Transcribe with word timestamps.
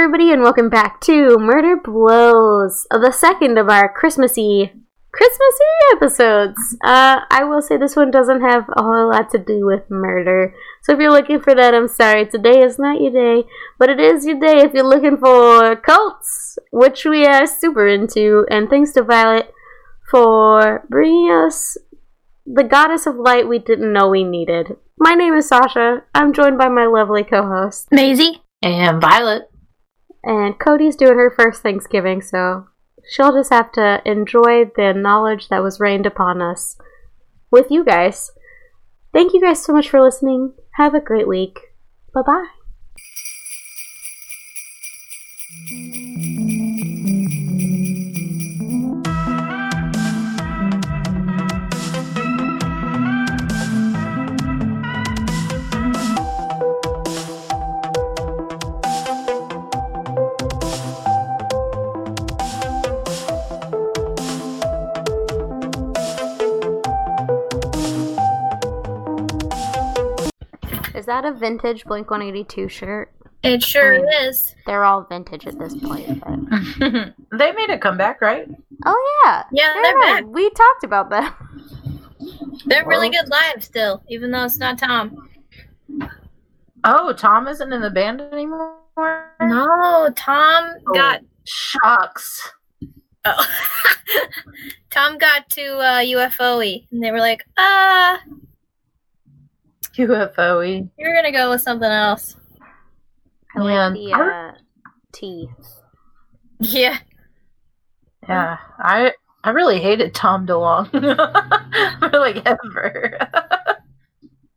everybody, 0.00 0.30
and 0.30 0.42
welcome 0.42 0.68
back 0.68 1.00
to 1.00 1.36
Murder 1.38 1.74
Blows, 1.74 2.86
the 2.88 3.10
second 3.10 3.58
of 3.58 3.68
our 3.68 3.92
Christmassy 3.92 4.70
Christmassy 5.12 5.64
episodes. 5.90 6.76
Uh, 6.84 7.22
I 7.28 7.42
will 7.42 7.60
say 7.60 7.76
this 7.76 7.96
one 7.96 8.12
doesn't 8.12 8.40
have 8.40 8.62
a 8.76 8.82
whole 8.84 9.10
lot 9.10 9.28
to 9.32 9.38
do 9.38 9.66
with 9.66 9.90
murder, 9.90 10.54
so 10.84 10.92
if 10.92 11.00
you're 11.00 11.10
looking 11.10 11.40
for 11.40 11.52
that, 11.52 11.74
I'm 11.74 11.88
sorry. 11.88 12.26
Today 12.26 12.62
is 12.62 12.78
not 12.78 13.00
your 13.00 13.10
day, 13.10 13.48
but 13.76 13.90
it 13.90 13.98
is 13.98 14.24
your 14.24 14.38
day 14.38 14.58
if 14.58 14.72
you're 14.72 14.84
looking 14.84 15.16
for 15.16 15.74
cults, 15.74 16.60
which 16.70 17.04
we 17.04 17.26
are 17.26 17.44
super 17.44 17.88
into. 17.88 18.46
And 18.52 18.70
thanks 18.70 18.92
to 18.92 19.02
Violet 19.02 19.52
for 20.08 20.86
bringing 20.88 21.28
us 21.28 21.76
the 22.46 22.62
goddess 22.62 23.08
of 23.08 23.16
light 23.16 23.48
we 23.48 23.58
didn't 23.58 23.92
know 23.92 24.10
we 24.10 24.22
needed. 24.22 24.76
My 24.96 25.14
name 25.14 25.34
is 25.34 25.48
Sasha. 25.48 26.04
I'm 26.14 26.32
joined 26.32 26.56
by 26.56 26.68
my 26.68 26.86
lovely 26.86 27.24
co-host 27.24 27.88
Maisie. 27.90 28.42
And 28.62 29.00
Violet. 29.00 29.47
And 30.28 30.58
Cody's 30.58 30.94
doing 30.94 31.16
her 31.16 31.30
first 31.30 31.62
Thanksgiving, 31.62 32.20
so 32.20 32.68
she'll 33.08 33.32
just 33.32 33.50
have 33.50 33.72
to 33.72 34.02
enjoy 34.04 34.66
the 34.76 34.92
knowledge 34.94 35.48
that 35.48 35.62
was 35.62 35.80
rained 35.80 36.04
upon 36.04 36.42
us 36.42 36.76
with 37.50 37.70
you 37.70 37.82
guys. 37.82 38.30
Thank 39.14 39.32
you 39.32 39.40
guys 39.40 39.64
so 39.64 39.72
much 39.72 39.88
for 39.88 40.02
listening. 40.02 40.52
Have 40.72 40.94
a 40.94 41.00
great 41.00 41.26
week. 41.26 41.58
Bye 42.14 42.20
bye. 45.70 46.57
That 71.08 71.24
a 71.24 71.32
vintage 71.32 71.84
Blink 71.84 72.10
182 72.10 72.68
shirt? 72.68 73.12
It 73.42 73.62
sure 73.62 73.94
I 73.94 73.98
mean- 73.98 74.08
is. 74.28 74.54
They're 74.66 74.84
all 74.84 75.04
vintage 75.04 75.46
at 75.46 75.58
this 75.58 75.74
point. 75.76 76.20
But... 76.20 77.14
they 77.38 77.52
made 77.52 77.70
a 77.70 77.78
comeback, 77.78 78.20
right? 78.20 78.48
Oh, 78.86 79.22
yeah. 79.24 79.42
Yeah, 79.52 79.72
They're 79.74 79.82
they're 79.82 80.00
back. 80.00 80.24
We 80.26 80.48
talked 80.50 80.84
about 80.84 81.10
that. 81.10 81.36
They're 82.66 82.86
really 82.86 83.10
good 83.10 83.28
live 83.28 83.62
still, 83.62 84.02
even 84.08 84.30
though 84.30 84.44
it's 84.44 84.58
not 84.58 84.78
Tom. 84.78 85.28
Oh, 86.84 87.12
Tom 87.12 87.46
isn't 87.48 87.72
in 87.72 87.80
the 87.80 87.90
band 87.90 88.20
anymore? 88.20 88.76
No, 89.40 90.10
Tom 90.16 90.74
Oh. 90.86 90.92
got. 90.94 91.20
Shucks. 91.44 92.52
Oh. 93.24 93.46
Tom 94.90 95.16
got 95.18 95.48
to 95.50 95.62
uh, 95.78 96.00
UFOE, 96.00 96.86
and 96.90 97.02
they 97.02 97.10
were 97.10 97.20
like, 97.20 97.44
"Ah, 97.56 98.20
UFOE. 99.98 100.88
you're 100.98 101.14
gonna 101.14 101.32
go 101.32 101.50
with 101.50 101.60
something 101.60 101.90
else." 101.90 102.36
I 103.54 103.58
Man, 103.58 103.94
like 103.94 103.94
the 103.94 104.12
uh, 104.12 104.52
teeth. 105.12 105.48
Yeah, 106.60 106.98
Yeah, 108.28 108.58
I 108.78 109.12
I 109.44 109.50
really 109.50 109.80
hated 109.80 110.14
Tom 110.14 110.46
DeLonge. 110.46 110.90
For 110.90 112.10
like 112.18 112.42
ever. 112.46 113.18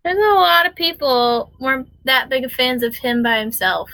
there's 0.03 0.17
a 0.17 0.35
lot 0.35 0.65
of 0.65 0.75
people 0.75 1.51
weren't 1.59 1.89
that 2.05 2.29
big 2.29 2.43
of 2.43 2.51
fans 2.51 2.83
of 2.83 2.95
him 2.95 3.23
by 3.23 3.39
himself. 3.39 3.89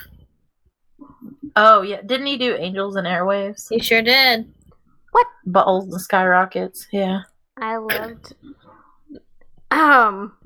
oh 1.55 1.81
yeah, 1.81 2.01
didn't 2.01 2.27
he 2.27 2.37
do 2.37 2.55
Angels 2.55 2.95
and 2.95 3.07
Airwaves? 3.07 3.67
He 3.69 3.79
sure 3.79 4.01
did. 4.01 4.51
What? 5.11 5.27
Balls 5.45 5.91
and 5.91 6.01
Skyrockets. 6.01 6.87
Yeah. 6.91 7.21
I 7.57 7.77
loved. 7.77 8.35
Um, 9.71 10.33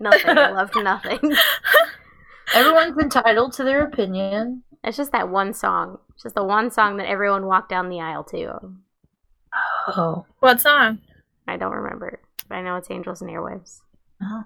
nothing. 0.00 0.38
I 0.38 0.50
loved 0.52 0.74
nothing. 0.76 1.18
Everyone's 2.54 2.98
entitled 2.98 3.52
to 3.54 3.64
their 3.64 3.84
opinion. 3.84 4.62
It's 4.84 4.96
just 4.96 5.12
that 5.12 5.28
one 5.28 5.52
song. 5.54 5.98
It's 6.14 6.22
just 6.22 6.34
the 6.34 6.44
one 6.44 6.70
song 6.70 6.96
that 6.98 7.06
everyone 7.08 7.46
walked 7.46 7.68
down 7.70 7.88
the 7.88 8.00
aisle 8.00 8.24
to. 8.24 8.58
Oh. 9.88 10.26
What 10.40 10.60
song? 10.60 10.98
I 11.46 11.56
don't 11.56 11.72
remember, 11.72 12.20
but 12.48 12.56
I 12.56 12.62
know 12.62 12.76
it's 12.76 12.90
Angels 12.90 13.22
and 13.22 13.30
Airwaves. 13.30 13.80
oh. 14.22 14.44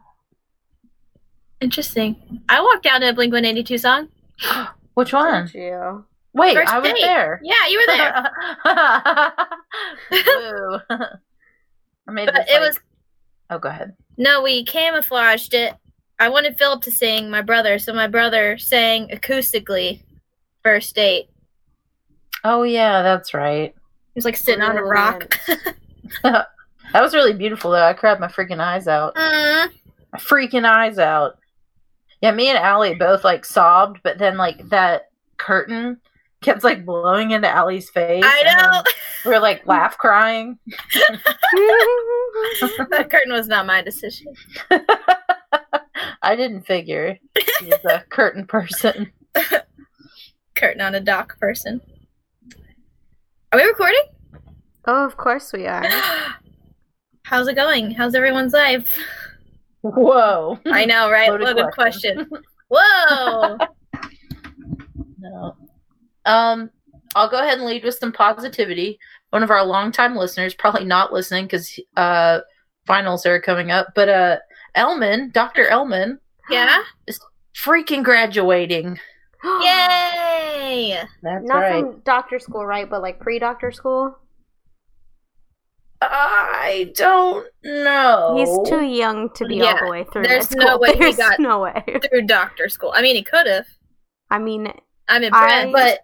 Interesting. 1.61 2.43
I 2.49 2.61
walked 2.61 2.83
down 2.85 3.01
to 3.03 3.09
a 3.11 3.13
Blink 3.13 3.33
182 3.33 3.79
song. 3.79 4.09
Which 4.95 5.13
one? 5.13 5.47
Did 5.47 5.55
you? 5.55 6.05
Wait, 6.35 6.55
First 6.57 6.73
I 6.73 6.79
was 6.81 6.93
date. 6.93 7.01
there. 7.03 7.41
Yeah, 7.45 7.67
you 7.69 7.79
were 7.79 7.87
there. 7.87 8.31
Woo. 10.11 10.81
I 12.09 12.11
made 12.11 12.27
but 12.27 12.35
this, 12.35 12.47
it 12.51 12.53
like- 12.55 12.61
was 12.69 12.81
Oh, 13.53 13.59
go 13.59 13.69
ahead. 13.69 13.93
No, 14.17 14.41
we 14.43 14.65
camouflaged 14.65 15.53
it. 15.53 15.75
I 16.19 16.31
wanted 16.31 16.57
Philip 16.57 16.83
to 16.85 16.91
sing 16.91 17.29
my 17.29 17.43
brother, 17.43 17.79
so 17.79 17.93
my 17.93 18.07
brother 18.07 18.57
sang 18.57 19.09
acoustically 19.09 20.03
first 20.63 20.95
date. 20.95 21.29
Oh 22.45 22.63
yeah, 22.63 23.03
that's 23.03 23.35
right. 23.35 23.75
He 23.75 24.19
was 24.19 24.25
like 24.25 24.37
sitting 24.37 24.63
on 24.63 24.79
a 24.79 24.83
rock. 24.83 25.39
that 26.23 26.47
was 26.95 27.15
really 27.15 27.35
beautiful 27.35 27.71
though. 27.71 27.85
I 27.85 27.93
cried 27.93 28.21
my 28.21 28.29
freaking 28.29 28.61
eyes 28.61 28.89
out. 28.89 29.15
Mm, 29.17 29.71
My 30.13 30.19
freaking 30.19 30.65
eyes 30.65 30.99
out. 30.99 31.39
Yeah, 32.23 32.31
me 32.31 32.49
and 32.49 32.59
Allie 32.59 32.95
both 32.95 33.25
like 33.25 33.45
sobbed, 33.45 34.01
but 34.03 34.17
then 34.17 34.39
like 34.39 34.69
that 34.71 35.11
curtain 35.37 36.01
kept 36.43 36.65
like 36.65 36.85
blowing 36.85 37.31
into 37.31 37.49
Allie's 37.49 37.89
face. 37.91 38.25
I 38.25 38.43
know. 38.43 38.83
We're 39.25 39.41
like 39.41 39.67
laugh 39.67 39.97
crying. 39.97 40.59
that 42.91 43.09
curtain 43.11 43.33
was 43.33 43.49
not 43.49 43.67
my 43.67 43.83
decision. 43.83 44.35
I 46.23 46.37
didn't 46.37 46.63
figure 46.63 47.19
she 47.59 47.67
was 47.67 47.85
a 47.85 48.05
curtain 48.11 48.47
person. 48.47 49.13
Curtain 50.55 50.81
on 50.81 50.95
a 50.95 51.01
dock 51.01 51.39
person. 51.39 51.81
Are 53.53 53.59
we 53.59 53.65
recording? 53.65 54.03
oh, 54.87 55.05
of 55.07 55.17
course 55.17 55.53
we 55.53 55.67
are. 55.67 55.85
How's 57.25 57.49
it 57.49 57.55
going? 57.55 57.93
How's 57.93 58.15
everyone's 58.15 58.53
life? 58.53 58.99
Whoa. 59.83 60.59
I 60.67 60.85
know, 60.85 61.11
right? 61.11 61.31
Loaded 61.31 61.57
Loaded 61.57 61.73
question. 61.73 62.27
question. 62.27 62.45
Whoa! 62.69 63.59
No. 65.19 65.57
Um, 66.25 66.71
I'll 67.15 67.29
go 67.31 67.39
ahead 67.41 67.59
and 67.59 67.67
lead 67.67 67.85
with 67.85 67.97
some 67.97 68.13
positivity. 68.13 68.99
One 69.31 69.43
of 69.43 69.51
our 69.51 69.65
longtime 69.65 70.17
listeners, 70.17 70.55
probably 70.55 70.85
not 70.85 71.13
listening 71.13 71.45
because 71.47 71.79
uh, 71.97 72.41
finals 72.87 73.25
are 73.27 73.41
coming 73.41 73.71
up, 73.71 73.89
but 73.95 74.09
uh, 74.09 74.37
Elman, 74.75 75.31
Dr. 75.33 75.67
Elman, 75.69 76.19
yeah? 76.51 76.83
Is 77.07 77.21
freaking 77.57 78.03
graduating. 78.05 78.99
Yay! 79.45 80.99
That's 81.23 81.45
Not 81.45 81.57
right. 81.59 81.81
from 81.85 82.01
doctor 82.05 82.39
school, 82.39 82.65
right? 82.67 82.89
But 82.89 83.03
like 83.03 83.21
pre-doctor 83.21 83.73
school. 83.73 84.17
I 86.01 86.93
don't 86.97 87.47
know. 87.63 88.35
He's 88.37 88.69
too 88.69 88.85
young 88.85 89.31
to 89.35 89.45
be 89.47 89.63
all 89.63 89.79
the 89.79 89.91
way 89.91 90.05
through. 90.13 90.25
there's 90.25 90.51
no 90.55 90.67
school. 90.67 90.79
way 90.81 90.97
he 90.97 91.13
got- 91.13 91.39
no 91.39 91.61
way. 91.61 91.85
Through 92.11 92.23
doctor 92.23 92.69
school. 92.69 92.93
I 92.95 93.03
mean, 93.03 93.15
he 93.15 93.23
could 93.23 93.47
have. 93.47 93.67
I 94.31 94.39
mean, 94.39 94.73
I'm 95.09 95.23
impressed. 95.23 95.67
I- 95.69 95.73
But 95.73 96.01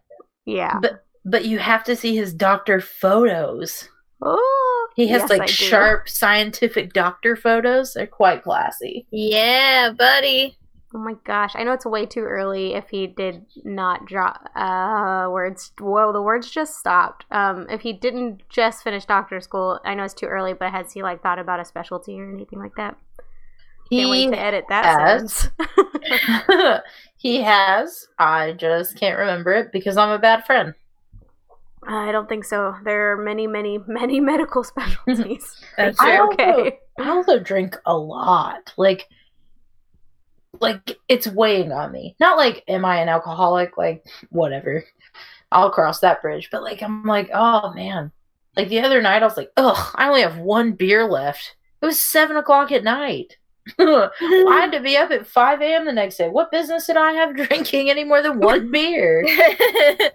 yeah. 0.48 0.78
but 0.80 1.04
but 1.24 1.44
you 1.44 1.58
have 1.58 1.84
to 1.84 1.94
see 1.96 2.16
his 2.16 2.32
doctor 2.32 2.80
photos. 2.80 3.88
Oh, 4.22 4.88
He 4.96 5.06
has 5.08 5.22
yes, 5.22 5.30
like 5.30 5.42
I 5.42 5.46
do. 5.46 5.52
sharp 5.52 6.08
scientific 6.08 6.92
doctor 6.92 7.36
photos. 7.36 7.94
They're 7.94 8.06
quite 8.06 8.42
classy. 8.42 9.06
yeah, 9.10 9.92
buddy. 9.96 10.56
Oh 10.94 10.98
my 10.98 11.14
gosh! 11.24 11.52
I 11.54 11.64
know 11.64 11.72
it's 11.72 11.84
way 11.84 12.06
too 12.06 12.22
early. 12.24 12.72
If 12.72 12.88
he 12.88 13.06
did 13.06 13.44
not 13.62 14.06
drop 14.06 14.48
uh 14.56 15.28
words, 15.30 15.70
whoa, 15.78 16.12
the 16.14 16.22
words 16.22 16.50
just 16.50 16.78
stopped. 16.78 17.26
Um, 17.30 17.66
if 17.68 17.82
he 17.82 17.92
didn't 17.92 18.42
just 18.48 18.82
finish 18.82 19.04
doctor 19.04 19.38
school, 19.42 19.80
I 19.84 19.94
know 19.94 20.04
it's 20.04 20.14
too 20.14 20.26
early. 20.26 20.54
But 20.54 20.72
has 20.72 20.92
he 20.94 21.02
like 21.02 21.22
thought 21.22 21.38
about 21.38 21.60
a 21.60 21.64
specialty 21.66 22.18
or 22.18 22.32
anything 22.32 22.58
like 22.58 22.74
that? 22.76 22.96
Can't 23.90 24.10
wait 24.10 24.24
He 24.24 24.30
to 24.30 24.38
edit 24.40 24.64
that 24.70 24.84
has. 24.86 25.50
he 27.18 27.42
has. 27.42 28.06
I 28.18 28.52
just 28.52 28.96
can't 28.96 29.18
remember 29.18 29.52
it 29.52 29.72
because 29.72 29.96
I'm 29.96 30.10
a 30.10 30.18
bad 30.18 30.46
friend. 30.46 30.72
I 31.86 32.12
don't 32.12 32.28
think 32.28 32.44
so. 32.44 32.76
There 32.84 33.12
are 33.12 33.16
many, 33.16 33.46
many, 33.46 33.78
many 33.86 34.20
medical 34.32 34.62
specialties. 34.62 35.60
That's 35.76 36.00
I 36.00 36.14
You're 36.14 36.22
also. 36.22 36.70
I 36.98 37.08
also 37.10 37.38
drink 37.38 37.76
a 37.86 37.96
lot. 37.96 38.72
Like, 38.76 39.08
like 40.60 40.96
it's 41.08 41.26
weighing 41.26 41.72
on 41.72 41.92
me. 41.92 42.14
Not 42.20 42.36
like, 42.36 42.62
am 42.68 42.84
I 42.84 43.00
an 43.00 43.08
alcoholic? 43.08 43.76
Like, 43.76 44.04
whatever. 44.30 44.84
I'll 45.50 45.70
cross 45.70 46.00
that 46.00 46.22
bridge. 46.22 46.50
But 46.52 46.62
like, 46.62 46.82
I'm 46.82 47.04
like, 47.04 47.30
oh 47.34 47.72
man. 47.74 48.12
Like 48.56 48.68
the 48.68 48.80
other 48.80 49.02
night, 49.02 49.22
I 49.22 49.26
was 49.26 49.36
like, 49.36 49.50
ugh, 49.56 49.92
I 49.94 50.08
only 50.08 50.22
have 50.22 50.38
one 50.38 50.72
beer 50.72 51.04
left. 51.04 51.56
It 51.80 51.86
was 51.86 52.00
seven 52.00 52.36
o'clock 52.36 52.70
at 52.70 52.84
night. 52.84 53.37
I 53.78 54.58
had 54.60 54.72
to 54.72 54.80
be 54.80 54.96
up 54.96 55.10
at 55.10 55.26
5 55.26 55.60
a.m. 55.62 55.84
the 55.84 55.92
next 55.92 56.16
day. 56.16 56.28
What 56.28 56.50
business 56.50 56.86
did 56.86 56.96
I 56.96 57.12
have 57.12 57.36
drinking 57.48 57.90
any 57.90 58.04
more 58.04 58.22
than 58.22 58.40
one 58.40 58.70
beer? 58.70 59.24
I 59.28 60.10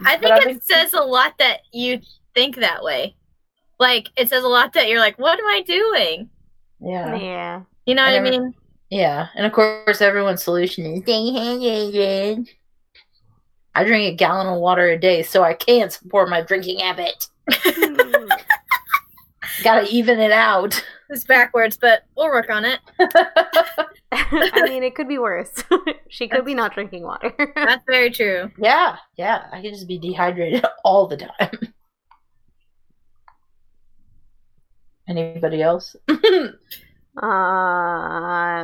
But 0.00 0.20
think 0.20 0.32
I 0.32 0.36
it 0.38 0.44
think- 0.44 0.62
says 0.62 0.92
a 0.94 1.02
lot 1.02 1.36
that 1.38 1.60
you 1.72 2.00
think 2.34 2.56
that 2.56 2.82
way. 2.82 3.14
Like 3.78 4.08
it 4.16 4.28
says 4.28 4.42
a 4.42 4.48
lot 4.48 4.72
that 4.72 4.88
you're 4.88 5.00
like, 5.00 5.18
what 5.18 5.38
am 5.38 5.46
I 5.46 5.62
doing? 5.66 6.30
Yeah. 6.80 7.14
Yeah. 7.16 7.62
You 7.84 7.94
know 7.94 8.04
what 8.04 8.14
I 8.14 8.20
mean? 8.20 8.54
Yeah. 8.90 9.28
And 9.34 9.44
of 9.46 9.52
course, 9.52 10.00
everyone's 10.00 10.42
solution 10.42 10.86
is 10.86 11.02
stay 11.02 11.12
hydrated. 11.32 12.48
I 13.74 13.84
drink 13.84 14.10
a 14.12 14.16
gallon 14.16 14.46
of 14.46 14.58
water 14.60 14.88
a 14.88 14.98
day, 14.98 15.22
so 15.22 15.42
I 15.42 15.52
can't 15.52 15.92
support 15.92 16.30
my 16.30 16.40
drinking 16.40 16.78
habit. 16.78 17.28
Gotta 19.62 19.86
even 19.88 20.20
it 20.20 20.32
out. 20.32 20.84
It's 21.08 21.24
backwards, 21.24 21.76
but 21.76 22.02
we'll 22.16 22.26
work 22.26 22.50
on 22.50 22.64
it. 22.64 22.80
I 24.12 24.62
mean, 24.64 24.82
it 24.82 24.94
could 24.94 25.08
be 25.08 25.18
worse. 25.18 25.64
she 26.08 26.28
could 26.28 26.44
be 26.44 26.54
not 26.54 26.74
drinking 26.74 27.04
water. 27.04 27.32
That's 27.54 27.84
very 27.88 28.10
true. 28.10 28.50
yeah, 28.58 28.96
yeah. 29.16 29.46
I 29.52 29.62
could 29.62 29.72
just 29.72 29.88
be 29.88 29.98
dehydrated 29.98 30.64
all 30.84 31.06
the 31.06 31.16
time. 31.16 31.72
Anybody 35.08 35.62
else? 35.62 35.94
Uh, 36.08 36.50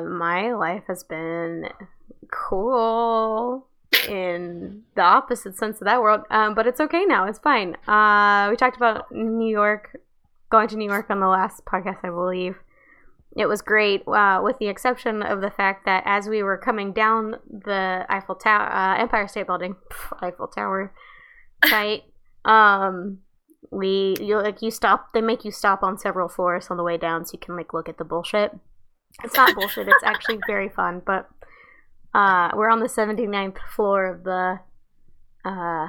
my 0.03 0.53
life 0.53 0.83
has 0.89 1.05
been 1.05 1.69
cool 2.31 3.69
in 4.09 4.83
the 4.95 5.03
opposite 5.03 5.57
sense 5.57 5.81
of 5.81 5.87
that 5.87 6.03
world. 6.03 6.23
Um, 6.31 6.55
but 6.55 6.67
it's 6.67 6.81
okay 6.81 7.05
now. 7.05 7.27
It's 7.27 7.39
fine. 7.39 7.77
Uh, 7.87 8.49
we 8.51 8.57
talked 8.57 8.77
about 8.77 9.11
New 9.13 9.49
York, 9.49 9.97
going 10.53 10.69
to 10.69 10.77
New 10.77 10.89
York 10.89 11.07
on 11.09 11.19
the 11.19 11.27
last 11.27 11.65
podcast, 11.65 12.05
I 12.05 12.11
believe. 12.11 12.57
It 13.35 13.47
was 13.47 13.63
great, 13.63 14.07
uh, 14.07 14.43
with 14.45 14.59
the 14.59 14.69
exception 14.69 15.23
of 15.23 15.41
the 15.41 15.51
fact 15.51 15.87
that 15.87 16.03
as 16.05 16.29
we 16.29 16.43
were 16.43 16.59
coming 16.59 16.93
down 16.93 17.37
the 17.51 18.05
Eiffel 18.11 18.35
Tower, 18.35 18.71
uh, 18.71 18.99
Empire 18.99 19.27
State 19.27 19.47
Building, 19.47 19.75
pff, 19.91 20.23
Eiffel 20.23 20.49
Tower, 20.49 20.93
site, 21.65 22.03
um, 22.45 23.19
we 23.71 24.15
you 24.21 24.37
like 24.37 24.61
you 24.61 24.71
stop. 24.71 25.15
They 25.15 25.23
make 25.23 25.47
you 25.47 25.51
stop 25.51 25.83
on 25.83 25.97
several 25.97 26.29
floors 26.29 26.67
on 26.69 26.77
the 26.77 26.83
way 26.83 26.99
down, 26.99 27.25
so 27.25 27.31
you 27.33 27.39
can 27.39 27.57
like 27.57 27.73
look 27.73 27.89
at 27.89 27.97
the 27.97 28.05
bullshit. 28.05 28.53
It's 29.25 29.35
not 29.35 29.55
bullshit. 29.55 29.89
It's 29.89 30.05
actually 30.05 30.39
very 30.47 30.69
fun. 30.69 31.01
But 31.07 31.31
uh, 32.13 32.51
we're 32.55 32.69
on 32.69 32.81
the 32.81 32.87
79th 32.87 33.57
floor 33.75 34.07
of 34.07 34.25
the 34.25 34.61
uh, 35.47 35.89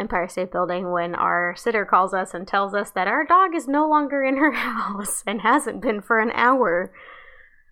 Empire 0.00 0.28
State 0.28 0.50
Building 0.50 0.90
when 0.90 1.14
our 1.14 1.54
sitter 1.56 1.84
calls 1.84 2.14
us 2.14 2.34
and 2.34 2.48
tells 2.48 2.74
us 2.74 2.90
that 2.90 3.06
our 3.06 3.24
dog 3.24 3.54
is 3.54 3.68
no 3.68 3.88
longer 3.88 4.24
in 4.24 4.38
her 4.38 4.52
house 4.52 5.22
and 5.26 5.42
hasn't 5.42 5.80
been 5.80 6.00
for 6.00 6.18
an 6.18 6.30
hour. 6.32 6.92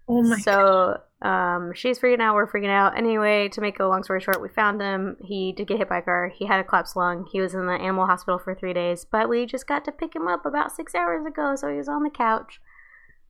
Oh 0.08 0.22
my 0.22 0.36
so 0.38 1.00
um, 1.20 1.72
she's 1.74 1.98
freaking 1.98 2.20
out. 2.20 2.34
We're 2.34 2.46
freaking 2.46 2.70
out. 2.70 2.96
Anyway, 2.96 3.48
to 3.48 3.60
make 3.60 3.80
a 3.80 3.86
long 3.86 4.04
story 4.04 4.20
short, 4.20 4.40
we 4.40 4.48
found 4.48 4.80
him. 4.80 5.16
He 5.22 5.52
did 5.52 5.66
get 5.66 5.78
hit 5.78 5.88
by 5.88 5.98
a 5.98 6.02
car. 6.02 6.32
He 6.34 6.46
had 6.46 6.60
a 6.60 6.64
collapsed 6.64 6.96
lung. 6.96 7.26
He 7.30 7.40
was 7.40 7.54
in 7.54 7.66
the 7.66 7.72
animal 7.72 8.06
hospital 8.06 8.38
for 8.38 8.54
three 8.54 8.72
days, 8.72 9.04
but 9.10 9.28
we 9.28 9.44
just 9.44 9.66
got 9.66 9.84
to 9.86 9.92
pick 9.92 10.14
him 10.14 10.28
up 10.28 10.46
about 10.46 10.72
six 10.72 10.94
hours 10.94 11.26
ago. 11.26 11.56
So 11.56 11.68
he 11.68 11.76
was 11.76 11.88
on 11.88 12.04
the 12.04 12.10
couch 12.10 12.60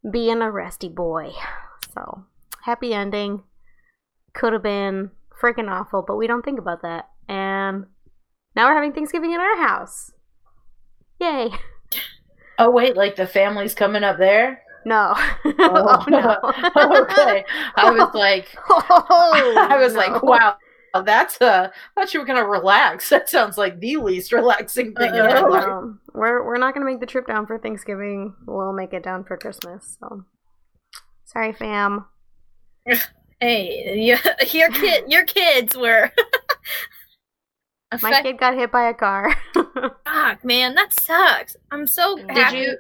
being 0.09 0.43
a 0.43 0.51
resty 0.51 0.89
boy. 0.89 1.33
So 1.95 2.25
happy 2.65 2.93
ending. 2.93 3.43
Could 4.35 4.53
have 4.53 4.63
been 4.63 5.11
freaking 5.43 5.71
awful, 5.71 6.05
but 6.07 6.17
we 6.17 6.27
don't 6.27 6.45
think 6.45 6.59
about 6.59 6.83
that. 6.83 7.09
And 7.29 7.87
now 8.59 8.67
we're 8.67 8.75
having 8.75 8.93
Thanksgiving 8.93 9.33
in 9.33 9.41
our 9.41 9.57
house. 9.57 10.13
Yay. 11.21 11.51
Oh 12.61 12.73
wait, 12.73 12.97
like 12.97 13.15
the 13.15 13.25
family's 13.25 13.73
coming 13.73 14.03
up 14.03 14.19
there. 14.19 14.63
No. 14.85 15.15
Oh. 15.61 16.05
no. 16.09 16.37
okay, 17.05 17.45
I 17.77 17.89
was 17.93 18.13
like, 18.15 18.49
I 18.69 19.77
was 19.79 19.95
like, 19.95 20.11
No. 20.11 20.21
wow, 20.25 20.57
that's 21.05 21.41
uh, 21.41 21.69
I 21.73 22.01
thought 22.01 22.13
you 22.13 22.19
were 22.19 22.27
gonna 22.27 22.45
relax. 22.45 23.11
That 23.11 23.29
sounds 23.31 23.59
like 23.59 23.79
the 23.79 23.99
least 23.99 24.33
relaxing 24.33 24.93
thing 24.95 25.13
Uh-oh. 25.13 25.29
our 25.29 25.51
life. 25.51 25.65
Um, 25.67 26.01
we're 26.15 26.45
we're 26.45 26.59
not 26.59 26.75
gonna 26.75 26.85
make 26.85 26.99
the 26.99 27.07
trip 27.07 27.29
down 27.29 27.47
for 27.47 27.61
Thanksgiving. 27.61 28.35
We'll 28.45 28.73
make 28.73 28.93
it 28.93 29.05
down 29.05 29.23
for 29.23 29.37
Christmas. 29.37 29.97
So 30.01 30.25
sorry, 31.27 31.53
fam. 31.53 32.07
Hey, 33.41 33.95
your, 34.01 34.19
your 34.53 34.71
kid, 34.71 35.05
your 35.07 35.25
kids 35.27 35.77
were. 35.77 36.11
My 38.03 38.23
kid 38.23 38.39
got 38.39 38.55
hit 38.55 38.71
by 38.71 38.89
a 38.89 38.95
car. 38.95 39.35
Fuck, 39.55 40.45
man, 40.45 40.75
that 40.75 40.93
sucks. 41.01 41.57
I'm 41.71 41.87
so 41.87 42.17
Did 42.17 42.29
Did 42.29 42.37
happy. 42.37 42.59
you? 42.59 42.77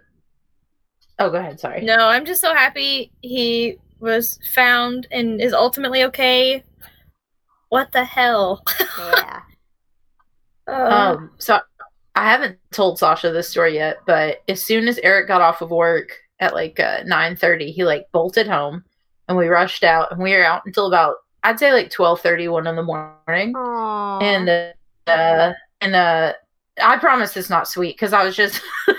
Oh, 1.18 1.30
go 1.30 1.38
ahead. 1.38 1.58
Sorry. 1.58 1.80
No, 1.82 1.96
I'm 2.08 2.24
just 2.24 2.40
so 2.40 2.54
happy 2.54 3.10
he 3.22 3.76
was 4.00 4.38
found 4.52 5.06
and 5.10 5.40
is 5.40 5.52
ultimately 5.52 6.04
okay. 6.04 6.62
What 7.70 7.90
the 7.92 8.04
hell? 8.04 8.62
yeah. 8.98 9.40
Uh, 10.68 11.14
Um, 11.16 11.30
so 11.38 11.58
I 12.14 12.30
haven't 12.30 12.58
told 12.72 12.98
Sasha 12.98 13.30
this 13.32 13.48
story 13.48 13.72
yet, 13.76 14.00
but 14.06 14.42
as 14.48 14.62
soon 14.62 14.86
as 14.86 14.98
Eric 14.98 15.26
got 15.26 15.40
off 15.40 15.62
of 15.62 15.70
work 15.70 16.10
at 16.40 16.52
like 16.52 16.78
uh, 16.78 16.98
nine 17.06 17.36
thirty, 17.36 17.70
he 17.70 17.84
like 17.84 18.04
bolted 18.12 18.46
home, 18.46 18.84
and 19.28 19.38
we 19.38 19.48
rushed 19.48 19.82
out, 19.82 20.12
and 20.12 20.22
we 20.22 20.34
were 20.36 20.44
out 20.44 20.60
until 20.66 20.86
about 20.86 21.16
I'd 21.42 21.58
say 21.58 21.72
like 21.72 21.90
twelve 21.90 22.20
thirty, 22.20 22.48
one 22.48 22.66
in 22.66 22.76
the 22.76 22.82
morning, 22.82 23.54
Aww. 23.54 24.22
and 24.22 24.46
uh, 24.50 24.72
uh, 25.08 25.52
and 25.80 25.94
uh, 25.94 26.32
I 26.82 26.98
promise 26.98 27.36
it's 27.36 27.50
not 27.50 27.68
sweet 27.68 27.96
because 27.96 28.12
I 28.12 28.24
was 28.24 28.36
just. 28.36 28.60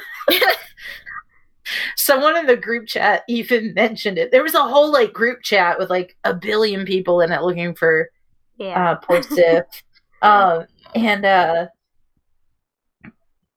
Someone 1.95 2.35
in 2.35 2.47
the 2.47 2.57
group 2.57 2.87
chat 2.87 3.23
even 3.29 3.73
mentioned 3.75 4.17
it. 4.17 4.31
There 4.31 4.41
was 4.41 4.55
a 4.55 4.63
whole 4.63 4.91
like 4.91 5.13
group 5.13 5.43
chat 5.43 5.77
with 5.77 5.89
like 5.89 6.17
a 6.23 6.33
billion 6.33 6.83
people 6.85 7.21
in 7.21 7.31
it 7.31 7.43
looking 7.43 7.75
for 7.75 8.09
yeah. 8.57 8.91
uh, 8.91 8.95
poor 8.95 9.21
Sif. 9.35 9.65
um, 10.23 10.65
and 10.95 11.25
uh, 11.25 11.67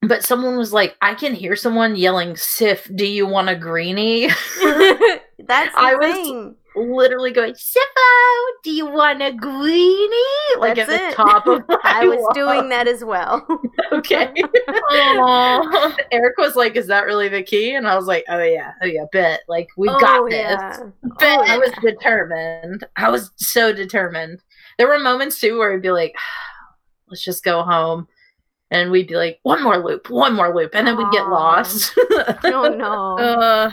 but 0.02 0.24
someone 0.24 0.58
was 0.58 0.72
like, 0.72 0.96
I 1.00 1.14
can 1.14 1.34
hear 1.34 1.56
someone 1.56 1.96
yelling, 1.96 2.36
"Sif, 2.36 2.90
do 2.94 3.06
you 3.06 3.26
want 3.26 3.48
a 3.48 3.56
greenie?" 3.56 4.26
That's 4.26 5.74
I 5.74 5.94
was- 5.98 6.14
thing. 6.14 6.56
Literally 6.74 7.32
going, 7.32 7.52
"Sifo, 7.54 8.42
do 8.64 8.70
you 8.70 8.86
want 8.86 9.22
a 9.22 9.32
greenie?" 9.32 10.58
Like 10.58 10.76
That's 10.76 10.90
at 10.90 10.98
the 10.98 11.08
it. 11.08 11.14
top 11.14 11.46
of 11.46 11.62
my 11.68 11.78
I 11.84 12.04
was 12.04 12.18
lungs. 12.20 12.34
doing 12.34 12.68
that 12.70 12.88
as 12.88 13.04
well. 13.04 13.46
Okay. 13.92 14.32
aw. 14.90 15.96
Eric 16.12 16.38
was 16.38 16.56
like, 16.56 16.76
"Is 16.76 16.86
that 16.86 17.04
really 17.04 17.28
the 17.28 17.42
key?" 17.42 17.74
And 17.74 17.86
I 17.86 17.94
was 17.94 18.06
like, 18.06 18.24
"Oh 18.28 18.42
yeah, 18.42 18.72
oh 18.82 18.86
yeah, 18.86 19.04
bet. 19.12 19.40
Like 19.48 19.68
we 19.76 19.88
oh, 19.88 19.98
got 19.98 20.30
this." 20.30 20.40
yeah. 20.40 20.78
Bet. 21.18 21.38
Oh, 21.38 21.44
I 21.46 21.58
was 21.58 21.70
determined. 21.82 22.84
I 22.96 23.10
was 23.10 23.30
so 23.36 23.70
determined. 23.72 24.42
There 24.78 24.88
were 24.88 24.98
moments 24.98 25.38
too 25.40 25.58
where 25.58 25.74
I'd 25.74 25.82
be 25.82 25.90
like, 25.90 26.14
let's 27.08 27.22
just 27.22 27.44
go 27.44 27.62
home. 27.62 28.08
And 28.70 28.90
we'd 28.90 29.08
be 29.08 29.16
like, 29.16 29.38
one 29.42 29.62
more 29.62 29.76
loop, 29.76 30.08
one 30.08 30.34
more 30.34 30.54
loop. 30.54 30.70
And 30.74 30.86
then 30.86 30.96
we'd 30.96 31.12
get 31.12 31.28
lost. 31.28 31.92
Oh 32.44 32.74
no. 32.76 33.18
Uh, 33.18 33.70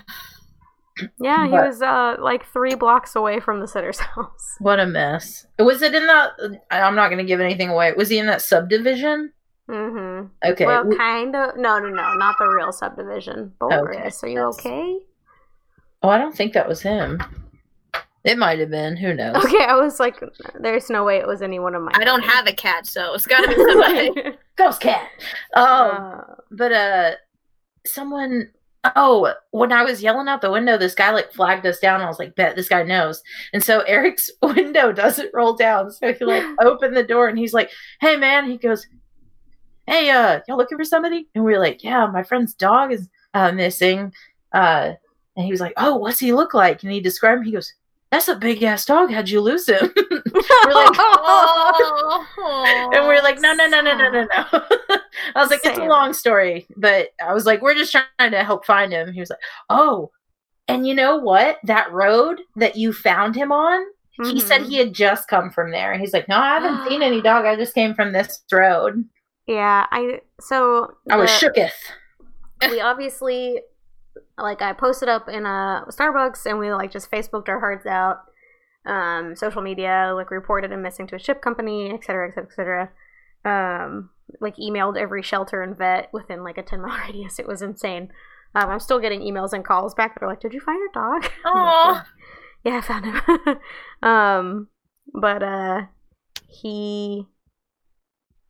yeah, 1.19 1.45
he 1.45 1.51
but- 1.51 1.67
was 1.67 1.81
uh 1.81 2.15
like 2.19 2.45
three 2.47 2.75
blocks 2.75 3.15
away 3.15 3.39
from 3.39 3.59
the 3.59 3.67
sitter's 3.67 3.99
house. 4.15 4.55
what 4.59 4.79
a 4.79 4.85
mess. 4.85 5.45
Was 5.57 5.81
it 5.81 5.93
in 5.95 6.05
that? 6.07 6.31
I'm 6.71 6.95
not 6.95 7.07
going 7.09 7.17
to 7.19 7.23
give 7.23 7.39
anything 7.39 7.69
away. 7.69 7.93
Was 7.93 8.09
he 8.09 8.17
in 8.19 8.25
that 8.27 8.41
subdivision? 8.41 9.31
Mm-hmm. 9.69 10.27
Okay. 10.51 10.65
Well, 10.65 10.83
w- 10.83 10.97
kind 10.97 11.35
of. 11.35 11.55
No, 11.57 11.77
no, 11.79 11.89
no, 11.89 12.13
not 12.15 12.35
the 12.39 12.47
real 12.47 12.71
subdivision. 12.71 13.53
Boris, 13.59 14.23
are 14.23 14.27
you 14.27 14.39
Yes. 14.45 14.59
okay? 14.59 14.97
oh, 16.01 16.09
I 16.09 16.17
don't 16.17 16.35
think 16.35 16.53
that 16.53 16.67
was 16.67 16.81
him. 16.81 17.21
It 18.23 18.37
might 18.37 18.59
have 18.59 18.69
been. 18.69 18.97
Who 18.97 19.13
knows? 19.13 19.35
Okay, 19.45 19.63
I 19.63 19.75
was 19.75 19.99
like, 19.99 20.19
there's 20.59 20.89
no 20.89 21.03
way 21.05 21.17
it 21.17 21.27
was 21.27 21.41
any 21.41 21.59
one 21.59 21.73
of 21.75 21.81
my. 21.83 21.91
I 21.93 22.03
don't 22.03 22.23
have 22.23 22.47
a 22.47 22.51
cat, 22.53 22.85
so 22.87 23.13
it's 23.13 23.25
gotta 23.25 23.47
be 23.47 23.55
somebody. 23.55 24.37
Ghost 24.57 24.81
cat. 24.81 25.07
Um, 25.53 25.65
Uh, 25.65 26.21
but 26.51 26.71
uh 26.73 27.11
someone 27.85 28.49
oh 28.95 29.33
when 29.51 29.73
i 29.73 29.83
was 29.83 30.01
yelling 30.01 30.27
out 30.29 30.39
the 30.41 30.51
window 30.51 30.77
this 30.77 30.95
guy 30.95 31.11
like 31.11 31.31
flagged 31.33 31.65
us 31.65 31.79
down. 31.79 32.01
I 32.01 32.07
was 32.07 32.19
like 32.19 32.35
bet 32.35 32.55
this 32.55 32.69
guy 32.69 32.83
knows. 32.83 33.21
And 33.53 33.63
so 33.63 33.81
eric's 33.81 34.29
window 34.41 34.91
doesn't 34.91 35.33
roll 35.33 35.55
down. 35.55 35.91
So 35.91 36.13
he 36.13 36.25
like 36.25 36.45
opened 36.61 36.95
the 36.95 37.03
door 37.03 37.27
and 37.27 37.37
he's 37.37 37.53
like 37.53 37.71
hey 37.99 38.15
man. 38.15 38.49
He 38.49 38.57
goes 38.57 38.87
hey 39.85 40.09
uh 40.09 40.39
y'all 40.47 40.57
looking 40.57 40.77
for 40.77 40.85
somebody? 40.85 41.27
And 41.35 41.43
we 41.43 41.53
are 41.55 41.59
like 41.59 41.83
yeah 41.83 42.07
my 42.07 42.23
friend's 42.23 42.53
dog 42.53 42.91
is 42.91 43.09
uh 43.33 43.51
missing. 43.51 44.13
Uh 44.53 44.93
and 45.35 45.45
he 45.45 45.51
was 45.51 45.61
like 45.61 45.73
oh 45.77 45.95
what's 45.95 46.19
he 46.19 46.33
look 46.33 46.53
like? 46.53 46.83
And 46.83 46.91
he 46.91 47.01
described 47.01 47.39
him. 47.39 47.45
He 47.45 47.51
goes 47.51 47.73
that's 48.11 48.27
a 48.27 48.35
big 48.35 48.63
ass 48.63 48.85
dog 48.85 49.11
how'd 49.11 49.29
you 49.29 49.39
lose 49.41 49.67
him 49.67 49.91
we're 49.95 50.73
like 50.73 50.95
oh, 50.97 52.89
and 52.93 53.07
we 53.07 53.15
are 53.15 53.21
like, 53.23 53.39
no, 53.39 53.53
no, 53.53 53.67
no, 53.67 53.81
no, 53.81 53.95
no, 53.97 54.09
no, 54.11 54.23
no. 54.23 54.45
I 55.35 55.41
was 55.41 55.49
like, 55.49 55.61
it's 55.63 55.77
a 55.77 55.83
long 55.85 56.13
story, 56.13 56.67
but 56.75 57.09
I 57.25 57.33
was 57.33 57.45
like, 57.45 57.61
we're 57.61 57.75
just 57.75 57.91
trying 57.91 58.31
to 58.31 58.43
help 58.43 58.65
find 58.65 58.91
him. 58.91 59.11
He 59.13 59.19
was 59.19 59.29
like, 59.29 59.39
oh, 59.69 60.11
and 60.67 60.87
you 60.87 60.93
know 60.95 61.17
what? 61.17 61.57
That 61.63 61.91
road 61.91 62.41
that 62.55 62.75
you 62.75 62.93
found 62.93 63.35
him 63.35 63.51
on, 63.51 63.81
he 64.23 64.39
said 64.39 64.61
Mhm. 64.61 64.67
he 64.69 64.75
had 64.77 64.93
just 64.93 65.27
come 65.27 65.49
from 65.51 65.71
there. 65.71 65.97
He's 65.97 66.13
like, 66.13 66.27
no, 66.27 66.37
I 66.37 66.59
haven't 66.59 66.87
seen 66.89 67.01
any 67.03 67.21
dog. 67.21 67.45
I 67.45 67.55
just 67.55 67.73
came 67.75 67.93
from 67.93 68.11
this 68.11 68.43
road. 68.51 69.05
Yeah, 69.47 69.85
I 69.91 70.21
so 70.39 70.93
I 71.09 71.15
was 71.17 71.29
shooketh. 71.29 71.71
we 72.69 72.81
obviously 72.81 73.61
like 74.41 74.61
I 74.61 74.73
posted 74.73 75.09
up 75.09 75.27
in 75.27 75.45
a 75.45 75.85
Starbucks 75.89 76.45
and 76.45 76.59
we 76.59 76.71
like 76.73 76.91
just 76.91 77.11
Facebooked 77.11 77.49
our 77.49 77.59
hearts 77.59 77.85
out. 77.85 78.17
Um, 78.85 79.35
social 79.35 79.61
media 79.61 80.11
like 80.15 80.31
reported 80.31 80.71
him 80.71 80.81
missing 80.81 81.07
to 81.07 81.15
a 81.15 81.19
ship 81.19 81.41
company, 81.41 81.91
et 81.91 82.03
cetera, 82.03 82.27
et 82.27 82.33
cetera, 82.33 82.49
et 82.49 82.55
cetera. 82.55 82.89
Um, 83.45 84.09
like 84.41 84.55
emailed 84.57 84.97
every 84.97 85.23
shelter 85.23 85.61
and 85.61 85.77
vet 85.77 86.09
within 86.13 86.43
like 86.43 86.57
a 86.57 86.63
ten 86.63 86.81
mile 86.85 86.97
radius. 87.05 87.39
It 87.39 87.47
was 87.47 87.61
insane. 87.61 88.09
Um, 88.55 88.69
I'm 88.69 88.79
still 88.79 88.99
getting 88.99 89.21
emails 89.21 89.53
and 89.53 89.63
calls 89.63 89.93
back 89.93 90.15
that 90.15 90.25
are 90.25 90.29
like, 90.29 90.39
"Did 90.39 90.53
you 90.53 90.59
find 90.59 90.79
your 90.79 90.91
dog?" 90.91 91.31
Aw. 91.45 92.05
yeah, 92.63 92.77
I 92.77 92.81
found 92.81 93.05
him. 93.05 93.57
um, 94.09 94.67
but 95.13 95.43
uh, 95.43 95.81
he 96.47 97.27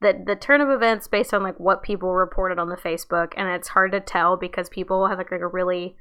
the 0.02 0.24
the 0.26 0.36
turn 0.36 0.62
of 0.62 0.70
events 0.70 1.08
based 1.08 1.34
on 1.34 1.44
like 1.44 1.60
what 1.60 1.84
people 1.84 2.14
reported 2.14 2.60
on 2.60 2.70
the 2.70 2.76
Facebook, 2.76 3.34
and 3.36 3.50
it's 3.50 3.70
hard 3.70 3.92
to 3.92 4.00
tell 4.00 4.38
because 4.38 4.70
people 4.70 5.08
have 5.08 5.18
like, 5.18 5.32
like 5.32 5.42
a 5.42 5.48
really, 5.48 5.96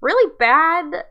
really 0.00 0.32
bad 0.38 1.04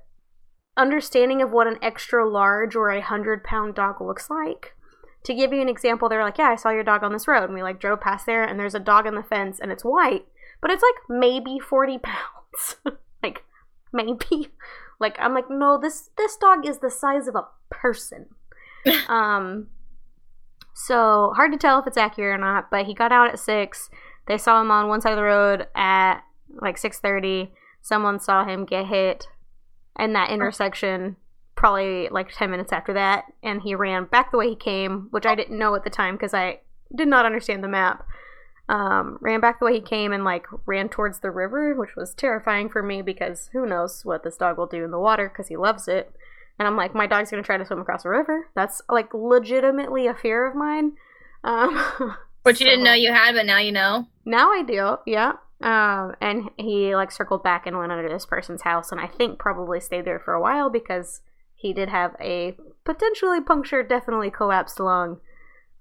understanding 0.75 1.41
of 1.41 1.51
what 1.51 1.67
an 1.67 1.79
extra 1.81 2.27
large 2.27 2.75
or 2.75 2.89
a 2.89 3.01
hundred 3.01 3.43
pound 3.43 3.75
dog 3.75 3.99
looks 3.99 4.29
like. 4.29 4.75
To 5.23 5.33
give 5.33 5.51
you 5.51 5.61
an 5.61 5.69
example, 5.69 6.07
they're 6.07 6.23
like, 6.23 6.37
"Yeah, 6.37 6.49
I 6.49 6.55
saw 6.55 6.69
your 6.69 6.83
dog 6.83 7.03
on 7.03 7.11
this 7.11 7.27
road," 7.27 7.45
and 7.45 7.53
we 7.53 7.63
like 7.63 7.79
drove 7.79 8.01
past 8.01 8.25
there, 8.25 8.43
and 8.43 8.59
there's 8.59 8.75
a 8.75 8.79
dog 8.79 9.07
on 9.07 9.15
the 9.15 9.23
fence, 9.23 9.59
and 9.59 9.71
it's 9.71 9.83
white, 9.83 10.25
but 10.61 10.71
it's 10.71 10.83
like 10.83 11.19
maybe 11.19 11.59
forty 11.59 11.97
pounds, 12.03 12.77
like 13.23 13.43
maybe. 13.91 14.49
Like 14.99 15.17
I'm 15.19 15.33
like, 15.33 15.49
no, 15.49 15.79
this 15.79 16.09
this 16.17 16.37
dog 16.37 16.67
is 16.67 16.79
the 16.79 16.89
size 16.89 17.27
of 17.27 17.35
a 17.35 17.47
person. 17.69 18.27
um, 19.07 19.67
so 20.77 21.33
hard 21.35 21.51
to 21.51 21.57
tell 21.57 21.79
if 21.79 21.87
it's 21.87 21.97
accurate 21.97 22.39
or 22.39 22.43
not. 22.43 22.69
But 22.69 22.85
he 22.85 22.93
got 22.93 23.11
out 23.11 23.29
at 23.29 23.39
six. 23.39 23.89
They 24.27 24.37
saw 24.37 24.61
him 24.61 24.71
on 24.71 24.87
one 24.87 25.01
side 25.01 25.11
of 25.11 25.17
the 25.17 25.23
road 25.23 25.67
at 25.75 26.21
like 26.61 26.77
six 26.77 26.99
thirty. 26.99 27.51
Someone 27.81 28.19
saw 28.19 28.45
him 28.45 28.65
get 28.65 28.87
hit 28.87 29.27
in 29.99 30.13
that 30.13 30.29
intersection 30.29 31.15
probably 31.55 32.07
like 32.09 32.31
10 32.31 32.51
minutes 32.51 32.71
after 32.71 32.93
that 32.93 33.25
and 33.41 33.63
he 33.63 33.73
ran 33.73 34.05
back 34.05 34.31
the 34.31 34.37
way 34.37 34.47
he 34.47 34.55
came 34.55 35.07
which 35.09 35.25
i 35.25 35.33
didn't 35.33 35.57
know 35.57 35.73
at 35.73 35.83
the 35.83 35.89
time 35.89 36.15
because 36.15 36.33
i 36.33 36.59
did 36.95 37.07
not 37.07 37.25
understand 37.25 37.63
the 37.63 37.67
map 37.67 38.05
um, 38.69 39.17
ran 39.21 39.39
back 39.39 39.59
the 39.59 39.65
way 39.65 39.73
he 39.73 39.81
came 39.81 40.11
and 40.11 40.23
like 40.23 40.45
ran 40.65 40.87
towards 40.87 41.19
the 41.19 41.31
river 41.31 41.73
which 41.73 41.95
was 41.95 42.13
terrifying 42.13 42.69
for 42.69 42.83
me 42.83 43.01
because 43.01 43.49
who 43.53 43.65
knows 43.65 44.05
what 44.05 44.23
this 44.23 44.37
dog 44.37 44.57
will 44.57 44.67
do 44.67 44.83
in 44.83 44.91
the 44.91 44.99
water 44.99 45.29
because 45.29 45.47
he 45.47 45.57
loves 45.57 45.87
it 45.87 46.13
and 46.59 46.67
i'm 46.67 46.75
like 46.75 46.93
my 46.95 47.07
dog's 47.07 47.29
gonna 47.29 47.43
try 47.43 47.57
to 47.57 47.65
swim 47.65 47.79
across 47.79 48.05
a 48.05 48.09
river 48.09 48.49
that's 48.55 48.81
like 48.89 49.13
legitimately 49.13 50.07
a 50.07 50.13
fear 50.13 50.47
of 50.47 50.55
mine 50.55 50.93
um, 51.43 52.15
Which 52.43 52.61
you 52.61 52.65
didn't 52.65 52.83
know 52.83 52.93
you 52.93 53.11
had, 53.11 53.33
but 53.33 53.45
now 53.45 53.57
you 53.57 53.71
know. 53.71 54.07
now 54.25 54.51
I 54.51 54.63
do, 54.63 54.97
yeah. 55.05 55.33
Um, 55.59 56.13
and 56.21 56.49
he 56.57 56.95
like 56.95 57.11
circled 57.11 57.43
back 57.43 57.65
and 57.65 57.77
went 57.77 57.91
under 57.91 58.07
this 58.07 58.25
person's 58.25 58.61
house, 58.61 58.91
and 58.91 59.01
I 59.01 59.07
think 59.07 59.39
probably 59.39 59.79
stayed 59.79 60.05
there 60.05 60.19
for 60.19 60.33
a 60.33 60.41
while 60.41 60.69
because 60.69 61.21
he 61.55 61.73
did 61.73 61.89
have 61.89 62.15
a 62.21 62.55
potentially 62.85 63.41
punctured, 63.41 63.89
definitely 63.89 64.29
collapsed 64.29 64.79
lung. 64.79 65.19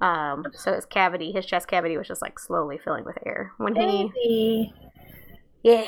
Um, 0.00 0.46
so 0.52 0.74
his 0.74 0.86
cavity, 0.86 1.32
his 1.32 1.46
chest 1.46 1.68
cavity, 1.68 1.96
was 1.96 2.08
just 2.08 2.22
like 2.22 2.38
slowly 2.38 2.78
filling 2.78 3.04
with 3.04 3.18
air 3.24 3.52
when 3.58 3.76
he 3.76 4.10
Baby. 4.14 4.74
yeah. 5.62 5.84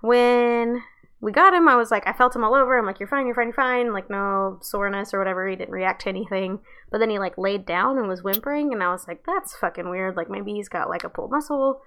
When 0.00 0.82
we 1.20 1.32
got 1.32 1.52
him, 1.52 1.68
I 1.68 1.74
was 1.74 1.90
like, 1.90 2.06
I 2.06 2.12
felt 2.12 2.36
him 2.36 2.44
all 2.44 2.54
over. 2.54 2.78
I'm 2.78 2.86
like, 2.86 3.00
you're 3.00 3.08
fine, 3.08 3.26
you're 3.26 3.34
fine, 3.34 3.48
you're 3.48 3.54
fine. 3.54 3.92
Like, 3.92 4.08
no 4.08 4.58
soreness 4.62 5.12
or 5.12 5.18
whatever. 5.18 5.48
He 5.48 5.56
didn't 5.56 5.74
react 5.74 6.02
to 6.02 6.08
anything. 6.08 6.60
But 6.90 6.98
then 6.98 7.10
he, 7.10 7.18
like, 7.18 7.36
laid 7.36 7.66
down 7.66 7.98
and 7.98 8.08
was 8.08 8.22
whimpering. 8.22 8.72
And 8.72 8.82
I 8.82 8.92
was 8.92 9.08
like, 9.08 9.24
that's 9.26 9.56
fucking 9.56 9.90
weird. 9.90 10.16
Like, 10.16 10.30
maybe 10.30 10.52
he's 10.52 10.68
got, 10.68 10.88
like, 10.88 11.02
a 11.02 11.08
pulled 11.08 11.32
muscle. 11.32 11.80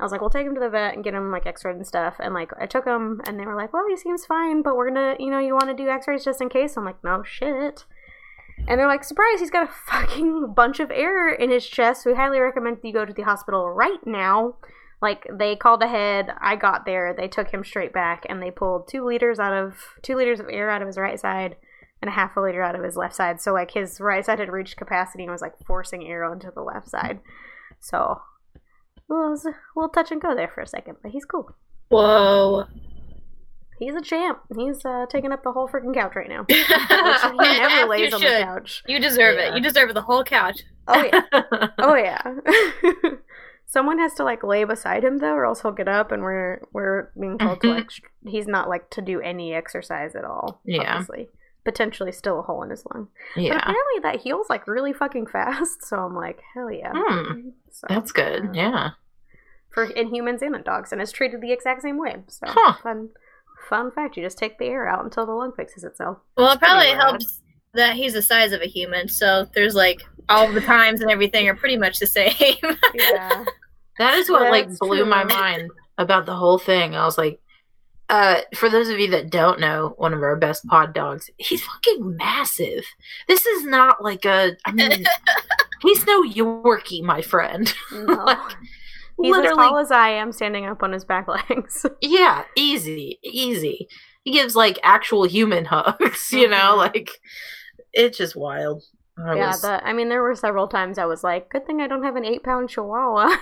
I 0.00 0.04
was 0.04 0.10
like, 0.10 0.22
we'll 0.22 0.30
take 0.30 0.46
him 0.46 0.54
to 0.54 0.60
the 0.60 0.70
vet 0.70 0.94
and 0.94 1.04
get 1.04 1.12
him, 1.12 1.30
like, 1.30 1.46
x 1.46 1.64
rays 1.66 1.76
and 1.76 1.86
stuff. 1.86 2.14
And, 2.18 2.32
like, 2.32 2.50
I 2.58 2.64
took 2.64 2.86
him 2.86 3.20
and 3.26 3.38
they 3.38 3.44
were 3.44 3.56
like, 3.56 3.74
well, 3.74 3.84
he 3.88 3.96
seems 3.96 4.24
fine, 4.24 4.62
but 4.62 4.74
we're 4.74 4.88
gonna, 4.88 5.16
you 5.18 5.30
know, 5.30 5.38
you 5.38 5.54
wanna 5.54 5.74
do 5.74 5.88
x 5.88 6.08
rays 6.08 6.24
just 6.24 6.40
in 6.40 6.48
case? 6.48 6.76
I'm 6.76 6.84
like, 6.84 7.04
no 7.04 7.22
shit. 7.22 7.84
And 8.66 8.78
they're 8.78 8.88
like, 8.88 9.04
surprise, 9.04 9.40
he's 9.40 9.50
got 9.50 9.68
a 9.68 9.72
fucking 9.90 10.54
bunch 10.54 10.80
of 10.80 10.90
air 10.90 11.28
in 11.28 11.50
his 11.50 11.66
chest. 11.66 12.06
We 12.06 12.14
highly 12.14 12.38
recommend 12.38 12.78
you 12.82 12.92
go 12.92 13.04
to 13.04 13.12
the 13.12 13.22
hospital 13.22 13.68
right 13.68 14.04
now. 14.06 14.56
Like 15.02 15.26
they 15.36 15.56
called 15.56 15.82
ahead, 15.82 16.28
I 16.40 16.54
got 16.56 16.86
there, 16.86 17.12
they 17.12 17.26
took 17.28 17.50
him 17.50 17.64
straight 17.64 17.92
back, 17.92 18.24
and 18.28 18.40
they 18.40 18.50
pulled 18.52 18.88
two 18.88 19.04
liters 19.04 19.38
out 19.40 19.52
of 19.52 19.74
two 20.02 20.14
liters 20.16 20.38
of 20.40 20.46
air 20.48 20.70
out 20.70 20.80
of 20.80 20.86
his 20.86 20.96
right 20.96 21.18
side 21.18 21.56
and 22.00 22.08
a 22.08 22.12
half 22.12 22.36
a 22.36 22.40
liter 22.40 22.62
out 22.62 22.76
of 22.76 22.84
his 22.84 22.96
left 22.96 23.14
side. 23.16 23.40
So 23.40 23.52
like 23.52 23.72
his 23.72 24.00
right 24.00 24.24
side 24.24 24.38
had 24.38 24.48
reached 24.52 24.76
capacity 24.76 25.24
and 25.24 25.32
was 25.32 25.42
like 25.42 25.54
forcing 25.66 26.06
air 26.06 26.24
onto 26.24 26.52
the 26.54 26.62
left 26.62 26.88
side. 26.88 27.20
So 27.80 28.20
well, 29.08 29.26
it 29.26 29.30
was 29.30 29.44
a 29.44 29.54
little 29.76 29.88
touch 29.90 30.12
and 30.12 30.22
go 30.22 30.34
there 30.36 30.48
for 30.54 30.60
a 30.60 30.66
second, 30.68 30.96
but 31.02 31.10
he's 31.10 31.24
cool. 31.24 31.50
Whoa. 31.88 32.66
He's 33.78 33.96
a 33.96 34.00
champ. 34.02 34.38
He's 34.56 34.84
uh, 34.84 35.06
taking 35.10 35.32
up 35.32 35.42
the 35.42 35.50
whole 35.50 35.68
freaking 35.68 35.92
couch 35.92 36.12
right 36.14 36.28
now. 36.28 36.44
he 36.48 36.56
never 37.58 37.88
lays 37.88 38.10
you 38.10 38.16
on 38.16 38.20
the 38.22 38.38
couch. 38.44 38.84
You 38.86 39.00
deserve 39.00 39.36
Yeah. 39.36 39.48
it. 39.48 39.54
You 39.56 39.60
deserve 39.60 39.92
the 39.94 40.02
whole 40.02 40.22
couch. 40.22 40.60
Oh 40.86 41.02
yeah. 41.02 41.22
Oh 41.78 41.96
yeah. 41.96 42.22
Someone 43.72 43.98
has 43.98 44.12
to 44.14 44.24
like 44.24 44.42
lay 44.42 44.64
beside 44.64 45.02
him 45.02 45.16
though, 45.18 45.32
or 45.34 45.46
else 45.46 45.62
he'll 45.62 45.72
get 45.72 45.88
up, 45.88 46.12
and 46.12 46.22
we're 46.22 46.60
we're 46.74 47.10
being 47.18 47.38
told 47.38 47.62
to 47.62 47.68
like 47.70 47.90
sh- 47.90 48.00
he's 48.26 48.46
not 48.46 48.68
like 48.68 48.90
to 48.90 49.00
do 49.00 49.18
any 49.20 49.54
exercise 49.54 50.14
at 50.14 50.24
all. 50.24 50.60
Yeah. 50.66 50.82
Obviously, 50.96 51.28
potentially 51.64 52.12
still 52.12 52.38
a 52.40 52.42
hole 52.42 52.62
in 52.62 52.68
his 52.70 52.84
lung. 52.92 53.08
But 53.34 53.44
yeah. 53.44 53.56
apparently 53.56 54.00
that 54.02 54.20
heals 54.20 54.48
like 54.50 54.66
really 54.66 54.92
fucking 54.92 55.26
fast. 55.32 55.84
So 55.84 55.96
I'm 55.96 56.14
like, 56.14 56.40
hell 56.54 56.70
yeah. 56.70 56.92
Hmm. 56.94 57.48
So, 57.70 57.86
That's 57.88 58.12
good. 58.12 58.46
uh, 58.48 58.52
Yeah. 58.52 58.90
For 59.70 59.84
in 59.84 60.14
humans 60.14 60.42
and 60.42 60.54
in 60.54 60.62
dogs, 60.64 60.92
and 60.92 61.00
it's 61.00 61.12
treated 61.12 61.40
the 61.40 61.52
exact 61.52 61.80
same 61.80 61.96
way. 61.98 62.16
So 62.28 62.46
Huh. 62.48 62.74
fun 62.82 63.08
fun 63.70 63.90
fact. 63.90 64.18
You 64.18 64.22
just 64.22 64.36
take 64.36 64.58
the 64.58 64.66
air 64.66 64.86
out 64.86 65.02
until 65.02 65.24
the 65.24 65.32
lung 65.32 65.52
fixes 65.56 65.82
itself. 65.82 66.18
Well, 66.36 66.52
it 66.52 66.58
probably 66.58 66.88
rad. 66.92 67.00
helps 67.00 67.40
that 67.72 67.96
he's 67.96 68.12
the 68.12 68.20
size 68.20 68.52
of 68.52 68.60
a 68.60 68.66
human, 68.66 69.08
so 69.08 69.46
there's 69.54 69.74
like 69.74 70.02
all 70.28 70.52
the 70.52 70.60
times 70.60 71.00
and 71.00 71.10
everything 71.10 71.48
are 71.48 71.54
pretty 71.54 71.78
much 71.78 71.98
the 72.00 72.06
same. 72.18 72.34
Yeah. 72.92 73.44
That 73.98 74.14
is 74.14 74.30
what 74.30 74.50
like 74.50 74.68
blew 74.78 74.98
true. 74.98 75.06
my 75.06 75.24
mind 75.24 75.70
about 75.98 76.26
the 76.26 76.34
whole 76.34 76.58
thing. 76.58 76.94
I 76.94 77.04
was 77.04 77.18
like, 77.18 77.40
uh, 78.08 78.40
for 78.54 78.68
those 78.68 78.88
of 78.88 78.98
you 78.98 79.10
that 79.10 79.30
don't 79.30 79.60
know, 79.60 79.94
one 79.96 80.12
of 80.12 80.22
our 80.22 80.36
best 80.36 80.66
pod 80.66 80.92
dogs, 80.94 81.30
he's 81.38 81.62
fucking 81.64 82.16
massive. 82.16 82.84
This 83.28 83.46
is 83.46 83.64
not 83.64 84.02
like 84.02 84.24
a. 84.24 84.56
I 84.66 84.72
mean, 84.72 85.04
he's 85.82 86.06
no 86.06 86.22
Yorkie, 86.22 87.02
my 87.02 87.22
friend. 87.22 87.72
No. 87.92 88.36
Like, 89.18 89.36
He's 89.36 89.36
as 89.46 89.52
tall 89.54 89.78
as 89.78 89.90
I 89.92 90.08
am, 90.08 90.32
standing 90.32 90.64
up 90.66 90.82
on 90.82 90.90
his 90.90 91.04
back 91.04 91.28
legs. 91.28 91.84
yeah, 92.00 92.44
easy, 92.56 93.18
easy. 93.22 93.86
He 94.24 94.32
gives 94.32 94.56
like 94.56 94.80
actual 94.82 95.24
human 95.24 95.64
hugs. 95.66 96.32
You 96.32 96.48
know, 96.48 96.56
Mhm. 96.56 96.76
like 96.78 97.10
it's 97.92 98.16
just 98.18 98.34
wild. 98.34 98.82
I 99.18 99.34
yeah, 99.36 99.48
was- 99.48 99.62
the, 99.62 99.86
I 99.86 99.92
mean, 99.92 100.08
there 100.08 100.22
were 100.22 100.34
several 100.34 100.68
times 100.68 100.98
I 100.98 101.04
was 101.04 101.22
like, 101.22 101.50
"Good 101.50 101.66
thing 101.66 101.80
I 101.80 101.86
don't 101.86 102.02
have 102.02 102.16
an 102.16 102.24
eight-pound 102.24 102.70
Chihuahua." 102.70 103.36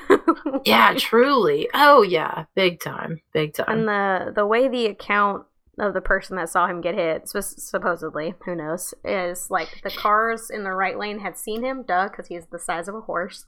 yeah, 0.64 0.94
truly. 0.98 1.68
Oh 1.74 2.02
yeah, 2.02 2.44
big 2.54 2.80
time, 2.80 3.20
big 3.32 3.54
time. 3.54 3.66
and 3.68 3.88
the 3.88 4.32
the 4.34 4.46
way 4.46 4.68
the 4.68 4.86
account 4.86 5.44
of 5.78 5.94
the 5.94 6.00
person 6.00 6.36
that 6.36 6.48
saw 6.50 6.66
him 6.66 6.80
get 6.80 6.94
hit, 6.94 7.28
supposedly, 7.28 8.34
who 8.44 8.54
knows, 8.54 8.92
is 9.04 9.50
like 9.50 9.80
the 9.82 9.90
cars 9.90 10.50
in 10.50 10.64
the 10.64 10.72
right 10.72 10.98
lane 10.98 11.20
had 11.20 11.38
seen 11.38 11.62
him, 11.64 11.84
duh, 11.86 12.08
because 12.08 12.26
he's 12.26 12.46
the 12.46 12.58
size 12.58 12.86
of 12.88 12.94
a 12.94 13.00
horse, 13.02 13.46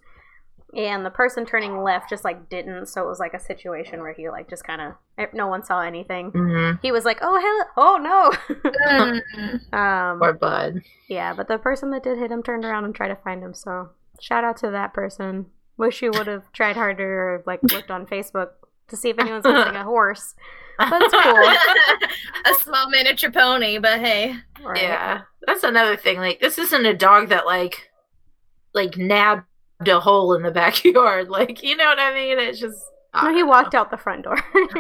and 0.74 1.04
the 1.04 1.10
person 1.10 1.44
turning 1.44 1.82
left 1.82 2.08
just 2.10 2.24
like 2.24 2.48
didn't. 2.48 2.86
So 2.86 3.02
it 3.02 3.06
was 3.08 3.18
like 3.20 3.34
a 3.34 3.40
situation 3.40 4.00
where 4.00 4.12
he 4.12 4.28
like 4.30 4.48
just 4.48 4.64
kind 4.64 4.80
of 4.80 5.28
no 5.34 5.46
one 5.46 5.62
saw 5.62 5.80
anything. 5.82 6.30
hmm 6.30 6.72
He 6.82 6.92
was 6.92 7.04
like, 7.04 7.18
"Oh 7.22 7.38
hell, 7.40 7.70
oh 7.76 7.96
no." 7.98 8.62
Mm. 8.88 9.72
um, 9.72 10.18
Poor 10.18 10.32
bud. 10.32 10.82
Yeah, 11.08 11.34
but 11.34 11.48
the 11.48 11.58
person 11.58 11.90
that 11.90 12.02
did 12.02 12.18
hit 12.18 12.30
him 12.30 12.42
turned 12.42 12.64
around 12.64 12.84
and 12.84 12.94
tried 12.94 13.08
to 13.08 13.16
find 13.16 13.42
him. 13.42 13.54
So 13.54 13.90
shout 14.20 14.44
out 14.44 14.56
to 14.58 14.70
that 14.70 14.94
person. 14.94 15.46
Wish 15.76 16.02
you 16.02 16.10
would 16.12 16.26
have 16.26 16.50
tried 16.52 16.76
harder 16.76 17.34
or 17.36 17.42
like 17.46 17.62
looked 17.72 17.90
on 17.90 18.06
Facebook 18.06 18.50
to 18.88 18.96
see 18.96 19.10
if 19.10 19.18
anyone's 19.18 19.44
missing 19.44 19.76
a 19.76 19.84
horse. 19.94 20.34
That's 20.78 21.12
cool. 21.12 21.52
a 22.46 22.54
small 22.60 22.88
miniature 22.90 23.30
pony, 23.30 23.78
but 23.78 24.00
hey. 24.00 24.36
Right. 24.62 24.82
Yeah, 24.82 25.22
that's 25.46 25.64
another 25.64 25.96
thing. 25.96 26.18
Like, 26.18 26.40
this 26.40 26.58
isn't 26.58 26.86
a 26.86 26.94
dog 26.94 27.28
that 27.28 27.46
like, 27.46 27.90
like 28.74 28.96
nabbed 28.96 29.44
a 29.88 30.00
hole 30.00 30.34
in 30.34 30.42
the 30.42 30.50
backyard. 30.50 31.28
Like, 31.32 31.62
you 31.62 31.76
know 31.76 31.86
what 31.86 31.98
I 31.98 32.14
mean? 32.14 32.38
It's 32.38 32.60
just. 32.60 32.78
I 33.14 33.30
No, 33.30 33.34
he 33.36 33.42
walked 33.42 33.74
know. 33.74 33.80
out 33.80 33.90
the 33.90 33.96
front 33.96 34.24
door. 34.24 34.36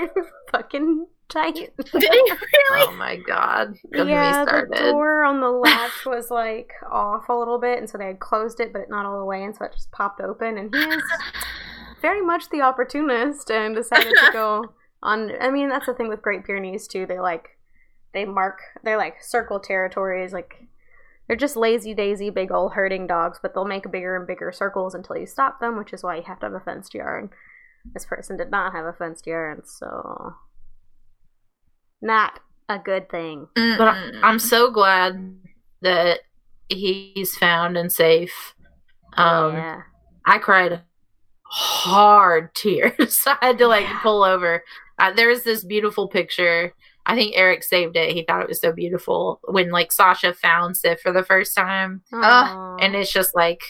Fucking 0.52 1.06
tight. 1.28 1.54
Did 1.76 2.02
he 2.02 2.08
really? 2.08 2.86
Oh 2.88 2.94
my 2.98 3.16
god! 3.16 3.74
Don't 3.92 4.08
yeah, 4.08 4.44
the 4.44 4.90
door 4.90 5.24
on 5.24 5.40
the 5.40 5.50
latch 5.50 6.04
was 6.06 6.30
like 6.30 6.70
off 6.90 7.28
a 7.28 7.34
little 7.34 7.58
bit, 7.58 7.78
and 7.78 7.88
so 7.88 7.98
they 7.98 8.06
had 8.06 8.20
closed 8.20 8.60
it, 8.60 8.72
but 8.72 8.88
not 8.88 9.06
all 9.06 9.18
the 9.18 9.24
way, 9.24 9.42
and 9.42 9.54
so 9.54 9.64
it 9.64 9.72
just 9.72 9.90
popped 9.92 10.20
open. 10.20 10.58
And 10.58 10.74
he 10.74 10.80
is 10.80 11.02
very 12.00 12.22
much 12.22 12.48
the 12.50 12.60
opportunist 12.62 13.50
and 13.50 13.74
decided 13.74 14.12
to 14.12 14.30
go 14.32 14.74
on. 15.02 15.32
I 15.40 15.50
mean, 15.50 15.68
that's 15.68 15.86
the 15.86 15.94
thing 15.94 16.08
with 16.08 16.22
Great 16.22 16.44
Pyrenees 16.44 16.86
too. 16.86 17.06
They 17.06 17.20
like 17.20 17.58
they 18.12 18.24
mark 18.24 18.60
they're 18.82 18.98
like 18.98 19.22
circle 19.22 19.60
territories. 19.60 20.32
Like 20.32 20.66
they're 21.32 21.36
just 21.38 21.56
lazy 21.56 21.94
daisy, 21.94 22.28
big 22.28 22.52
old 22.52 22.74
herding 22.74 23.06
dogs, 23.06 23.38
but 23.40 23.54
they'll 23.54 23.64
make 23.64 23.90
bigger 23.90 24.16
and 24.16 24.26
bigger 24.26 24.52
circles 24.52 24.94
until 24.94 25.16
you 25.16 25.24
stop 25.26 25.60
them, 25.60 25.78
which 25.78 25.94
is 25.94 26.02
why 26.02 26.14
you 26.16 26.22
have 26.24 26.38
to 26.40 26.44
have 26.44 26.52
a 26.52 26.60
fenced 26.60 26.92
yard. 26.92 27.30
This 27.94 28.04
person 28.04 28.36
did 28.36 28.50
not 28.50 28.74
have 28.74 28.84
a 28.84 28.92
fenced 28.92 29.26
yard, 29.26 29.66
so 29.66 30.34
Not 32.02 32.40
a 32.68 32.78
good 32.78 33.08
thing. 33.08 33.48
But 33.54 33.80
I, 33.80 34.10
I'm 34.22 34.38
so 34.38 34.70
glad 34.70 35.36
that 35.80 36.20
he's 36.68 37.34
found 37.34 37.78
and 37.78 37.90
safe. 37.90 38.54
Um, 39.16 39.54
yeah. 39.54 39.80
I 40.26 40.36
cried 40.36 40.82
hard 41.44 42.54
tears. 42.54 43.24
I 43.26 43.38
had 43.40 43.56
to 43.58 43.68
like 43.68 43.84
Yeah. 43.84 44.00
pull 44.02 44.22
over. 44.22 44.62
Uh, 44.98 45.12
there's 45.14 45.44
this 45.44 45.64
beautiful 45.64 46.08
picture. 46.08 46.74
I 47.04 47.16
think 47.16 47.34
Eric 47.36 47.64
saved 47.64 47.96
it. 47.96 48.12
He 48.12 48.22
thought 48.22 48.42
it 48.42 48.48
was 48.48 48.60
so 48.60 48.72
beautiful 48.72 49.40
when 49.44 49.70
like 49.70 49.90
Sasha 49.90 50.32
found 50.34 50.76
Sif 50.76 51.00
for 51.00 51.12
the 51.12 51.24
first 51.24 51.54
time, 51.54 52.02
and 52.80 52.94
it's 52.94 53.12
just 53.12 53.34
like 53.34 53.60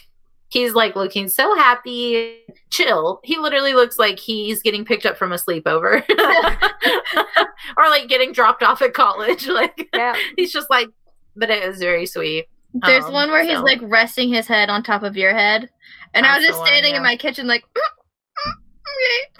he's 0.52 0.74
like 0.74 0.94
looking 0.94 1.28
so 1.28 1.56
happy, 1.56 2.36
chill. 2.70 3.20
He 3.24 3.38
literally 3.38 3.72
looks 3.72 3.98
like 3.98 4.18
he's 4.18 4.62
getting 4.62 4.84
picked 4.84 5.06
up 5.06 5.16
from 5.16 5.32
a 5.32 5.36
sleepover, 5.36 6.02
or 7.76 7.88
like 7.88 8.08
getting 8.08 8.32
dropped 8.32 8.62
off 8.62 8.82
at 8.82 8.92
college. 8.94 9.48
Like 9.52 9.88
yeah. 9.94 10.14
he's 10.36 10.52
just 10.52 10.68
like, 10.70 10.88
but 11.36 11.50
it 11.50 11.66
was 11.66 11.78
very 11.78 12.06
sweet. 12.06 12.46
There's 12.74 13.04
Um, 13.04 13.12
one 13.12 13.30
where 13.30 13.44
he's 13.44 13.60
like 13.60 13.80
resting 13.82 14.32
his 14.32 14.46
head 14.46 14.70
on 14.70 14.82
top 14.82 15.02
of 15.02 15.16
your 15.16 15.34
head, 15.34 15.68
and 16.14 16.26
I 16.26 16.36
was 16.36 16.46
just 16.46 16.56
the 16.56 16.60
one, 16.60 16.66
standing 16.68 16.92
yeah. 16.92 16.98
in 16.98 17.02
my 17.02 17.16
kitchen 17.16 17.46
like. 17.46 17.64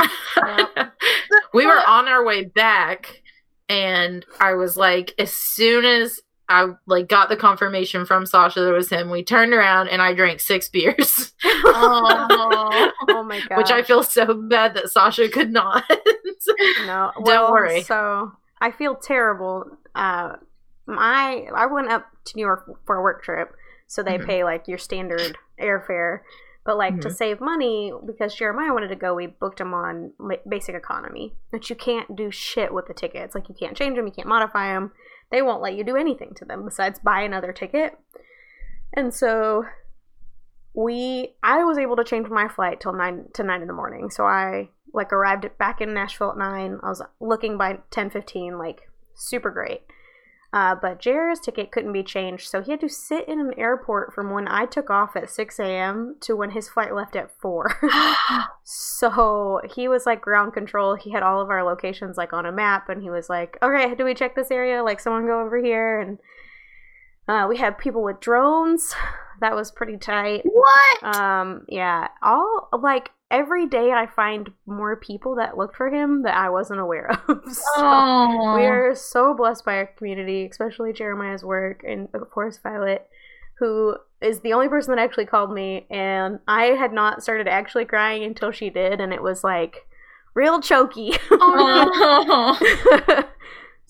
okay. 0.01 0.89
we 1.55 1.67
were 1.67 1.81
on 1.87 2.09
our 2.09 2.25
way 2.25 2.45
back 2.45 3.22
and 3.69 4.25
i 4.41 4.53
was 4.55 4.77
like 4.77 5.15
as 5.19 5.35
soon 5.35 5.85
as 5.85 6.21
i 6.49 6.67
like 6.87 7.09
got 7.09 7.29
the 7.29 7.37
confirmation 7.37 8.05
from 8.05 8.27
sasha 8.27 8.61
that 8.61 8.69
it 8.71 8.77
was 8.77 8.91
him 8.91 9.09
we 9.11 9.23
turned 9.23 9.53
around 9.55 9.89
and 9.89 10.03
i 10.03 10.13
drank 10.13 10.41
six 10.41 10.69
beers 10.71 11.33
Oh. 11.45 12.93
oh 13.09 13.23
my 13.23 13.41
god. 13.49 13.57
which 13.59 13.71
i 13.71 13.83
feel 13.83 14.03
so 14.03 14.35
bad 14.35 14.75
that 14.75 14.91
sasha 14.91 15.29
could 15.29 15.53
not 15.53 15.85
No, 16.87 17.13
Don't 17.15 17.25
well, 17.27 17.53
worry. 17.53 17.83
So 17.83 18.33
I 18.61 18.73
feel 18.73 18.97
terrible. 18.97 19.65
Uh, 19.95 20.35
I 20.89 21.47
I 21.55 21.67
went 21.67 21.89
up 21.91 22.07
to 22.27 22.37
New 22.37 22.43
York 22.45 22.69
for 22.85 22.97
a 22.97 23.03
work 23.03 23.23
trip, 23.23 23.55
so 23.87 24.03
they 24.03 24.19
Mhm. 24.19 24.27
pay 24.27 24.45
like 24.45 24.67
your 24.67 24.79
standard 24.79 25.39
airfare. 25.61 26.21
But 26.65 26.79
like 26.79 27.01
to 27.01 27.09
Mhm. 27.09 27.15
save 27.17 27.41
money, 27.41 27.93
because 28.07 28.35
Jeremiah 28.37 28.73
wanted 28.73 28.89
to 28.89 28.97
go, 28.97 29.15
we 29.15 29.27
booked 29.27 29.61
him 29.61 29.75
on 29.75 30.13
basic 30.49 30.77
economy, 30.77 31.35
which 31.51 31.71
you 31.71 31.75
can't 31.75 32.15
do 32.15 32.31
shit 32.31 32.73
with 32.73 32.87
the 32.87 32.95
tickets. 32.95 33.35
Like 33.35 33.49
you 33.49 33.55
can't 33.55 33.77
change 33.77 33.97
them, 33.97 34.07
you 34.07 34.13
can't 34.13 34.29
modify 34.29 34.69
them. 34.73 34.93
They 35.31 35.43
won't 35.43 35.63
let 35.63 35.75
you 35.75 35.83
do 35.83 35.97
anything 35.97 36.35
to 36.35 36.45
them 36.45 36.65
besides 36.65 37.01
buy 37.01 37.23
another 37.23 37.53
ticket. 37.53 37.99
And 38.93 39.13
so 39.13 39.65
we 40.75 41.35
I 41.43 41.65
was 41.65 41.79
able 41.79 41.97
to 41.97 42.05
change 42.05 42.29
my 42.29 42.49
flight 42.49 42.81
till 42.81 42.93
nine 42.93 43.29
to 43.35 43.43
nine 43.43 43.61
in 43.63 43.67
the 43.67 43.75
morning. 43.75 44.11
So 44.11 44.25
I 44.25 44.71
like 44.93 45.13
arrived 45.13 45.51
back 45.59 45.81
in 45.81 45.93
Nashville 45.95 46.31
at 46.31 46.39
nine. 46.39 46.79
I 46.83 46.89
was 46.89 47.03
looking 47.19 47.59
by 47.59 47.81
ten 47.91 48.09
fifteen, 48.09 48.57
like 48.57 48.89
super 49.15 49.51
great. 49.51 49.83
Uh, 50.53 50.75
but 50.75 51.01
Jared's 51.01 51.41
ticket 51.41 51.73
couldn't 51.73 51.95
be 51.95 52.03
changed, 52.03 52.49
so 52.49 52.61
he 52.61 52.73
had 52.73 52.81
to 52.81 52.89
sit 52.89 53.27
in 53.27 53.41
an 53.41 53.55
airport 53.57 54.13
from 54.13 54.31
when 54.31 54.47
I 54.47 54.67
took 54.67 54.91
off 54.91 55.17
at 55.17 55.31
six 55.31 55.59
a.m. 55.59 56.17
to 56.21 56.37
when 56.37 56.51
his 56.51 56.69
flight 56.69 56.95
left 56.95 57.17
at 57.17 57.31
four. 57.41 57.81
so 58.63 59.63
he 59.75 59.89
was 59.89 60.05
like 60.05 60.21
ground 60.21 60.53
control. 60.53 60.95
He 60.95 61.11
had 61.11 61.23
all 61.23 61.41
of 61.41 61.49
our 61.49 61.63
locations 61.65 62.19
like 62.19 62.35
on 62.35 62.45
a 62.45 62.53
map, 62.53 62.91
and 62.91 63.03
he 63.03 63.09
was 63.09 63.31
like, 63.31 63.57
"Okay, 63.63 63.95
do 63.95 64.05
we 64.05 64.13
check 64.13 64.35
this 64.35 64.51
area? 64.51 64.83
Like, 64.83 65.01
someone 65.01 65.27
go 65.27 65.41
over 65.41 65.57
here." 65.57 66.01
And 66.01 66.19
uh, 67.29 67.47
we 67.49 67.57
had 67.57 67.79
people 67.79 68.03
with 68.03 68.21
drones. 68.21 68.95
That 69.41 69.55
was 69.55 69.71
pretty 69.71 69.97
tight. 69.97 70.43
what? 70.45 71.17
Um, 71.17 71.65
yeah, 71.69 72.09
all 72.23 72.69
like 72.79 73.11
every 73.33 73.67
day 73.67 73.91
I 73.91 74.07
find 74.07 74.53
more 74.67 74.95
people 74.97 75.37
that 75.37 75.57
look 75.57 75.75
for 75.75 75.89
him 75.89 76.23
that 76.23 76.37
I 76.37 76.51
wasn't 76.51 76.81
aware 76.81 77.11
of. 77.11 77.41
so 77.53 78.55
we 78.55 78.65
are 78.67 78.95
so 78.95 79.35
blessed 79.35 79.65
by 79.65 79.77
our 79.77 79.87
community, 79.87 80.47
especially 80.49 80.93
Jeremiah's 80.93 81.43
work 81.43 81.83
and 81.83 82.09
of 82.15 82.31
course 82.31 82.59
Violet, 82.63 83.09
who 83.59 83.97
is 84.21 84.41
the 84.41 84.53
only 84.53 84.69
person 84.69 84.95
that 84.95 85.03
actually 85.03 85.27
called 85.27 85.53
me, 85.53 85.87
and 85.91 86.39
I 86.47 86.65
had 86.67 86.93
not 86.93 87.23
started 87.23 87.49
actually 87.49 87.87
crying 87.87 88.23
until 88.23 88.53
she 88.53 88.71
did, 88.71 89.01
and 89.01 89.13
it 89.13 89.23
was 89.23 89.43
like 89.43 89.87
real 90.35 90.61
choky. 90.61 91.13
Oh. 91.31 92.59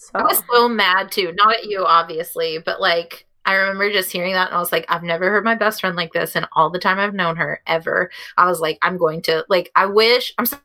so 0.02 0.10
i 0.16 0.22
was 0.22 0.42
so 0.52 0.68
mad 0.68 1.12
too 1.12 1.32
not 1.36 1.54
at 1.54 1.64
you 1.66 1.84
obviously 1.84 2.58
but 2.58 2.80
like 2.80 3.24
I 3.44 3.54
remember 3.54 3.90
just 3.92 4.12
hearing 4.12 4.32
that 4.34 4.48
and 4.48 4.56
I 4.56 4.60
was 4.60 4.72
like, 4.72 4.86
I've 4.88 5.02
never 5.02 5.30
heard 5.30 5.44
my 5.44 5.54
best 5.54 5.80
friend 5.80 5.96
like 5.96 6.12
this 6.12 6.36
and 6.36 6.46
all 6.52 6.70
the 6.70 6.78
time 6.78 6.98
I've 6.98 7.14
known 7.14 7.36
her 7.36 7.60
ever. 7.66 8.10
I 8.36 8.46
was 8.46 8.60
like, 8.60 8.78
I'm 8.82 8.96
going 8.96 9.22
to 9.22 9.44
like 9.48 9.70
I 9.76 9.86
wish 9.86 10.32
I'm 10.38 10.46
so, 10.46 10.58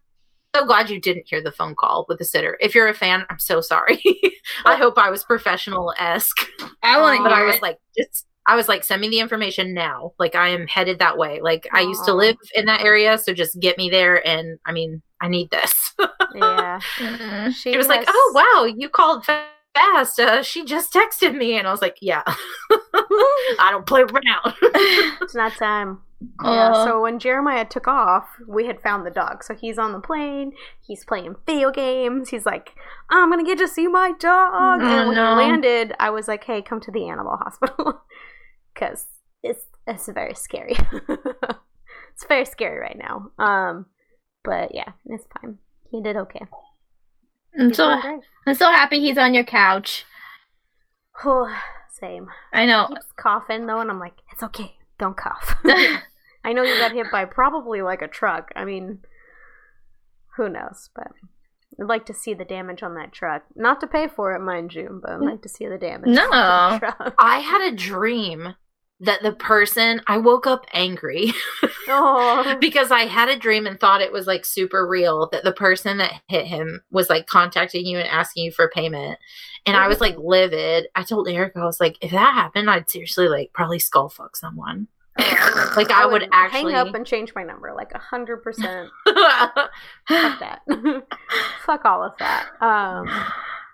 so 0.56 0.66
glad 0.66 0.90
you 0.90 1.00
didn't 1.02 1.28
hear 1.28 1.42
the 1.42 1.52
phone 1.52 1.76
call 1.76 2.06
with 2.10 2.20
the 2.20 2.26
sitter. 2.26 2.58
If 2.62 2.76
you're 2.76 2.88
a 2.88 2.94
fan, 2.94 3.26
I'm 3.30 3.40
so 3.40 3.62
sorry. 3.62 4.02
I 4.66 4.76
hope 4.76 4.98
I 4.98 5.10
was 5.10 5.24
professional 5.24 5.94
esque. 6.00 6.46
I 6.84 7.00
want 7.02 7.18
to 7.18 7.24
But 7.24 7.34
I 7.34 7.44
was 7.44 7.56
it. 7.58 7.62
like, 7.62 7.78
just 7.98 8.26
I 8.50 8.56
was 8.56 8.70
like, 8.70 8.84
send 8.86 9.02
me 9.02 9.10
the 9.10 9.20
information 9.20 9.74
now. 9.74 10.13
Like 10.20 10.34
I 10.36 10.48
am 10.50 10.68
headed 10.68 11.00
that 11.00 11.18
way. 11.18 11.42
Like 11.42 11.68
I 11.74 11.82
used 11.82 12.06
to 12.06 12.13
live 12.13 12.38
in 12.56 12.66
that 12.66 12.82
area, 12.82 13.18
so 13.18 13.34
just 13.34 13.60
get 13.60 13.78
me 13.78 13.90
there 13.90 14.26
and 14.26 14.58
I 14.66 14.72
mean, 14.72 15.02
I 15.20 15.28
need 15.28 15.50
this. 15.52 15.94
yeah, 16.36 16.80
Mm. 16.98 17.54
she 17.54 17.74
It 17.74 17.78
was 17.78 17.88
like, 17.88 18.06
oh 18.08 18.32
wow, 18.34 18.66
you 18.66 18.88
called 18.90 19.26
fa- 19.26 19.44
fast. 19.78 20.20
Uh, 20.20 20.42
she 20.44 20.63
just 20.66 20.94
texted 20.94 21.36
me, 21.36 21.58
and 21.58 21.68
I 21.68 21.72
was 21.72 21.82
like, 21.82 21.98
yeah, 22.02 22.24
I 23.60 23.68
don't 23.72 23.86
play 23.86 24.02
around. 24.02 24.54
it's 25.22 25.36
not 25.36 25.54
time. 25.58 26.00
Yeah, 26.44 26.72
Oh. 26.74 26.86
so 26.86 27.02
when 27.04 27.20
Jeremiah 27.20 27.66
took 27.66 27.88
off, 27.88 28.26
we 28.48 28.66
had 28.66 28.82
found 28.82 29.06
the 29.06 29.12
dog. 29.12 29.44
So 29.44 29.54
he's 29.54 29.78
on 29.78 29.92
the 29.94 30.00
plane, 30.00 30.52
he's 30.82 31.06
playing 31.06 31.36
video 31.46 31.70
games, 31.72 32.30
he's 32.30 32.46
like, 32.46 32.72
I'm 33.12 33.30
gonna 33.30 33.44
get 33.44 33.60
to 33.60 33.68
see 33.68 33.88
my 33.88 34.13
dog. 34.20 34.50
Oh, 34.54 34.80
and 34.82 35.08
when 35.10 35.16
no. 35.16 35.36
he 35.36 35.36
landed, 35.48 35.94
I 36.00 36.10
was 36.10 36.28
like, 36.28 36.44
hey, 36.44 36.63
come 36.63 36.82
to 36.82 36.92
the 36.92 37.08
animal 37.08 37.38
hospital. 37.44 38.02
Because 38.74 39.06
it's, 39.44 39.66
it's 39.86 40.08
very 40.08 40.34
scary. 40.34 40.76
it's 41.08 42.26
very 42.28 42.46
scary 42.46 42.80
right 42.80 42.98
now. 42.98 43.30
Um, 43.38 43.86
But 44.44 44.74
yeah, 44.74 44.94
it's 45.06 45.26
fine. 45.40 45.60
He 45.92 46.02
did 46.02 46.16
okay. 46.18 46.46
I'm 47.58 47.70
He's 47.70 47.78
so. 47.78 48.22
I'm 48.46 48.56
so 48.56 48.72
happy 48.72 49.00
he's 49.00 49.17
on 49.17 49.34
your 49.34 49.43
couch. 49.43 50.06
Same. 51.89 52.28
I 52.54 52.65
know. 52.65 52.86
He 52.88 52.96
keeps 52.96 53.12
coughing 53.15 53.65
though, 53.65 53.80
and 53.80 53.89
I'm 53.89 54.00
like, 54.00 54.13
it's 54.32 54.43
okay. 54.43 54.76
Don't 55.00 55.17
cough. 55.17 55.56
I 55.65 56.54
know 56.54 56.63
you 56.63 56.78
got 56.78 56.91
hit 56.91 57.08
by 57.12 57.26
probably 57.26 57.82
like 57.82 58.02
a 58.02 58.08
truck. 58.08 58.52
I 58.56 58.65
mean, 58.65 59.00
who 60.36 60.48
knows? 60.48 60.89
But 60.96 61.08
I'd 61.80 61.88
like 61.88 62.06
to 62.06 62.13
see 62.13 62.34
the 62.34 62.46
damage 62.46 62.84
on 62.84 62.96
that 62.96 63.12
truck. 63.12 63.43
Not 63.56 63.80
to 63.82 63.88
pay 63.88 64.08
for 64.08 64.34
it, 64.34 64.39
mind 64.39 64.74
you, 64.74 65.02
but 65.02 65.12
I'd 65.12 65.22
like 65.22 65.41
to 65.41 65.50
see 65.50 65.67
the 65.67 65.78
damage. 65.78 66.10
No. 66.10 66.32
on 66.32 66.74
the 66.74 66.80
truck. 66.80 67.15
I 67.17 67.39
had 67.39 67.62
a 67.62 67.76
dream 67.76 68.56
that 68.99 69.21
the 69.21 69.31
person 69.31 70.01
I 70.07 70.17
woke 70.17 70.47
up 70.47 70.65
angry 70.73 71.31
because 72.60 72.91
I 72.91 73.05
had 73.07 73.29
a 73.29 73.38
dream 73.38 73.67
and 73.67 73.79
thought 73.79 74.01
it 74.01 74.12
was 74.12 74.25
like 74.25 74.43
super 74.43 74.88
real 74.88 75.29
that 75.31 75.43
the 75.43 75.51
person 75.51 75.97
that 75.97 76.21
hit 76.27 76.47
him 76.47 76.81
was 76.89 77.10
like 77.10 77.27
contacting 77.27 77.86
you 77.86 77.99
and 77.99 78.07
asking 78.07 78.45
you 78.45 78.51
for 78.51 78.69
payment. 78.69 79.19
And 79.65 79.77
I 79.77 79.88
was 79.88 80.01
like 80.01 80.17
livid. 80.17 80.88
I 80.95 81.03
told 81.03 81.27
Eric, 81.27 81.53
I 81.55 81.65
was 81.65 81.79
like, 81.79 81.97
if 82.01 82.12
that 82.12 82.33
happened, 82.33 82.69
I'd 82.69 82.89
seriously 82.89 83.27
like 83.27 83.51
probably 83.53 83.79
skull 83.79 84.10
fuck 84.10 84.36
someone. 84.36 84.88
like 85.75 85.91
I, 85.91 86.05
would, 86.05 86.27
actually 86.31 86.73
hang 86.73 86.88
up 86.88 86.93
and 86.93 87.05
change 87.05 87.33
my 87.36 87.43
number, 87.43 87.73
like 87.75 87.91
a 87.93 87.97
hundred 87.97 88.43
percent. 88.43 88.89
Fuck 89.05 89.71
that. 90.07 90.62
Fuck 91.65 91.86
all 91.86 92.03
of 92.03 92.13
that. 92.19 92.47
Um, 92.62 93.10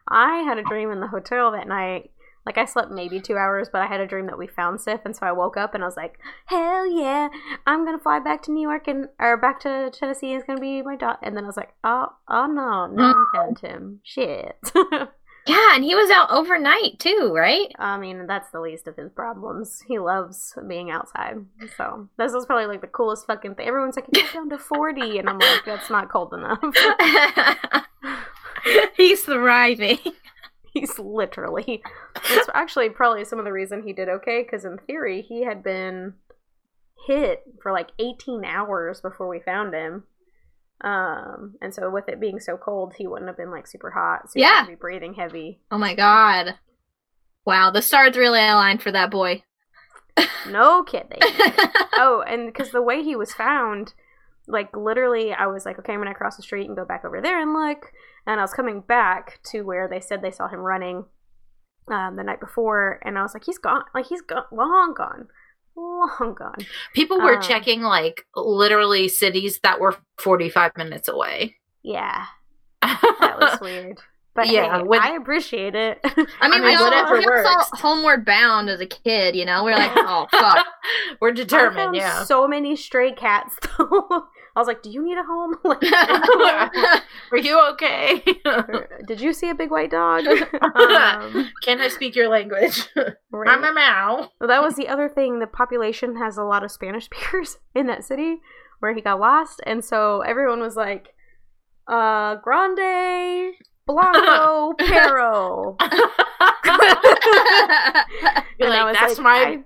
I 0.08 0.44
had 0.44 0.58
a 0.58 0.64
dream 0.64 0.92
in 0.92 1.02
the 1.02 1.08
hotel 1.08 1.52
that 1.52 1.68
night. 1.68 2.12
Like 2.46 2.58
I 2.58 2.66
slept 2.66 2.92
maybe 2.92 3.20
two 3.20 3.38
hours, 3.38 3.70
but 3.72 3.82
I 3.82 3.88
had 3.88 4.00
a 4.00 4.08
dream 4.08 4.26
that 4.28 4.38
we 4.38 4.48
found 4.48 4.82
Sif, 4.82 5.02
and 5.06 5.16
so 5.16 5.26
I 5.26 5.32
woke 5.32 5.58
up 5.58 5.74
and 5.74 5.84
I 5.84 5.88
was 5.88 5.98
like, 5.98 6.20
"Hell 6.48 6.86
yeah, 6.88 7.30
I'm 7.66 7.86
gonna 7.86 8.00
fly 8.00 8.20
back 8.20 8.42
to 8.44 8.52
New 8.52 8.62
York 8.62 8.88
and 8.88 9.08
or 9.20 9.38
back 9.38 9.60
to 9.62 9.92
Tennessee. 9.92 10.34
It's 10.34 10.46
gonna 10.46 10.60
be 10.60 10.82
my 10.82 10.96
dog." 10.96 11.18
And 11.22 11.38
then 11.38 11.46
I 11.46 11.48
was 11.48 11.58
like, 11.58 11.74
"Oh, 11.84 12.08
oh 12.28 12.48
no, 12.48 12.88
no, 12.88 13.04
I 13.04 13.14
mm. 13.14 13.26
found 13.34 13.60
him. 13.60 14.02
Shit." 14.04 14.58
Yeah, 15.46 15.76
and 15.76 15.84
he 15.84 15.94
was 15.94 16.10
out 16.10 16.32
overnight 16.32 17.00
too, 17.00 17.34
right? 17.36 17.68
I 17.78 17.98
mean, 17.98 18.28
that's 18.28 18.50
the 18.52 18.62
least 18.62 18.88
of 18.88 18.96
his 18.96 19.12
problems. 19.12 19.84
He 19.86 20.00
loves 20.00 20.58
being 20.70 20.90
outside. 20.90 21.36
So 21.76 22.08
this 22.18 22.32
was 22.32 22.46
probably 22.46 22.68
like 22.68 22.80
the 22.80 22.88
coolest 22.88 23.28
fucking 23.28 23.56
thing. 23.56 23.68
Everyone's 23.68 23.98
like, 23.98 24.10
"Get 24.12 24.32
down 24.32 24.50
to 24.52 24.58
40," 24.58 25.20
and 25.20 25.30
I'm 25.30 25.40
like, 25.40 25.66
"That's 25.66 25.90
not 25.90 26.10
cold 26.10 26.34
enough." 26.34 26.64
he's 28.98 29.24
thriving. 29.24 30.00
He's 30.74 30.98
literally. 31.00 31.84
It's 32.30 32.50
actually 32.54 32.90
probably 32.90 33.26
some 33.26 33.40
of 33.40 33.46
the 33.46 33.54
reason 33.54 33.84
he 33.84 33.94
did 33.94 34.10
okay 34.10 34.44
because 34.44 34.66
in 34.66 34.78
theory 34.80 35.22
he 35.22 35.44
had 35.44 35.64
been 35.64 36.16
hit 37.08 37.44
for 37.62 37.72
like 37.72 37.90
18 38.00 38.44
hours 38.46 39.02
before 39.02 39.28
we 39.28 39.40
found 39.40 39.74
him. 39.74 40.04
Um, 40.82 41.56
and 41.62 41.74
so 41.74 41.90
with 41.90 42.10
it 42.10 42.20
being 42.20 42.40
so 42.40 42.58
cold, 42.58 42.94
he 42.98 43.08
wouldn't 43.08 43.28
have 43.30 43.38
been 43.38 43.52
like 43.52 43.68
super 43.68 43.92
hot. 43.92 44.30
So 44.32 44.34
he 44.36 44.42
Yeah. 44.42 44.66
be 44.68 44.76
breathing 44.76 45.14
heavy. 45.14 45.60
Oh 45.72 45.78
my 45.78 45.94
god. 45.96 46.56
Wow, 47.46 47.72
the 47.72 47.82
stars 47.82 48.18
really 48.18 48.40
aligned 48.40 48.82
for 48.82 48.92
that 48.92 49.12
boy. 49.12 49.44
No 50.50 50.84
kidding. 50.84 51.20
oh, 51.94 52.24
and 52.28 52.48
because 52.48 52.72
the 52.72 52.82
way 52.82 53.04
he 53.04 53.16
was 53.16 53.34
found, 53.34 53.94
like 54.48 54.76
literally 54.76 55.34
I 55.34 55.48
was 55.48 55.66
like, 55.66 55.80
okay, 55.80 55.94
I'm 55.94 56.00
gonna 56.00 56.14
cross 56.14 56.38
the 56.38 56.44
street 56.44 56.68
and 56.68 56.76
go 56.76 56.86
back 56.86 57.04
over 57.06 57.22
there 57.22 57.42
and 57.42 57.54
look. 57.54 57.92
And 58.26 58.40
I 58.40 58.44
was 58.44 58.54
coming 58.54 58.82
back 58.82 59.40
to 59.52 59.62
where 59.64 59.88
they 59.88 60.00
said 60.00 60.22
they 60.22 60.32
saw 60.32 60.48
him 60.48 60.60
running 60.60 61.06
um, 61.90 62.16
the 62.16 62.24
night 62.24 62.40
before, 62.40 63.00
and 63.04 63.18
I 63.18 63.22
was 63.24 63.34
like, 63.34 63.44
he's 63.44 63.58
gone, 63.58 63.84
like 63.94 64.06
he's 64.06 64.22
gone, 64.22 64.46
long 64.52 64.94
gone, 64.98 65.28
long 65.76 66.34
gone. 66.38 66.66
People 66.94 67.20
were 67.20 67.36
Um, 67.36 67.42
checking 67.42 67.82
like 67.82 68.26
literally 68.36 69.10
cities 69.10 69.60
that 69.64 69.80
were 69.82 69.96
45 70.20 70.78
minutes 70.78 71.10
away. 71.10 71.58
Yeah, 71.84 72.26
that 72.82 73.38
was 73.40 73.60
weird. 73.62 74.00
But 74.36 74.48
Yeah, 74.48 74.78
hey, 74.78 74.84
when- 74.84 75.02
I 75.02 75.16
appreciate 75.16 75.76
it. 75.76 76.00
I 76.42 76.48
mean, 76.50 76.64
we 76.64 76.74
all, 76.76 76.90
we 77.12 77.26
all 77.26 77.44
saw 77.44 77.78
Homeward 77.78 78.26
Bound 78.26 78.68
as 78.70 78.80
a 78.80 78.86
kid, 78.88 79.36
you 79.36 79.46
know? 79.46 79.64
We 79.64 79.72
are 79.74 79.78
like, 79.78 79.92
oh, 79.98 80.28
fuck. 80.32 80.66
We're 81.22 81.34
determined, 81.34 81.96
yeah. 81.96 82.24
so 82.24 82.48
many 82.48 82.76
stray 82.76 83.12
cats 83.12 83.56
though. 83.78 84.24
I 84.56 84.60
was 84.60 84.68
like, 84.68 84.84
"Do 84.84 84.92
you 84.92 85.04
need 85.04 85.18
a 85.18 85.24
home? 85.24 85.56
Like, 85.64 85.84
Are 87.32 87.38
you 87.38 87.60
okay? 87.72 88.24
did 89.08 89.20
you 89.20 89.34
see 89.34 89.50
a 89.50 89.56
big 89.56 89.72
white 89.72 89.90
dog?" 89.92 90.26
um, 90.28 91.50
Can 91.64 91.82
I 91.82 91.88
speak 91.90 92.16
your 92.16 92.30
language? 92.30 92.88
right. 93.32 93.50
I'm 93.50 93.64
a 93.64 93.74
meow. 93.74 94.30
Well, 94.40 94.48
that 94.50 94.62
was 94.62 94.76
the 94.76 94.88
other 94.88 95.10
thing. 95.10 95.40
The 95.40 95.48
population 95.48 96.18
has 96.18 96.38
a 96.38 96.44
lot 96.44 96.64
of 96.64 96.72
Spanish 96.72 97.06
speakers 97.06 97.58
in 97.76 97.88
that 97.88 98.04
city 98.04 98.42
where 98.80 98.94
he 98.94 99.02
got 99.02 99.20
lost, 99.20 99.62
and 99.66 99.84
so 99.84 100.22
everyone 100.22 100.60
was 100.60 100.76
like, 100.76 101.10
"Uh, 101.88 102.36
Grande, 102.36 103.54
Blanco, 103.88 104.74
Pero." 104.78 105.78
You're 108.60 108.70
And 108.70 108.86
like, 108.86 108.94
that's 108.96 109.18
like, 109.18 109.24
my, 109.24 109.64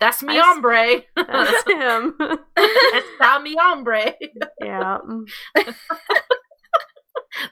that's 0.00 0.22
mi 0.22 0.34
I 0.34 0.38
s- 0.38 0.44
hombre. 0.44 1.02
That's 1.16 1.64
him. 1.70 2.14
that's 2.56 3.42
mi 3.42 3.56
hombre. 3.58 4.14
yeah. 4.62 4.98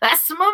That's 0.00 0.31
my 0.31 0.52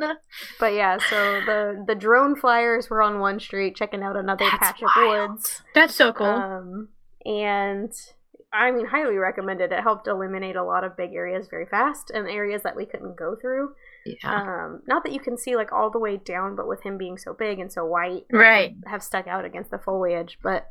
man. 0.00 0.14
But 0.60 0.74
yeah, 0.74 0.98
so 1.10 1.40
the 1.44 1.84
the 1.86 1.94
drone 1.96 2.36
flyers 2.36 2.88
were 2.88 3.02
on 3.02 3.18
one 3.18 3.40
street 3.40 3.74
checking 3.74 4.02
out 4.04 4.16
another 4.16 4.44
That's 4.44 4.58
patch 4.58 4.82
wild. 4.82 5.22
of 5.24 5.30
woods. 5.30 5.62
That's 5.74 5.94
so 5.96 6.12
cool. 6.12 6.26
Um, 6.26 6.88
and 7.24 7.92
I 8.52 8.70
mean, 8.70 8.86
highly 8.86 9.16
recommended. 9.16 9.72
It 9.72 9.80
helped 9.82 10.06
eliminate 10.06 10.54
a 10.54 10.62
lot 10.62 10.84
of 10.84 10.96
big 10.96 11.12
areas 11.12 11.48
very 11.50 11.66
fast 11.66 12.10
and 12.10 12.28
areas 12.28 12.62
that 12.62 12.76
we 12.76 12.86
couldn't 12.86 13.16
go 13.18 13.36
through. 13.40 13.72
Yeah. 14.06 14.42
Um, 14.42 14.82
not 14.86 15.02
that 15.02 15.12
you 15.12 15.20
can 15.20 15.36
see 15.36 15.56
like 15.56 15.72
all 15.72 15.90
the 15.90 15.98
way 15.98 16.16
down, 16.16 16.54
but 16.54 16.68
with 16.68 16.82
him 16.82 16.96
being 16.98 17.18
so 17.18 17.34
big 17.34 17.58
and 17.58 17.72
so 17.72 17.84
white, 17.84 18.26
right. 18.32 18.74
have 18.86 19.02
stuck 19.02 19.26
out 19.26 19.44
against 19.44 19.72
the 19.72 19.78
foliage. 19.78 20.38
But 20.40 20.68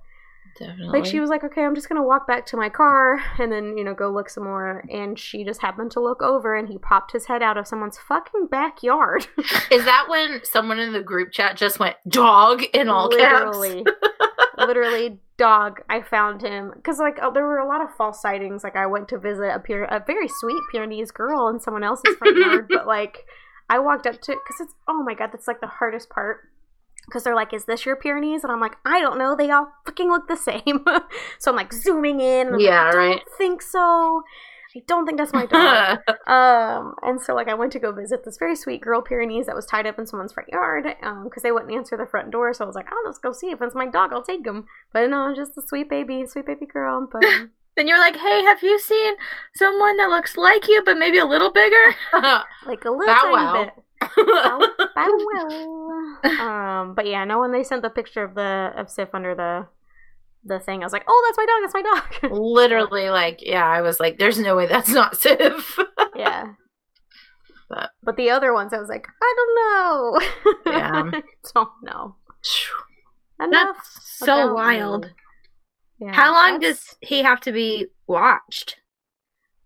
Definitely. 0.57 0.99
like 0.99 1.05
she 1.05 1.19
was 1.19 1.29
like, 1.29 1.43
okay, 1.43 1.63
I'm 1.63 1.75
just 1.75 1.89
gonna 1.89 2.03
walk 2.03 2.27
back 2.27 2.45
to 2.47 2.57
my 2.57 2.69
car 2.69 3.21
and 3.37 3.51
then 3.51 3.77
you 3.77 3.83
know 3.83 3.93
go 3.93 4.09
look 4.09 4.29
some 4.29 4.43
more. 4.43 4.83
And 4.91 5.17
she 5.17 5.43
just 5.43 5.61
happened 5.61 5.91
to 5.91 5.99
look 5.99 6.21
over, 6.21 6.55
and 6.55 6.67
he 6.67 6.77
popped 6.77 7.11
his 7.11 7.25
head 7.25 7.41
out 7.41 7.57
of 7.57 7.67
someone's 7.67 7.97
fucking 7.97 8.47
backyard. 8.47 9.27
Is 9.71 9.85
that 9.85 10.05
when 10.07 10.41
someone 10.43 10.79
in 10.79 10.93
the 10.93 11.01
group 11.01 11.31
chat 11.31 11.57
just 11.57 11.79
went 11.79 11.95
dog 12.07 12.63
in 12.73 12.89
all 12.89 13.09
caps? 13.09 13.57
literally, 13.57 13.85
literally 14.57 15.19
dog. 15.37 15.81
I 15.89 16.01
found 16.01 16.41
him 16.41 16.71
because 16.75 16.99
like 16.99 17.19
oh, 17.21 17.31
there 17.31 17.45
were 17.45 17.59
a 17.59 17.67
lot 17.67 17.81
of 17.81 17.95
false 17.95 18.21
sightings. 18.21 18.63
Like 18.63 18.75
I 18.75 18.85
went 18.85 19.07
to 19.09 19.17
visit 19.17 19.53
a 19.53 19.59
Pyre- 19.59 19.85
a 19.85 20.03
very 20.05 20.27
sweet 20.27 20.61
Pyrenees 20.71 21.11
girl 21.11 21.47
in 21.47 21.59
someone 21.59 21.83
else's 21.83 22.15
front 22.15 22.37
yard, 22.37 22.67
but 22.69 22.87
like 22.87 23.25
I 23.69 23.79
walked 23.79 24.07
up 24.07 24.21
to 24.21 24.31
because 24.31 24.61
it's 24.61 24.73
oh 24.87 25.03
my 25.03 25.13
god, 25.13 25.29
that's 25.31 25.47
like 25.47 25.61
the 25.61 25.67
hardest 25.67 26.09
part. 26.09 26.49
Because 27.07 27.23
they're 27.23 27.35
like, 27.35 27.53
"Is 27.53 27.65
this 27.65 27.85
your 27.85 27.95
Pyrenees?" 27.95 28.43
And 28.43 28.51
I'm 28.51 28.59
like, 28.59 28.77
"I 28.85 28.99
don't 29.01 29.17
know. 29.17 29.35
They 29.35 29.49
all 29.49 29.71
fucking 29.85 30.09
look 30.09 30.27
the 30.27 30.37
same." 30.37 30.85
so 31.39 31.51
I'm 31.51 31.57
like 31.57 31.73
zooming 31.73 32.19
in. 32.19 32.53
I'm 32.55 32.59
Yeah, 32.59 32.85
like, 32.85 32.95
I 32.95 32.97
right. 32.97 33.21
Don't 33.25 33.37
think 33.37 33.61
so. 33.61 34.23
I 34.75 34.83
don't 34.87 35.05
think 35.05 35.17
that's 35.17 35.33
my 35.33 35.45
dog. 35.47 35.99
Um, 36.27 36.93
and 37.01 37.21
so 37.21 37.33
like 37.33 37.47
I 37.47 37.53
went 37.53 37.71
to 37.73 37.79
go 37.79 37.91
visit 37.91 38.23
this 38.25 38.37
very 38.37 38.55
sweet 38.55 38.81
girl 38.81 39.01
Pyrenees 39.01 39.45
that 39.47 39.55
was 39.55 39.65
tied 39.65 39.87
up 39.87 39.97
in 39.97 40.05
someone's 40.05 40.33
front 40.33 40.49
yard 40.49 40.85
um 41.01 41.23
because 41.23 41.43
they 41.43 41.51
wouldn't 41.51 41.71
answer 41.73 41.97
the 41.97 42.05
front 42.05 42.31
door. 42.31 42.53
So 42.53 42.63
I 42.63 42.67
was 42.67 42.75
like, 42.75 42.87
I'll 42.91 43.09
just 43.11 43.21
go 43.21 43.31
see 43.31 43.47
if 43.51 43.61
it's 43.61 43.75
my 43.75 43.87
dog. 43.87 44.11
I'll 44.13 44.23
take 44.23 44.45
him. 44.45 44.65
But 44.93 45.09
no, 45.09 45.33
just 45.35 45.57
a 45.57 45.61
sweet 45.65 45.89
baby, 45.89 46.25
sweet 46.27 46.45
baby 46.45 46.65
girl. 46.65 47.07
But 47.11 47.23
um, 47.25 47.51
Then 47.77 47.87
you're 47.87 47.99
like, 47.99 48.15
hey, 48.17 48.43
have 48.43 48.63
you 48.63 48.79
seen 48.79 49.13
someone 49.55 49.97
that 49.97 50.09
looks 50.09 50.35
like 50.35 50.67
you, 50.67 50.81
but 50.83 50.97
maybe 50.97 51.19
a 51.19 51.25
little 51.25 51.51
bigger? 51.51 51.95
like 52.65 52.83
a 52.85 52.89
little 52.89 53.15
tiny 53.21 53.31
wow. 53.33 53.53
bit. 53.65 53.83
Bow, 53.99 54.59
bow 54.95 55.17
wow. 55.33 56.17
Um, 56.81 56.93
but 56.95 57.07
yeah, 57.07 57.23
no. 57.25 57.39
When 57.39 57.51
they 57.51 57.63
sent 57.63 57.81
the 57.81 57.89
picture 57.89 58.23
of 58.23 58.35
the 58.35 58.71
of 58.75 58.89
Sif 58.89 59.09
under 59.13 59.33
the 59.35 59.67
the 60.43 60.59
thing, 60.59 60.81
I 60.81 60.85
was 60.85 60.93
like, 60.93 61.05
oh, 61.07 61.23
that's 61.27 61.37
my 61.37 61.45
dog. 61.45 61.61
That's 61.61 62.21
my 62.21 62.29
dog. 62.29 62.31
Literally, 62.39 63.09
like, 63.09 63.39
yeah, 63.41 63.65
I 63.65 63.81
was 63.81 63.99
like, 63.99 64.17
there's 64.17 64.39
no 64.39 64.55
way 64.55 64.65
that's 64.67 64.89
not 64.89 65.17
Sif. 65.17 65.77
yeah. 66.15 66.53
But- 67.69 67.89
But 68.03 68.15
the 68.15 68.29
other 68.29 68.53
ones, 68.53 68.71
I 68.73 68.79
was 68.79 68.87
like, 68.87 69.07
I 69.21 69.33
don't 69.37 69.55
know. 70.65 70.71
Yeah. 70.71 71.11
don't 71.53 71.69
know. 71.83 72.15
Enough. 73.41 73.75
That's 73.77 74.17
so 74.17 74.53
wild. 74.53 75.11
Yeah, 75.99 76.13
How 76.13 76.31
long 76.33 76.59
that's- 76.59 76.85
does 76.85 76.95
he 77.01 77.23
have 77.23 77.41
to 77.41 77.51
be 77.51 77.87
watched? 78.07 78.77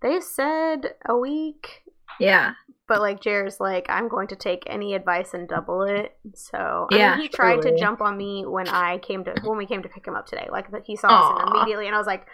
They 0.01 0.19
said 0.19 0.95
a 1.07 1.15
week, 1.15 1.83
Yeah. 2.21 2.53
but 2.87 2.99
like 3.01 3.21
Jared's 3.21 3.59
like, 3.59 3.85
I'm 3.89 4.07
going 4.09 4.27
to 4.27 4.35
take 4.35 4.63
any 4.67 4.93
advice 4.95 5.33
and 5.33 5.47
double 5.47 5.83
it. 5.83 6.15
So 6.33 6.87
I 6.91 6.97
Yeah, 6.97 7.11
mean, 7.15 7.21
he 7.21 7.27
tried 7.29 7.61
to 7.61 7.77
jump 7.77 8.01
on 8.01 8.17
me 8.17 8.45
when 8.45 8.67
I 8.67 8.97
came 8.99 9.23
to 9.25 9.33
when 9.43 9.57
we 9.57 9.65
came 9.65 9.81
to 9.83 9.89
pick 9.89 10.05
him 10.05 10.15
up 10.15 10.27
today. 10.27 10.47
Like 10.51 10.71
that 10.71 10.83
he 10.85 10.95
saw 10.95 11.07
us 11.09 11.41
and 11.41 11.55
immediately, 11.55 11.85
and 11.87 11.95
I 11.95 11.97
was 11.97 12.07
like, 12.07 12.25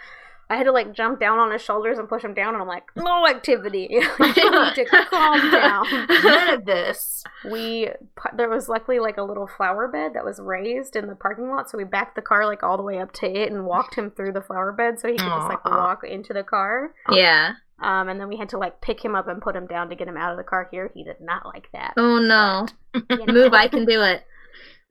I 0.49 0.55
had 0.55 0.63
to 0.63 0.71
like 0.71 0.93
jump 0.93 1.19
down 1.19 1.39
on 1.39 1.51
his 1.51 1.61
shoulders 1.61 1.99
and 1.99 2.07
push 2.07 2.23
him 2.23 2.33
down, 2.33 2.53
and 2.53 2.61
I'm 2.61 2.67
like, 2.69 2.85
no 2.95 3.27
activity. 3.27 3.87
you 3.91 3.99
need 3.99 4.75
to 4.75 4.85
calm 5.09 5.51
down. 5.51 5.85
None 6.23 6.53
of 6.53 6.65
this. 6.65 7.23
We 7.51 7.89
there 8.33 8.49
was 8.49 8.69
luckily 8.69 8.99
like 8.99 9.17
a 9.17 9.23
little 9.23 9.45
flower 9.57 9.89
bed 9.89 10.13
that 10.15 10.23
was 10.23 10.39
raised 10.39 10.95
in 10.95 11.07
the 11.07 11.15
parking 11.15 11.49
lot, 11.49 11.69
so 11.69 11.77
we 11.77 11.83
backed 11.83 12.15
the 12.15 12.21
car 12.21 12.45
like 12.45 12.63
all 12.63 12.77
the 12.77 12.83
way 12.83 12.97
up 12.97 13.11
to 13.13 13.27
it 13.27 13.51
and 13.51 13.65
walked 13.65 13.95
him 13.95 14.09
through 14.09 14.31
the 14.31 14.41
flower 14.41 14.71
bed 14.71 14.99
so 14.99 15.09
he 15.09 15.15
could 15.17 15.27
just 15.27 15.49
like 15.49 15.65
walk 15.65 16.03
into 16.05 16.31
the 16.33 16.43
car. 16.43 16.93
Yeah. 17.11 17.55
Um, 17.81 18.09
and 18.09 18.19
then 18.19 18.27
we 18.27 18.37
had 18.37 18.49
to 18.49 18.57
like 18.57 18.81
pick 18.81 19.03
him 19.03 19.13
up 19.15 19.27
and 19.27 19.41
put 19.41 19.55
him 19.55 19.67
down 19.67 19.89
to 19.89 19.95
get 19.95 20.07
him 20.07 20.17
out 20.17 20.31
of 20.31 20.37
the 20.37 20.43
car. 20.43 20.67
Here, 20.71 20.89
he 20.93 21.03
did 21.03 21.21
not 21.21 21.45
like 21.45 21.69
that. 21.73 21.93
Oh 21.97 22.17
no. 22.19 22.67
You 22.93 23.03
know? 23.25 23.33
Move, 23.33 23.53
I 23.53 23.67
can 23.67 23.85
do 23.85 24.01
it. 24.01 24.23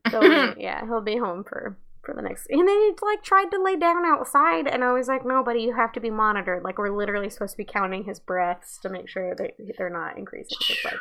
So 0.08 0.22
yeah, 0.56 0.86
he'll 0.86 1.00
be 1.00 1.16
home 1.16 1.42
for 1.42 1.76
for 2.04 2.14
the 2.14 2.22
next. 2.22 2.46
And 2.48 2.60
then 2.60 2.68
he 2.68 2.92
like 3.02 3.24
tried 3.24 3.50
to 3.50 3.60
lay 3.60 3.74
down 3.74 4.06
outside, 4.06 4.68
and 4.68 4.84
I 4.84 4.92
was 4.92 5.08
like, 5.08 5.26
no, 5.26 5.42
buddy, 5.42 5.62
you 5.62 5.74
have 5.74 5.90
to 5.94 6.00
be 6.00 6.10
monitored. 6.10 6.62
Like 6.62 6.78
we're 6.78 6.96
literally 6.96 7.28
supposed 7.28 7.54
to 7.54 7.56
be 7.56 7.64
counting 7.64 8.04
his 8.04 8.20
breaths 8.20 8.78
to 8.82 8.88
make 8.88 9.08
sure 9.08 9.34
that 9.34 9.54
they're 9.76 9.90
not 9.90 10.16
increasing. 10.16 10.58
It's 10.70 10.84
like, 10.84 10.94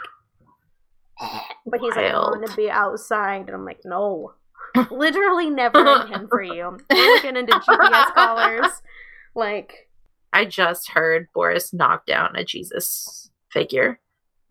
but 1.68 1.80
he's 1.82 1.96
like, 1.96 2.06
I 2.06 2.14
Wild. 2.14 2.40
want 2.40 2.50
to 2.50 2.56
be 2.56 2.72
outside, 2.72 3.42
and 3.42 3.52
I'm 3.52 3.64
like, 3.64 3.82
no, 3.86 4.34
literally 4.90 5.52
never 5.52 5.78
intend 6.02 6.30
for 6.30 6.42
you. 6.42 6.76
We're 6.92 7.14
looking 7.16 7.38
into 7.38 7.54
GPS 7.54 8.14
collars, 8.16 8.82
like. 9.36 9.85
I 10.36 10.46
just 10.46 10.90
heard 10.92 11.28
Boris 11.34 11.74
knock 11.74 12.06
down 12.06 12.36
a 12.36 12.44
Jesus 12.44 13.30
figure. 13.52 14.00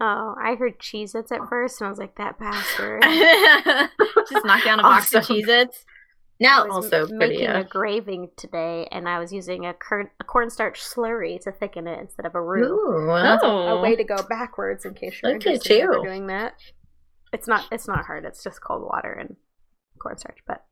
Oh, 0.01 0.35
I 0.43 0.55
heard 0.57 0.79
Cheez 0.81 1.15
Its 1.15 1.31
at 1.31 1.49
first, 1.49 1.81
and 1.81 1.87
I 1.87 1.91
was 1.91 1.99
like, 1.99 2.17
that 2.17 2.39
bastard. 2.39 3.03
Just 4.31 4.45
knock 4.45 4.65
down 4.65 4.81
a 4.81 4.83
box 4.83 5.15
of. 5.15 5.23
Cheez 5.25 5.47
Its. 5.47 5.85
I 5.87 5.93
Now, 6.41 6.65
was 6.67 6.85
also 6.85 7.03
m- 7.03 7.17
pretty, 7.19 7.35
making 7.35 7.49
uh, 7.49 7.61
a 7.61 7.65
graving 7.65 8.31
today, 8.37 8.89
and 8.91 9.09
I 9.09 9.21
was 9.21 9.33
using 9.33 9.67
a, 9.67 9.73
cur- 9.75 10.11
a 10.19 10.25
cornstarch 10.25 10.81
slurry 10.83 11.41
to 11.43 11.53
thicken 11.53 11.87
it 11.87 12.01
instead 12.01 12.27
of 12.27 12.35
a 12.35 12.41
roux. 12.43 12.73
Ooh, 12.73 13.07
That's 13.07 13.43
a- 13.43 13.47
Oh. 13.47 13.79
a 13.79 13.83
way 13.83 13.95
to 13.95 14.03
go 14.05 14.17
backwards 14.29 14.85
in 14.85 14.95
case 14.95 15.21
you're 15.23 15.33
Look 15.33 15.43
at 15.43 15.53
interested 15.53 15.73
in 15.81 15.93
you. 15.93 16.03
doing 16.03 16.27
that. 16.27 16.55
It's 17.33 17.47
not 17.47 17.67
it's 17.71 17.87
not 17.87 18.05
hard. 18.05 18.25
It's 18.25 18.43
just 18.43 18.61
cold 18.63 18.83
water 18.83 19.13
and 19.13 19.37
cornstarch. 20.01 20.39
But 20.47 20.65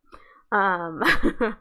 um, 0.57 1.01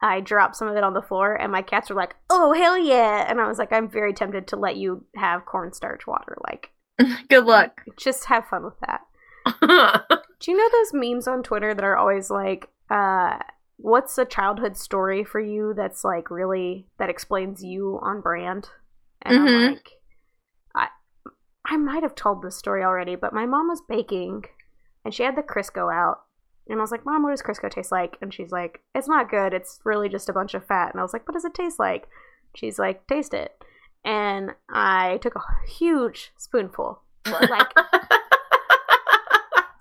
I 0.00 0.20
dropped 0.20 0.56
some 0.56 0.68
of 0.68 0.76
it 0.76 0.84
on 0.84 0.94
the 0.94 1.02
floor, 1.02 1.34
and 1.34 1.50
my 1.50 1.62
cats 1.62 1.90
were 1.90 1.96
like, 1.96 2.14
"Oh 2.30 2.52
hell 2.52 2.78
yeah!" 2.78 3.24
And 3.28 3.40
I 3.40 3.48
was 3.48 3.58
like, 3.58 3.72
"I'm 3.72 3.88
very 3.88 4.12
tempted 4.12 4.46
to 4.48 4.56
let 4.56 4.76
you 4.76 5.04
have 5.16 5.44
cornstarch 5.46 6.06
water. 6.06 6.36
Like, 6.46 6.70
good 7.28 7.44
luck. 7.46 7.82
just 7.96 8.26
have 8.26 8.46
fun 8.48 8.64
with 8.64 8.78
that." 8.86 9.00
Do 10.40 10.50
you 10.52 10.56
know 10.56 10.68
those 10.70 10.92
memes 10.92 11.26
on 11.26 11.42
Twitter 11.42 11.74
that 11.74 11.84
are 11.84 11.96
always 11.96 12.30
like, 12.30 12.68
uh, 12.90 13.38
what's 13.76 14.16
a 14.18 14.24
childhood 14.24 14.76
story 14.76 15.24
for 15.24 15.40
you 15.40 15.74
that's 15.76 16.04
like 16.04 16.30
really 16.30 16.86
that 16.98 17.08
explains 17.10 17.64
you 17.64 17.98
on 18.02 18.20
brand? 18.20 18.68
And 19.22 19.36
I'm 19.38 19.46
Mhm. 19.46 19.70
like, 19.72 19.90
I 20.76 20.88
I 21.66 21.76
might 21.76 22.02
have 22.04 22.14
told 22.14 22.42
this 22.42 22.56
story 22.56 22.84
already, 22.84 23.16
but 23.16 23.32
my 23.32 23.46
mom 23.46 23.68
was 23.68 23.82
baking 23.88 24.44
and 25.04 25.12
she 25.12 25.24
had 25.24 25.34
the 25.36 25.42
Crisco 25.42 25.92
out. 25.92 26.20
And 26.68 26.78
I 26.78 26.82
was 26.82 26.90
like, 26.90 27.04
Mom, 27.04 27.22
what 27.22 27.30
does 27.30 27.42
Crisco 27.42 27.70
taste 27.70 27.92
like? 27.92 28.16
And 28.20 28.32
she's 28.32 28.50
like, 28.50 28.80
It's 28.94 29.08
not 29.08 29.30
good. 29.30 29.52
It's 29.52 29.80
really 29.84 30.08
just 30.08 30.28
a 30.28 30.32
bunch 30.32 30.54
of 30.54 30.64
fat. 30.64 30.92
And 30.92 31.00
I 31.00 31.02
was 31.02 31.12
like, 31.12 31.26
What 31.26 31.34
does 31.34 31.44
it 31.44 31.54
taste 31.54 31.78
like? 31.78 32.08
She's 32.54 32.78
like, 32.78 33.06
Taste 33.06 33.34
it. 33.34 33.52
And 34.04 34.50
I 34.70 35.18
took 35.18 35.34
a 35.34 35.42
huge 35.68 36.32
spoonful. 36.36 37.02
Like 37.26 37.72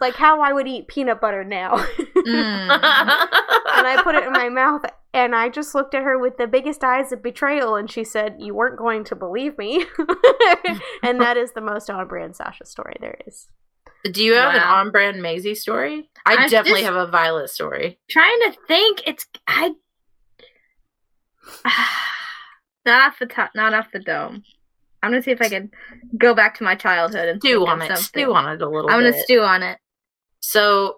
like 0.01 0.15
how 0.15 0.41
I 0.41 0.53
would 0.53 0.67
eat 0.67 0.87
peanut 0.87 1.21
butter 1.21 1.43
now. 1.43 1.77
Mm. 1.77 2.27
and 2.27 3.87
I 3.87 4.01
put 4.03 4.15
it 4.15 4.25
in 4.25 4.33
my 4.33 4.49
mouth 4.49 4.83
and 5.13 5.35
I 5.35 5.49
just 5.49 5.73
looked 5.73 5.95
at 5.95 6.03
her 6.03 6.19
with 6.19 6.37
the 6.37 6.47
biggest 6.47 6.83
eyes 6.83 7.11
of 7.11 7.23
betrayal, 7.23 7.75
and 7.75 7.89
she 7.89 8.03
said, 8.03 8.35
"You 8.39 8.53
weren't 8.53 8.77
going 8.77 9.03
to 9.05 9.15
believe 9.15 9.57
me," 9.57 9.85
and 11.03 11.19
that 11.19 11.37
is 11.37 11.53
the 11.53 11.61
most 11.61 11.89
on-brand 11.89 12.35
Sasha 12.35 12.65
story 12.65 12.95
there 12.99 13.17
is. 13.25 13.47
Do 14.11 14.23
you 14.23 14.33
have 14.33 14.55
an 14.55 14.61
on-brand 14.61 15.21
Maisie 15.21 15.55
story? 15.55 16.09
I 16.25 16.35
I'm 16.35 16.49
definitely 16.49 16.83
have 16.83 16.95
a 16.95 17.07
Violet 17.07 17.49
story. 17.49 17.99
Trying 18.09 18.39
to 18.41 18.57
think. 18.67 19.01
It's 19.07 19.25
I. 19.47 19.73
not 22.85 23.07
off 23.11 23.19
the 23.19 23.25
top. 23.25 23.51
Not 23.55 23.73
off 23.73 23.91
the 23.91 23.99
dome. 23.99 24.43
I'm 25.03 25.11
gonna 25.11 25.21
see 25.23 25.31
if 25.31 25.41
I 25.41 25.49
can 25.49 25.71
go 26.17 26.33
back 26.33 26.57
to 26.57 26.63
my 26.63 26.75
childhood 26.75 27.29
and 27.29 27.41
Stew 27.41 27.65
on 27.65 27.81
it. 27.81 27.87
something. 27.87 28.03
Stew 28.03 28.33
on 28.33 28.49
it 28.55 28.61
a 28.61 28.67
little 28.67 28.89
I'm 28.89 28.99
gonna 28.99 29.11
bit. 29.11 29.23
stew 29.23 29.41
on 29.41 29.63
it. 29.63 29.77
So, 30.39 30.97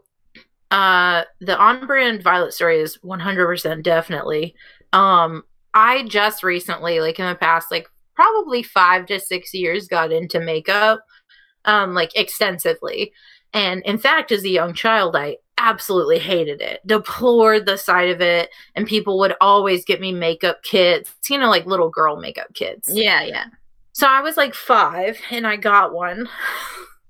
uh, 0.72 1.24
the 1.42 1.58
on-brand 1.58 2.24
Violet 2.24 2.54
story 2.54 2.80
is 2.80 2.98
100% 3.04 3.84
definitely. 3.84 4.56
Um, 4.94 5.44
I 5.74 6.04
just 6.04 6.44
recently, 6.44 7.00
like 7.02 7.20
in 7.20 7.28
the 7.28 7.36
past, 7.36 7.72
like 7.72 7.88
probably 8.16 8.64
five 8.64 9.06
to 9.08 9.20
six 9.20 9.54
years, 9.54 9.88
got 9.88 10.12
into 10.12 10.40
makeup, 10.40 11.02
um, 11.66 11.94
like 11.94 12.16
extensively. 12.16 13.12
And 13.54 13.82
in 13.84 13.98
fact, 13.98 14.32
as 14.32 14.44
a 14.44 14.50
young 14.50 14.74
child, 14.74 15.16
I 15.16 15.38
absolutely 15.58 16.20
hated 16.20 16.62
it, 16.62 16.86
deplored 16.86 17.66
the 17.66 17.78
sight 17.78 18.10
of 18.10 18.22
it, 18.22 18.50
and 18.76 18.88
people 18.88 19.18
would 19.20 19.34
always 19.42 19.84
get 19.84 20.00
me 20.00 20.12
makeup 20.12 20.64
kits, 20.64 21.12
you 21.30 21.38
know, 21.38 21.50
like 21.50 21.66
little 21.66 21.90
girl 21.90 22.18
makeup 22.18 22.54
kits. 22.54 22.90
Yeah, 22.92 23.24
yeah. 23.24 23.46
So 23.94 24.08
I 24.08 24.22
was 24.22 24.38
like 24.38 24.54
five, 24.54 25.20
and 25.32 25.46
I 25.48 25.56
got 25.56 25.94
one. 25.94 26.30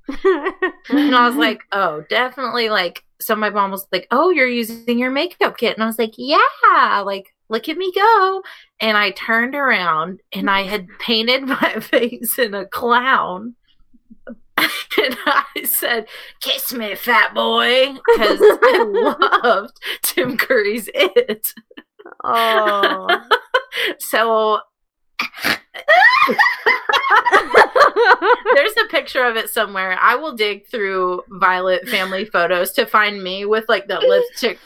and 0.23 1.15
I 1.15 1.27
was 1.27 1.35
like, 1.35 1.62
oh, 1.71 2.03
definitely 2.09 2.69
like 2.69 3.03
so 3.21 3.35
my 3.35 3.49
mom 3.49 3.71
was 3.71 3.85
like, 3.91 4.07
Oh, 4.12 4.29
you're 4.29 4.47
using 4.47 4.97
your 4.97 5.12
makeup 5.12 5.57
kit. 5.57 5.75
And 5.75 5.83
I 5.83 5.88
was 5.88 5.99
like, 5.99 6.13
Yeah, 6.17 7.03
like 7.05 7.33
look 7.49 7.67
at 7.69 7.77
me 7.77 7.91
go. 7.93 8.43
And 8.79 8.97
I 8.97 9.12
turned 9.12 9.55
around 9.55 10.21
and 10.31 10.49
I 10.49 10.63
had 10.63 10.88
painted 10.99 11.43
my 11.47 11.79
face 11.79 12.39
in 12.39 12.53
a 12.53 12.65
clown. 12.65 13.55
and 15.04 15.17
I 15.26 15.43
said, 15.63 16.08
Kiss 16.41 16.74
me, 16.74 16.95
fat 16.95 17.34
boy. 17.34 17.93
Because 18.13 18.39
I 18.41 18.84
loved 19.43 19.78
Tim 20.02 20.38
Curry's 20.38 20.89
it. 20.93 21.54
oh. 22.24 23.26
So 24.00 24.60
there's 28.56 28.72
a 28.84 28.88
picture 28.89 29.24
of 29.24 29.36
it 29.38 29.50
somewhere. 29.50 29.98
I 30.00 30.15
will 30.15 30.34
dig 30.36 30.67
through 30.67 31.22
Violet 31.30 31.88
family 31.88 32.26
photos 32.26 32.72
to 32.74 32.86
find 32.86 33.24
me 33.24 33.45
with 33.45 33.65
like 33.69 33.88
that 33.88 34.02
lipstick 34.04 34.60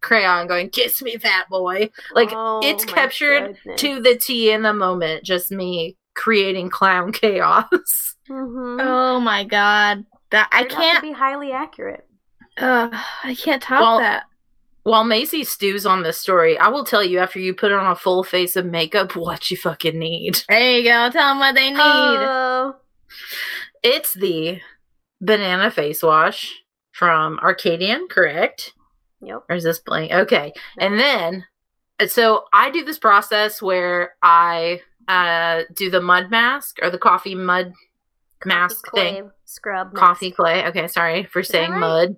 crayon 0.00 0.46
going, 0.46 0.70
Kiss 0.70 1.02
me, 1.02 1.16
fat 1.16 1.48
boy. 1.48 1.90
Like 2.14 2.30
Oh, 2.32 2.60
it's 2.62 2.84
captured 2.84 3.56
goodness. 3.64 3.80
to 3.80 4.00
the 4.00 4.16
T 4.16 4.50
in 4.50 4.62
the 4.62 4.72
moment, 4.72 5.24
just 5.24 5.50
me 5.50 5.96
creating 6.18 6.68
clown 6.70 7.12
chaos. 7.22 8.16
Mhm. 8.28 8.78
Oh 8.82 9.20
my 9.20 9.44
god. 9.44 10.04
That 10.30 10.48
I 10.52 10.62
Turned 10.64 10.72
out 10.72 10.78
can't. 10.78 11.02
be 11.02 11.12
highly 11.12 11.52
accurate. 11.52 12.06
Uh, 12.58 12.90
I 13.24 13.34
can't 13.34 13.62
top 13.62 13.80
Well, 13.80 13.98
that. 14.00 14.24
While 14.82 15.04
Maisie 15.04 15.44
stews 15.44 15.86
on 15.86 16.02
this 16.02 16.18
story, 16.18 16.58
I 16.58 16.68
will 16.68 16.84
tell 16.84 17.04
you 17.04 17.18
after 17.18 17.38
you 17.38 17.54
put 17.54 17.72
on 17.72 17.90
a 17.90 17.94
full 17.96 18.22
face 18.24 18.56
of 18.56 18.66
makeup 18.66 19.14
what 19.16 19.50
you 19.50 19.56
fucking 19.56 19.98
need. 19.98 20.42
There 20.48 20.60
you 20.78 20.82
go. 20.84 21.10
Tell 21.10 21.28
them 21.30 21.38
what 21.38 21.54
they 21.54 21.70
need. 21.70 21.76
Oh. 21.78 22.76
It's 23.82 24.12
the 24.14 24.60
banana 25.20 25.70
face 25.70 26.02
wash 26.02 26.52
from 26.92 27.38
Arcadian, 27.40 28.08
correct? 28.08 28.72
Yep. 29.20 29.44
Or 29.48 29.56
is 29.56 29.64
this 29.64 29.78
blank? 29.78 30.12
Okay. 30.12 30.52
And 30.78 30.98
then, 30.98 31.44
so 32.06 32.44
I 32.52 32.70
do 32.70 32.84
this 32.84 32.98
process 32.98 33.60
where 33.60 34.14
I 34.22 34.80
uh, 35.08 35.62
do 35.74 35.90
the 35.90 36.00
mud 36.00 36.30
mask 36.30 36.78
or 36.82 36.90
the 36.90 36.98
coffee 36.98 37.34
mud 37.34 37.72
mask 38.44 38.84
Coffee 38.84 39.00
thing. 39.00 39.14
clay 39.22 39.30
Scrub. 39.44 39.92
mask. 39.92 40.04
Coffee 40.06 40.30
clay. 40.30 40.66
Okay, 40.66 40.86
sorry 40.88 41.24
for 41.24 41.40
Is 41.40 41.48
saying 41.48 41.70
right? 41.72 41.80
mud. 41.80 42.16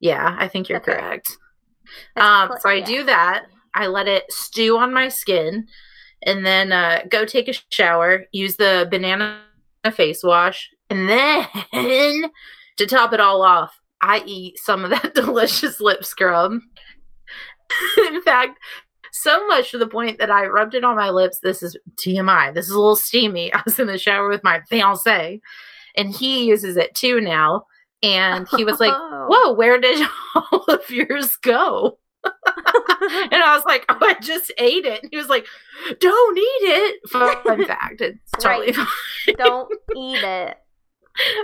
Yeah, 0.00 0.36
I 0.38 0.48
think 0.48 0.68
you're 0.68 0.78
right. 0.78 0.84
correct. 0.84 1.36
Um, 2.16 2.48
cla- 2.48 2.60
so 2.60 2.68
I 2.68 2.74
yeah. 2.74 2.84
do 2.84 3.02
that. 3.04 3.46
I 3.74 3.86
let 3.88 4.06
it 4.08 4.24
stew 4.30 4.78
on 4.78 4.94
my 4.94 5.08
skin, 5.08 5.66
and 6.22 6.46
then 6.46 6.72
uh, 6.72 7.02
go 7.10 7.24
take 7.24 7.48
a 7.48 7.54
shower. 7.70 8.24
Use 8.32 8.56
the 8.56 8.86
banana 8.90 9.40
face 9.94 10.22
wash, 10.22 10.70
and 10.90 11.08
then 11.08 11.46
to 12.76 12.86
top 12.86 13.12
it 13.12 13.20
all 13.20 13.42
off, 13.42 13.78
I 14.00 14.22
eat 14.26 14.58
some 14.58 14.84
of 14.84 14.90
that 14.90 15.14
delicious 15.14 15.80
lip 15.80 16.04
scrub. 16.04 16.60
In 17.98 18.22
fact, 18.22 18.58
so 19.12 19.46
much 19.46 19.70
to 19.70 19.78
the 19.78 19.86
point 19.86 20.18
that 20.18 20.30
I 20.30 20.46
rubbed 20.46 20.74
it 20.74 20.84
on 20.84 20.96
my 20.96 21.10
lips. 21.10 21.38
This 21.42 21.62
is 21.62 21.76
TMI. 21.96 22.52
This 22.54 22.66
is 22.66 22.72
a 22.72 22.78
little 22.78 22.96
steamy. 22.96 23.52
I 23.54 23.62
was 23.64 23.78
in 23.78 23.86
the 23.86 23.98
shower 23.98 24.28
with 24.28 24.42
my 24.44 24.60
fiance, 24.68 25.40
and 25.96 26.14
he 26.14 26.44
uses 26.46 26.76
it 26.76 26.94
too 26.94 27.20
now. 27.20 27.64
And 28.02 28.46
he 28.56 28.64
was 28.64 28.80
like, 28.80 28.92
whoa, 29.28 29.52
where 29.52 29.80
did 29.80 30.06
all 30.34 30.64
of 30.68 30.90
yours 30.90 31.36
go? 31.36 31.98
and 32.24 32.32
I 33.42 33.54
was 33.54 33.64
like, 33.66 33.84
oh, 33.88 33.98
I 34.00 34.14
just 34.20 34.50
ate 34.58 34.84
it. 34.86 35.02
And 35.02 35.10
he 35.10 35.16
was 35.18 35.28
like, 35.28 35.46
don't 36.00 36.38
eat 36.38 36.42
it. 36.42 37.08
Fun 37.10 37.64
fact, 37.66 38.00
it's 38.00 38.30
totally 38.40 38.66
Right. 38.72 38.74
fine. 38.76 39.34
Don't 39.38 39.72
eat 39.96 40.22
it. 40.22 40.56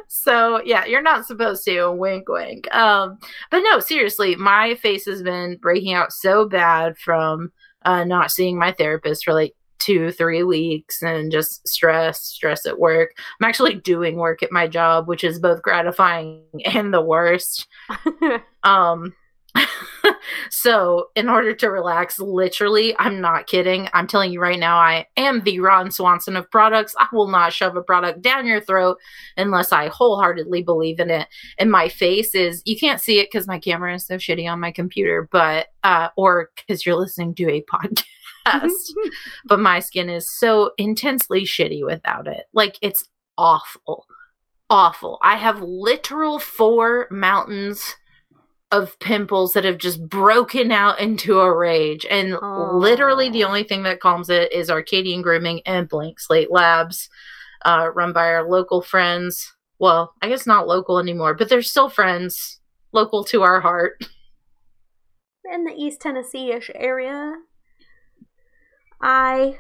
So 0.08 0.60
yeah, 0.64 0.84
you're 0.84 1.02
not 1.02 1.26
supposed 1.26 1.64
to. 1.64 1.90
Wink, 1.90 2.28
wink. 2.28 2.72
Um, 2.74 3.18
but 3.50 3.60
no, 3.60 3.80
seriously, 3.80 4.36
my 4.36 4.74
face 4.76 5.06
has 5.06 5.22
been 5.22 5.56
breaking 5.58 5.94
out 5.94 6.12
so 6.12 6.48
bad 6.48 6.98
from 6.98 7.52
uh, 7.84 8.04
not 8.04 8.30
seeing 8.30 8.58
my 8.58 8.72
therapist 8.72 9.24
for 9.24 9.32
like 9.32 9.54
two, 9.78 10.12
three 10.12 10.42
weeks, 10.42 11.02
and 11.02 11.32
just 11.32 11.66
stress, 11.66 12.22
stress 12.22 12.66
at 12.66 12.78
work. 12.78 13.12
I'm 13.40 13.48
actually 13.48 13.74
doing 13.74 14.16
work 14.16 14.42
at 14.42 14.52
my 14.52 14.66
job, 14.66 15.08
which 15.08 15.24
is 15.24 15.38
both 15.38 15.62
gratifying 15.62 16.42
and 16.64 16.92
the 16.92 17.02
worst. 17.02 17.66
Um 18.62 19.14
so 20.50 21.08
in 21.14 21.28
order 21.28 21.54
to 21.54 21.70
relax, 21.70 22.18
literally, 22.18 22.94
I'm 22.98 23.20
not 23.20 23.46
kidding. 23.46 23.88
I'm 23.92 24.06
telling 24.06 24.32
you 24.32 24.40
right 24.40 24.58
now, 24.58 24.76
I 24.76 25.06
am 25.16 25.42
the 25.42 25.60
Ron 25.60 25.90
Swanson 25.90 26.36
of 26.36 26.50
products. 26.50 26.94
I 26.98 27.06
will 27.12 27.28
not 27.28 27.52
shove 27.52 27.76
a 27.76 27.82
product 27.82 28.22
down 28.22 28.46
your 28.46 28.60
throat 28.60 28.98
unless 29.36 29.72
I 29.72 29.88
wholeheartedly 29.88 30.62
believe 30.62 31.00
in 31.00 31.10
it. 31.10 31.28
And 31.58 31.70
my 31.70 31.88
face 31.88 32.34
is 32.34 32.62
you 32.64 32.78
can't 32.78 33.00
see 33.00 33.18
it 33.18 33.28
because 33.30 33.46
my 33.46 33.58
camera 33.58 33.94
is 33.94 34.06
so 34.06 34.16
shitty 34.16 34.50
on 34.50 34.60
my 34.60 34.72
computer, 34.72 35.28
but 35.30 35.68
uh 35.82 36.08
or 36.16 36.50
because 36.56 36.84
you're 36.84 36.96
listening 36.96 37.34
to 37.36 37.50
a 37.50 37.64
podcast. 38.46 38.70
but 39.44 39.60
my 39.60 39.80
skin 39.80 40.08
is 40.08 40.28
so 40.28 40.72
intensely 40.78 41.42
shitty 41.42 41.84
without 41.84 42.26
it. 42.26 42.44
Like 42.52 42.78
it's 42.82 43.08
awful. 43.36 44.06
Awful. 44.68 45.18
I 45.20 45.36
have 45.36 45.60
literal 45.60 46.38
four 46.38 47.08
mountains 47.10 47.96
of 48.72 48.98
pimples 49.00 49.52
that 49.52 49.64
have 49.64 49.78
just 49.78 50.08
broken 50.08 50.70
out 50.70 51.00
into 51.00 51.40
a 51.40 51.54
rage. 51.54 52.06
And 52.08 52.34
Aw. 52.34 52.70
literally 52.76 53.28
the 53.28 53.44
only 53.44 53.64
thing 53.64 53.82
that 53.82 54.00
calms 54.00 54.30
it 54.30 54.52
is 54.52 54.70
Arcadian 54.70 55.22
Grooming 55.22 55.60
and 55.66 55.88
Blank 55.88 56.20
Slate 56.20 56.50
Labs, 56.50 57.08
uh, 57.64 57.90
run 57.94 58.12
by 58.12 58.26
our 58.26 58.48
local 58.48 58.80
friends. 58.80 59.52
Well, 59.78 60.14
I 60.22 60.28
guess 60.28 60.46
not 60.46 60.68
local 60.68 60.98
anymore, 60.98 61.34
but 61.34 61.48
they're 61.48 61.62
still 61.62 61.88
friends, 61.88 62.60
local 62.92 63.24
to 63.24 63.42
our 63.42 63.60
heart. 63.60 64.04
in 65.52 65.64
the 65.64 65.74
East 65.74 66.00
Tennessee 66.00 66.52
ish 66.52 66.70
area. 66.74 67.34
I 69.02 69.58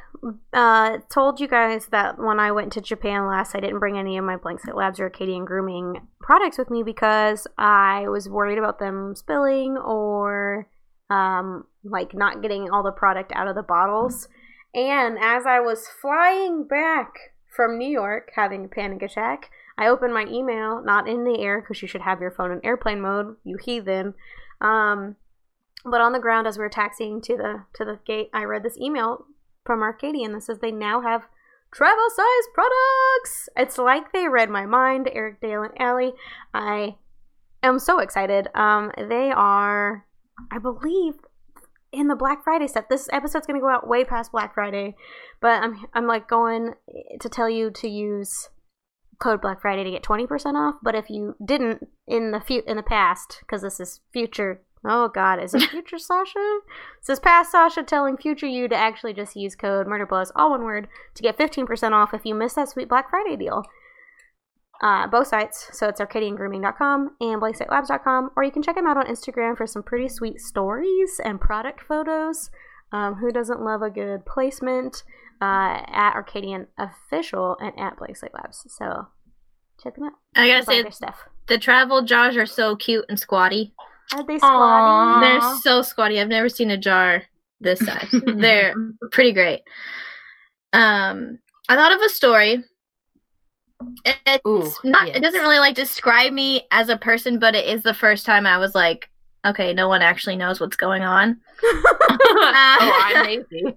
uh, 0.52 0.98
told 1.08 1.40
you 1.40 1.48
guys 1.48 1.86
that 1.86 2.18
when 2.18 2.38
I 2.38 2.52
went 2.52 2.72
to 2.74 2.80
Japan 2.80 3.26
last, 3.26 3.54
I 3.54 3.60
didn't 3.60 3.78
bring 3.78 3.98
any 3.98 4.18
of 4.18 4.24
my 4.24 4.36
Blank 4.36 4.60
Slate 4.60 4.76
Labs 4.76 5.00
or 5.00 5.04
Arcadian 5.04 5.44
Grooming 5.44 6.06
products 6.20 6.58
with 6.58 6.70
me 6.70 6.82
because 6.82 7.46
I 7.56 8.06
was 8.08 8.28
worried 8.28 8.58
about 8.58 8.78
them 8.78 9.14
spilling 9.16 9.78
or 9.78 10.68
um, 11.08 11.64
like 11.84 12.14
not 12.14 12.42
getting 12.42 12.70
all 12.70 12.82
the 12.82 12.92
product 12.92 13.32
out 13.34 13.48
of 13.48 13.54
the 13.54 13.62
bottles. 13.62 14.28
And 14.74 15.18
as 15.18 15.46
I 15.46 15.60
was 15.60 15.88
flying 16.00 16.66
back 16.68 17.12
from 17.56 17.78
New 17.78 17.88
York 17.88 18.30
having 18.36 18.66
a 18.66 18.68
panic 18.68 19.02
attack, 19.02 19.50
I 19.78 19.88
opened 19.88 20.12
my 20.12 20.26
email, 20.26 20.82
not 20.84 21.08
in 21.08 21.24
the 21.24 21.40
air 21.40 21.60
because 21.60 21.80
you 21.80 21.88
should 21.88 22.02
have 22.02 22.20
your 22.20 22.30
phone 22.30 22.52
in 22.52 22.60
airplane 22.62 23.00
mode, 23.00 23.36
you 23.42 23.56
heathen. 23.56 24.14
Um, 24.60 25.16
but 25.84 26.02
on 26.02 26.12
the 26.12 26.18
ground 26.18 26.46
as 26.46 26.58
we 26.58 26.62
were 26.62 26.68
taxiing 26.68 27.22
to 27.22 27.36
the 27.36 27.64
to 27.74 27.84
the 27.86 27.98
gate, 28.06 28.28
I 28.34 28.44
read 28.44 28.62
this 28.62 28.76
email 28.78 29.24
from 29.70 29.82
Arcadian 29.82 30.32
that 30.32 30.42
says 30.42 30.58
they 30.58 30.72
now 30.72 31.00
have 31.00 31.28
travel 31.72 32.08
size 32.16 32.48
products. 32.52 33.48
It's 33.56 33.78
like 33.78 34.12
they 34.12 34.26
read 34.26 34.50
my 34.50 34.66
mind, 34.66 35.08
Eric 35.12 35.40
Dale 35.40 35.62
and 35.62 35.80
Allie. 35.80 36.12
I 36.52 36.96
am 37.62 37.78
so 37.78 38.00
excited. 38.00 38.48
Um, 38.52 38.90
they 38.96 39.30
are, 39.30 40.06
I 40.50 40.58
believe, 40.58 41.14
in 41.92 42.08
the 42.08 42.16
Black 42.16 42.42
Friday 42.42 42.66
stuff. 42.66 42.86
This 42.90 43.08
episode's 43.12 43.46
gonna 43.46 43.60
go 43.60 43.70
out 43.70 43.86
way 43.86 44.02
past 44.02 44.32
Black 44.32 44.54
Friday, 44.54 44.96
but 45.40 45.62
I'm 45.62 45.86
I'm 45.94 46.08
like 46.08 46.26
going 46.26 46.72
to 47.20 47.28
tell 47.28 47.48
you 47.48 47.70
to 47.70 47.88
use 47.88 48.48
code 49.20 49.40
Black 49.40 49.62
Friday 49.62 49.84
to 49.84 49.90
get 49.92 50.02
twenty 50.02 50.26
percent 50.26 50.56
off. 50.56 50.74
But 50.82 50.96
if 50.96 51.08
you 51.08 51.36
didn't 51.44 51.86
in 52.08 52.32
the 52.32 52.40
fu- 52.40 52.64
in 52.66 52.76
the 52.76 52.82
past, 52.82 53.36
because 53.42 53.62
this 53.62 53.78
is 53.78 54.00
future 54.12 54.62
Oh 54.84 55.08
God, 55.08 55.42
is 55.42 55.54
it 55.54 55.62
future 55.62 55.98
Sasha? 55.98 56.38
It 56.38 56.62
says 57.02 57.20
past 57.20 57.52
Sasha 57.52 57.82
telling 57.82 58.16
future 58.16 58.46
you 58.46 58.66
to 58.68 58.74
actually 58.74 59.12
just 59.12 59.36
use 59.36 59.54
code 59.54 59.86
MurderBlows, 59.86 60.30
all 60.34 60.50
one 60.50 60.64
word, 60.64 60.88
to 61.14 61.22
get 61.22 61.36
15% 61.36 61.92
off 61.92 62.14
if 62.14 62.24
you 62.24 62.34
miss 62.34 62.54
that 62.54 62.70
sweet 62.70 62.88
Black 62.88 63.10
Friday 63.10 63.36
deal. 63.36 63.62
Uh, 64.82 65.06
both 65.06 65.26
sites, 65.26 65.68
so 65.72 65.88
it's 65.88 66.00
arcadiangrooming.com 66.00 67.10
and 67.20 67.42
blankslatelabs.com, 67.42 68.30
or 68.34 68.42
you 68.42 68.50
can 68.50 68.62
check 68.62 68.76
them 68.76 68.86
out 68.86 68.96
on 68.96 69.04
Instagram 69.04 69.54
for 69.54 69.66
some 69.66 69.82
pretty 69.82 70.08
sweet 70.08 70.40
stories 70.40 71.20
and 71.22 71.38
product 71.38 71.82
photos. 71.82 72.50
Um, 72.90 73.16
who 73.16 73.30
doesn't 73.30 73.60
love 73.60 73.82
a 73.82 73.90
good 73.90 74.24
placement? 74.24 75.04
Uh, 75.42 75.80
at 75.86 76.12
Arcadian 76.12 76.66
Official 76.76 77.56
and 77.60 77.72
at 77.78 77.96
Blaze 77.96 78.22
Labs. 78.34 78.66
So 78.68 79.06
check 79.82 79.94
them 79.94 80.04
out. 80.04 80.12
I 80.36 80.46
gotta 80.46 80.66
say, 80.66 80.90
stuff. 80.90 81.20
the 81.46 81.56
travel 81.56 82.02
jaws 82.02 82.36
are 82.36 82.44
so 82.44 82.76
cute 82.76 83.06
and 83.08 83.18
squatty. 83.18 83.72
Are 84.14 84.24
they 84.26 84.38
Aw. 84.42 85.20
squatty? 85.20 85.26
They're 85.26 85.56
so 85.60 85.82
squatty. 85.82 86.20
I've 86.20 86.28
never 86.28 86.48
seen 86.48 86.70
a 86.70 86.76
jar 86.76 87.22
this 87.60 87.80
size. 87.80 88.08
They're 88.26 88.74
pretty 89.12 89.32
great. 89.32 89.60
Um, 90.72 91.38
I 91.68 91.76
thought 91.76 91.92
of 91.92 92.00
a 92.02 92.08
story. 92.08 92.64
It's 94.04 94.46
Ooh, 94.46 94.70
not. 94.84 95.06
yes. 95.08 95.16
It 95.16 95.20
doesn't 95.22 95.40
really 95.40 95.58
like 95.58 95.74
describe 95.74 96.32
me 96.32 96.66
as 96.70 96.88
a 96.88 96.96
person, 96.96 97.38
but 97.38 97.54
it 97.54 97.66
is 97.66 97.82
the 97.82 97.94
first 97.94 98.26
time 98.26 98.46
I 98.46 98.58
was 98.58 98.74
like, 98.74 99.08
okay, 99.44 99.72
no 99.72 99.88
one 99.88 100.02
actually 100.02 100.36
knows 100.36 100.60
what's 100.60 100.76
going 100.76 101.02
on. 101.02 101.40
oh, 101.62 103.00
I'm 103.04 103.24
Maisie. 103.26 103.62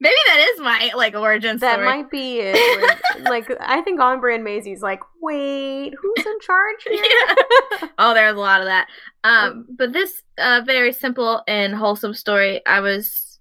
Maybe 0.00 0.16
that 0.26 0.52
is 0.52 0.60
my 0.60 0.90
like 0.94 1.14
origin 1.14 1.58
story. 1.58 1.76
That 1.76 1.84
might 1.84 2.10
be 2.10 2.40
it. 2.40 2.54
Where, 2.54 3.24
like 3.30 3.50
I 3.60 3.80
think 3.82 4.00
on 4.00 4.20
brand 4.20 4.44
Maisie's 4.44 4.82
like, 4.82 5.00
wait, 5.20 5.94
who's 6.00 6.26
in 6.26 6.40
charge 6.40 6.82
here? 6.84 7.04
Yeah. 7.04 7.88
Oh, 7.98 8.14
there's 8.14 8.36
a 8.36 8.40
lot 8.40 8.60
of 8.60 8.66
that. 8.66 8.88
Um, 9.24 9.66
but 9.70 9.92
this 9.92 10.22
uh, 10.38 10.62
very 10.64 10.92
simple 10.92 11.42
and 11.48 11.74
wholesome 11.74 12.14
story. 12.14 12.64
I 12.66 12.80
was, 12.80 13.38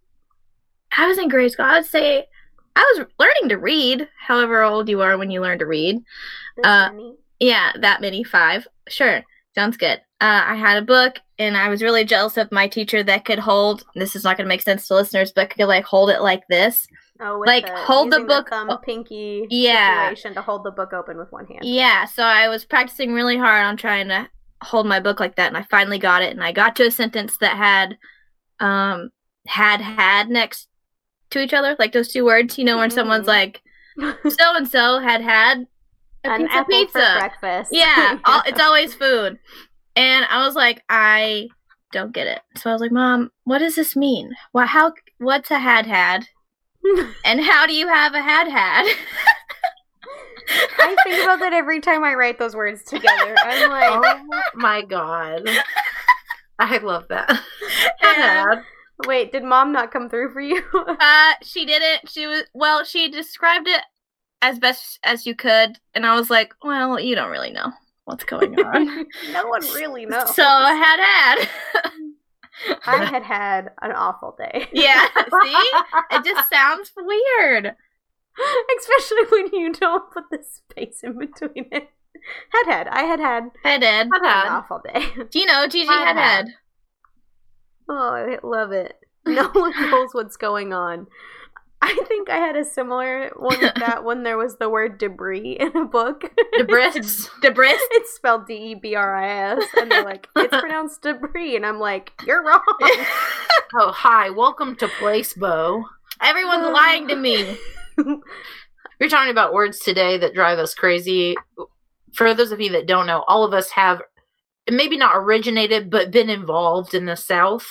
I 0.97 1.08
was 1.08 1.17
in 1.17 1.30
grade 1.30 1.51
school. 1.51 1.65
I 1.65 1.80
would 1.80 1.86
say 1.86 2.25
I 2.75 2.93
was 2.97 3.08
learning 3.19 3.49
to 3.49 3.58
read. 3.58 4.08
However 4.17 4.63
old 4.63 4.89
you 4.89 5.01
are 5.01 5.17
when 5.17 5.32
you 5.32 5.41
learn 5.41 5.60
to 5.60 5.65
read. 5.65 6.04
Uh, 6.63 6.89
many. 6.91 7.15
Yeah, 7.39 7.71
that 7.82 8.01
many 8.01 8.23
five. 8.23 8.67
Sure, 8.88 9.23
sounds 9.54 9.78
good. 9.78 10.01
Uh, 10.25 10.43
I 10.47 10.55
had 10.55 10.77
a 10.77 10.81
book, 10.81 11.19
and 11.38 11.55
I 11.55 11.69
was 11.69 11.83
really 11.83 12.03
jealous 12.03 12.35
of 12.38 12.51
my 12.51 12.67
teacher 12.67 13.03
that 13.03 13.25
could 13.25 13.38
hold. 13.39 13.83
This 13.95 14.15
is 14.15 14.23
not 14.23 14.38
going 14.38 14.45
to 14.45 14.49
make 14.49 14.61
sense 14.63 14.88
to 14.88 14.95
listeners, 14.95 15.31
but 15.31 15.49
could 15.51 15.65
like 15.67 15.85
hold 15.85 16.09
it 16.09 16.21
like 16.21 16.43
this. 16.49 16.88
Oh, 17.19 17.39
with 17.39 17.47
like, 17.47 17.69
hold 17.69 18.11
the 18.11 18.21
book- 18.21 18.49
thumb 18.49 18.69
pinky 18.83 19.45
Yeah. 19.51 20.09
situation 20.09 20.33
to 20.33 20.41
hold 20.41 20.63
the 20.63 20.71
book 20.71 20.93
open 20.93 21.17
with 21.17 21.31
one 21.31 21.45
hand. 21.45 21.59
Yeah, 21.63 22.05
so 22.05 22.23
I 22.23 22.47
was 22.49 22.65
practicing 22.65 23.13
really 23.13 23.38
hard 23.38 23.63
on 23.65 23.77
trying 23.77 24.07
to 24.07 24.27
hold 24.63 24.88
my 24.88 24.99
book 24.99 25.19
like 25.19 25.35
that, 25.35 25.47
and 25.49 25.57
I 25.57 25.61
finally 25.63 25.99
got 25.99 26.23
it. 26.23 26.31
And 26.31 26.43
I 26.43 26.51
got 26.51 26.75
to 26.77 26.88
a 26.88 26.91
sentence 26.91 27.38
that 27.38 27.55
had, 27.55 27.97
um, 28.59 29.11
had 29.47 29.79
had 29.81 30.29
next 30.29 30.67
to 31.31 31.39
each 31.39 31.53
other, 31.53 31.75
like 31.77 31.91
those 31.93 32.11
two 32.11 32.25
words. 32.25 32.57
You 32.57 32.63
know, 32.65 32.77
when 32.79 32.89
someone's 32.89 33.25
Mhm. 33.27 33.38
like, 33.38 33.61
so 34.27 34.55
and 34.55 34.67
so 34.67 34.99
had 34.99 35.21
had 35.21 35.67
a 36.23 36.29
An 36.31 36.41
piece 36.41 36.49
of 36.49 36.55
apple 36.57 36.65
pizza. 36.79 36.99
for 37.13 37.19
breakfast. 37.19 37.69
Yeah, 37.71 38.17
all, 38.25 38.41
it's 38.47 38.59
always 38.59 38.93
food. 38.95 39.38
And 39.95 40.25
I 40.29 40.45
was 40.45 40.55
like, 40.55 40.84
I 40.89 41.49
don't 41.91 42.13
get 42.13 42.27
it. 42.27 42.41
So 42.58 42.69
I 42.69 42.73
was 42.73 42.81
like, 42.81 42.91
Mom, 42.91 43.31
what 43.45 43.60
does 43.60 43.75
this 43.75 43.95
mean? 43.95 44.31
What? 44.51 44.67
How? 44.67 44.93
What's 45.19 45.51
a 45.51 45.60
had 45.60 45.86
had? 45.86 46.27
And 47.25 47.41
how 47.41 47.65
do 47.65 47.73
you 47.73 47.88
have 47.88 48.13
a 48.13 48.21
had 48.21 48.47
had? 48.47 48.86
I 50.77 50.95
think 51.03 51.23
about 51.23 51.39
that 51.39 51.51
every 51.51 51.81
time 51.81 52.03
I 52.03 52.13
write 52.13 52.38
those 52.38 52.55
words 52.55 52.84
together. 52.84 53.36
I'm 53.39 53.71
like, 54.01 54.15
oh 54.21 54.41
my 54.53 54.84
god. 54.84 55.49
I 56.60 56.77
love 56.77 57.08
that. 57.10 57.41
And- 58.03 58.62
wait, 59.08 59.31
did 59.31 59.43
mom 59.43 59.71
not 59.71 59.91
come 59.91 60.10
through 60.10 60.31
for 60.31 60.41
you? 60.41 60.62
Uh, 60.73 61.34
she 61.41 61.65
didn't. 61.65 62.08
She 62.08 62.27
was 62.27 62.43
well. 62.53 62.84
She 62.84 63.10
described 63.10 63.67
it 63.67 63.81
as 64.43 64.60
best 64.60 64.99
as 65.03 65.25
you 65.25 65.34
could, 65.36 65.79
and 65.95 66.05
I 66.05 66.15
was 66.15 66.29
like, 66.29 66.53
"Well, 66.63 66.99
you 66.99 67.15
don't 67.15 67.31
really 67.31 67.51
know 67.51 67.73
what's 68.05 68.23
going 68.23 68.57
on." 68.59 69.05
no 69.33 69.47
one 69.47 69.61
really 69.75 70.05
knows. 70.07 70.35
so 70.35 70.43
I 70.43 70.73
had 70.73 70.99
had. 70.99 71.49
I 72.87 73.05
had 73.05 73.23
had 73.23 73.71
an 73.81 73.91
awful 73.91 74.35
day. 74.37 74.67
yeah. 74.71 75.05
See, 75.13 75.69
it 76.11 76.23
just 76.23 76.49
sounds 76.49 76.91
weird. 76.95 77.75
Especially 78.79 79.25
when 79.29 79.53
you 79.53 79.73
don't 79.73 80.09
put 80.11 80.23
the 80.31 80.39
space 80.41 81.01
in 81.03 81.17
between 81.19 81.67
it. 81.71 81.89
Had 82.51 82.65
had. 82.65 82.87
I 82.87 83.03
had 83.03 83.19
had 83.19 83.43
I 83.65 83.77
did. 83.77 84.07
Had 84.11 84.45
an 84.47 84.51
awful 84.53 84.81
day. 84.83 85.05
Do 85.29 85.39
you 85.39 85.45
know 85.45 85.67
Gigi 85.67 85.89
I 85.89 86.05
had 86.05 86.15
had. 86.15 86.45
had? 86.45 86.47
Oh, 87.89 88.09
I 88.13 88.37
love 88.41 88.71
it. 88.71 88.95
No 89.25 89.49
one 89.49 89.71
knows 89.91 90.09
what's 90.13 90.37
going 90.37 90.71
on. 90.73 91.07
I 91.81 91.93
think 92.07 92.29
I 92.29 92.38
had 92.38 92.55
a 92.55 92.65
similar 92.65 93.29
one 93.35 93.59
with 93.59 93.75
that 93.75 94.03
when 94.05 94.23
there 94.23 94.38
was 94.38 94.57
the 94.57 94.69
word 94.69 94.97
debris 94.97 95.57
in 95.59 95.75
a 95.75 95.85
book. 95.85 96.23
Debris. 96.57 96.91
Debris. 97.41 97.75
it's 97.91 98.15
spelled 98.15 98.47
D 98.47 98.53
E 98.71 98.75
B 98.75 98.95
R 98.95 99.15
I 99.15 99.53
S, 99.57 99.63
and 99.77 99.91
they're 99.91 100.03
like, 100.03 100.27
it's 100.35 100.57
pronounced 100.59 101.01
debris, 101.03 101.55
and 101.55 101.65
I'm 101.65 101.79
like, 101.79 102.11
you're 102.25 102.43
wrong. 102.43 102.61
Oh, 103.75 103.91
hi. 103.91 104.29
Welcome 104.31 104.75
to 104.77 104.88
Place 104.99 105.33
Bow. 105.33 105.83
Everyone's 106.21 106.73
lying 106.73 107.07
to 107.09 107.15
me. 107.15 107.57
We're 107.97 109.09
talking 109.09 109.31
about 109.31 109.53
words 109.53 109.79
today 109.79 110.17
that 110.17 110.33
drive 110.33 110.57
us 110.59 110.73
crazy. 110.73 111.35
For 112.13 112.33
those 112.33 112.51
of 112.51 112.61
you 112.61 112.71
that 112.71 112.88
don't 112.88 113.05
know, 113.07 113.23
all 113.27 113.43
of 113.43 113.53
us 113.53 113.69
have 113.71 114.01
maybe 114.69 114.97
not 114.97 115.15
originated, 115.17 115.89
but 115.89 116.09
been 116.11 116.29
involved 116.29 116.93
in 116.93 117.05
the 117.05 117.15
South 117.17 117.67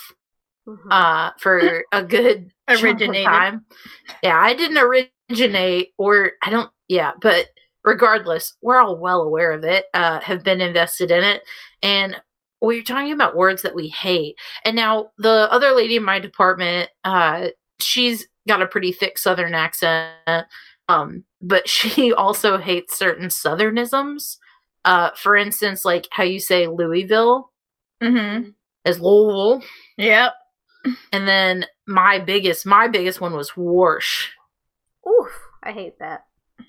Mhm. 0.69 0.79
uh, 0.91 1.33
for 1.39 1.85
a 1.93 2.03
good 2.03 2.51
Originated. 2.69 3.25
time. 3.27 3.65
Yeah, 4.23 4.39
I 4.39 4.55
didn't 4.55 4.79
originate, 5.31 5.91
or 5.99 6.33
I 6.43 6.51
don't. 6.51 6.71
Yeah, 6.89 7.13
but 7.21 7.47
regardless, 7.85 8.55
we're 8.63 8.81
all 8.81 8.97
well 8.99 9.23
aware 9.23 9.53
of 9.53 9.65
it. 9.65 9.87
Uh, 9.95 10.21
have 10.21 10.43
been 10.45 10.61
invested 10.61 11.11
in 11.11 11.23
it, 11.25 11.43
and 11.83 12.17
we're 12.61 12.83
talking 12.83 13.13
about 13.13 13.37
words 13.37 13.63
that 13.63 13.75
we 13.75 13.89
hate. 13.89 14.37
And 14.65 14.75
now 14.77 15.11
the 15.19 15.49
other 15.51 15.73
lady 15.73 15.97
in 15.97 16.05
my 16.05 16.19
department, 16.19 16.89
uh, 17.05 17.49
she's 17.81 18.27
got 18.49 18.63
a 18.63 18.67
pretty 18.67 18.93
thick 18.93 19.19
Southern 19.19 19.55
accent, 19.55 20.47
um, 20.89 21.25
but 21.43 21.69
she 21.69 22.13
also 22.15 22.57
hates 22.59 22.99
certain 22.99 23.29
Southernisms. 23.29 24.39
Uh, 24.87 25.11
for 25.17 25.37
instance, 25.37 25.85
like 25.85 26.07
how 26.11 26.23
you 26.25 26.39
say 26.41 26.67
Louisville 26.67 27.51
Mm-hmm. 28.03 28.51
is 28.85 29.01
Louisville. 29.01 29.63
Yep. 29.97 30.35
And 31.13 31.27
then 31.29 31.67
my 31.87 32.19
biggest, 32.19 32.67
my 32.67 32.89
biggest 32.89 33.21
one 33.21 33.35
was 33.35 33.53
Warsh. 33.53 34.29
Oof, 35.09 35.31
I 35.63 35.73
hate 35.73 35.99
that. 35.99 36.25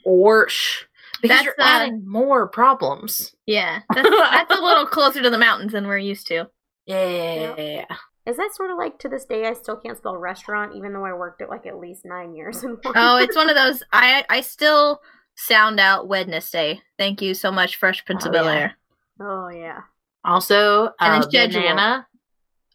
Warsh. 0.07 0.83
Because 1.21 1.37
That's, 1.37 1.45
you're 1.45 1.53
uh, 1.59 1.63
adding 1.65 2.07
more 2.07 2.47
problems. 2.47 3.35
Yeah. 3.45 3.79
That's, 3.93 4.09
that's 4.09 4.51
a 4.59 4.61
little 4.61 4.85
closer 4.85 5.21
to 5.21 5.29
the 5.29 5.37
mountains 5.37 5.71
than 5.71 5.87
we're 5.87 5.97
used 5.97 6.27
to. 6.27 6.49
Yeah. 6.85 7.85
Is 8.25 8.37
that 8.37 8.55
sort 8.55 8.71
of 8.71 8.77
like 8.77 8.99
to 8.99 9.09
this 9.09 9.25
day 9.25 9.47
I 9.47 9.53
still 9.53 9.75
can't 9.77 9.97
spell 9.97 10.17
restaurant 10.17 10.75
even 10.75 10.93
though 10.93 11.05
I 11.05 11.13
worked 11.13 11.41
at 11.41 11.49
like 11.49 11.65
at 11.67 11.77
least 11.77 12.05
nine 12.05 12.35
years 12.35 12.63
in 12.63 12.71
one? 12.71 12.79
Oh, 12.95 13.17
it's 13.17 13.35
one 13.35 13.49
of 13.49 13.55
those. 13.55 13.83
I 13.93 14.23
I 14.29 14.41
still 14.41 15.01
sound 15.35 15.79
out 15.79 16.07
Wednesday. 16.07 16.81
Thank 16.97 17.21
you 17.21 17.33
so 17.33 17.51
much, 17.51 17.75
Fresh 17.75 18.05
Prince 18.05 18.25
of 18.25 18.29
Oh, 18.29 18.33
Bel 18.33 18.45
yeah. 18.45 18.51
Air. 18.59 18.73
Oh 19.21 19.49
yeah. 19.49 19.79
Also, 20.23 20.85
And 20.99 21.13
then 21.13 21.21
uh, 21.21 21.29
schedule. 21.29 21.61
banana. 21.61 22.07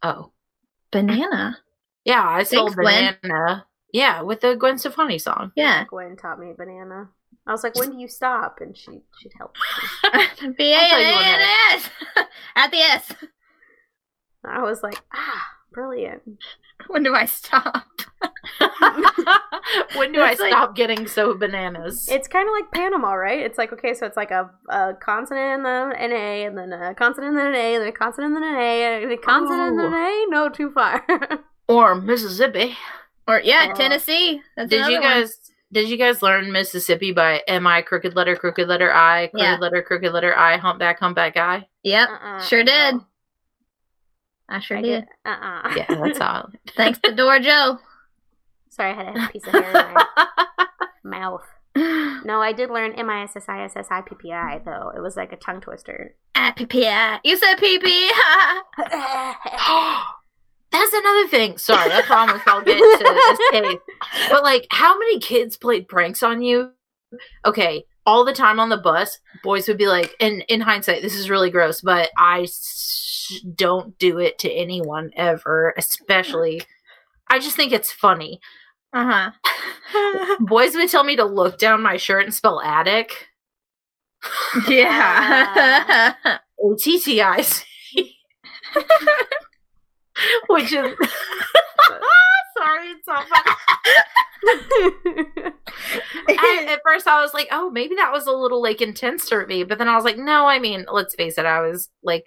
Oh. 0.03 0.31
Banana. 0.90 1.59
Yeah, 2.05 2.22
I 2.26 2.42
spelled 2.44 2.74
Thanks, 2.74 2.81
Gwen. 2.81 3.16
banana. 3.22 3.66
Yeah, 3.92 4.22
with 4.22 4.40
the 4.40 4.55
Gwen 4.55 4.79
Stefani 4.79 5.18
song. 5.18 5.53
Yeah. 5.57 5.85
Gwen 5.88 6.16
taught 6.16 6.38
me 6.38 6.53
banana. 6.57 7.11
I 7.46 7.53
was 7.53 7.62
like, 7.64 7.74
when 7.74 7.90
do 7.92 7.98
you 7.98 8.09
stop? 8.09 8.59
And 8.61 8.76
she 8.76 9.00
she'd 9.18 9.33
help. 9.37 9.55
me. 10.40 10.53
B 10.59 10.72
A 10.72 10.76
I'll 10.76 10.88
tell 10.88 10.98
N 10.98 11.07
you 11.07 11.12
A 11.12 11.14
one 11.16 11.24
N 11.24 11.40
S 11.72 11.90
at 12.57 12.70
the 12.70 12.79
S. 12.79 13.12
I 14.44 14.62
was 14.62 14.83
like, 14.83 15.00
ah, 15.12 15.46
brilliant. 15.72 16.22
When 16.90 17.03
do 17.03 17.14
I 17.14 17.24
stop? 17.26 17.85
when 19.94 20.12
do 20.12 20.20
I 20.20 20.35
like- 20.35 20.38
stop 20.38 20.74
getting 20.74 21.07
so 21.07 21.35
bananas? 21.35 22.09
It's 22.11 22.29
kind 22.29 22.48
of 22.48 22.53
like 22.53 22.70
Panama, 22.72 23.12
right? 23.12 23.40
It's 23.40 23.59
like 23.59 23.72
okay, 23.72 23.94
so 23.94 24.07
it's 24.07 24.16
like 24.16 24.31
a, 24.31 24.50
a 24.68 24.94
consonant 25.00 25.64
and 25.64 25.64
then 25.64 25.92
an 25.92 26.12
A, 26.12 26.44
and 26.44 26.57
then 26.59 26.72
a 26.72 26.94
consonant 26.94 27.31
and 27.31 27.38
then 27.38 27.46
an 27.48 27.55
A, 27.55 27.74
and 27.74 27.83
then 27.83 27.88
a 27.88 27.92
consonant 27.92 28.35
and 28.35 28.42
then 28.42 28.53
an 28.55 28.60
A, 28.60 29.02
and 29.04 29.12
a 29.12 29.17
consonant 29.17 29.69
and 29.71 29.79
then 29.79 29.87
an 29.87 29.92
A. 29.94 29.96
Oh. 29.98 30.27
No, 30.31 30.48
too 30.48 30.71
far. 30.73 31.04
or 31.69 31.94
Mississippi. 31.94 32.77
Or 33.29 33.40
yeah, 33.40 33.69
Oh. 33.71 33.75
Tennessee. 33.77 34.40
That's 34.56 34.71
Did 34.71 34.79
another 34.81 34.92
you 34.94 35.00
one. 35.00 35.08
guys 35.08 35.37
did 35.73 35.88
you 35.88 35.96
guys 35.96 36.21
learn 36.21 36.50
Mississippi 36.50 37.12
by 37.12 37.42
M 37.46 37.65
I 37.65 37.83
crooked 37.83 38.17
letter 38.17 38.35
crooked 38.35 38.67
letter 38.67 38.92
I 38.92 39.29
crooked 39.29 39.40
Yeah. 39.44 39.56
letter 39.58 39.83
crooked 39.83 40.12
letter 40.12 40.37
I 40.37 40.56
humpback 40.56 40.98
humpback 40.98 41.37
I? 41.37 41.69
Yep. 41.85 42.08
Uh-uh, 42.08 42.40
sure 42.42 42.65
did. 42.65 42.94
no. 42.96 43.06
I 44.51 44.61
sure 44.61 44.79
I 44.79 44.83
did. 44.83 45.01
did. 45.03 45.09
Uh-uh. 45.25 45.75
Yeah, 45.77 45.87
that's 45.88 46.21
all. 46.21 46.51
Thanks 46.77 46.98
to 47.05 47.15
Dora 47.15 47.40
Joe. 47.40 47.79
Sorry, 48.69 48.92
I 48.92 48.94
had 48.94 49.17
a 49.17 49.29
piece 49.33 49.46
of 49.46 49.53
hair 49.53 49.88
in 49.88 49.94
my 49.94 50.67
mouth. 51.19 51.42
No, 51.77 52.40
I 52.42 52.48
I 52.48 52.53
did 52.53 52.69
learn 52.71 52.92
M 52.94 53.09
I 53.09 53.23
S 53.23 53.37
S 53.37 53.44
I 53.48 53.63
S 53.65 53.73
S 53.77 53.87
I 53.90 54.01
P 54.03 54.15
P 54.21 54.33
I 54.33 54.61
though. 54.65 54.92
It 54.96 55.01
was 55.01 55.17
like 55.17 55.33
a 55.33 55.37
tongue 55.37 55.61
twister. 55.61 56.15
Ah, 56.35 56.53
PPI. 56.57 57.21
You 57.25 57.37
said 57.37 57.55
PP. 57.57 58.09
That's 60.73 60.92
another 60.92 61.29
thing. 61.29 61.59
Sorry, 61.59 61.92
I 61.92 62.03
promise 62.03 62.42
I'll 62.46 62.63
get 62.63 62.77
to 62.77 63.05
this 63.05 63.38
case. 63.61 63.79
But 64.31 64.42
like, 64.44 64.67
how 64.71 64.98
many 64.98 65.19
kids 65.21 65.57
played 65.57 65.88
pranks 65.88 66.23
on 66.23 66.42
you? 66.42 66.73
Okay, 67.44 67.85
all 68.07 68.25
the 68.25 68.33
time 68.33 68.61
on 68.61 68.69
the 68.69 68.77
bus, 68.77 69.19
boys 69.42 69.67
would 69.69 69.79
be 69.79 69.88
like, 69.88 70.15
and 70.21 70.44
in 70.48 70.61
hindsight, 70.61 71.03
this 71.03 71.17
is 71.17 71.29
really 71.31 71.51
gross, 71.51 71.81
but 71.81 72.11
I 72.17 72.46
don't 73.54 73.98
do 73.98 74.18
it 74.18 74.38
to 74.40 74.50
anyone 74.52 75.10
ever, 75.16 75.74
especially. 75.76 76.62
I 77.28 77.38
just 77.38 77.56
think 77.56 77.72
it's 77.72 77.92
funny. 77.92 78.40
uh 78.92 79.31
huh. 79.92 80.37
Boys 80.40 80.74
would 80.74 80.88
tell 80.90 81.04
me 81.04 81.16
to 81.16 81.24
look 81.24 81.58
down 81.58 81.83
my 81.83 81.96
shirt 81.96 82.24
and 82.24 82.35
spell 82.35 82.60
attic. 82.60 83.28
Yeah. 84.68 86.14
O 86.62 86.74
T 86.74 87.00
T 87.00 87.22
I 87.22 87.40
C. 87.40 87.64
Which 90.48 90.72
is. 90.72 90.94
Sorry, 92.58 92.88
it's 92.88 93.06
so 93.06 93.14
funny. 93.14 93.56
at, 96.28 96.68
at 96.68 96.81
first 96.85 97.06
I 97.06 97.22
was 97.22 97.33
like, 97.33 97.48
oh, 97.50 97.70
maybe 97.70 97.94
that 97.94 98.12
was 98.12 98.26
a 98.26 98.33
little 98.33 98.60
like 98.62 98.83
intense 98.83 99.28
for 99.28 99.46
me, 99.46 99.64
but 99.64 99.78
then 99.78 99.88
I 99.88 99.96
was 99.96 100.04
like, 100.04 100.18
no, 100.18 100.46
I 100.46 100.58
mean, 100.58 100.85
let's 100.92 101.14
face 101.14 101.38
it, 101.38 101.46
I 101.46 101.60
was 101.62 101.88
like, 102.02 102.26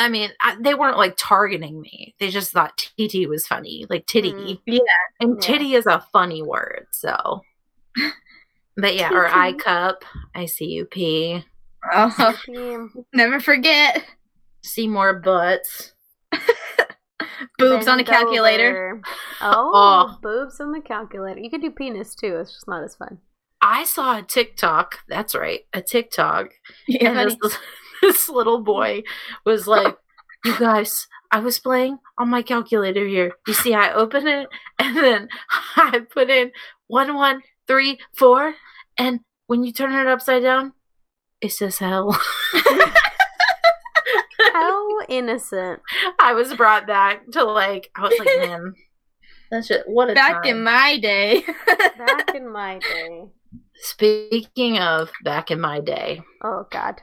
I 0.00 0.08
mean, 0.08 0.30
I, 0.40 0.56
they 0.60 0.74
weren't 0.74 0.96
like 0.96 1.14
targeting 1.18 1.80
me. 1.80 2.14
They 2.18 2.30
just 2.30 2.52
thought 2.52 2.90
TT 2.98 3.28
was 3.28 3.46
funny, 3.46 3.86
like 3.90 4.06
titty, 4.06 4.32
Mm. 4.32 4.60
Yeah. 4.66 4.78
and 5.20 5.34
Yeah. 5.36 5.40
titty 5.40 5.74
is 5.74 5.86
a 5.86 6.04
funny 6.12 6.42
word, 6.42 6.86
so. 6.90 7.42
But 8.76 8.94
yeah, 8.96 9.12
or 9.12 9.26
I 9.28 9.52
cup, 9.52 10.04
I 10.34 10.46
see 10.46 10.66
you 10.66 10.86
pee, 10.86 11.44
Oh, 11.92 12.34
Yeah. 12.48 12.86
never 13.12 13.40
forget. 13.40 14.04
see 14.62 14.86
more 14.88 15.14
butts. 15.20 15.92
Boobs 17.58 17.88
on 17.88 18.00
a 18.00 18.04
calculator. 18.04 19.02
Oh, 19.42 19.70
Oh. 19.74 20.18
boobs 20.22 20.60
on 20.60 20.72
the 20.72 20.80
calculator. 20.82 21.40
You 21.40 21.48
could 21.50 21.62
do 21.62 21.70
penis 21.70 22.14
too. 22.14 22.36
It's 22.36 22.52
just 22.52 22.68
not 22.68 22.84
as 22.84 22.94
fun. 22.96 23.18
I 23.62 23.84
saw 23.84 24.18
a 24.18 24.22
TikTok. 24.22 24.98
That's 25.08 25.34
right, 25.34 25.60
a 25.72 25.80
TikTok 25.82 26.50
Yeah, 26.86 27.24
this, 28.02 28.16
this 28.16 28.28
little 28.28 28.62
boy 28.62 29.02
was 29.44 29.66
like, 29.66 29.96
"You 30.44 30.58
guys, 30.58 31.06
I 31.30 31.40
was 31.40 31.58
playing 31.58 31.98
on 32.18 32.28
my 32.28 32.42
calculator 32.42 33.06
here. 33.06 33.32
You 33.46 33.54
see, 33.54 33.74
I 33.74 33.92
open 33.92 34.26
it 34.26 34.48
and 34.78 34.96
then 34.96 35.28
I 35.76 36.00
put 36.10 36.30
in 36.30 36.52
one, 36.86 37.14
one, 37.14 37.42
three, 37.66 37.98
four, 38.16 38.54
and 38.98 39.20
when 39.46 39.64
you 39.64 39.72
turn 39.72 39.92
it 39.94 40.06
upside 40.06 40.42
down, 40.42 40.72
it 41.40 41.52
says 41.52 41.78
hell." 41.78 42.18
How 44.52 45.00
innocent. 45.08 45.80
I 46.18 46.32
was 46.32 46.54
brought 46.54 46.86
back 46.86 47.30
to 47.32 47.44
like, 47.44 47.90
I 47.94 48.02
was 48.02 48.14
like, 48.18 48.28
man, 48.48 48.74
that's 49.50 49.68
just 49.68 49.84
what 49.86 50.10
a 50.10 50.14
Back 50.14 50.42
time. 50.42 50.56
in 50.56 50.64
my 50.64 50.98
day. 50.98 51.44
Back 51.98 52.34
in 52.34 52.50
my 52.52 52.78
day. 52.78 53.24
Speaking 53.76 54.78
of 54.78 55.10
back 55.24 55.50
in 55.50 55.60
my 55.60 55.80
day, 55.80 56.22
Oh 56.42 56.66
God. 56.70 57.00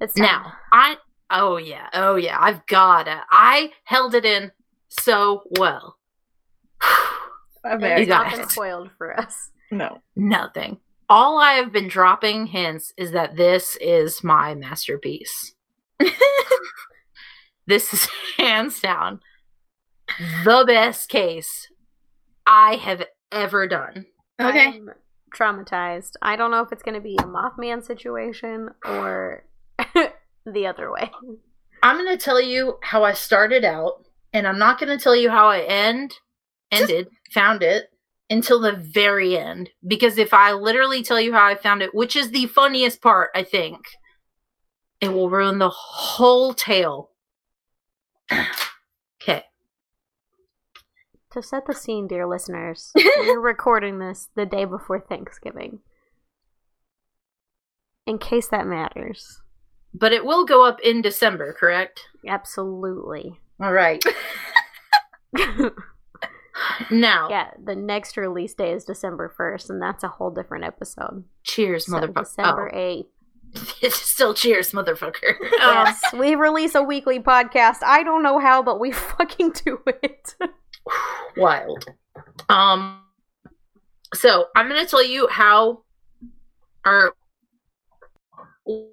It's 0.00 0.16
now 0.16 0.52
I. 0.72 0.96
Oh 1.30 1.56
yeah, 1.56 1.88
oh 1.92 2.16
yeah, 2.16 2.36
I've 2.38 2.66
got 2.66 3.08
it. 3.08 3.18
I 3.30 3.72
held 3.84 4.14
it 4.14 4.24
in 4.24 4.52
so 4.88 5.42
well. 5.58 5.96
Very 7.64 8.02
It's 8.02 8.08
not 8.08 8.30
been 8.30 8.48
spoiled 8.48 8.90
for 8.96 9.18
us. 9.18 9.50
No. 9.70 10.00
Nothing. 10.14 10.78
All 11.08 11.38
I 11.38 11.52
have 11.52 11.72
been 11.72 11.88
dropping 11.88 12.46
hints 12.46 12.92
is 12.96 13.12
that 13.12 13.36
this 13.36 13.76
is 13.80 14.22
my 14.22 14.54
masterpiece. 14.54 15.54
this 17.66 17.92
is 17.92 18.08
hands 18.38 18.80
down 18.80 19.20
the 20.44 20.64
best 20.66 21.08
case 21.08 21.68
I 22.46 22.76
have 22.76 23.04
ever 23.32 23.66
done. 23.66 24.06
Okay. 24.40 24.66
I'm 24.66 24.90
traumatized. 25.34 26.12
I 26.22 26.36
don't 26.36 26.50
know 26.50 26.62
if 26.62 26.72
it's 26.72 26.82
going 26.82 26.94
to 26.94 27.00
be 27.00 27.16
a 27.16 27.24
Mothman 27.24 27.84
situation 27.84 28.70
or 28.84 29.44
the 30.46 30.66
other 30.66 30.90
way. 30.90 31.10
I'm 31.82 31.96
going 31.96 32.16
to 32.16 32.22
tell 32.22 32.40
you 32.40 32.78
how 32.82 33.04
I 33.04 33.12
started 33.12 33.64
out, 33.64 34.04
and 34.32 34.46
I'm 34.46 34.58
not 34.58 34.80
going 34.80 34.96
to 34.96 35.02
tell 35.02 35.16
you 35.16 35.30
how 35.30 35.48
I 35.48 35.60
end 35.60 36.14
ended, 36.70 37.08
found 37.32 37.62
it 37.62 37.90
until 38.28 38.60
the 38.60 38.72
very 38.72 39.38
end 39.38 39.70
because 39.86 40.18
if 40.18 40.34
I 40.34 40.52
literally 40.52 41.02
tell 41.02 41.20
you 41.20 41.32
how 41.32 41.46
I 41.46 41.54
found 41.54 41.82
it, 41.82 41.94
which 41.94 42.16
is 42.16 42.30
the 42.30 42.46
funniest 42.46 43.00
part, 43.00 43.30
I 43.34 43.42
think, 43.42 43.80
it 45.00 45.08
will 45.08 45.30
ruin 45.30 45.58
the 45.58 45.70
whole 45.70 46.54
tale. 46.54 47.10
okay. 48.32 49.44
To 51.32 51.42
set 51.42 51.66
the 51.66 51.74
scene, 51.74 52.08
dear 52.08 52.26
listeners, 52.26 52.92
we're 52.96 53.40
recording 53.40 53.98
this 53.98 54.28
the 54.34 54.46
day 54.46 54.64
before 54.64 55.00
Thanksgiving. 55.00 55.80
In 58.06 58.18
case 58.18 58.48
that 58.48 58.66
matters. 58.66 59.42
But 59.98 60.12
it 60.12 60.24
will 60.24 60.44
go 60.44 60.64
up 60.66 60.80
in 60.80 61.00
December, 61.02 61.52
correct? 61.58 62.00
Absolutely. 62.26 63.38
All 63.60 63.72
right. 63.72 64.02
Now, 66.90 67.28
yeah, 67.28 67.50
the 67.62 67.74
next 67.76 68.16
release 68.16 68.54
day 68.54 68.72
is 68.72 68.84
December 68.84 69.32
1st, 69.38 69.70
and 69.70 69.82
that's 69.82 70.02
a 70.02 70.08
whole 70.08 70.30
different 70.30 70.64
episode. 70.64 71.24
cheers, 71.42 71.86
So 71.86 71.92
motherfucker. 71.92 72.24
December 72.24 72.70
8th. 72.74 73.04
Oh, 73.56 73.72
it's 73.82 73.96
still 73.96 74.32
cheers, 74.34 74.72
motherfucker. 74.72 75.34
Yes, 75.58 76.00
we 76.14 76.34
release 76.34 76.74
a 76.74 76.82
weekly 76.82 77.20
podcast. 77.20 77.78
I 77.82 78.02
don't 78.02 78.22
know 78.22 78.38
how, 78.38 78.62
but 78.62 78.80
we 78.80 78.90
fucking 78.92 79.52
do 79.64 79.80
it. 79.86 80.34
wild. 81.36 81.84
Um, 82.48 83.02
so 84.14 84.46
I'm 84.56 84.68
gonna 84.68 84.86
tell 84.86 85.04
you 85.04 85.28
how 85.28 85.82
or 86.86 87.14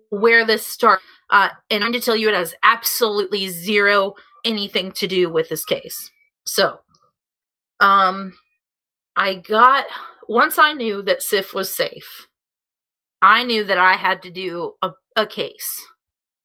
where 0.10 0.46
this 0.46 0.66
starts, 0.66 1.04
uh, 1.30 1.50
and 1.70 1.84
I'm 1.84 1.92
going 1.92 2.02
to 2.02 2.06
tell 2.06 2.16
you 2.16 2.30
it 2.30 2.36
has 2.36 2.56
absolutely 2.64 3.48
zero 3.50 4.14
anything 4.46 4.92
to 4.94 5.08
do 5.08 5.32
with 5.32 5.50
this 5.50 5.66
case. 5.66 6.12
So, 6.46 6.80
um, 7.80 8.34
I 9.16 9.36
got 9.36 9.86
once 10.28 10.58
I 10.58 10.74
knew 10.74 11.02
that 11.04 11.22
Sif 11.22 11.54
was 11.54 11.74
safe. 11.74 12.28
I 13.22 13.44
knew 13.44 13.64
that 13.64 13.78
I 13.78 13.94
had 13.94 14.22
to 14.24 14.32
do 14.32 14.74
a, 14.82 14.92
a 15.16 15.26
case. 15.26 15.86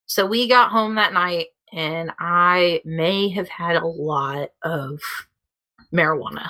So 0.05 0.25
we 0.25 0.47
got 0.47 0.71
home 0.71 0.95
that 0.95 1.13
night, 1.13 1.47
and 1.73 2.11
I 2.19 2.81
may 2.85 3.29
have 3.29 3.49
had 3.49 3.75
a 3.75 3.85
lot 3.85 4.49
of 4.63 4.99
marijuana. 5.93 6.49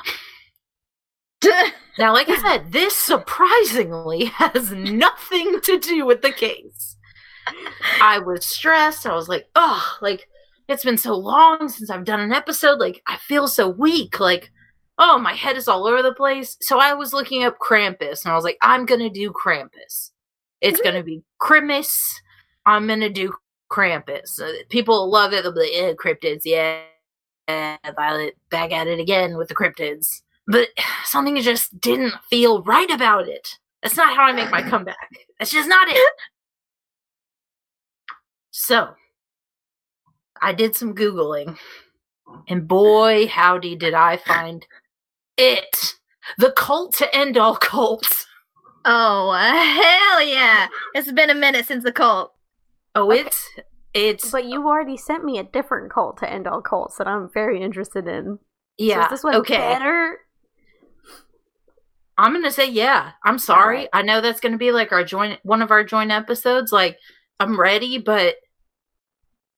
Now, 1.98 2.14
like 2.14 2.30
I 2.30 2.38
said, 2.42 2.72
this 2.72 2.96
surprisingly 2.96 4.26
has 4.36 4.72
nothing 4.72 5.60
to 5.62 5.80
do 5.80 6.06
with 6.06 6.22
the 6.22 6.32
case. 6.32 6.98
I 8.02 8.20
was 8.20 8.46
stressed. 8.46 9.06
I 9.06 9.16
was 9.16 9.28
like, 9.28 9.48
oh, 9.56 9.98
like 10.02 10.28
it's 10.68 10.86
been 10.86 10.98
so 10.98 11.16
long 11.16 11.68
since 11.68 11.90
I've 11.90 12.06
done 12.06 12.20
an 12.20 12.32
episode. 12.32 12.80
Like, 12.80 13.02
I 13.08 13.18
feel 13.18 13.48
so 13.48 13.68
weak. 13.68 14.20
Like, 14.20 14.52
oh, 15.00 15.18
my 15.18 15.34
head 15.34 15.58
is 15.58 15.68
all 15.68 15.88
over 15.88 16.04
the 16.04 16.14
place. 16.14 16.58
So 16.62 16.80
I 16.80 16.94
was 16.94 17.12
looking 17.12 17.44
up 17.44 17.58
Krampus 17.60 18.24
and 18.24 18.32
I 18.32 18.36
was 18.36 18.44
like, 18.44 18.58
I'm 18.62 18.86
going 18.86 19.02
to 19.02 19.10
do 19.10 19.32
Krampus. 19.32 20.12
It's 20.62 20.80
going 20.80 20.96
to 20.96 21.04
be 21.04 21.24
Christmas. 21.40 22.22
I'm 22.66 22.86
going 22.86 23.00
to 23.00 23.10
do 23.10 23.34
Krampus. 23.72 24.40
Uh, 24.40 24.52
people 24.70 25.10
love 25.10 25.34
it. 25.34 25.42
They'll 25.42 25.54
be 25.54 25.62
like, 25.62 25.72
eh, 25.74 25.94
cryptids. 25.94 26.42
Yeah. 26.46 26.82
Violet 27.96 28.38
back 28.52 28.72
at 28.72 28.86
it 28.86 29.00
again 29.00 29.36
with 29.36 29.48
the 29.48 29.56
cryptids 29.56 30.22
but 30.50 30.70
something 31.06 31.39
just 31.41 31.80
didn't 31.80 32.14
feel 32.30 32.64
right 32.64 32.89
about 32.89 33.28
it. 33.28 33.47
That's 33.84 33.95
not 33.95 34.16
how 34.16 34.24
I 34.24 34.34
make 34.34 34.50
my 34.50 34.62
comeback. 34.62 35.10
That's 35.38 35.52
just 35.52 35.70
not 35.70 35.88
it. 35.88 36.14
So, 38.50 38.89
I 40.41 40.52
did 40.52 40.76
some 40.76 40.95
Googling, 40.95 41.58
and 42.47 42.68
boy, 42.68 43.28
howdy, 43.28 43.76
did 43.76 43.93
I 43.93 44.18
find 44.18 44.66
it. 45.38 45.95
The 46.38 46.52
cult 46.52 46.93
to 46.95 47.16
end 47.16 47.38
all 47.38 47.56
cults. 47.56 48.26
Oh, 48.86 49.32
hell 49.32 50.22
yeah. 50.22 50.68
It's 50.93 51.12
been 51.12 51.30
a 51.30 51.36
minute 51.36 51.66
since 51.66 51.84
the 51.84 51.91
cult. 51.91 52.34
Oh, 52.95 53.12
it's. 53.12 53.47
It's. 53.93 54.32
But 54.32 54.45
you 54.45 54.68
already 54.68 54.97
sent 54.97 55.24
me 55.24 55.38
a 55.38 55.43
different 55.43 55.91
cult 55.91 56.18
to 56.18 56.30
end 56.30 56.47
all 56.47 56.62
cults 56.62 56.97
that 56.97 57.08
I'm 57.08 57.30
very 57.34 57.62
interested 57.62 58.08
in. 58.08 58.39
Yeah. 58.78 58.95
So 58.95 59.02
is 59.02 59.10
this 59.10 59.24
one 59.24 59.36
okay. 59.36 59.58
better? 59.58 60.20
I'm 62.20 62.34
gonna 62.34 62.51
say 62.51 62.70
yeah. 62.70 63.11
I'm 63.24 63.39
sorry. 63.39 63.78
Alright. 63.78 63.89
I 63.93 64.01
know 64.01 64.20
that's 64.20 64.41
gonna 64.41 64.57
be 64.57 64.74
like 64.74 64.91
our 64.91 65.05
joint, 65.05 65.39
one 65.43 65.61
of 65.61 65.72
our 65.72 65.86
joint 65.86 66.11
episodes. 66.11 66.74
Like 66.74 66.97
I'm 67.39 67.57
ready, 67.57 67.97
but 67.97 68.36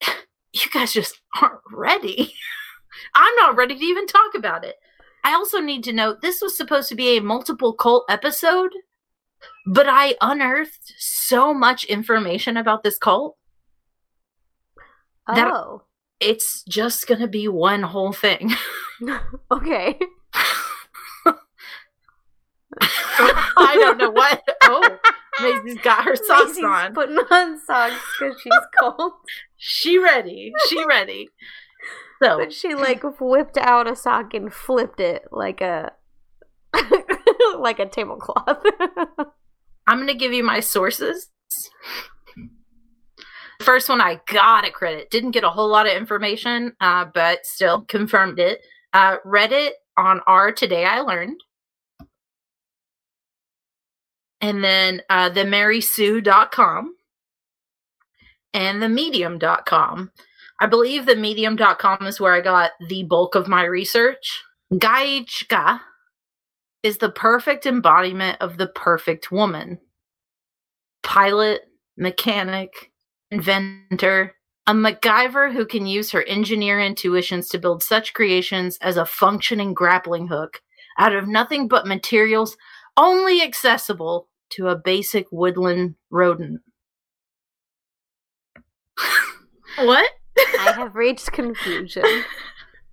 you 0.54 0.70
guys 0.72 0.94
just 0.94 1.20
aren't 1.42 1.60
ready. 1.74 2.34
I'm 3.16 3.36
not 3.38 3.56
ready 3.56 3.76
to 3.76 3.84
even 3.84 4.06
talk 4.06 4.36
about 4.36 4.64
it. 4.64 4.76
I 5.24 5.34
also 5.34 5.60
need 5.60 5.84
to 5.86 5.94
note 5.94 6.22
this 6.22 6.40
was 6.40 6.56
supposed 6.56 6.88
to 6.90 6.96
be 6.96 7.18
a 7.18 7.22
multiple 7.22 7.74
cult 7.74 8.06
episode. 8.10 8.72
But 9.66 9.88
I 9.90 10.16
unearthed 10.22 10.94
so 11.00 11.56
much 11.56 11.84
information 11.86 12.58
about 12.58 12.84
this 12.84 13.00
cult. 13.00 13.38
That- 15.28 15.52
Oh. 15.52 15.82
It's 16.20 16.62
just 16.70 17.08
gonna 17.08 17.28
be 17.28 17.48
one 17.48 17.82
whole 17.82 18.14
thing. 18.14 18.52
okay. 19.52 19.98
I 23.62 23.76
don't 23.76 23.98
know 23.98 24.12
what. 24.12 24.42
Oh, 24.64 24.98
Maisie's 25.42 25.80
got 25.82 26.06
her 26.06 26.16
socks 26.16 26.50
Maisie's 26.50 26.64
on. 26.64 26.94
putting 26.94 27.18
on 27.18 27.60
socks 27.60 27.96
because 28.20 28.40
she's 28.42 28.54
cold. 28.82 29.14
She 29.58 29.98
ready. 29.98 30.52
She 30.70 30.86
ready. 30.86 31.28
So 32.22 32.38
But 32.38 32.54
she 32.54 32.76
like 32.76 33.02
whipped 33.20 33.58
out 33.58 33.90
a 33.90 33.96
sock 33.96 34.34
and 34.34 34.54
flipped 34.54 35.00
it 35.00 35.24
like 35.32 35.60
a 35.62 35.92
like 37.58 37.80
a 37.80 37.88
tablecloth. 37.88 38.64
I'm 39.88 40.00
gonna 40.00 40.14
give 40.14 40.32
you 40.32 40.44
my 40.44 40.60
sources. 40.60 41.30
First 43.62 43.90
one 43.90 44.00
I 44.02 44.22
gotta 44.28 44.72
credit. 44.72 45.10
Didn't 45.10 45.32
get 45.32 45.44
a 45.44 45.50
whole 45.50 45.70
lot 45.70 45.88
of 45.88 45.94
information, 45.94 46.74
uh, 46.80 47.06
but 47.14 47.46
still 47.46 47.82
confirmed 47.82 48.40
it. 48.40 48.60
Uh, 48.94 49.18
Reddit 49.26 49.72
on 49.98 50.22
our 50.28 50.52
Today 50.52 50.86
I 50.86 51.02
Learned. 51.02 51.42
And 54.42 54.64
then 54.64 55.02
uh, 55.10 55.30
the 55.30 55.44
marysue.com 55.44 56.96
and 58.54 58.82
the 58.82 58.90
medium.com. 58.90 60.12
I 60.60 60.66
believe 60.66 61.06
the 61.06 61.16
medium.com 61.16 62.06
is 62.06 62.20
where 62.20 62.34
I 62.34 62.42
got 62.42 62.72
the 62.88 63.04
bulk 63.04 63.36
of 63.36 63.48
my 63.48 63.64
research. 63.64 64.44
Gaichka 64.74 65.80
is 66.84 66.98
the 66.98 67.10
perfect 67.10 67.66
embodiment 67.66 68.38
of 68.42 68.58
the 68.58 68.68
perfect 68.68 69.32
woman. 69.32 69.80
Pilot, 71.04 71.62
mechanic, 71.98 72.92
inventor, 73.30 74.36
a 74.68 74.74
MacGyver 74.74 75.52
who 75.52 75.66
can 75.66 75.86
use 75.86 76.12
her 76.12 76.24
engineer 76.24 76.80
intuitions 76.80 77.50
to 77.50 77.60
build 77.60 77.84
such 77.84 78.14
creations 78.14 78.78
as 78.82 78.98
a 78.98 79.06
functioning 79.06 79.74
grappling 79.74 80.28
hook 80.28 80.62
out 81.00 81.14
of 81.14 81.28
nothing 81.28 81.68
but 81.68 81.88
materials 81.88 82.56
only 82.98 83.42
accessible 83.42 84.28
to 84.52 84.68
a 84.68 84.76
basic 84.76 85.28
woodland 85.32 85.96
rodent. 86.10 86.62
What? 89.78 90.10
I 90.38 90.74
have 90.74 90.96
reached 90.96 91.32
confusion. 91.32 92.04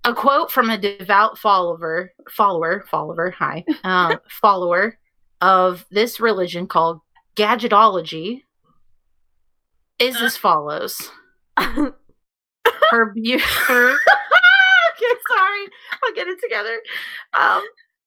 a 0.05 0.13
quote 0.13 0.51
from 0.51 0.69
a 0.69 0.77
devout 0.77 1.37
follower 1.37 2.13
follower 2.29 2.85
follower 2.89 3.31
hi 3.31 3.63
um, 3.83 4.17
follower 4.29 4.97
of 5.41 5.85
this 5.91 6.19
religion 6.19 6.67
called 6.67 6.99
gadgetology 7.35 8.43
is 9.99 10.21
as 10.21 10.37
follows 10.37 11.11
her 11.57 13.13
beauty 13.13 13.43
okay 13.43 13.93
sorry 15.27 15.67
i'll 16.03 16.15
get 16.15 16.27
it 16.27 16.39
together 16.41 16.79
um, 17.37 17.61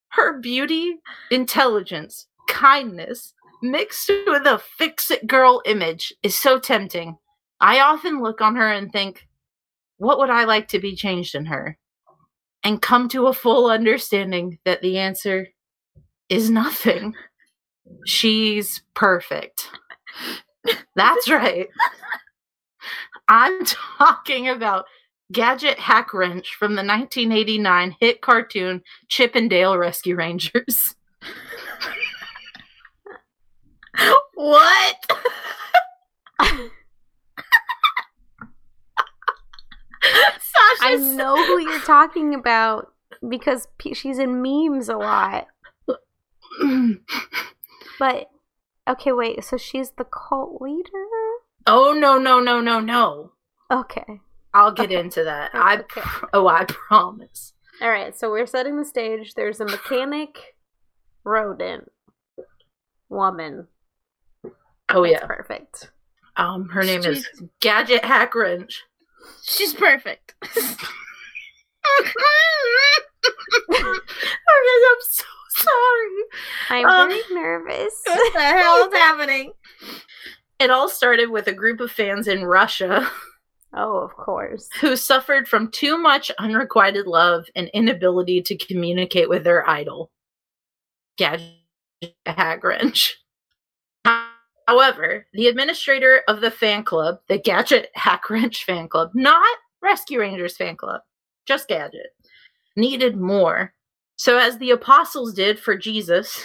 her 0.09 0.41
beauty 0.41 0.97
intelligence 1.31 2.27
kindness 2.49 3.35
mixed 3.63 4.11
with 4.27 4.47
a 4.47 4.61
fix-it 4.77 5.27
girl 5.27 5.63
image 5.67 6.13
is 6.23 6.35
so 6.35 6.59
tempting 6.59 7.17
i 7.61 7.81
often 7.81 8.23
look 8.23 8.41
on 8.41 8.57
her 8.57 8.73
and 8.73 8.93
think 8.93 9.27
what 9.99 10.19
would 10.19 10.31
i 10.31 10.45
like 10.45 10.69
to 10.69 10.79
be 10.79 10.97
changed 10.97 11.35
in 11.35 11.47
her 11.47 11.79
and 12.65 12.83
come 12.83 13.09
to 13.09 13.27
a 13.27 13.33
full 13.33 13.71
understanding 13.71 14.59
that 14.65 14.83
the 14.83 14.99
answer 14.99 15.49
is 16.29 16.51
nothing. 16.51 17.15
She's 18.07 18.83
perfect. 18.95 19.69
That's 20.97 21.29
right. 21.29 21.69
I'm 23.29 23.65
talking 23.65 24.49
about 24.49 24.87
Gadget 25.33 25.79
Hackwrench 25.79 26.49
from 26.59 26.73
the 26.73 26.85
1989 26.85 27.97
hit 28.01 28.21
cartoon 28.21 28.83
Chip 29.09 29.35
and 29.35 29.49
Dale 29.49 29.77
Rescue 29.77 30.17
Rangers. 30.17 30.95
What? 34.35 34.97
Sasha 40.03 40.81
I 40.81 40.97
know 40.97 41.37
who 41.37 41.59
you're 41.61 41.81
talking 41.81 42.35
about 42.35 42.93
because 43.29 43.69
pe- 43.79 43.93
she's 43.93 44.19
in 44.19 44.43
memes 44.43 44.89
a 44.89 44.97
lot. 44.97 45.47
But 47.99 48.31
okay, 48.89 49.13
wait. 49.13 49.45
So 49.45 49.57
she's 49.57 49.93
the 49.93 50.05
cult 50.05 50.61
leader? 50.61 50.89
oh 51.67 51.93
no 51.97 52.19
no 52.19 52.41
no 52.41 52.61
no 52.61 52.81
no! 52.81 53.33
Okay. 53.71 54.21
I'll 54.53 54.73
get 54.73 54.87
Okay. 54.87 54.99
into 54.99 55.23
that. 55.25 55.51
I 55.55 55.75
okay. 55.79 56.01
pr- 56.01 56.27
oh 56.33 56.49
I 56.49 56.65
promise. 56.65 57.53
All 57.81 57.89
right. 57.91 58.17
So 58.19 58.31
we're 58.31 58.47
setting 58.47 58.77
the 58.77 58.85
stage. 58.85 59.35
There's 59.35 59.61
a 59.61 59.65
mechanic, 59.65 60.57
rodent, 61.25 61.91
woman. 63.09 63.69
Oh 64.93 65.05
yeah. 65.05 65.25
perfect. 65.27 65.91
Um, 66.37 66.69
her 66.71 66.83
name 66.83 67.05
is 67.05 67.27
Gadget 67.61 68.03
Hackwrench. 68.03 68.75
she's 69.45 69.75
perfect. 69.75 70.35
Okay, 73.25 74.83
I'm 74.89 74.97
so 75.01 75.25
sorry. 75.51 76.23
I'm 76.71 76.87
Um, 76.87 77.09
very 77.09 77.23
nervous. 77.33 78.01
what 78.07 78.33
the 78.33 78.41
hell 78.41 78.87
is 78.89 78.95
happening? 78.95 79.53
It 80.59 80.71
all 80.71 80.89
started 80.89 81.31
with 81.31 81.47
a 81.49 81.53
group 81.53 81.81
of 81.81 81.91
fans 81.91 82.29
in 82.29 82.45
Russia 82.45 83.09
oh, 83.75 83.99
of 83.99 84.13
course. 84.15 84.69
who 84.81 84.97
suffered 84.97 85.49
from 85.49 85.71
too 85.71 85.99
much 85.99 86.31
unrequited 86.39 87.07
love 87.07 87.47
and 87.57 87.69
inability 87.75 88.43
to 88.43 88.57
communicate 88.57 89.29
with 89.29 89.45
their 89.45 89.69
idol, 89.69 90.11
Gadget 91.19 91.51
Hackwrench. 92.27 93.13
However, 94.69 95.27
the 95.33 95.49
administrator 95.49 96.23
of 96.29 96.41
the 96.41 96.51
fan 96.51 96.85
club, 96.85 97.19
the 97.29 97.39
Gadget 97.39 97.91
Hackwrench 97.97 98.65
fan 98.65 98.89
club, 98.89 99.11
not 99.15 99.59
Rescue 99.83 100.21
Rangers 100.21 100.57
fan 100.57 100.77
club, 100.77 101.01
just 101.47 101.69
Gadget, 101.69 102.15
needed 102.77 103.17
more. 103.17 103.75
So, 104.17 104.39
as 104.39 104.59
the 104.59 104.71
apostles 104.71 105.35
did 105.35 105.59
for 105.59 105.77
Jesus, 105.77 106.45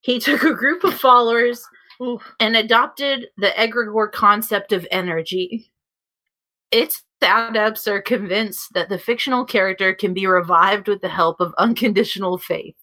he 0.00 0.18
took 0.18 0.42
a 0.42 0.54
group 0.54 0.84
of 0.84 0.94
followers 0.94 1.62
and 2.40 2.56
adopted 2.56 3.26
the 3.36 3.52
egregore 3.58 4.10
concept 4.10 4.72
of 4.72 4.86
energy. 4.90 5.70
Its 6.70 7.02
adepts 7.20 7.86
are 7.86 8.00
convinced 8.00 8.72
that 8.72 8.88
the 8.88 8.98
fictional 8.98 9.44
character 9.44 9.92
can 9.92 10.14
be 10.14 10.26
revived 10.26 10.88
with 10.88 11.02
the 11.02 11.08
help 11.08 11.40
of 11.40 11.54
unconditional 11.58 12.38
faith. 12.38 12.76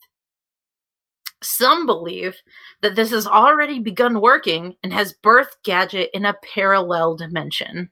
Some 1.44 1.86
believe 1.86 2.36
that 2.82 2.96
this 2.96 3.12
has 3.12 3.28
already 3.28 3.80
begun 3.80 4.22
working 4.22 4.76
and 4.84 4.92
has 4.92 5.14
birthed 5.24 5.62
Gadget 5.64 6.10
in 6.14 6.26
a 6.26 6.36
parallel 6.54 7.16
dimension. 7.16 7.92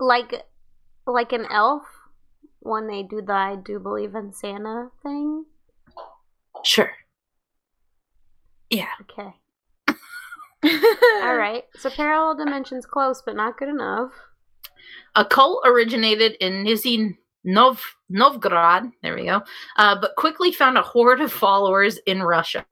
Like, 0.00 0.34
like 1.06 1.32
an 1.32 1.46
elf 1.50 1.82
when 2.60 2.88
they 2.88 3.02
do 3.02 3.22
the 3.22 3.32
"I 3.32 3.56
do 3.56 3.78
believe 3.78 4.14
in 4.14 4.32
Santa" 4.32 4.90
thing. 5.02 5.44
sure. 6.64 6.92
Yeah. 8.70 8.88
Okay. 9.02 9.30
All 11.22 11.36
right. 11.36 11.64
So 11.76 11.90
parallel 11.90 12.36
dimensions 12.36 12.86
close, 12.86 13.22
but 13.24 13.36
not 13.36 13.58
good 13.58 13.68
enough. 13.68 14.12
A 15.14 15.24
cult 15.24 15.62
originated 15.66 16.32
in 16.40 16.64
Nizhny 16.64 17.16
Nov- 17.44 17.96
Novgorod, 18.08 18.90
there 19.02 19.14
we 19.14 19.26
go, 19.26 19.42
uh, 19.76 20.00
but 20.00 20.16
quickly 20.16 20.52
found 20.52 20.78
a 20.78 20.82
horde 20.82 21.20
of 21.20 21.32
followers 21.32 21.98
in 22.06 22.22
Russia. 22.22 22.64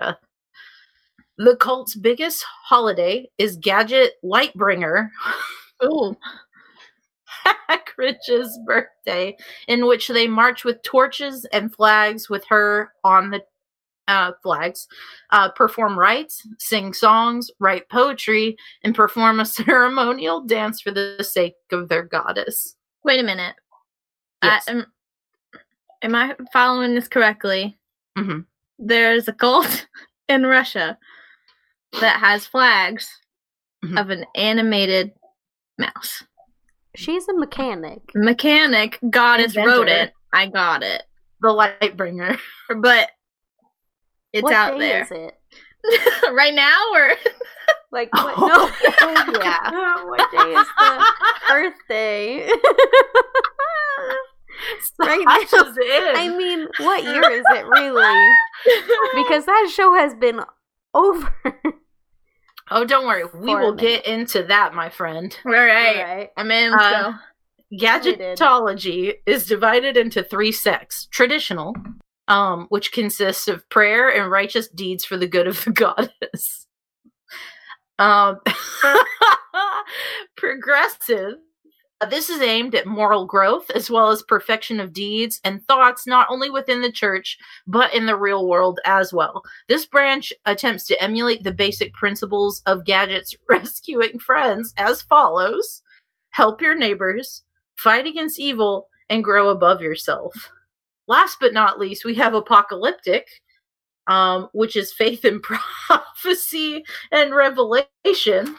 The 1.39 1.57
cult's 1.57 1.95
biggest 1.95 2.45
holiday 2.65 3.31
is 3.39 3.57
Gadget 3.57 4.15
Lightbringer, 4.25 5.11
Ooh. 5.85 6.17
Hackwrench's 7.69 8.59
birthday, 8.67 9.37
in 9.69 9.87
which 9.87 10.09
they 10.09 10.29
march 10.29 10.65
with 10.65 10.83
torches 10.83 11.45
and 11.47 11.75
flags 11.75 12.29
with 12.29 12.45
her 12.49 12.93
on 13.05 13.31
the 13.31 13.43
uh, 14.09 14.33
flags, 14.43 14.89
uh, 15.31 15.51
perform 15.53 15.99
rites, 15.99 16.47
sing 16.59 16.93
songs, 16.93 17.51
write 17.61 17.89
poetry, 17.89 18.57
and 18.83 18.95
perform 18.95 19.41
a 19.41 19.47
ceremonial 19.47 20.45
dance 20.45 20.81
for 20.81 20.91
the 20.91 21.23
sake 21.23 21.55
of 21.71 21.89
their 21.89 22.03
goddess. 22.03 22.77
Wait 23.05 23.21
a 23.21 23.23
minute. 23.23 23.55
Yes. 24.43 24.65
I, 24.69 24.73
am, 24.73 24.87
am 26.03 26.15
I 26.15 26.35
following 26.53 26.95
this 26.95 27.09
correctly? 27.09 27.79
Mhm. 28.19 28.47
There's 28.79 29.29
a 29.29 29.33
cult 29.33 29.87
in 30.29 30.45
Russia 30.45 30.99
that 32.01 32.19
has 32.21 32.47
flags 32.47 33.09
Mhm. 33.85 34.01
of 34.01 34.11
an 34.11 34.25
animated 34.35 35.13
mouse. 35.79 36.25
She's 36.95 37.27
a 37.29 37.35
mechanic. 37.35 38.01
Mechanic, 38.15 38.99
goddess, 39.11 39.57
Inventor. 39.57 39.71
rodent. 39.81 40.13
I 40.33 40.47
got 40.47 40.83
it. 40.83 41.03
The 41.41 41.51
light 41.53 41.97
bringer. 41.97 42.37
But 42.81 43.11
It's 44.33 44.43
what 44.43 44.53
out 44.55 44.79
day 44.79 44.89
there 44.89 45.03
is 45.03 45.11
it? 45.11 45.35
right 46.33 46.55
now, 46.55 46.79
or 46.95 47.13
Like 47.91 48.13
what? 48.15 48.39
No. 48.39 48.71
Oh, 49.01 49.39
yeah. 49.43 50.05
what 50.05 50.31
day 50.31 50.53
is 50.55 50.67
the 50.79 51.13
Earth 51.53 51.75
Day? 51.89 52.49
Right 54.99 55.23
now. 55.25 55.39
Sasha's 55.41 55.77
in. 55.77 56.17
I 56.17 56.35
mean, 56.37 56.69
what 56.79 57.03
year 57.03 57.31
is 57.31 57.45
it 57.51 57.67
really? 57.67 58.29
Because 59.15 59.45
that 59.47 59.71
show 59.75 59.95
has 59.95 60.15
been 60.15 60.41
over. 60.95 61.35
oh, 62.71 62.85
don't 62.85 63.07
worry. 63.07 63.25
We 63.35 63.55
will 63.55 63.75
get 63.75 64.07
into 64.07 64.43
that, 64.45 64.73
my 64.75 64.89
friend. 64.89 65.37
all 65.45 65.53
right, 65.53 65.97
Alright. 65.97 66.31
I'm 66.37 66.51
in. 66.51 66.73
Uh, 66.73 67.13
so. 67.13 67.19
Gadgetology 67.81 69.15
is 69.27 69.47
divided 69.47 69.97
into 69.97 70.23
three 70.23 70.53
sects. 70.53 71.07
Traditional, 71.11 71.75
um, 72.29 72.67
which 72.69 72.93
consists 72.93 73.49
of 73.49 73.69
prayer 73.71 74.09
and 74.11 74.31
righteous 74.31 74.69
deeds 74.69 75.05
for 75.05 75.17
the 75.17 75.27
good 75.27 75.47
of 75.47 75.65
the 75.65 75.71
goddess. 75.73 76.67
Um, 77.99 78.41
progressive. 80.37 81.35
Uh, 82.03 82.07
This 82.07 82.29
is 82.29 82.41
aimed 82.41 82.75
at 82.75 82.87
moral 82.87 83.27
growth 83.27 83.71
as 83.71 83.91
well 83.91 84.11
as 84.11 84.23
perfection 84.23 84.81
of 84.81 84.93
deeds 84.93 85.41
and 85.45 85.65
thoughts, 85.67 86.07
not 86.07 86.27
only 86.29 86.51
within 86.51 86.83
the 86.83 86.93
church, 86.93 87.39
but 87.67 87.95
in 87.95 88.07
the 88.07 88.17
real 88.17 88.49
world 88.49 88.81
as 88.85 89.13
well. 89.13 89.43
This 89.69 89.87
branch 89.87 90.33
attempts 90.45 90.87
to 90.87 91.03
emulate 91.03 91.43
the 91.45 91.53
basic 91.53 91.95
principles 91.95 92.63
of 92.67 92.85
Gadget's 92.85 93.35
rescuing 93.49 94.19
friends 94.19 94.75
as 94.77 95.03
follows 95.03 95.83
help 96.31 96.61
your 96.61 96.75
neighbors, 96.75 97.43
fight 97.77 98.07
against 98.07 98.41
evil, 98.41 98.89
and 99.11 99.23
grow 99.23 99.51
above 99.51 99.83
yourself. 99.83 100.51
Last 101.07 101.37
but 101.41 101.53
not 101.53 101.79
least, 101.79 102.05
we 102.05 102.15
have 102.15 102.35
apocalyptic, 102.35 103.29
um, 104.07 104.49
which 104.53 104.77
is 104.77 104.93
faith 104.93 105.25
in 105.25 105.41
prophecy 105.87 106.85
and 107.11 107.35
revelation. 107.35 108.57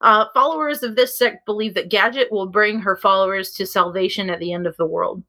Uh, 0.00 0.26
followers 0.34 0.82
of 0.82 0.94
this 0.94 1.16
sect 1.18 1.46
believe 1.46 1.74
that 1.74 1.88
Gadget 1.88 2.30
will 2.30 2.46
bring 2.46 2.80
her 2.80 2.96
followers 2.96 3.52
to 3.52 3.66
salvation 3.66 4.28
at 4.30 4.38
the 4.40 4.52
end 4.52 4.66
of 4.66 4.76
the 4.76 4.86
world. 4.86 5.22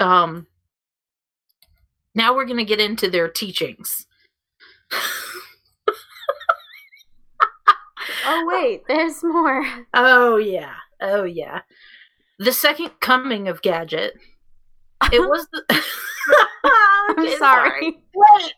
Um, 0.00 0.48
now 2.14 2.34
we're 2.34 2.44
going 2.44 2.58
to 2.58 2.64
get 2.64 2.80
into 2.80 3.08
their 3.08 3.28
teachings. 3.28 4.06
Oh 8.24 8.44
wait, 8.46 8.82
there's 8.88 9.22
more. 9.22 9.64
Oh 9.94 10.36
yeah. 10.36 10.74
Oh 11.00 11.24
yeah. 11.24 11.62
The 12.38 12.52
second 12.52 12.90
coming 13.00 13.48
of 13.48 13.62
Gadget. 13.62 14.14
It 15.12 15.20
was 15.28 15.46
the 15.52 15.84
I'm 16.64 17.18
Okay, 17.18 17.36
sorry. 17.36 17.98
Wait, 18.14 18.54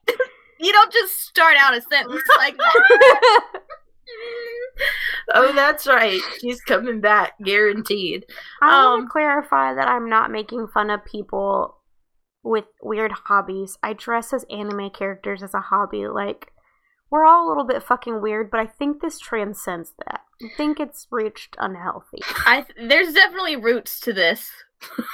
you 0.60 0.72
don't 0.72 0.92
just 0.92 1.20
start 1.20 1.56
out 1.58 1.76
a 1.76 1.80
sentence 1.82 2.22
like 2.38 2.56
that. 2.56 3.42
Oh, 5.32 5.52
that's 5.54 5.86
right. 5.86 6.20
She's 6.40 6.60
coming 6.60 7.00
back, 7.00 7.32
guaranteed. 7.42 8.26
I 8.60 8.66
want 8.86 9.00
Um, 9.00 9.06
to 9.06 9.10
clarify 9.12 9.74
that 9.74 9.88
I'm 9.88 10.08
not 10.08 10.30
making 10.30 10.68
fun 10.68 10.90
of 10.90 11.04
people 11.04 11.78
with 12.42 12.64
weird 12.82 13.12
hobbies. 13.12 13.78
I 13.82 13.94
dress 13.94 14.32
as 14.32 14.44
anime 14.50 14.90
characters 14.90 15.42
as 15.42 15.54
a 15.54 15.60
hobby. 15.60 16.06
Like, 16.06 16.52
we're 17.10 17.24
all 17.24 17.46
a 17.46 17.48
little 17.48 17.64
bit 17.64 17.82
fucking 17.82 18.20
weird, 18.20 18.50
but 18.50 18.60
I 18.60 18.66
think 18.66 19.00
this 19.00 19.18
transcends 19.18 19.92
that. 20.04 20.20
I 20.42 20.48
think 20.56 20.78
it's 20.78 21.06
reached 21.10 21.56
unhealthy. 21.58 22.18
I 22.44 22.66
there's 22.76 23.14
definitely 23.14 23.56
roots 23.56 24.00
to 24.00 24.12
this. 24.12 24.50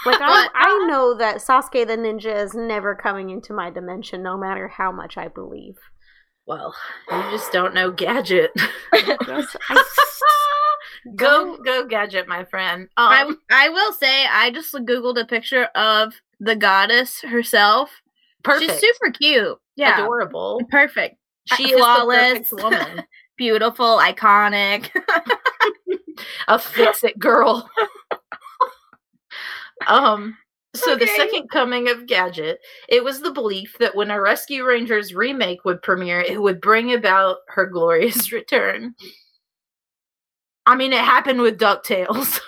Like, 0.06 0.20
I, 0.20 0.46
But- 0.46 0.52
I 0.54 0.86
know 0.88 1.14
that 1.14 1.36
Sasuke 1.38 1.86
the 1.86 1.96
Ninja 1.96 2.34
is 2.44 2.54
never 2.54 2.94
coming 2.94 3.30
into 3.30 3.52
my 3.52 3.70
dimension, 3.70 4.22
no 4.22 4.36
matter 4.38 4.68
how 4.68 4.90
much 4.92 5.16
I 5.16 5.28
believe. 5.28 5.76
Well, 6.46 6.74
you 7.10 7.22
just 7.30 7.52
don't 7.52 7.74
know 7.74 7.90
Gadget. 7.90 8.50
Yes, 9.26 9.56
I 9.68 9.84
go 11.16 11.56
go 11.64 11.86
Gadget, 11.86 12.26
my 12.28 12.44
friend. 12.44 12.88
I 12.96 13.22
Um 13.22 13.38
I 13.50 13.68
will 13.68 13.92
say 13.92 14.26
I 14.26 14.50
just 14.50 14.72
googled 14.74 15.20
a 15.20 15.24
picture 15.24 15.64
of 15.74 16.14
the 16.40 16.56
goddess 16.56 17.20
herself. 17.20 17.90
perfect. 18.42 18.72
She's 18.72 18.80
super 18.80 19.12
cute. 19.12 19.58
Yeah, 19.76 20.02
adorable. 20.02 20.60
perfect, 20.70 21.16
She 21.56 21.72
Flawless. 21.74 22.40
is 22.40 22.50
the 22.50 22.56
perfect 22.56 22.62
woman. 22.86 23.04
beautiful, 23.38 23.98
iconic. 23.98 24.90
a 26.48 26.58
fix 26.58 27.04
it 27.04 27.18
girl. 27.18 27.70
Um 29.86 30.36
so 30.74 30.94
the 30.94 31.06
second 31.08 31.48
coming 31.50 31.88
of 31.88 32.06
Gadget, 32.06 32.60
it 32.88 33.02
was 33.02 33.20
the 33.20 33.32
belief 33.32 33.76
that 33.80 33.96
when 33.96 34.10
a 34.10 34.20
Rescue 34.20 34.64
Rangers 34.64 35.12
remake 35.12 35.64
would 35.64 35.82
premiere, 35.82 36.20
it 36.20 36.40
would 36.40 36.60
bring 36.60 36.92
about 36.92 37.38
her 37.48 37.66
glorious 37.66 38.30
return. 38.32 38.94
I 40.66 40.76
mean, 40.76 40.92
it 40.92 41.00
happened 41.00 41.40
with 41.40 41.58
DuckTales. 41.58 42.40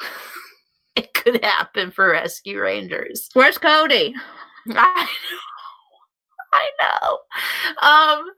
it 0.96 1.12
could 1.12 1.44
happen 1.44 1.90
for 1.90 2.10
Rescue 2.10 2.60
Rangers. 2.60 3.28
Where's 3.34 3.58
Cody? 3.58 4.14
I 4.70 5.06
know. 5.06 6.48
I 6.52 6.70
know. 6.80 7.18
Um 7.86 8.30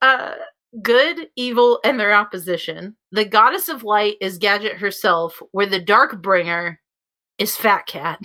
uh 0.00 0.34
good, 0.82 1.28
evil, 1.36 1.80
and 1.84 1.98
their 1.98 2.14
opposition. 2.14 2.96
The 3.12 3.24
goddess 3.24 3.68
of 3.68 3.84
light 3.84 4.16
is 4.20 4.38
Gadget 4.38 4.76
herself, 4.76 5.42
where 5.52 5.66
the 5.66 5.80
dark 5.80 6.22
bringer 6.22 6.80
is 7.38 7.56
Fat 7.56 7.86
Cat. 7.86 8.20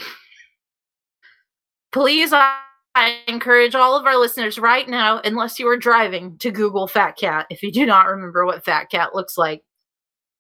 Please 1.92 2.34
I, 2.34 2.58
I 2.96 3.20
encourage 3.28 3.76
all 3.76 3.96
of 3.96 4.06
our 4.06 4.18
listeners 4.18 4.58
right 4.58 4.88
now, 4.88 5.22
unless 5.24 5.60
you 5.60 5.68
are 5.68 5.78
driving, 5.78 6.38
to 6.40 6.52
Google 6.52 6.88
Fat 6.88 7.18
Cat 7.18 7.46
if 7.50 7.62
you 7.64 7.72
do 7.72 7.86
not 7.86 8.08
remember 8.08 8.46
what 8.46 8.66
Fat 8.66 8.90
Cat 8.90 9.16
looks 9.16 9.38
like. 9.38 9.64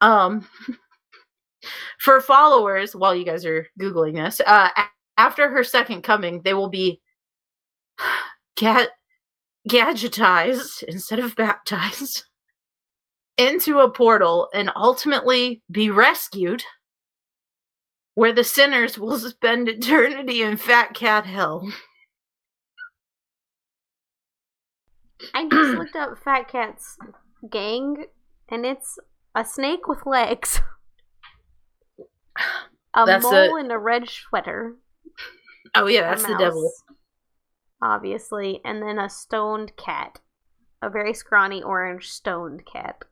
Um 0.02 0.48
for 2.00 2.20
followers, 2.22 2.96
while 2.96 3.16
you 3.16 3.26
guys 3.26 3.46
are 3.46 3.68
Googling 3.80 4.16
this, 4.16 4.42
uh 4.46 4.70
after 5.18 5.50
her 5.50 5.64
second 5.64 6.02
coming, 6.02 6.42
they 6.44 6.54
will 6.54 6.70
be 6.70 7.00
Gad- 8.58 8.90
gadgetized 9.70 10.84
instead 10.84 11.20
of 11.20 11.36
baptized 11.36 12.24
into 13.38 13.80
a 13.80 13.90
portal 13.90 14.50
and 14.54 14.72
ultimately 14.76 15.62
be 15.72 15.90
rescued 15.90 16.64
where 18.16 18.32
the 18.34 18.44
sinners 18.44 18.98
will 19.00 19.18
spend 19.18 19.68
eternity 19.70 20.42
in 20.42 20.58
fat 20.58 20.94
cat 20.94 21.26
hell. 21.26 21.68
I 25.34 25.48
just 25.50 25.74
looked 25.78 25.96
up 25.96 26.18
Fat 26.24 26.48
Cat's 26.50 26.98
gang, 27.50 28.06
and 28.50 28.66
it's 28.66 28.98
a 29.36 29.46
snake 29.46 29.88
with 29.88 30.06
legs, 30.06 30.60
a 32.96 33.06
That's 33.06 33.24
mole 33.24 33.56
a- 33.56 33.60
in 33.60 33.72
a 33.72 33.80
red 33.80 34.10
sweater, 34.10 34.76
oh 35.76 35.88
yeah 35.88 36.10
that's 36.10 36.24
the 36.26 36.38
devil. 36.38 36.72
obviously, 37.82 38.60
and 38.66 38.82
then 38.82 39.00
a 39.00 39.10
stoned 39.10 39.76
cat, 39.78 40.20
a 40.82 40.90
very 40.90 41.14
scrawny 41.14 41.64
orange 41.64 42.10
stoned 42.10 42.66
cat. 42.66 43.04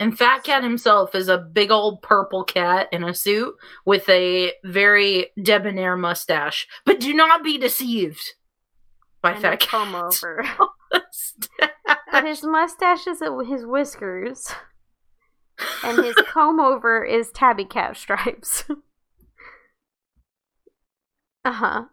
And 0.00 0.18
fat 0.18 0.42
cat 0.42 0.64
himself 0.64 1.14
is 1.14 1.28
a 1.28 1.38
big 1.38 1.70
old 1.70 2.02
purple 2.02 2.42
cat 2.42 2.88
in 2.90 3.04
a 3.04 3.14
suit 3.14 3.54
with 3.84 4.08
a 4.08 4.52
very 4.64 5.28
debonair 5.40 5.96
mustache 5.96 6.66
but 6.84 6.98
do 6.98 7.14
not 7.14 7.44
be 7.44 7.56
deceived 7.56 8.32
by 9.22 9.32
and 9.32 9.42
fat 9.42 9.60
comb 9.60 9.92
cat 9.92 10.02
over. 10.02 10.44
but 12.12 12.24
his 12.24 12.42
mustache 12.42 13.06
is 13.06 13.22
his 13.46 13.64
whiskers, 13.64 14.52
and 15.84 16.04
his 16.04 16.16
comb 16.28 16.60
over 16.60 17.04
is 17.04 17.30
tabby 17.30 17.64
cat 17.64 17.96
stripes. 17.96 18.64
uh 21.44 21.52
huh. 21.52 21.84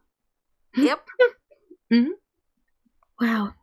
Yep. 0.75 1.07
Hmm. 1.89 2.07
Wow. 3.21 3.53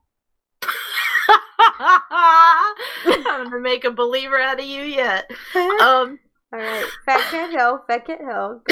I'm 1.79 3.25
gonna 3.25 3.61
make 3.61 3.85
a 3.85 3.91
believer 3.91 4.39
out 4.39 4.59
of 4.61 4.67
you 4.67 4.83
yet. 4.83 5.31
Um, 5.55 6.19
All 6.53 6.61
right. 6.61 6.87
Fat 7.05 7.21
cat 7.31 7.51
hill. 7.51 7.81
Fat 7.89 8.07
cat 8.07 8.21
hill. 8.21 8.63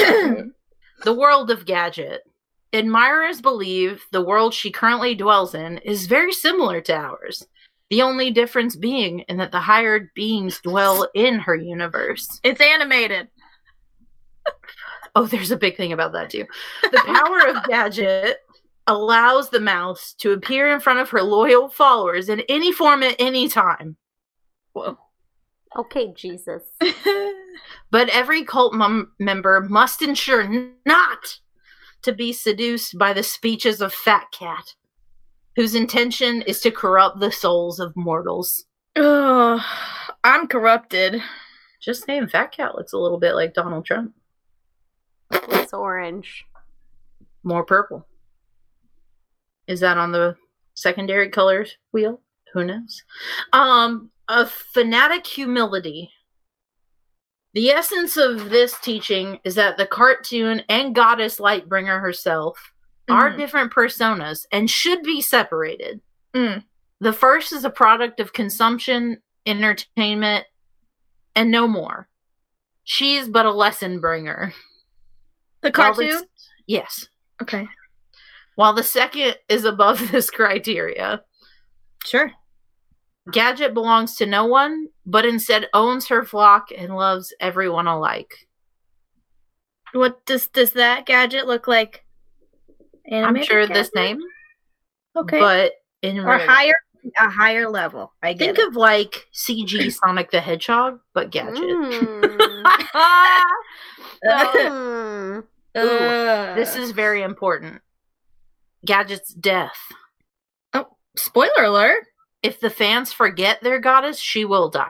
The 1.03 1.13
world 1.13 1.51
of 1.51 1.65
Gadget. 1.65 2.21
Admirers 2.71 3.41
believe 3.41 4.03
the 4.11 4.21
world 4.23 4.53
she 4.53 4.71
currently 4.71 5.13
dwells 5.15 5.53
in 5.53 5.77
is 5.79 6.07
very 6.07 6.33
similar 6.33 6.81
to 6.81 6.95
ours. 6.95 7.45
The 7.89 8.01
only 8.01 8.31
difference 8.31 8.75
being 8.75 9.19
in 9.29 9.37
that 9.37 9.51
the 9.51 9.59
hired 9.59 10.09
beings 10.15 10.59
dwell 10.61 11.07
in 11.13 11.39
her 11.39 11.55
universe. 11.55 12.39
It's 12.43 12.61
animated. 12.61 13.27
Oh, 15.15 15.27
there's 15.27 15.51
a 15.51 15.57
big 15.57 15.77
thing 15.77 15.93
about 15.93 16.13
that 16.13 16.31
too. 16.31 16.45
The 16.81 17.01
power 17.05 17.47
of 17.55 17.63
Gadget 17.67 18.37
allows 18.87 19.49
the 19.49 19.59
mouse 19.59 20.13
to 20.19 20.31
appear 20.31 20.71
in 20.73 20.79
front 20.79 20.99
of 20.99 21.09
her 21.09 21.21
loyal 21.21 21.69
followers 21.69 22.29
in 22.29 22.41
any 22.49 22.71
form 22.71 23.03
at 23.03 23.15
any 23.19 23.47
time. 23.47 23.97
Whoa. 24.73 24.97
Okay, 25.75 26.13
Jesus. 26.15 26.63
But 27.93 28.09
every 28.09 28.43
cult 28.43 28.73
mum- 28.73 29.11
member 29.19 29.61
must 29.61 30.01
ensure 30.01 30.47
not 30.83 31.39
to 32.01 32.11
be 32.11 32.33
seduced 32.33 32.97
by 32.97 33.13
the 33.13 33.21
speeches 33.21 33.81
of 33.81 33.93
Fat 33.93 34.25
Cat, 34.31 34.73
whose 35.55 35.75
intention 35.75 36.41
is 36.41 36.59
to 36.61 36.71
corrupt 36.71 37.19
the 37.19 37.31
souls 37.31 37.79
of 37.79 37.95
mortals. 37.95 38.65
Ugh, 38.95 39.61
I'm 40.23 40.47
corrupted. 40.47 41.21
Just 41.79 42.07
name 42.07 42.27
Fat 42.27 42.51
Cat 42.51 42.73
looks 42.73 42.93
a 42.93 42.97
little 42.97 43.19
bit 43.19 43.35
like 43.35 43.53
Donald 43.53 43.85
Trump. 43.85 44.13
It's 45.31 45.73
orange. 45.73 46.45
More 47.43 47.63
purple. 47.63 48.07
Is 49.67 49.79
that 49.81 49.97
on 49.97 50.11
the 50.11 50.35
secondary 50.73 51.29
colors 51.29 51.77
wheel? 51.91 52.21
Who 52.53 52.63
knows? 52.63 53.03
Um, 53.51 54.11
a 54.27 54.45
fanatic 54.45 55.25
humility. 55.25 56.11
The 57.53 57.69
essence 57.69 58.17
of 58.17 58.49
this 58.49 58.77
teaching 58.79 59.39
is 59.43 59.55
that 59.55 59.77
the 59.77 59.85
cartoon 59.85 60.63
and 60.69 60.95
goddess 60.95 61.39
Lightbringer 61.39 62.01
herself 62.01 62.71
are 63.09 63.31
Mhm. 63.31 63.37
different 63.37 63.73
personas 63.73 64.45
and 64.51 64.69
should 64.69 65.03
be 65.03 65.21
separated. 65.21 66.01
Mm. 66.33 66.63
The 66.99 67.13
first 67.13 67.51
is 67.53 67.63
a 67.65 67.69
product 67.69 68.19
of 68.19 68.33
consumption, 68.33 69.21
entertainment, 69.45 70.45
and 71.35 71.51
no 71.51 71.67
more. 71.67 72.07
She 72.85 73.15
is 73.17 73.29
but 73.29 73.45
a 73.45 73.51
lesson 73.51 73.99
bringer. 73.99 74.53
The 75.61 75.71
cartoon. 75.71 76.23
yes. 76.65 77.07
Okay, 77.41 77.67
While 78.55 78.73
the 78.73 78.83
second 78.83 79.35
is 79.49 79.65
above 79.65 80.11
this 80.11 80.29
criteria. 80.29 81.21
sure. 82.05 82.31
Gadget 83.31 83.73
belongs 83.73 84.15
to 84.17 84.25
no 84.25 84.45
one, 84.45 84.87
but 85.05 85.25
instead 85.25 85.69
owns 85.73 86.07
her 86.09 86.25
flock 86.25 86.67
and 86.77 86.93
loves 86.95 87.33
everyone 87.39 87.87
alike. 87.87 88.33
What 89.93 90.25
does 90.25 90.47
does 90.47 90.71
that 90.73 91.05
gadget 91.05 91.47
look 91.47 91.65
like? 91.67 92.03
I'm 93.11 93.41
sure 93.43 93.65
gadget? 93.65 93.91
same, 93.95 94.19
Okay, 95.15 95.39
but 95.39 95.71
in 96.01 96.19
or 96.19 96.35
real- 96.35 96.47
higher, 96.47 96.75
a 97.19 97.29
higher 97.29 97.69
level. 97.69 98.13
I 98.21 98.33
Think 98.33 98.57
it. 98.59 98.67
of 98.67 98.75
like 98.75 99.25
CG 99.33 99.89
Sonic 100.03 100.31
the 100.31 100.41
Hedgehog, 100.41 100.99
but 101.13 101.29
Gadget. 101.31 101.63
Mm. 104.25 105.43
Ugh. 105.75 106.55
this 106.55 106.75
is 106.75 106.91
very 106.91 107.23
important. 107.23 107.81
Gadget's 108.85 109.33
death. 109.33 109.77
Oh, 110.73 110.87
spoiler 111.15 111.63
alert. 111.63 112.05
If 112.41 112.59
the 112.59 112.69
fans 112.69 113.13
forget 113.13 113.61
their 113.61 113.79
goddess, 113.79 114.19
she 114.19 114.43
will 114.43 114.69
die. 114.69 114.89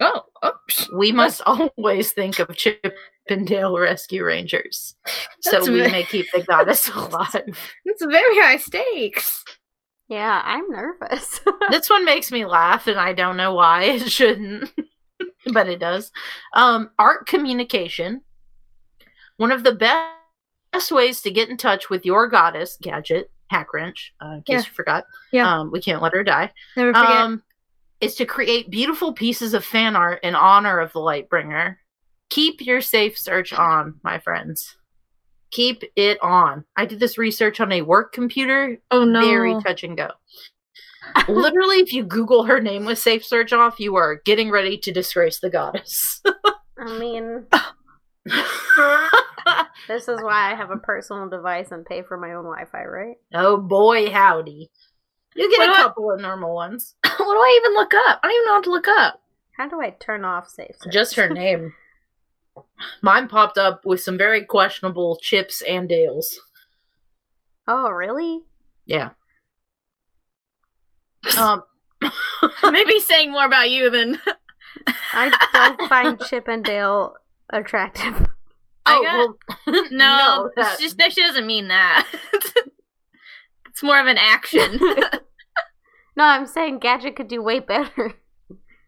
Oh, 0.00 0.22
oops. 0.44 0.90
We 0.92 1.12
must 1.12 1.42
always 1.46 2.12
think 2.12 2.38
of 2.38 2.56
Chip 2.56 2.94
and 3.28 3.46
Dale 3.46 3.78
Rescue 3.78 4.24
Rangers, 4.24 4.94
so 5.40 5.50
That's 5.50 5.68
we 5.68 5.82
ve- 5.82 5.90
may 5.90 6.04
keep 6.04 6.26
the 6.32 6.42
goddess 6.42 6.88
alive. 6.94 7.58
It's 7.84 8.04
very 8.04 8.38
high 8.38 8.56
stakes. 8.56 9.44
Yeah, 10.08 10.40
I'm 10.44 10.70
nervous. 10.70 11.40
this 11.70 11.90
one 11.90 12.04
makes 12.04 12.32
me 12.32 12.46
laugh, 12.46 12.86
and 12.86 12.98
I 12.98 13.12
don't 13.12 13.36
know 13.36 13.52
why 13.52 13.82
it 13.84 14.10
shouldn't, 14.10 14.72
but 15.52 15.68
it 15.68 15.80
does. 15.80 16.10
Um, 16.54 16.90
art 16.98 17.26
communication. 17.26 18.22
One 19.36 19.52
of 19.52 19.62
the 19.62 19.74
best 19.74 20.14
best 20.72 20.92
ways 20.92 21.20
to 21.22 21.30
get 21.30 21.48
in 21.48 21.56
touch 21.56 21.90
with 21.90 22.04
your 22.04 22.28
goddess, 22.28 22.78
Gadget, 22.80 23.30
Hackwrench, 23.52 24.10
uh, 24.22 24.34
in 24.34 24.42
case 24.42 24.54
Yeah. 24.54 24.58
you 24.58 24.72
forgot. 24.74 25.04
Yeah. 25.32 25.60
Um, 25.60 25.70
we 25.70 25.80
can't 25.80 26.02
let 26.02 26.12
her 26.12 26.24
die. 26.24 26.52
Never 26.76 26.92
forget. 26.92 27.10
Um, 27.10 27.42
is 28.00 28.14
to 28.16 28.24
create 28.26 28.70
beautiful 28.70 29.12
pieces 29.12 29.54
of 29.54 29.64
fan 29.64 29.96
art 29.96 30.22
in 30.22 30.34
honor 30.34 30.78
of 30.78 30.92
the 30.92 31.00
Lightbringer. 31.00 31.76
Keep 32.30 32.60
your 32.60 32.80
safe 32.80 33.18
search 33.18 33.52
on, 33.52 33.98
my 34.04 34.18
friends. 34.18 34.76
Keep 35.50 35.82
it 35.96 36.22
on. 36.22 36.64
I 36.76 36.84
did 36.84 37.00
this 37.00 37.18
research 37.18 37.58
on 37.60 37.72
a 37.72 37.82
work 37.82 38.12
computer 38.12 38.78
oh 38.90 39.04
no. 39.04 39.20
very 39.20 39.60
touch 39.62 39.82
and 39.82 39.96
go. 39.96 40.10
Literally, 41.28 41.76
if 41.76 41.92
you 41.92 42.04
Google 42.04 42.44
her 42.44 42.60
name 42.60 42.84
with 42.84 42.98
safe 42.98 43.24
search 43.24 43.52
off, 43.52 43.80
you 43.80 43.96
are 43.96 44.20
getting 44.24 44.50
ready 44.50 44.76
to 44.78 44.92
disgrace 44.92 45.40
the 45.40 45.50
goddess. 45.50 46.20
I 46.78 46.98
mean, 46.98 47.46
this 49.88 50.06
is 50.08 50.20
why 50.22 50.52
I 50.52 50.54
have 50.54 50.70
a 50.70 50.76
personal 50.76 51.28
device 51.28 51.70
and 51.72 51.84
pay 51.84 52.02
for 52.02 52.16
my 52.16 52.34
own 52.34 52.44
Wi-Fi, 52.44 52.84
right? 52.84 53.16
oh 53.34 53.56
boy, 53.56 54.10
howdy! 54.10 54.70
You 55.34 55.50
get 55.50 55.58
What 55.58 55.68
a 55.68 55.72
do 55.72 55.72
I- 55.74 55.82
couple 55.82 56.10
of 56.12 56.20
normal 56.20 56.54
ones. 56.54 56.94
what 57.02 57.16
do 57.18 57.24
I 57.24 57.60
even 57.60 57.74
look 57.74 57.92
up? 57.94 58.20
I 58.22 58.26
don't 58.28 58.34
even 58.36 58.46
know 58.46 58.54
what 58.54 58.64
to 58.64 58.70
look 58.70 58.88
up. 58.88 59.22
How 59.56 59.68
do 59.68 59.80
I 59.80 59.90
turn 59.90 60.24
off 60.24 60.48
safe? 60.48 60.76
search? 60.80 60.92
Just 60.92 61.14
her 61.16 61.28
name. 61.34 61.72
Mine 63.02 63.28
popped 63.28 63.58
up 63.58 63.84
with 63.84 64.00
some 64.00 64.16
very 64.18 64.44
questionable 64.44 65.18
chips 65.22 65.62
and 65.62 65.88
dales. 65.88 66.38
Oh, 67.66 67.90
really? 67.90 68.40
Yeah. 68.86 69.10
Um. 71.38 71.62
Maybe 72.62 73.00
saying 73.00 73.32
more 73.32 73.44
about 73.44 73.70
you 73.70 73.90
than 73.90 74.18
I 75.12 75.30
don't 75.52 75.88
find 75.88 76.20
Chip 76.20 76.46
and 76.48 76.64
Dale 76.64 77.14
attractive. 77.50 78.26
I 78.88 78.96
oh 78.96 79.36
got- 79.48 79.58
well, 79.66 79.84
no. 79.90 80.50
it's 80.56 80.80
just 80.80 81.12
she 81.14 81.22
doesn't 81.22 81.46
mean 81.46 81.68
that. 81.68 82.06
it's 83.68 83.82
more 83.82 84.00
of 84.00 84.06
an 84.06 84.18
action. 84.18 84.80
No, 86.16 86.24
I'm 86.24 86.46
saying 86.46 86.80
Gadget 86.80 87.14
could 87.14 87.28
do 87.28 87.40
way 87.40 87.60
better. 87.60 88.14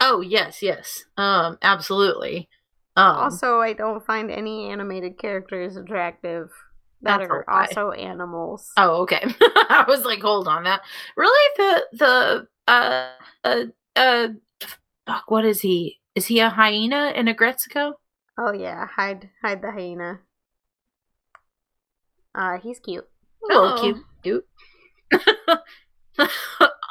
oh 0.00 0.20
yes, 0.20 0.62
yes. 0.62 1.04
Um, 1.16 1.58
absolutely. 1.62 2.48
Um, 2.96 3.14
also, 3.16 3.60
I 3.60 3.72
don't 3.72 4.04
find 4.04 4.32
any 4.32 4.68
animated 4.68 5.16
characters 5.16 5.76
attractive 5.76 6.48
that 7.02 7.20
are 7.20 7.44
lie. 7.46 7.68
also 7.68 7.92
animals. 7.92 8.72
Oh, 8.76 9.02
okay. 9.02 9.22
I 9.40 9.84
was 9.86 10.04
like, 10.04 10.18
hold 10.20 10.48
on, 10.48 10.64
that 10.64 10.80
really 11.16 11.50
the 11.56 11.86
the 11.92 12.48
uh 12.66 13.10
uh 13.44 13.64
uh 13.94 14.28
fuck, 15.06 15.30
what 15.30 15.44
is 15.44 15.60
he? 15.60 16.00
Is 16.16 16.26
he 16.26 16.40
a 16.40 16.50
hyena 16.50 17.12
in 17.14 17.28
a 17.28 17.34
Gretzko? 17.34 17.92
Oh 18.42 18.52
yeah, 18.52 18.86
hide 18.86 19.28
hide 19.42 19.60
the 19.60 19.70
hyena. 19.70 20.20
Uh, 22.34 22.58
he's 22.58 22.78
cute. 22.80 23.06
Oh, 23.50 23.74
Oh. 23.76 23.82
cute, 23.82 24.02
dude. 24.22 24.44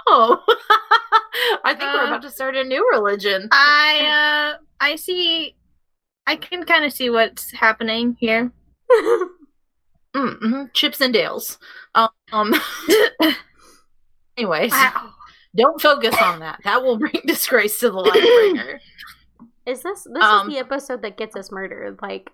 oh, 0.08 0.44
I 1.64 1.74
think 1.74 1.82
we're 1.94 2.02
Uh, 2.04 2.08
about 2.08 2.22
to 2.24 2.30
start 2.30 2.56
a 2.56 2.64
new 2.64 2.88
religion. 2.92 3.48
I 3.52 4.54
uh 4.54 4.58
I 4.80 4.96
see 4.96 5.56
I 6.28 6.36
can 6.36 6.66
kind 6.66 6.86
of 6.86 6.94
see 6.94 7.10
what's 7.10 7.52
happening 7.52 8.16
here. 8.20 8.52
Mm-hmm. 10.16 10.64
Chips 10.74 11.02
and 11.02 11.14
Dales. 11.14 11.60
Um. 11.94 12.54
anyways, 14.36 14.72
Wow. 14.72 15.12
don't 15.56 15.80
focus 15.80 16.16
on 16.20 16.40
that. 16.40 16.60
That 16.64 16.82
will 16.84 16.98
bring 16.98 17.14
disgrace 17.26 17.80
to 17.82 17.92
the 17.92 17.98
Lightbringer. 18.04 18.80
Is 19.70 19.84
this 19.84 20.08
this 20.12 20.24
Um, 20.24 20.50
is 20.50 20.56
the 20.56 20.60
episode 20.60 21.04
that 21.04 21.16
gets 21.16 21.36
us 21.36 21.52
murdered? 21.52 22.00
Like 22.02 22.32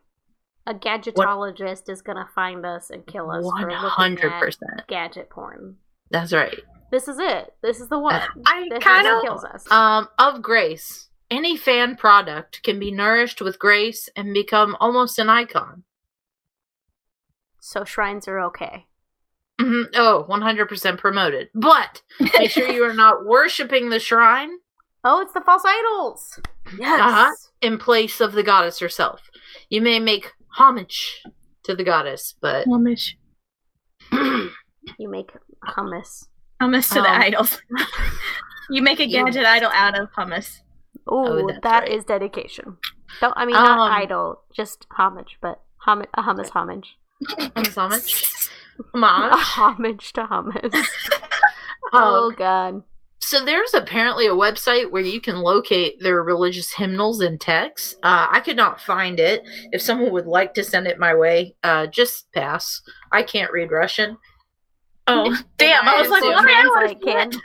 a 0.65 0.73
gadgetologist 0.73 1.89
is 1.89 2.01
gonna 2.01 2.29
find 2.33 2.65
us 2.65 2.89
and 2.89 3.05
kill 3.05 3.29
us 3.29 3.43
One 3.43 3.61
for 3.63 3.69
looking 3.71 4.19
at 4.23 4.87
gadget 4.87 5.29
porn. 5.29 5.75
That's 6.09 6.31
right. 6.31 6.61
This 6.91 7.09
is 7.09 7.19
it. 7.19 7.53
This 7.61 7.81
is 7.81 7.89
the 7.89 7.99
one. 7.99 8.21
I 8.45 8.67
This 8.69 8.81
kind 8.81 9.05
of 9.05 9.21
kills 9.21 9.43
us. 9.43 9.69
Um, 9.69 10.07
of 10.17 10.41
grace. 10.41 11.09
Any 11.29 11.57
fan 11.57 11.97
product 11.97 12.63
can 12.63 12.79
be 12.79 12.89
nourished 12.89 13.41
with 13.41 13.59
grace 13.59 14.07
and 14.15 14.33
become 14.33 14.77
almost 14.79 15.19
an 15.19 15.29
icon. 15.29 15.83
so 17.59 17.83
shrines 17.83 18.27
are 18.27 18.39
okay. 18.39 18.85
Mhm. 19.59 19.89
Oh, 19.95 20.25
100% 20.29 20.99
promoted. 20.99 21.49
But 21.55 22.03
make 22.19 22.51
sure 22.51 22.67
you 22.71 22.83
are 22.83 22.93
not 22.93 23.25
worshiping 23.25 23.89
the 23.89 23.99
shrine 23.99 24.59
Oh, 25.03 25.19
it's 25.21 25.33
the 25.33 25.41
false 25.41 25.63
idols. 25.65 26.39
Yes. 26.77 26.99
Uh-huh. 27.01 27.31
in 27.61 27.77
place 27.77 28.19
of 28.21 28.33
the 28.33 28.43
goddess 28.43 28.79
herself. 28.79 29.21
You 29.69 29.81
may 29.81 29.99
make 29.99 30.31
homage 30.57 31.21
to 31.63 31.75
the 31.75 31.83
goddess, 31.83 32.33
but 32.41 32.65
Homage. 32.67 33.17
You 34.99 35.09
make 35.09 35.31
hummus. 35.67 36.27
Hummus 36.61 36.87
to 36.89 37.01
the 37.01 37.09
Um, 37.11 37.21
idols. 37.21 37.59
you 38.69 38.81
make 38.83 38.99
a 38.99 39.07
you- 39.07 39.23
gadget 39.25 39.45
idol 39.45 39.71
out 39.73 39.97
of 39.99 40.09
hummus. 40.17 40.59
Ooh, 41.11 41.45
that's 41.47 41.59
that 41.63 41.87
is 41.87 41.97
right. 41.99 42.07
dedication. 42.19 42.77
Don't 43.21 43.33
I 43.35 43.45
mean 43.45 43.53
not 43.55 43.79
Um, 43.79 43.91
idol, 43.91 44.41
just 44.55 44.85
homage, 44.91 45.37
but 45.41 45.61
hom- 45.77 46.05
a 46.13 46.21
hummus 46.23 46.49
homage. 46.49 46.97
homage, 47.55 47.75
homage. 47.77 48.25
A 48.93 48.97
Homage. 48.97 49.39
homage 49.39 50.13
to 50.13 50.23
hummus. 50.25 50.87
oh 51.93 52.27
Um, 52.29 52.35
god. 52.35 52.83
So 53.25 53.43
there's 53.43 53.73
apparently 53.73 54.27
a 54.27 54.35
website 54.35 54.91
where 54.91 55.01
you 55.01 55.19
can 55.19 55.39
locate 55.39 55.99
their 55.99 56.21
religious 56.21 56.71
hymnals 56.71 57.21
and 57.21 57.41
texts. 57.41 57.95
Uh, 58.03 58.27
I 58.29 58.39
could 58.39 58.55
not 58.55 58.79
find 58.79 59.19
it. 59.19 59.41
If 59.71 59.81
someone 59.81 60.11
would 60.11 60.27
like 60.27 60.53
to 60.53 60.63
send 60.63 60.85
it 60.85 60.99
my 60.99 61.15
way, 61.15 61.55
uh, 61.63 61.87
just 61.87 62.31
pass. 62.33 62.83
I 63.11 63.23
can't 63.23 63.51
read 63.51 63.71
Russian. 63.71 64.17
Oh, 65.07 65.35
damn. 65.57 65.87
I 65.87 65.99
was 65.99 66.09
like, 66.09 66.21
what? 66.21 66.43
translate, 66.43 67.01
kid. 67.03 67.35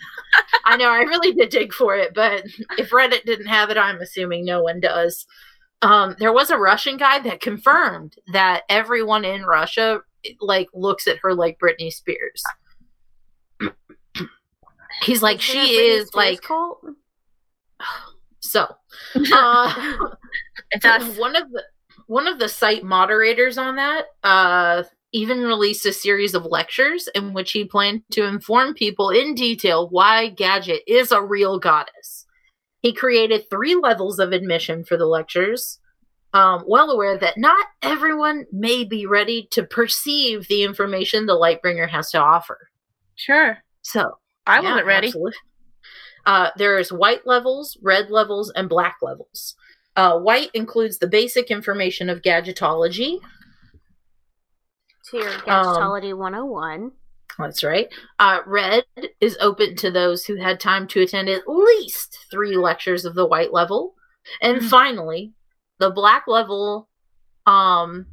I 0.66 0.76
know 0.76 0.90
I 0.90 0.98
really 0.98 1.32
did 1.32 1.48
dig 1.48 1.72
for 1.72 1.96
it, 1.96 2.12
but 2.12 2.44
if 2.76 2.90
Reddit 2.90 3.24
didn't 3.24 3.46
have 3.46 3.70
it, 3.70 3.78
I'm 3.78 4.02
assuming 4.02 4.44
no 4.44 4.62
one 4.62 4.80
does. 4.80 5.26
Um, 5.80 6.14
there 6.18 6.32
was 6.32 6.50
a 6.50 6.58
Russian 6.58 6.98
guy 6.98 7.20
that 7.20 7.40
confirmed 7.40 8.16
that 8.34 8.64
everyone 8.68 9.24
in 9.24 9.44
Russia 9.44 10.02
like 10.40 10.68
looks 10.74 11.06
at 11.06 11.20
her 11.22 11.32
like 11.32 11.58
Britney 11.58 11.90
Spears. 11.90 12.44
He's 15.02 15.22
like, 15.22 15.38
Is 15.38 15.54
it 15.54 15.58
a 15.58 15.64
she 15.66 15.74
is 15.74 16.14
like 16.14 16.42
cult? 16.42 16.84
so. 18.40 18.66
Uh, 19.32 19.96
one 21.16 21.34
of 21.34 21.50
the 21.50 21.62
one 22.06 22.26
of 22.28 22.38
the 22.38 22.48
site 22.48 22.84
moderators 22.84 23.58
on 23.58 23.76
that 23.76 24.04
uh 24.22 24.82
even 25.12 25.42
released 25.42 25.86
a 25.86 25.92
series 25.92 26.34
of 26.34 26.44
lectures 26.44 27.08
in 27.14 27.32
which 27.32 27.52
he 27.52 27.64
planned 27.64 28.02
to 28.12 28.24
inform 28.24 28.74
people 28.74 29.10
in 29.10 29.34
detail 29.34 29.88
why 29.88 30.28
Gadget 30.28 30.82
is 30.86 31.10
a 31.10 31.22
real 31.22 31.58
goddess. 31.58 32.26
He 32.80 32.92
created 32.92 33.48
three 33.50 33.74
levels 33.74 34.18
of 34.18 34.32
admission 34.32 34.84
for 34.84 34.96
the 34.96 35.06
lectures, 35.06 35.80
um, 36.32 36.64
well 36.66 36.90
aware 36.90 37.18
that 37.18 37.38
not 37.38 37.66
everyone 37.82 38.46
may 38.52 38.84
be 38.84 39.04
ready 39.04 39.48
to 39.50 39.64
perceive 39.64 40.46
the 40.48 40.62
information 40.62 41.26
the 41.26 41.32
Lightbringer 41.34 41.88
has 41.88 42.10
to 42.12 42.18
offer. 42.18 42.68
Sure. 43.16 43.58
So, 43.82 44.18
I 44.50 44.60
yeah, 44.60 44.70
wasn't 44.70 44.86
ready. 44.86 45.12
Uh, 46.26 46.50
there's 46.56 46.92
white 46.92 47.26
levels, 47.26 47.78
red 47.82 48.10
levels, 48.10 48.52
and 48.54 48.68
black 48.68 48.96
levels. 49.00 49.54
Uh, 49.96 50.18
white 50.18 50.50
includes 50.54 50.98
the 50.98 51.06
basic 51.06 51.50
information 51.50 52.10
of 52.10 52.22
gadgetology. 52.22 53.20
To 55.10 55.16
your 55.18 55.32
Um, 55.32 55.40
Gadgetology 55.44 56.16
101. 56.16 56.92
That's 57.38 57.64
right. 57.64 57.88
Uh, 58.18 58.40
red 58.46 58.84
is 59.20 59.36
open 59.40 59.76
to 59.76 59.90
those 59.90 60.24
who 60.26 60.36
had 60.36 60.60
time 60.60 60.86
to 60.88 61.00
attend 61.00 61.28
at 61.28 61.48
least 61.48 62.26
three 62.30 62.56
lectures 62.56 63.04
of 63.04 63.14
the 63.14 63.26
white 63.26 63.52
level. 63.52 63.94
And 64.42 64.58
Mhm. 64.60 64.68
finally, 64.68 65.32
the 65.78 65.90
black 65.90 66.24
level 66.26 66.88
um, 67.46 68.06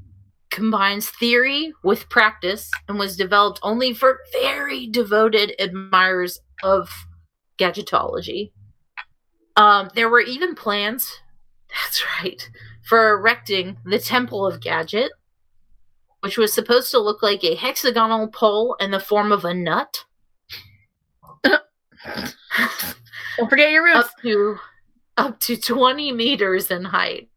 combines 0.50 1.10
theory 1.10 1.74
with 1.84 2.10
practice 2.10 2.72
and 2.88 2.98
was 2.98 3.18
developed 3.18 3.60
only 3.64 3.94
for 3.94 4.20
very 4.32 4.88
devoted 4.88 5.54
admirers 5.60 6.40
of 6.64 6.90
gadgetology. 7.58 8.52
Um, 9.56 9.90
there 9.96 10.10
were 10.10 10.22
even 10.22 10.56
plans, 10.56 11.20
that's 11.70 12.04
right, 12.22 12.50
for 12.88 13.14
erecting 13.14 13.78
the 13.86 14.00
Temple 14.00 14.46
of 14.46 14.62
Gadget, 14.62 15.12
which 16.22 16.38
was 16.38 16.54
supposed 16.54 16.92
to 16.92 17.00
look 17.00 17.22
like 17.22 17.44
a 17.44 17.56
hexagonal 17.56 18.28
pole 18.28 18.76
in 18.80 18.92
the 18.92 19.00
form 19.00 19.32
of 19.32 19.46
a 19.46 19.54
nut. 19.54 20.06
Don't 23.38 23.50
forget 23.50 23.72
your 23.72 23.84
roots. 23.84 23.98
up 24.00 24.12
to 24.22 24.58
up 25.18 25.40
to 25.42 25.58
20 25.58 26.12
meters 26.12 26.72
in 26.72 26.86
height. 26.86 27.30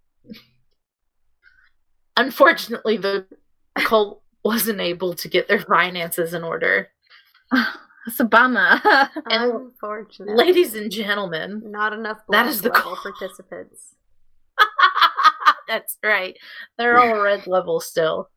Unfortunately, 2.20 2.96
the 2.96 3.26
cult 3.76 4.22
wasn't 4.44 4.80
able 4.80 5.14
to 5.14 5.28
get 5.28 5.48
their 5.48 5.60
finances 5.60 6.34
in 6.34 6.44
order. 6.44 6.88
That's 7.52 8.20
a 8.20 8.24
bummer. 8.24 8.80
and- 9.30 9.52
Unfortunate. 9.52 10.36
Ladies 10.36 10.74
and 10.74 10.90
gentlemen, 10.90 11.62
Not 11.64 11.92
enough 11.92 12.18
That 12.18 12.26
black 12.44 12.46
is 12.46 12.62
the 12.62 12.70
level 12.70 12.96
call. 12.96 13.12
participants. 13.12 13.94
that's 15.68 15.96
right. 16.02 16.36
They're 16.78 16.98
all 16.98 17.20
red 17.22 17.46
level 17.46 17.80
still. 17.80 18.28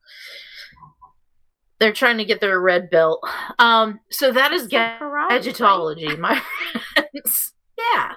They're 1.80 1.92
trying 1.94 2.18
to 2.20 2.26
get 2.26 2.40
their 2.42 2.60
red 2.62 2.90
belt. 2.90 3.22
Um, 3.60 4.00
so 4.12 4.32
that 4.32 4.54
is 4.54 4.64
It's 4.66 4.74
like 4.74 5.02
right? 5.02 6.20
my 6.20 6.42
friends. 6.94 7.54
Yeah, 7.78 8.14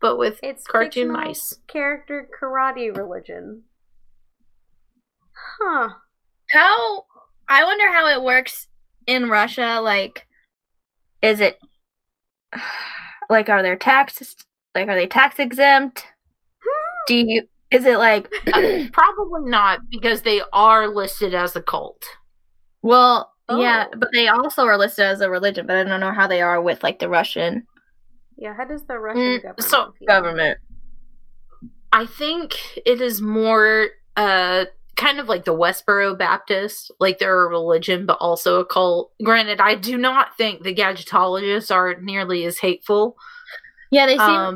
but 0.00 0.18
with 0.18 0.38
It's 0.42 0.64
cartoon 0.64 1.10
mice. 1.10 1.58
Character 1.66 2.28
karate 2.40 2.94
religion. 2.96 3.62
Huh. 5.60 5.88
how 6.50 7.04
I 7.48 7.64
wonder 7.64 7.90
how 7.92 8.06
it 8.08 8.22
works 8.22 8.66
in 9.06 9.28
Russia. 9.28 9.80
Like, 9.82 10.26
is 11.22 11.40
it 11.40 11.58
like 13.30 13.48
are 13.48 13.62
there 13.62 13.76
taxes? 13.76 14.36
Like, 14.74 14.88
are 14.88 14.94
they 14.94 15.06
tax 15.06 15.38
exempt? 15.38 16.06
Do 17.06 17.16
you? 17.16 17.42
Is 17.70 17.84
it 17.84 17.98
like? 17.98 18.28
Probably 18.92 19.50
not 19.50 19.80
because 19.90 20.22
they 20.22 20.40
are 20.52 20.88
listed 20.88 21.34
as 21.34 21.56
a 21.56 21.62
cult. 21.62 22.02
well, 22.82 23.32
yeah, 23.50 23.86
Oh. 23.92 23.96
but 23.98 24.10
they 24.12 24.28
also 24.28 24.64
are 24.66 24.76
listed 24.76 25.06
as 25.06 25.20
a 25.22 25.30
religion. 25.30 25.66
But 25.66 25.76
I 25.76 25.84
don't 25.84 26.00
know 26.00 26.12
how 26.12 26.26
they 26.26 26.42
are 26.42 26.60
with 26.60 26.82
like 26.82 26.98
the 26.98 27.08
Russian 27.08 27.66
Yeah, 28.36 28.54
how 28.54 28.64
does 28.66 28.84
the 28.86 28.98
Russian 28.98 29.22
Mm, 29.22 29.42
government 29.42 29.62
so- 29.70 29.94
government. 30.06 30.58
I 31.90 32.04
think 32.04 32.54
it 32.84 33.00
is 33.00 33.22
more 33.22 33.88
uh 34.16 34.66
kind 34.98 35.18
of 35.20 35.28
like 35.28 35.44
the 35.46 35.54
Westboro 35.54 36.18
Baptist, 36.18 36.90
like 37.00 37.18
they're 37.18 37.44
a 37.46 37.48
religion 37.48 38.04
but 38.04 38.18
also 38.20 38.60
a 38.60 38.66
cult. 38.66 39.12
Granted, 39.24 39.60
I 39.60 39.74
do 39.76 39.96
not 39.96 40.36
think 40.36 40.62
the 40.62 40.74
gadgetologists 40.74 41.74
are 41.74 41.94
nearly 42.00 42.44
as 42.44 42.58
hateful. 42.58 43.16
Yeah, 43.90 44.04
they 44.04 44.18
seem 44.18 44.28
Um, 44.28 44.54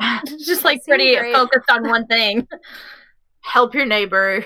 just 0.44 0.64
like 0.64 0.82
seem 0.82 0.92
pretty 0.96 1.16
great. 1.16 1.34
focused 1.34 1.70
on 1.70 1.88
one 1.88 2.06
thing. 2.06 2.46
help 3.40 3.74
your 3.74 3.86
neighbor, 3.86 4.44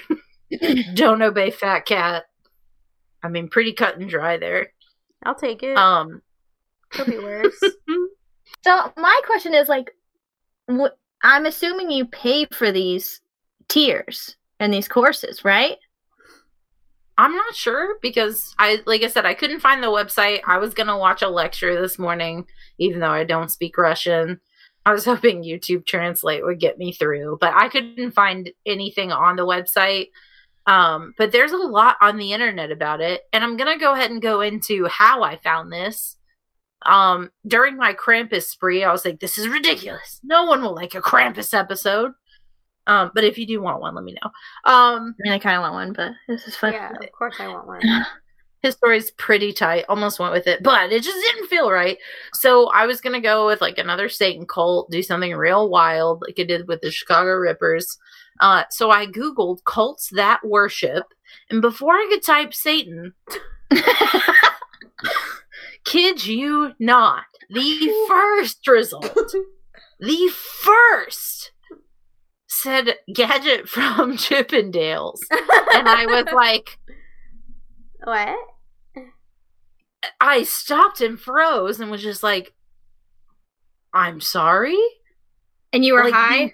don't 0.95 1.23
obey 1.23 1.51
fat 1.51 1.87
cat. 1.87 2.25
I 3.23 3.29
mean, 3.29 3.49
pretty 3.49 3.73
cut 3.73 3.97
and 3.99 4.09
dry 4.09 4.37
there. 4.37 4.73
I'll 5.25 5.35
take 5.35 5.63
it. 5.63 5.77
Um, 5.77 6.23
Could 6.91 7.07
be 7.07 7.19
worse. 7.19 7.59
So 8.63 8.93
my 8.97 9.21
question 9.27 9.55
is 9.55 9.69
like, 9.69 9.91
wh- 10.71 10.95
I'm 11.23 11.47
assuming 11.47 11.91
you 11.91 12.05
pay 12.07 12.47
for 12.53 12.71
these 12.73 13.21
tiers 13.69 14.37
and 14.61 14.73
these 14.73 14.87
courses, 14.87 15.45
right? 15.45 15.79
I'm 17.19 17.35
not 17.35 17.55
sure 17.55 17.97
because 18.01 18.55
I, 18.59 18.81
like 18.87 19.03
I 19.03 19.09
said, 19.09 19.27
I 19.27 19.35
couldn't 19.35 19.61
find 19.61 19.83
the 19.83 19.89
website. 19.89 20.41
I 20.47 20.59
was 20.59 20.75
gonna 20.75 20.97
watch 20.97 21.23
a 21.23 21.29
lecture 21.29 21.81
this 21.81 21.99
morning, 21.99 22.47
even 22.79 23.01
though 23.01 23.11
I 23.11 23.25
don't 23.25 23.51
speak 23.51 23.77
Russian. 23.77 24.41
I 24.87 24.93
was 24.93 25.05
hoping 25.07 25.43
YouTube 25.43 25.87
Translate 25.87 26.45
would 26.45 26.61
get 26.61 26.79
me 26.79 26.93
through, 26.93 27.39
but 27.41 27.53
I 27.55 27.69
couldn't 27.69 28.13
find 28.13 28.51
anything 28.65 29.11
on 29.11 29.37
the 29.37 29.47
website. 29.47 30.09
Um, 30.67 31.15
but 31.19 31.33
there's 31.33 31.53
a 31.53 31.57
lot 31.57 31.97
on 32.01 32.17
the 32.17 32.33
internet 32.33 32.71
about 32.71 33.01
it, 33.01 33.23
and 33.33 33.43
I'm 33.43 33.57
gonna 33.57 33.79
go 33.79 33.95
ahead 33.95 34.11
and 34.11 34.23
go 34.23 34.41
into 34.43 34.87
how 34.87 35.23
I 35.23 35.37
found 35.39 35.73
this. 35.73 36.17
Um, 36.87 37.31
during 37.47 37.77
my 37.77 37.93
Krampus 37.93 38.45
spree, 38.45 38.85
I 38.85 38.93
was 38.93 39.05
like, 39.05 39.21
"This 39.21 39.37
is 39.37 39.49
ridiculous. 39.49 40.21
No 40.23 40.45
one 40.45 40.63
will 40.63 40.75
like 40.75 40.95
a 40.95 41.03
Krampus 41.03 41.53
episode." 41.53 42.13
Um, 42.87 43.11
but 43.15 43.25
if 43.25 43.39
you 43.39 43.47
do 43.47 43.61
want 43.61 43.81
one, 43.81 43.95
let 43.95 44.05
me 44.05 44.15
know. 44.15 44.31
Um, 44.65 45.15
I 45.19 45.21
mean, 45.21 45.33
I 45.33 45.39
kind 45.39 45.57
of 45.57 45.63
want 45.63 45.75
one, 45.75 45.93
but 45.93 46.13
this 46.29 46.47
is 46.47 46.57
fun. 46.57 46.73
yeah, 46.73 46.91
of 46.91 47.13
course 47.13 47.37
I 47.39 47.49
want 47.49 47.67
one. 47.67 47.83
his 48.63 48.75
story's 48.75 49.11
pretty 49.13 49.53
tight. 49.53 49.85
Almost 49.89 50.19
went 50.19 50.33
with 50.33 50.47
it, 50.47 50.63
but 50.63 50.93
it 50.93 51.03
just 51.03 51.21
didn't 51.21 51.49
feel 51.49 51.71
right. 51.71 51.99
So 52.35 52.69
I 52.69 52.87
was 52.87 53.01
gonna 53.01 53.21
go 53.21 53.47
with 53.47 53.61
like 53.61 53.79
another 53.79 54.09
Satan 54.09 54.47
cult, 54.47 54.91
do 54.91 55.03
something 55.03 55.35
real 55.35 55.69
wild, 55.69 56.23
like 56.27 56.39
I 56.39 56.45
did 56.45 56.69
with 56.69 56.81
the 56.81 56.91
Chicago 56.91 57.33
Rippers. 57.33 57.99
Uh, 58.41 58.65
so 58.71 58.91
I 58.91 59.07
googled 59.07 59.65
cults 59.65 60.09
that 60.11 60.41
worship, 60.45 61.05
and 61.51 61.61
before 61.61 61.95
I 61.95 62.07
could 62.11 62.25
type 62.25 62.55
Satan, 62.55 63.13
kid 65.85 66.27
you 66.27 66.73
not, 66.79 67.25
the 67.51 68.05
first 68.09 68.67
result, 68.67 69.35
the 70.01 70.29
first 70.29 71.53
said 72.63 72.95
gadget 73.13 73.69
from 73.69 74.17
Chippendales, 74.17 75.21
and 75.75 75.89
I 75.89 76.07
was 76.07 76.27
like. 76.35 76.79
what? 78.05 78.37
I 80.21 80.45
stopped 80.45 81.01
and 81.01 81.21
froze 81.21 81.79
and 81.79 81.91
was 81.91 82.03
just 82.03 82.23
like, 82.23 82.55
I'm 83.93 84.21
sorry? 84.21 84.79
and 85.73 85.85
you 85.85 85.95
were 85.95 86.05
Like, 86.05 86.15
high. 86.15 86.53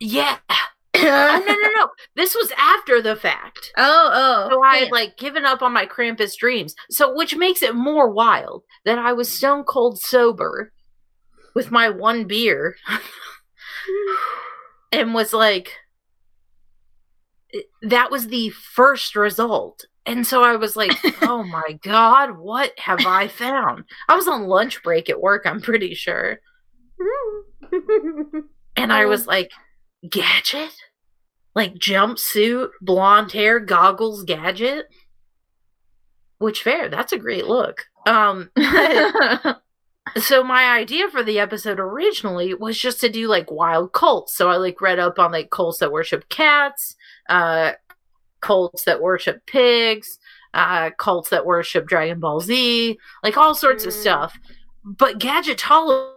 Yeah. 0.00 0.36
oh, 0.50 1.44
no, 1.46 1.54
no, 1.54 1.68
no. 1.76 1.88
This 2.16 2.34
was 2.34 2.52
after 2.56 3.02
the 3.02 3.16
fact. 3.16 3.72
Oh, 3.76 4.10
oh. 4.12 4.48
So 4.50 4.62
I 4.62 4.76
had 4.76 4.92
like 4.92 5.16
given 5.16 5.44
up 5.44 5.62
on 5.62 5.72
my 5.72 5.86
Krampus 5.86 6.36
dreams. 6.36 6.74
So, 6.90 7.14
which 7.14 7.36
makes 7.36 7.62
it 7.62 7.74
more 7.74 8.08
wild 8.10 8.64
that 8.84 8.98
I 8.98 9.12
was 9.12 9.28
stone 9.28 9.64
cold 9.64 9.98
sober 9.98 10.72
with 11.54 11.70
my 11.70 11.88
one 11.88 12.26
beer 12.26 12.76
and 14.92 15.14
was 15.14 15.32
like, 15.32 15.72
that 17.82 18.10
was 18.10 18.28
the 18.28 18.50
first 18.50 19.16
result. 19.16 19.84
And 20.06 20.26
so 20.26 20.42
I 20.42 20.56
was 20.56 20.76
like, 20.76 20.92
oh 21.22 21.42
my 21.42 21.78
God, 21.82 22.38
what 22.38 22.78
have 22.78 23.06
I 23.06 23.28
found? 23.28 23.84
I 24.08 24.16
was 24.16 24.28
on 24.28 24.46
lunch 24.46 24.82
break 24.82 25.10
at 25.10 25.20
work, 25.20 25.42
I'm 25.46 25.60
pretty 25.60 25.94
sure. 25.94 26.40
And 28.78 28.92
I 28.92 29.06
was 29.06 29.26
like, 29.26 29.50
gadget? 30.08 30.72
Like 31.54 31.74
jumpsuit, 31.74 32.68
blonde 32.80 33.32
hair, 33.32 33.58
goggles, 33.58 34.22
gadget? 34.22 34.86
Which 36.38 36.62
fair, 36.62 36.88
that's 36.88 37.12
a 37.12 37.18
great 37.18 37.46
look. 37.46 37.86
Um 38.06 38.50
so 40.16 40.42
my 40.42 40.64
idea 40.78 41.08
for 41.08 41.22
the 41.22 41.38
episode 41.38 41.78
originally 41.80 42.54
was 42.54 42.78
just 42.78 43.00
to 43.00 43.08
do 43.08 43.28
like 43.28 43.50
wild 43.50 43.92
cults. 43.92 44.36
So 44.36 44.48
I 44.50 44.56
like 44.56 44.80
read 44.80 44.98
up 44.98 45.18
on 45.18 45.32
like 45.32 45.50
cults 45.50 45.78
that 45.78 45.92
worship 45.92 46.28
cats, 46.28 46.96
uh 47.28 47.72
cults 48.40 48.84
that 48.84 49.00
worship 49.02 49.44
pigs, 49.46 50.18
uh, 50.54 50.90
cults 50.98 51.30
that 51.30 51.44
worship 51.46 51.86
Dragon 51.86 52.20
Ball 52.20 52.40
Z, 52.40 52.98
like 53.24 53.36
all 53.36 53.54
sorts 53.54 53.84
of 53.84 53.92
Mm. 53.92 53.96
stuff. 54.00 54.38
But 54.84 55.18
gadgetology 55.18 56.14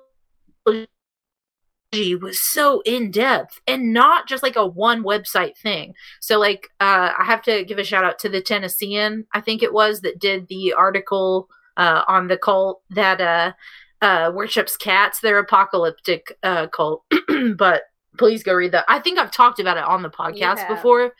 was 2.22 2.40
so 2.40 2.82
in 2.86 3.12
depth 3.12 3.60
and 3.68 3.92
not 3.94 4.28
just 4.28 4.44
like 4.44 4.56
a 4.56 4.66
one 4.66 5.04
website 5.04 5.58
thing. 5.58 5.94
So 6.22 6.40
like 6.40 6.70
uh 6.80 7.12
I 7.18 7.24
have 7.26 7.42
to 7.44 7.66
give 7.66 7.80
a 7.80 7.84
shout 7.84 8.04
out 8.06 8.20
to 8.20 8.30
the 8.30 8.42
Tennessean, 8.42 9.26
I 9.34 9.42
think 9.42 9.62
it 9.64 9.74
was 9.74 10.02
that 10.02 10.20
did 10.20 10.48
the 10.48 10.74
article 10.74 11.50
uh 11.78 12.04
on 12.08 12.28
the 12.28 12.38
cult 12.38 12.82
that 12.92 13.20
uh 13.22 13.54
uh 14.02 14.32
worships 14.34 14.78
cats, 14.78 15.20
their 15.20 15.40
apocalyptic 15.40 16.38
uh 16.44 16.68
cult. 16.68 17.04
but 17.58 17.84
please 18.18 18.44
go 18.44 18.54
read 18.54 18.74
that. 18.74 18.86
I 18.88 19.00
think 19.00 19.20
I've 19.20 19.32
talked 19.32 19.60
about 19.60 19.78
it 19.78 19.84
on 19.84 20.02
the 20.02 20.10
podcast 20.10 20.68
before. 20.68 21.14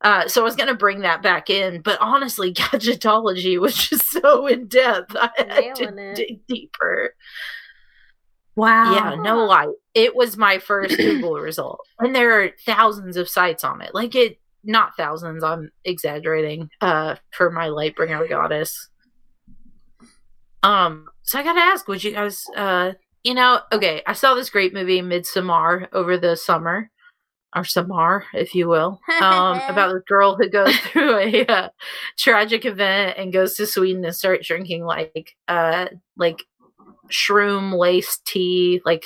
Uh, 0.00 0.26
so 0.26 0.40
I 0.40 0.44
was 0.44 0.56
gonna 0.56 0.74
bring 0.74 1.00
that 1.02 1.22
back 1.22 1.48
in, 1.48 1.80
but 1.80 1.98
honestly, 2.00 2.52
gadgetology 2.54 3.60
was 3.60 3.76
just 3.76 4.10
so 4.10 4.46
in 4.46 4.66
depth. 4.66 5.14
I 5.16 5.30
had 5.36 5.74
to 5.76 5.96
it. 5.96 6.16
dig 6.16 6.46
deeper. 6.48 7.14
Wow. 8.56 8.92
Yeah, 8.94 9.14
no 9.14 9.44
lie. 9.44 9.68
It 9.94 10.14
was 10.14 10.36
my 10.36 10.58
first 10.58 10.96
Google 10.98 11.34
result. 11.34 11.80
And 12.00 12.14
there 12.14 12.42
are 12.42 12.50
thousands 12.66 13.16
of 13.16 13.28
sites 13.28 13.64
on 13.64 13.80
it. 13.80 13.94
Like 13.94 14.14
it 14.14 14.38
not 14.64 14.96
thousands, 14.96 15.42
I'm 15.42 15.70
exaggerating, 15.84 16.70
uh, 16.80 17.16
for 17.32 17.50
my 17.50 17.68
Lightbringer 17.68 18.28
goddess. 18.28 18.88
Um, 20.62 21.06
so 21.22 21.38
I 21.38 21.42
gotta 21.42 21.60
ask, 21.60 21.88
would 21.88 22.02
you 22.04 22.12
guys 22.12 22.44
uh 22.56 22.92
you 23.24 23.34
know, 23.34 23.60
okay, 23.70 24.02
I 24.06 24.14
saw 24.14 24.34
this 24.34 24.50
great 24.50 24.74
movie, 24.74 25.00
Midsommar, 25.00 25.88
over 25.92 26.18
the 26.18 26.36
summer. 26.36 26.90
Or 27.54 27.64
Samar, 27.64 28.24
if 28.32 28.54
you 28.54 28.66
will, 28.66 28.98
um, 29.20 29.60
about 29.68 29.94
a 29.94 30.00
girl 30.00 30.36
who 30.36 30.48
goes 30.48 30.74
through 30.78 31.18
a 31.18 31.46
uh, 31.46 31.68
tragic 32.16 32.64
event 32.64 33.18
and 33.18 33.30
goes 33.30 33.54
to 33.56 33.66
Sweden 33.66 34.02
and 34.06 34.16
starts 34.16 34.48
drinking 34.48 34.84
like 34.84 35.36
uh 35.48 35.86
like 36.16 36.42
shroom 37.10 37.78
laced 37.78 38.24
tea, 38.24 38.80
like 38.86 39.04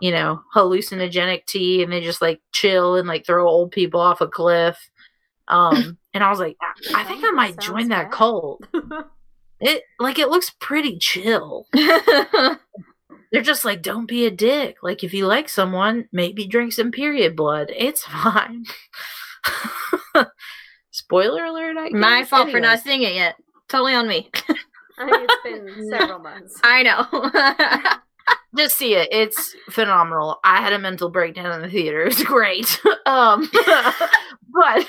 you 0.00 0.10
know, 0.10 0.40
hallucinogenic 0.54 1.46
tea, 1.46 1.82
and 1.82 1.92
they 1.92 2.00
just 2.00 2.22
like 2.22 2.40
chill 2.52 2.96
and 2.96 3.08
like 3.08 3.26
throw 3.26 3.48
old 3.48 3.72
people 3.72 4.00
off 4.00 4.20
a 4.20 4.28
cliff. 4.28 4.78
Um, 5.48 5.98
and 6.14 6.22
I 6.22 6.30
was 6.30 6.38
like, 6.38 6.56
I 6.94 7.04
think 7.04 7.24
I 7.24 7.30
might 7.30 7.58
join 7.58 7.88
that 7.88 8.10
cult. 8.10 8.64
It 9.60 9.82
like 9.98 10.18
it 10.18 10.28
looks 10.28 10.50
pretty 10.60 10.98
chill. 10.98 11.66
They're 13.32 13.42
just 13.42 13.64
like, 13.64 13.82
don't 13.82 14.06
be 14.06 14.26
a 14.26 14.30
dick. 14.30 14.76
Like 14.82 15.02
if 15.02 15.12
you 15.14 15.26
like 15.26 15.48
someone, 15.48 16.08
maybe 16.12 16.46
drink 16.46 16.72
some 16.72 16.90
period 16.92 17.34
blood. 17.34 17.72
It's 17.74 18.02
fine. 18.06 18.64
Spoiler 20.90 21.44
alert! 21.44 21.76
I 21.76 21.88
My 21.90 22.20
guess. 22.20 22.28
fault 22.28 22.50
for 22.50 22.60
not 22.60 22.80
seeing 22.80 23.02
it 23.02 23.14
yet. 23.14 23.34
Totally 23.68 23.94
on 23.94 24.06
me. 24.06 24.30
I 24.96 25.04
mean, 25.04 25.26
it's 25.28 25.42
been 25.42 25.88
several 25.98 26.20
months. 26.20 26.60
I 26.62 26.82
know. 26.84 27.06
just 28.56 28.76
see 28.76 28.94
it. 28.94 29.08
It's 29.10 29.56
phenomenal. 29.70 30.38
I 30.44 30.60
had 30.60 30.72
a 30.72 30.78
mental 30.78 31.10
breakdown 31.10 31.52
in 31.52 31.62
the 31.62 31.68
theater. 31.68 32.02
It's 32.04 32.22
great. 32.22 32.80
um, 33.06 33.50
but 34.52 34.86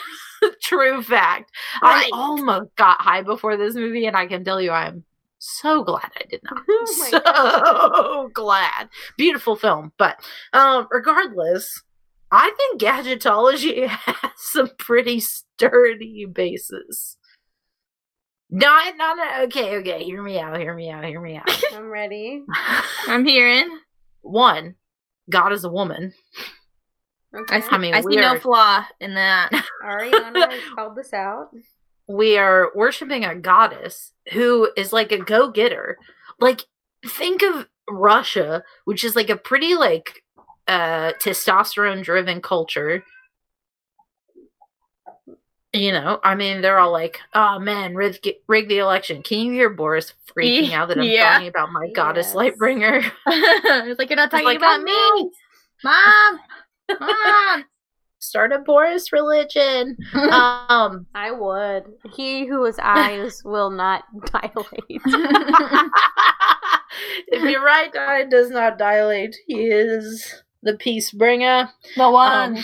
true 0.62 1.02
fact, 1.02 1.52
Right. 1.82 2.10
I 2.14 2.18
almost 2.18 2.76
got 2.76 3.02
high 3.02 3.22
before 3.22 3.58
this 3.58 3.76
movie, 3.76 4.06
and 4.06 4.16
I 4.16 4.28
can 4.28 4.44
tell 4.44 4.62
you, 4.62 4.72
I'm 4.72 5.04
so 5.40 5.84
glad 5.84 6.12
I 6.18 6.24
did 6.30 6.42
not. 6.44 6.64
Oh 6.68 6.96
my 7.00 7.10
so 7.10 7.20
God. 7.20 8.30
glad. 8.34 8.90
Beautiful 9.18 9.56
film, 9.56 9.92
but 9.98 10.18
um, 10.54 10.88
regardless, 10.92 11.82
I 12.32 12.52
think 12.58 12.82
gadgetology 12.82 13.88
has 13.90 14.32
some 14.38 14.70
pretty 14.78 15.20
sturdy 15.20 16.26
bases. 16.26 17.18
Not, 18.50 18.96
not, 18.96 19.42
okay, 19.46 19.78
okay. 19.78 20.04
Hear 20.04 20.22
me 20.22 20.40
out. 20.40 20.58
Hear 20.60 20.74
me 20.76 20.90
out. 20.90 21.04
Hear 21.04 21.20
me 21.20 21.36
out. 21.36 21.50
I'm 21.74 21.90
ready. 21.90 22.44
I'm 23.08 23.26
hearing. 23.26 23.68
One, 24.22 24.76
God 25.30 25.52
is 25.52 25.64
a 25.64 25.70
woman. 25.70 26.14
Okay. 27.36 27.58
I, 27.58 27.64
I 27.72 27.78
mean, 27.78 27.94
I 27.94 28.02
see 28.02 28.16
no 28.16 28.36
are- 28.36 28.40
flaw 28.40 28.86
in 29.00 29.14
that. 29.16 29.50
Ariana 29.84 30.58
called 30.76 30.96
this 30.96 31.14
out. 31.14 31.50
we 32.08 32.38
are 32.38 32.72
worshiping 32.76 33.26
a 33.26 33.36
goddess 33.36 34.14
who 34.34 34.70
is 34.78 34.94
like 34.94 35.12
a 35.12 35.18
go-getter 35.18 35.98
like 36.40 36.62
think 37.08 37.42
of 37.44 37.68
russia 37.90 38.64
which 38.86 39.04
is 39.04 39.16
like 39.16 39.30
a 39.30 39.36
pretty 39.38 39.74
like 39.76 40.24
uh 40.68 41.12
testosterone 41.22 42.04
driven 42.04 42.42
culture 42.42 43.04
you 45.74 45.92
know 45.92 46.20
i 46.24 46.36
mean 46.36 46.62
they're 46.62 46.80
all 46.80 46.92
like 46.92 47.20
oh 47.34 47.60
man 47.60 47.94
rig, 47.96 48.18
rig 48.48 48.68
the 48.70 48.78
election 48.80 49.22
can 49.22 49.40
you 49.40 49.52
hear 49.52 49.70
boris 49.70 50.14
freaking 50.36 50.72
out 50.72 50.88
that 50.88 50.98
i'm 50.98 51.04
Yeah. 51.04 51.34
talking 51.34 51.48
about 51.48 51.72
my 51.72 51.90
goddess 51.94 52.28
Yes. 52.28 52.36
lightbringer 52.36 53.04
it's 53.28 54.00
like 54.00 54.10
you're 54.10 54.18
not 54.18 54.32
talking 54.32 54.46
like, 54.46 54.58
about 54.58 54.80
"I 54.80 54.84
me, 54.84 55.32
mom. 55.84 56.40
Mom. 57.00 57.66
start 58.20 58.52
a 58.52 58.60
boris 58.60 59.12
religion 59.14 59.96
um 60.14 61.06
I 61.14 61.32
would. 61.32 61.84
He 62.16 62.46
whose 62.48 62.78
eyes 62.80 63.42
will 63.46 63.70
not 63.70 64.04
dilate. 64.32 65.02
if 67.28 67.44
your 67.50 67.64
right 67.64 67.96
eye 67.96 68.24
does 68.26 68.50
not 68.50 68.78
dilate, 68.78 69.36
he 69.48 69.66
is 69.66 70.44
the 70.64 70.76
peace 70.78 71.12
bringer. 71.12 71.70
the 71.96 72.10
one. 72.10 72.58
Um, 72.58 72.64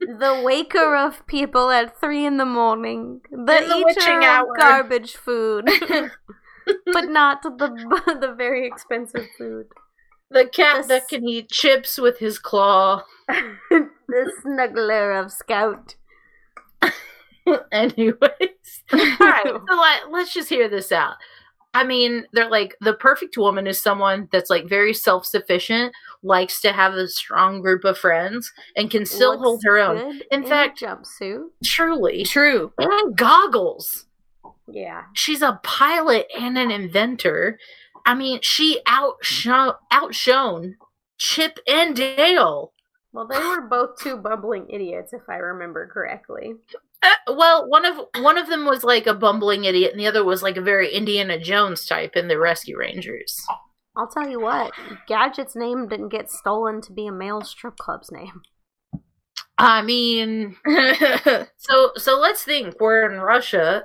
the 0.00 0.42
waker 0.44 0.96
of 0.96 1.24
people 1.26 1.70
at 1.70 1.98
three 2.00 2.26
in 2.26 2.36
the 2.36 2.44
morning. 2.44 3.20
The, 3.30 3.38
In 3.38 3.46
the 3.46 3.76
eater 3.76 3.84
witching 3.86 4.16
of 4.18 4.22
hour. 4.24 4.56
garbage 4.58 5.14
food. 5.16 5.70
but 6.92 7.08
not 7.08 7.42
the 7.42 7.50
the 8.20 8.34
very 8.36 8.66
expensive 8.66 9.26
food. 9.38 9.66
The 10.32 10.46
cat 10.46 10.88
that 10.88 11.08
can 11.08 11.28
eat 11.28 11.50
chips 11.50 11.98
with 11.98 12.18
his 12.18 12.38
claw. 12.38 13.02
the 13.28 14.32
snuggler 14.44 15.22
of 15.22 15.32
Scout. 15.32 15.96
Anyways, 17.72 18.18
all 18.92 18.98
right. 19.20 19.42
So 19.68 19.76
let, 19.76 20.10
let's 20.12 20.32
just 20.32 20.48
hear 20.48 20.68
this 20.68 20.92
out. 20.92 21.14
I 21.74 21.84
mean, 21.84 22.26
they're 22.34 22.50
like 22.50 22.76
the 22.80 22.92
perfect 22.94 23.36
woman 23.38 23.66
is 23.66 23.80
someone 23.80 24.28
that's 24.30 24.50
like 24.50 24.68
very 24.68 24.92
self 24.94 25.24
sufficient, 25.26 25.92
likes 26.22 26.60
to 26.60 26.72
have 26.72 26.94
a 26.94 27.08
strong 27.08 27.60
group 27.62 27.84
of 27.84 27.96
friends, 27.98 28.52
and 28.76 28.90
can 28.90 29.06
still 29.06 29.30
Looks 29.32 29.42
hold 29.42 29.62
her 29.64 29.78
own. 29.78 30.12
good 30.18 30.24
In 30.30 30.44
fact- 30.46 30.80
jumpsuit. 30.80 31.44
Truly, 31.64 32.24
True. 32.24 32.72
and 32.78 33.16
goggles. 33.16 34.04
Yeah. 34.68 35.02
she's 35.14 35.42
a 35.42 35.58
pilot 35.64 36.26
and 36.38 36.56
an 36.56 36.70
inventor. 36.70 37.58
I 38.04 38.14
mean, 38.14 38.40
she 38.42 38.80
outshone 38.86 39.74
outshone 39.90 40.76
Chip 41.18 41.58
and 41.68 41.94
Dale. 41.94 42.72
Well, 43.12 43.26
they 43.26 43.38
were 43.38 43.60
both 43.60 43.98
two 44.00 44.16
bumbling 44.16 44.68
idiots, 44.70 45.12
if 45.12 45.22
I 45.28 45.36
remember 45.36 45.86
correctly. 45.86 46.54
Uh, 47.02 47.34
well, 47.34 47.68
one 47.68 47.84
of 47.84 48.00
one 48.18 48.38
of 48.38 48.48
them 48.48 48.64
was 48.64 48.84
like 48.84 49.06
a 49.06 49.14
bumbling 49.14 49.64
idiot, 49.64 49.92
and 49.92 50.00
the 50.00 50.06
other 50.06 50.24
was 50.24 50.42
like 50.42 50.56
a 50.56 50.62
very 50.62 50.92
Indiana 50.92 51.38
Jones 51.38 51.86
type 51.86 52.16
in 52.16 52.28
the 52.28 52.38
Rescue 52.38 52.78
Rangers. 52.78 53.36
I'll 53.96 54.08
tell 54.08 54.28
you 54.28 54.40
what, 54.40 54.72
Gadget's 55.06 55.54
name 55.54 55.88
didn't 55.88 56.08
get 56.08 56.30
stolen 56.30 56.80
to 56.82 56.92
be 56.92 57.06
a 57.06 57.12
male 57.12 57.42
strip 57.42 57.76
club's 57.76 58.10
name. 58.10 58.40
I 59.58 59.82
mean, 59.82 60.56
so 61.56 61.92
so 61.96 62.18
let's 62.18 62.42
think. 62.42 62.80
We're 62.80 63.10
in 63.10 63.20
Russia, 63.20 63.84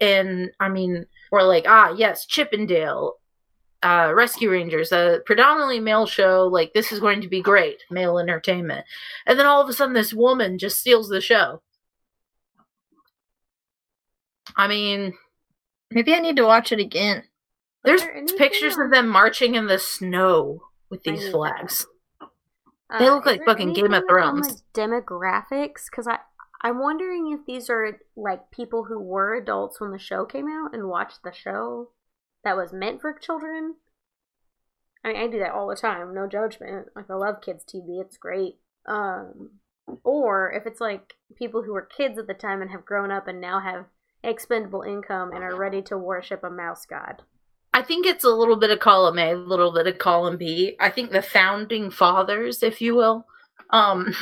and 0.00 0.50
I 0.60 0.68
mean, 0.68 1.06
we're 1.32 1.42
like, 1.42 1.64
ah, 1.66 1.92
yes, 1.96 2.26
Chippendale, 2.26 3.14
uh, 3.82 4.12
Rescue 4.14 4.50
Rangers, 4.50 4.92
a 4.92 5.20
predominantly 5.24 5.80
male 5.80 6.06
show. 6.06 6.46
Like, 6.46 6.72
this 6.74 6.92
is 6.92 7.00
going 7.00 7.20
to 7.22 7.28
be 7.28 7.40
great, 7.40 7.82
male 7.90 8.18
entertainment. 8.18 8.84
And 9.26 9.38
then 9.38 9.46
all 9.46 9.62
of 9.62 9.68
a 9.68 9.72
sudden, 9.72 9.94
this 9.94 10.12
woman 10.14 10.58
just 10.58 10.78
steals 10.80 11.08
the 11.08 11.20
show. 11.20 11.62
I 14.56 14.66
mean, 14.68 15.14
Maybe 15.92 16.14
I 16.14 16.20
need 16.20 16.36
to 16.36 16.44
watch 16.44 16.70
it 16.70 16.78
again. 16.78 17.24
there's 17.82 18.02
there 18.02 18.24
pictures 18.38 18.76
on- 18.76 18.82
of 18.84 18.90
them 18.92 19.08
marching 19.08 19.54
in 19.56 19.66
the 19.66 19.78
snow 19.78 20.62
with 20.88 21.02
these 21.02 21.28
flags. 21.30 21.86
Uh, 22.20 22.98
They 22.98 23.10
look 23.10 23.26
like 23.26 23.44
fucking 23.44 23.72
Game 23.72 23.92
of 23.94 24.04
Thrones. 24.08 24.62
demographics, 24.74 25.86
because 25.90 26.06
I 26.06 26.18
I'm 26.62 26.78
wondering 26.78 27.32
if 27.32 27.44
these 27.46 27.70
are 27.70 27.98
like 28.16 28.50
people 28.50 28.84
who 28.84 29.00
were 29.00 29.34
adults 29.34 29.80
when 29.80 29.90
the 29.92 29.98
show 29.98 30.24
came 30.26 30.46
out 30.46 30.74
and 30.74 30.88
watched 30.88 31.22
the 31.24 31.32
show 31.32 31.90
that 32.44 32.56
was 32.56 32.72
meant 32.72 33.00
for 33.00 33.12
children. 33.12 33.76
I 35.04 35.08
mean, 35.08 35.16
I 35.16 35.26
do 35.28 35.38
that 35.38 35.52
all 35.52 35.68
the 35.68 35.76
time. 35.76 36.14
No 36.14 36.26
judgment. 36.26 36.88
Like 36.94 37.10
I 37.10 37.14
love 37.14 37.40
kids 37.42 37.64
TV. 37.64 38.00
It's 38.00 38.16
great. 38.16 38.56
Um, 38.86 39.50
or 40.04 40.52
if 40.52 40.66
it's 40.66 40.80
like 40.80 41.14
people 41.36 41.62
who 41.62 41.72
were 41.72 41.82
kids 41.96 42.18
at 42.18 42.26
the 42.26 42.34
time 42.34 42.62
and 42.62 42.70
have 42.70 42.84
grown 42.84 43.10
up 43.10 43.28
and 43.28 43.40
now 43.40 43.60
have 43.60 43.86
expendable 44.22 44.82
income 44.82 45.32
and 45.32 45.42
are 45.42 45.56
ready 45.56 45.82
to 45.82 45.96
worship 45.96 46.44
a 46.44 46.50
mouse 46.50 46.86
god. 46.86 47.22
I 47.72 47.82
think 47.82 48.04
it's 48.04 48.24
a 48.24 48.30
little 48.30 48.56
bit 48.56 48.70
of 48.70 48.80
column 48.80 49.18
A, 49.18 49.32
a 49.32 49.36
little 49.36 49.72
bit 49.72 49.86
of 49.86 49.98
column 49.98 50.36
B. 50.36 50.76
I 50.80 50.90
think 50.90 51.10
the 51.10 51.22
founding 51.22 51.90
fathers, 51.90 52.62
if 52.62 52.80
you 52.80 52.96
will, 52.96 53.26
um, 53.70 54.12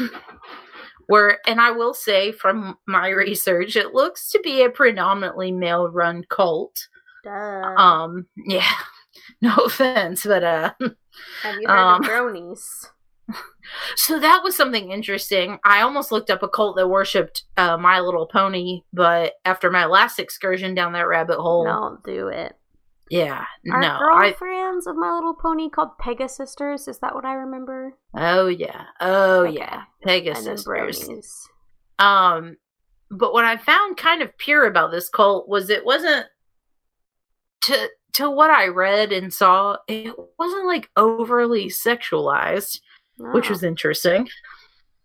where 1.06 1.38
and 1.46 1.60
I 1.60 1.70
will 1.70 1.94
say 1.94 2.30
from 2.30 2.78
my 2.86 3.08
research, 3.08 3.74
it 3.74 3.94
looks 3.94 4.30
to 4.30 4.40
be 4.40 4.62
a 4.62 4.70
predominantly 4.70 5.50
male 5.50 5.88
run 5.88 6.24
cult. 6.28 6.88
Duh. 7.24 7.30
Um, 7.30 8.26
yeah. 8.36 8.66
No 9.42 9.54
offense, 9.56 10.24
but 10.24 10.44
uh 10.44 10.72
Have 11.42 11.56
you 11.60 11.66
heard 11.68 11.76
um, 11.78 12.02
of 12.04 12.08
bronies? 12.08 12.86
so 13.96 14.18
that 14.20 14.42
was 14.44 14.56
something 14.56 14.90
interesting. 14.90 15.58
I 15.64 15.80
almost 15.82 16.12
looked 16.12 16.30
up 16.30 16.42
a 16.42 16.48
cult 16.48 16.76
that 16.76 16.88
worshipped 16.88 17.44
uh, 17.56 17.76
My 17.76 18.00
Little 18.00 18.26
Pony, 18.26 18.82
but 18.92 19.34
after 19.44 19.70
my 19.70 19.86
last 19.86 20.18
excursion 20.18 20.74
down 20.74 20.92
that 20.92 21.08
rabbit 21.08 21.38
hole, 21.38 21.64
Don't 21.64 22.02
do 22.04 22.28
it. 22.28 22.54
yeah, 23.10 23.44
Are 23.72 23.80
no, 23.80 23.88
I 24.12 24.30
girlfriends 24.30 24.86
of 24.86 24.96
My 24.96 25.12
Little 25.12 25.34
Pony 25.34 25.68
called 25.68 25.98
Pegasisters? 26.00 26.88
Is 26.88 26.98
that 27.00 27.14
what 27.14 27.24
I 27.24 27.34
remember? 27.34 27.94
oh 28.16 28.46
yeah, 28.46 28.84
oh 29.00 29.46
Okay. 29.46 29.56
yeah, 29.58 29.74
And 29.74 29.82
then 30.10 30.22
Pegasus. 30.22 30.64
bronies. 30.66 31.28
Um, 31.98 32.56
but 33.10 33.32
what 33.32 33.44
I 33.44 33.56
found 33.56 33.96
kind 33.96 34.22
of 34.22 34.36
pure 34.38 34.66
about 34.66 34.90
this 34.92 35.08
cult 35.08 35.48
was 35.48 35.68
it 35.70 35.84
wasn't 35.84 36.26
to 37.62 37.88
to 38.14 38.30
what 38.30 38.50
I 38.50 38.66
read 38.68 39.12
and 39.12 39.32
saw. 39.32 39.76
It 39.88 40.14
wasn't 40.38 40.66
like 40.66 40.88
overly 40.96 41.66
sexualized, 41.66 42.80
which 43.18 43.48
was 43.50 43.62
interesting. 43.62 44.28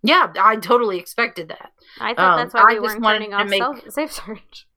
Yeah, 0.04 0.32
I 0.40 0.58
totally 0.58 1.00
expected 1.00 1.48
that. 1.50 1.72
I 2.00 2.14
thought 2.14 2.34
um, 2.34 2.38
that's 2.40 2.54
why 2.54 2.62
I 2.76 2.80
we 2.80 2.88
just 2.88 3.00
weren't 3.00 3.04
turning 3.06 3.34
off 3.34 3.48
make- 3.48 3.92
safe 3.92 4.12
search. 4.12 4.68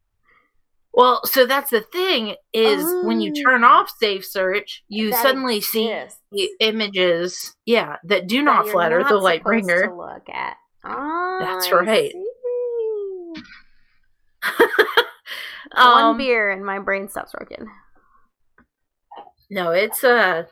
Well, 0.93 1.21
so 1.27 1.45
that's 1.45 1.69
the 1.71 1.83
thing 1.83 2.37
is 2.55 2.83
when 3.05 3.21
you 3.21 3.35
turn 3.35 3.65
Oh. 3.65 3.69
off 3.69 3.91
safe 4.01 4.25
search, 4.25 4.83
you 4.89 5.11
That 5.11 5.23
suddenly 5.23 5.61
see 5.61 5.91
exists. 5.91 6.21
the 6.33 6.49
images, 6.61 7.55
yeah, 7.67 7.97
that 8.05 8.29
do 8.29 8.41
not 8.41 8.67
flatter 8.69 9.01
not 9.01 9.11
the 9.11 9.21
supposed 9.21 9.43
Lightbringer. 9.45 9.89
To 9.89 9.95
look 9.95 10.27
at. 10.31 10.57
Oh, 10.85 11.39
That's 11.43 11.67
I 11.67 11.71
right. 11.73 12.13
see. 15.77 15.83
um, 15.83 15.93
One 16.09 16.19
beer 16.19 16.51
and 16.51 16.65
my 16.65 16.79
brain 16.79 17.09
stops 17.09 17.35
working. 17.39 17.69
No, 19.51 19.71
it's 19.71 20.03
uh 20.03 20.45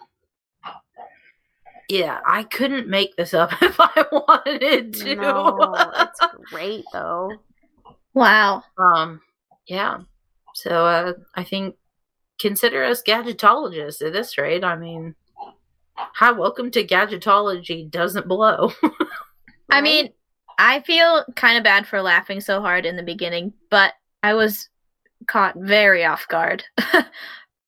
Yeah, 1.89 2.21
I 2.27 2.45
couldn't 2.45 2.89
make 2.89 3.17
this 3.17 3.35
up 3.35 3.51
if 3.63 3.77
I 3.79 4.05
wanted 4.13 4.95
to. 4.95 5.15
No, 5.17 5.75
it's 5.97 6.21
great 6.51 6.85
though. 6.93 7.33
Wow. 8.15 8.63
um 8.79 9.21
yeah. 9.67 9.99
So 10.55 10.87
uh 10.87 11.13
I 11.35 11.45
think 11.45 11.77
consider 12.41 12.85
us 12.85 13.03
gadgetologists 13.03 14.05
at 14.05 14.13
this 14.13 14.39
rate. 14.39 14.65
I 14.65 14.77
mean 14.77 15.15
Hi, 15.97 16.33
welcome 16.33 16.71
to 16.73 16.85
Gadgetology 16.85 17.89
doesn't 17.89 18.27
blow. 18.27 18.73
I 19.71 19.81
mean, 19.81 20.13
I 20.59 20.81
feel 20.81 21.25
kind 21.37 21.57
of 21.57 21.63
bad 21.63 21.87
for 21.87 22.03
laughing 22.03 22.41
so 22.41 22.61
hard 22.61 22.85
in 22.85 22.97
the 22.97 23.03
beginning, 23.05 23.53
but 23.71 23.93
I 24.23 24.35
was 24.35 24.69
caught 25.27 25.55
very 25.57 26.05
off 26.05 26.27
guard 26.29 26.63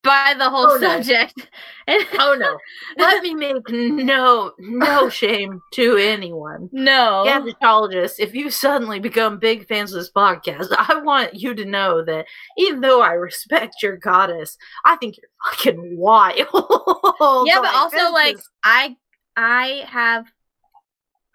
by 0.02 0.34
the 0.38 0.48
whole 0.48 0.68
Oh, 0.70 0.80
subject. 0.80 1.48
And 1.88 2.04
oh 2.20 2.36
no. 2.38 2.58
Let 2.96 3.22
me 3.22 3.34
make 3.34 3.68
no 3.70 4.52
no 4.58 5.08
shame 5.20 5.60
to 5.74 5.96
anyone. 5.96 6.68
no. 6.72 7.24
Gadgetologists, 7.26 8.20
if 8.20 8.34
you 8.34 8.50
suddenly 8.50 9.00
become 9.00 9.38
big 9.38 9.66
fans 9.66 9.92
of 9.92 10.00
this 10.00 10.12
podcast, 10.12 10.68
I 10.76 11.00
want 11.00 11.34
you 11.34 11.54
to 11.54 11.64
know 11.64 12.04
that 12.04 12.26
even 12.56 12.80
though 12.80 13.02
I 13.02 13.12
respect 13.12 13.82
your 13.82 13.96
goddess, 13.96 14.56
I 14.84 14.96
think 14.96 15.16
you're 15.16 15.30
fucking 15.52 15.96
wild. 15.98 16.36
yeah, 17.46 17.60
but 17.60 17.74
also 17.74 18.12
like 18.12 18.36
is- 18.36 18.48
I 18.64 18.96
I 19.36 19.84
have 19.88 20.26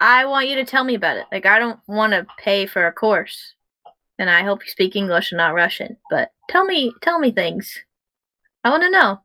I 0.00 0.24
want 0.26 0.48
you 0.48 0.56
to 0.56 0.64
tell 0.64 0.82
me 0.82 0.94
about 0.96 1.16
it. 1.18 1.26
Like 1.30 1.46
I 1.46 1.58
don't 1.58 1.78
want 1.86 2.12
to 2.12 2.26
pay 2.38 2.66
for 2.66 2.86
a 2.86 2.92
course. 2.92 3.54
And 4.18 4.28
I 4.30 4.42
hope 4.42 4.64
you 4.64 4.70
speak 4.70 4.94
English 4.94 5.32
and 5.32 5.38
not 5.38 5.54
Russian, 5.54 5.96
but 6.10 6.30
tell 6.48 6.64
me 6.64 6.92
tell 7.02 7.18
me 7.18 7.30
things. 7.32 7.76
I 8.64 8.70
want 8.70 8.82
to 8.84 8.90
know. 8.90 9.20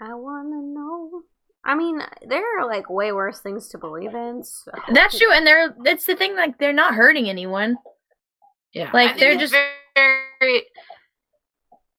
I 0.00 0.14
wanna 0.14 0.62
know. 0.62 1.22
I 1.64 1.74
mean, 1.74 2.00
there 2.26 2.58
are 2.60 2.66
like 2.66 2.88
way 2.90 3.12
worse 3.12 3.40
things 3.40 3.68
to 3.70 3.78
believe 3.78 4.14
in. 4.14 4.42
So. 4.44 4.70
That's 4.92 5.18
true 5.18 5.32
and 5.32 5.46
they're 5.46 5.74
that's 5.82 6.04
the 6.06 6.16
thing 6.16 6.36
like 6.36 6.58
they're 6.58 6.72
not 6.72 6.94
hurting 6.94 7.28
anyone. 7.28 7.76
yeah, 8.72 8.90
like, 8.92 9.06
I 9.06 9.08
think 9.08 9.20
they're 9.20 9.32
it's 9.32 9.40
just- 9.40 9.54
very. 9.94 10.64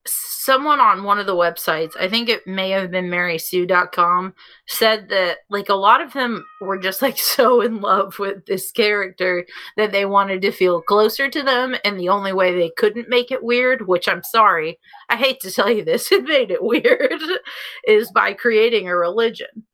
Someone 0.08 0.80
on 0.80 1.04
one 1.04 1.18
of 1.18 1.26
the 1.26 1.34
websites, 1.34 1.98
I 2.00 2.08
think 2.08 2.30
it 2.30 2.46
may 2.46 2.70
have 2.70 2.92
been 2.92 3.10
marysue.com, 3.10 4.36
said 4.68 5.10
that 5.10 5.40
like 5.50 5.70
a 5.70 5.74
lot 5.74 6.02
of 6.02 6.14
them 6.14 6.46
were 6.62 6.78
just 6.78 7.02
like 7.02 7.18
so 7.36 7.62
in 7.62 7.82
love 7.82 8.20
with 8.20 8.46
this 8.46 8.72
character 8.72 9.46
that 9.78 9.92
they 9.92 10.06
wanted 10.06 10.42
to 10.44 10.52
feel 10.52 10.82
closer 10.82 11.30
to 11.30 11.42
them, 11.42 11.76
and 11.84 12.00
the 12.00 12.10
only 12.10 12.34
way 12.34 12.54
they 12.54 12.72
couldn't 12.78 13.10
make 13.10 13.32
it 13.32 13.44
weird, 13.44 13.88
which 13.88 14.08
I'm 14.08 14.24
sorry, 14.24 14.80
I 15.10 15.16
hate 15.16 15.40
to 15.42 15.52
tell 15.52 15.72
you 15.72 15.84
this, 15.84 16.12
it 16.12 16.24
made 16.24 16.52
it 16.52 16.64
weird, 16.64 17.22
is 17.88 18.12
by 18.12 18.34
creating 18.34 18.88
a 18.88 18.96
religion. 18.96 19.66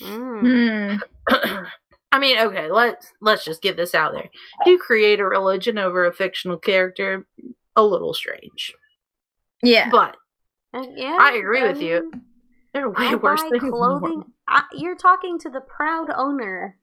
Mm. 0.00 1.00
I 2.12 2.18
mean, 2.18 2.38
okay, 2.38 2.70
let's 2.70 3.12
let's 3.20 3.44
just 3.44 3.62
get 3.62 3.76
this 3.76 3.94
out 3.94 4.12
there. 4.12 4.30
You 4.66 4.78
create 4.78 5.20
a 5.20 5.24
religion 5.24 5.78
over 5.78 6.06
a 6.06 6.12
fictional 6.12 6.58
character, 6.58 7.26
a 7.76 7.84
little 7.84 8.14
strange. 8.14 8.74
Yeah. 9.62 9.88
But 9.90 10.16
Uh, 10.72 10.84
yeah, 10.94 11.16
I 11.20 11.32
agree 11.34 11.62
with 11.62 11.80
you. 11.80 12.10
mean, 12.12 12.22
there 12.72 12.84
are 12.86 12.90
way 12.90 13.06
I 13.08 13.14
worse 13.16 13.42
buy 13.42 13.48
things. 13.50 13.62
in 13.64 13.70
the 13.70 13.76
clothing. 13.76 14.24
I, 14.48 14.62
you're 14.72 14.96
talking 14.96 15.38
to 15.40 15.50
the 15.50 15.60
proud 15.60 16.08
owner 16.14 16.76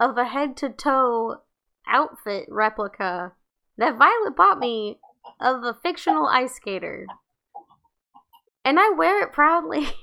of 0.00 0.16
a 0.18 0.24
head 0.26 0.56
to 0.58 0.68
toe 0.70 1.38
outfit 1.86 2.46
replica 2.50 3.32
that 3.78 3.96
Violet 3.98 4.36
bought 4.36 4.58
me 4.58 4.98
of 5.40 5.62
a 5.64 5.74
fictional 5.82 6.26
ice 6.26 6.54
skater. 6.54 7.06
And 8.64 8.78
I 8.78 8.90
wear 8.90 9.22
it 9.22 9.32
proudly. 9.32 9.88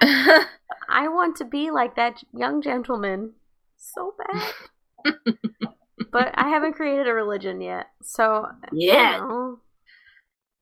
I 0.00 1.08
want 1.08 1.36
to 1.36 1.44
be 1.44 1.70
like 1.70 1.96
that 1.96 2.22
young 2.32 2.62
gentleman 2.62 3.32
so 3.76 4.14
bad. 4.18 5.14
but 6.12 6.30
I 6.34 6.48
haven't 6.48 6.74
created 6.74 7.08
a 7.08 7.12
religion 7.14 7.60
yet. 7.60 7.86
So, 8.02 8.46
Yeah. 8.72 9.16
you 9.16 9.20
know, 9.28 9.58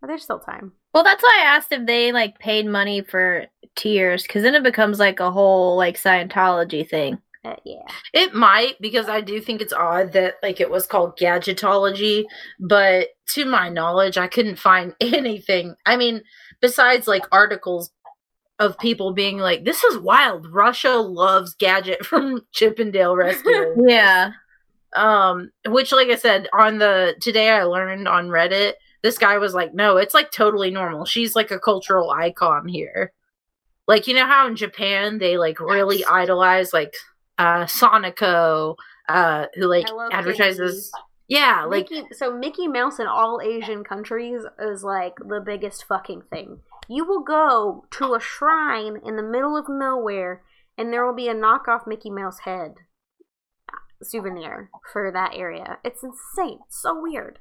but 0.05 0.09
there's 0.09 0.23
still 0.25 0.39
time. 0.39 0.73
well, 0.93 1.03
that's 1.03 1.23
why 1.23 1.41
I 1.41 1.47
asked 1.57 1.73
if 1.73 1.87
they 1.87 2.13
like 2.13 2.39
paid 2.39 2.67
money 2.67 3.01
for 3.01 3.47
tiers, 3.75 4.27
cuz 4.27 4.43
then 4.43 4.55
it 4.55 4.63
becomes 4.63 4.99
like 4.99 5.19
a 5.19 5.31
whole 5.31 5.79
like 5.79 5.97
Scientology 5.97 6.87
thing. 6.87 7.23
Uh, 7.43 7.57
yeah. 7.65 7.87
It 8.13 8.35
might 8.35 8.79
because 8.83 9.09
I 9.09 9.23
do 9.23 9.41
think 9.41 9.63
it's 9.63 9.73
odd 9.73 10.13
that 10.13 10.35
like 10.43 10.61
it 10.61 10.71
was 10.71 10.87
called 10.87 11.17
gadgetology, 11.19 12.25
but 12.61 13.09
to 13.31 13.47
my 13.47 13.71
knowledge, 13.71 14.19
I 14.19 14.27
couldn't 14.27 14.59
find 14.59 14.95
anything. 15.01 15.75
I 15.87 15.97
mean, 15.97 16.21
besides 16.61 17.09
like 17.09 17.25
articles 17.33 17.91
of 18.59 18.79
people 18.79 19.15
being 19.15 19.39
like, 19.39 19.65
"This 19.65 19.83
is 19.85 19.97
wild. 19.99 20.47
Russia 20.53 20.97
loves 20.97 21.55
gadget 21.55 22.05
from 22.11 22.43
Chippendale 22.53 23.17
Rescue." 23.25 23.75
Yeah. 23.89 24.33
um 24.97 25.51
which 25.67 25.91
like 25.91 26.07
i 26.09 26.15
said 26.15 26.47
on 26.53 26.79
the 26.79 27.17
today 27.21 27.51
i 27.51 27.65
learned 27.65 28.07
on 28.07 28.29
reddit 28.29 28.75
this 29.05 29.19
guy 29.19 29.39
was 29.39 29.55
like 29.55 29.72
no 29.75 29.97
it's 29.99 30.14
like 30.14 30.33
totally 30.33 30.71
normal 30.71 31.05
she's 31.05 31.37
like 31.37 31.53
a 31.53 31.59
cultural 31.61 32.11
icon 32.11 32.67
here 32.67 33.13
like 33.87 34.09
you 34.09 34.14
know 34.14 34.26
how 34.26 34.49
in 34.49 34.57
japan 34.57 35.18
they 35.18 35.37
like 35.37 35.61
really 35.61 35.99
Yes. 36.01 36.09
idolize 36.11 36.72
like 36.72 36.95
uh 37.39 37.64
sonico 37.67 38.75
uh 39.09 39.47
who 39.55 39.67
like 39.67 39.87
Hello 39.89 40.09
advertises 40.11 40.91
yeah 41.29 41.64
like 41.64 41.91
Mickey, 41.91 42.07
so 42.13 42.37
Mickey 42.37 42.67
Mouse 42.67 42.99
in 42.99 43.07
all 43.07 43.41
Asian 43.45 43.85
countries 43.85 44.41
is 44.59 44.83
like 44.83 45.14
the 45.17 45.43
biggest 45.45 45.85
fucking 45.87 46.22
thing. 46.31 46.59
You 46.89 47.07
will 47.07 47.22
go 47.22 47.87
to 47.93 48.14
a 48.14 48.21
shrine 48.21 48.99
in 49.05 49.17
the 49.17 49.22
middle 49.22 49.57
of 49.57 49.64
nowhere, 49.68 50.43
and 50.76 50.93
there 50.93 51.07
will 51.07 51.14
be 51.14 51.29
a 51.29 51.35
knockoff 51.35 51.87
Mickey 51.87 52.11
Mouse 52.11 52.41
head 52.41 52.75
souvenir 54.03 54.71
for 54.93 55.11
that 55.11 55.33
area. 55.35 55.79
It's 55.83 56.03
insane. 56.03 56.59
It's 56.67 56.83
so 56.83 57.01
weird. 57.01 57.39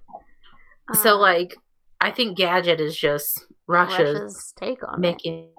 So 0.93 1.15
Um, 1.15 1.21
like 1.21 1.55
i 2.01 2.11
think 2.11 2.37
gadget 2.37 2.81
is 2.81 2.97
just 2.97 3.45
russia's, 3.67 4.19
Russia's 4.19 4.53
take 4.57 4.85
on 4.87 4.95
it. 4.95 4.99
mickey 4.99 5.49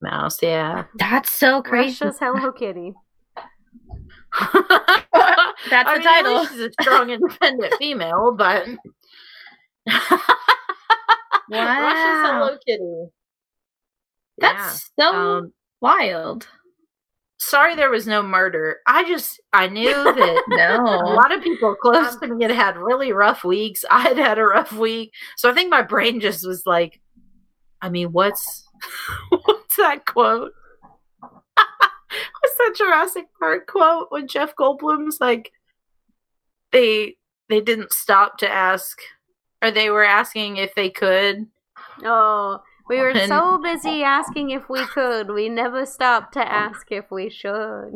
mouse 0.00 0.42
yeah 0.42 0.84
That's 0.98 1.30
so 1.32 1.62
crazy. 1.62 2.04
Russia's 2.04 2.18
Hello 2.18 2.50
Kitty. 2.52 2.92
That's 4.52 5.88
I 5.88 5.92
the 5.94 5.98
mean, 5.98 6.02
title. 6.02 6.38
least 6.40 6.52
She's 6.52 6.60
a 6.60 6.70
strong, 6.82 7.10
independent 7.10 7.74
female, 7.78 8.34
but 8.36 8.66
wow. 9.86 10.26
Russia's 11.50 12.30
Hello 12.30 12.56
Kitty. 12.66 13.04
That's 14.38 14.90
so 14.98 15.14
Um, 15.14 15.52
wild. 15.80 16.48
Sorry 17.42 17.74
there 17.74 17.90
was 17.90 18.06
no 18.06 18.22
murder. 18.22 18.78
I 18.86 19.04
just 19.04 19.40
I 19.52 19.68
knew 19.68 19.92
that 19.92 20.80
a 20.80 20.82
lot 20.82 21.32
of 21.32 21.42
people 21.42 21.74
close 21.74 22.14
um, 22.14 22.20
to 22.20 22.34
me 22.34 22.44
had 22.44 22.52
had 22.52 22.76
really 22.76 23.12
rough 23.12 23.44
weeks. 23.44 23.84
I 23.90 24.00
had 24.02 24.18
had 24.18 24.38
a 24.38 24.44
rough 24.44 24.72
week, 24.72 25.12
so 25.36 25.50
I 25.50 25.54
think 25.54 25.70
my 25.70 25.82
brain 25.82 26.20
just 26.20 26.46
was 26.46 26.64
like, 26.66 27.00
I 27.80 27.88
mean, 27.88 28.12
what's 28.12 28.66
what's 29.28 29.76
that 29.76 30.06
quote? 30.06 30.52
what's 31.20 32.56
that 32.58 32.74
Jurassic 32.76 33.26
Park 33.38 33.66
quote 33.66 34.08
when 34.10 34.28
Jeff 34.28 34.54
Goldblum's 34.54 35.20
like, 35.20 35.52
they 36.70 37.16
they 37.48 37.60
didn't 37.60 37.92
stop 37.92 38.38
to 38.38 38.50
ask, 38.50 38.98
or 39.62 39.70
they 39.70 39.90
were 39.90 40.04
asking 40.04 40.56
if 40.56 40.74
they 40.74 40.90
could. 40.90 41.46
Oh, 42.04 42.60
we 42.92 43.00
were 43.00 43.10
And- 43.10 43.28
so 43.28 43.58
busy 43.58 44.02
asking 44.02 44.50
if 44.50 44.68
we 44.68 44.84
could. 44.86 45.30
We 45.30 45.48
never 45.48 45.86
stopped 45.86 46.34
to 46.34 46.40
ask 46.52 46.90
if 46.92 47.10
we 47.10 47.30
should. 47.30 47.92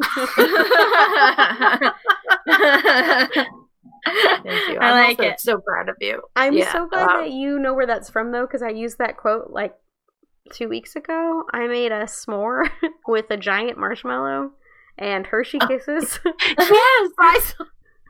Thank 4.44 4.68
you. 4.68 4.78
I 4.78 4.90
I'm 4.90 5.09
like 5.09 5.18
also 5.18 5.31
it. 5.31 5.40
So 5.40 5.59
proud 5.60 5.89
of 5.89 5.97
you. 6.01 6.23
I'm 6.36 6.55
Yeah, 6.55 6.73
so 6.73 6.86
glad 6.86 7.09
um, 7.10 7.20
that 7.23 7.31
you 7.31 7.59
know 7.59 7.74
where 7.74 7.86
that's 7.86 8.09
from, 8.10 8.31
though, 8.32 8.47
because 8.47 8.62
I 8.62 8.68
used 8.70 8.98
that 8.98 9.16
quote 9.16 9.51
like 9.51 9.74
two 10.52 10.68
weeks 10.68 10.94
ago. 10.97 11.43
I 11.52 11.66
made 11.66 11.93
a 11.93 12.05
s'more 12.05 12.68
with 13.09 13.27
a 13.31 13.36
giant 13.36 13.78
marshmallow 13.78 14.52
and 14.98 15.27
Hershey 15.27 15.59
Kisses, 15.59 16.20
but 16.23 16.35
yes, 16.59 17.10
I 17.18 17.40
saw. 17.43 17.64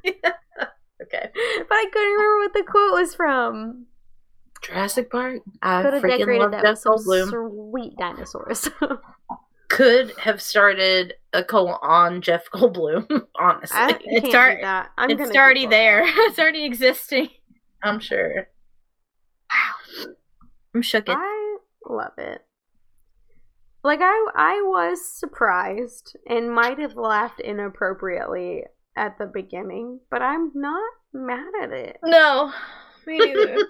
okay. 0.06 1.30
But 1.32 1.74
I 1.74 1.86
couldn't 1.92 2.12
remember 2.12 2.38
what 2.38 2.52
the 2.54 2.64
quote 2.70 2.92
was 2.92 3.14
from. 3.14 3.86
Jurassic 4.66 5.10
Park. 5.10 5.40
I 5.62 5.82
Could 5.82 5.94
have 5.94 6.02
freaking 6.02 6.18
decorated 6.18 6.42
love 6.42 6.50
that 6.52 6.62
Jeff 6.62 6.70
with 6.70 6.78
some 6.80 6.96
Goldblum. 6.96 7.70
sweet 7.70 7.96
dinosaurs. 7.98 8.68
Could 9.68 10.12
have 10.18 10.40
started 10.40 11.14
a 11.32 11.42
call 11.42 11.78
on 11.82 12.22
Jeff 12.22 12.48
Goldblum. 12.50 13.26
Honestly, 13.38 13.76
I 13.78 13.98
It's 14.04 14.34
ar- 14.34 14.58
that. 14.60 14.90
I'm 14.96 15.10
it's 15.10 15.36
already 15.36 15.66
there. 15.66 16.04
that. 16.04 16.14
It's 16.30 16.38
already 16.38 16.64
existing. 16.64 17.28
I'm 17.82 18.00
sure. 18.00 18.48
Wow, 19.52 20.06
I'm 20.74 20.82
shook. 20.82 21.08
It. 21.08 21.16
I 21.18 21.56
love 21.88 22.12
it. 22.18 22.42
Like 23.84 24.00
I 24.02 24.26
I 24.34 24.62
was 24.64 25.04
surprised 25.04 26.16
and 26.28 26.50
might 26.52 26.78
have 26.78 26.96
laughed 26.96 27.40
inappropriately 27.40 28.64
at 28.96 29.18
the 29.18 29.26
beginning, 29.26 30.00
but 30.10 30.22
I'm 30.22 30.50
not 30.54 30.90
mad 31.12 31.52
at 31.62 31.70
it. 31.72 31.98
No, 32.04 32.52
me 33.06 33.18
neither. 33.18 33.58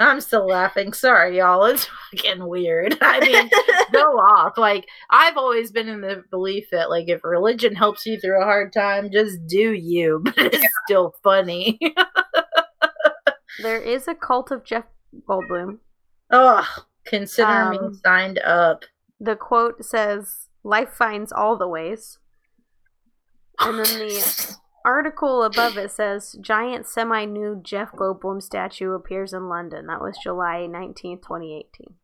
I'm 0.00 0.20
still 0.20 0.46
laughing. 0.46 0.92
Sorry, 0.92 1.38
y'all. 1.38 1.64
It's 1.64 1.88
fucking 2.12 2.46
weird. 2.46 2.96
I 3.00 3.18
mean, 3.18 3.50
go 3.92 4.16
off. 4.18 4.56
Like, 4.56 4.86
I've 5.10 5.36
always 5.36 5.72
been 5.72 5.88
in 5.88 6.00
the 6.00 6.22
belief 6.30 6.68
that, 6.70 6.88
like, 6.88 7.08
if 7.08 7.24
religion 7.24 7.74
helps 7.74 8.06
you 8.06 8.18
through 8.20 8.40
a 8.40 8.44
hard 8.44 8.72
time, 8.72 9.10
just 9.12 9.44
do 9.46 9.72
you. 9.72 10.22
But 10.36 10.54
it's 10.54 10.68
still 10.84 11.14
funny. 11.24 11.80
There 13.60 13.80
is 13.80 14.06
a 14.06 14.14
cult 14.14 14.52
of 14.52 14.62
Jeff 14.64 14.84
Goldblum. 15.28 15.78
Ugh. 16.30 16.64
Consider 17.04 17.70
me 17.70 17.78
Um, 17.78 18.00
signed 18.04 18.38
up. 18.38 18.84
The 19.18 19.34
quote 19.34 19.84
says, 19.84 20.46
"Life 20.62 20.90
finds 20.90 21.32
all 21.32 21.56
the 21.56 21.66
ways." 21.66 22.18
And 23.58 23.78
then 23.78 23.98
the 23.98 24.56
article 24.84 25.42
above 25.42 25.76
it 25.76 25.90
says, 25.90 26.36
"Giant 26.40 26.86
semi-nude 26.86 27.64
Jeff 27.64 27.92
Goldblum 27.92 28.42
statue 28.42 28.92
appears 28.92 29.32
in 29.32 29.48
London." 29.48 29.86
That 29.86 30.00
was 30.00 30.18
July 30.22 30.66
19th, 30.68 31.22
2018. 31.22 31.94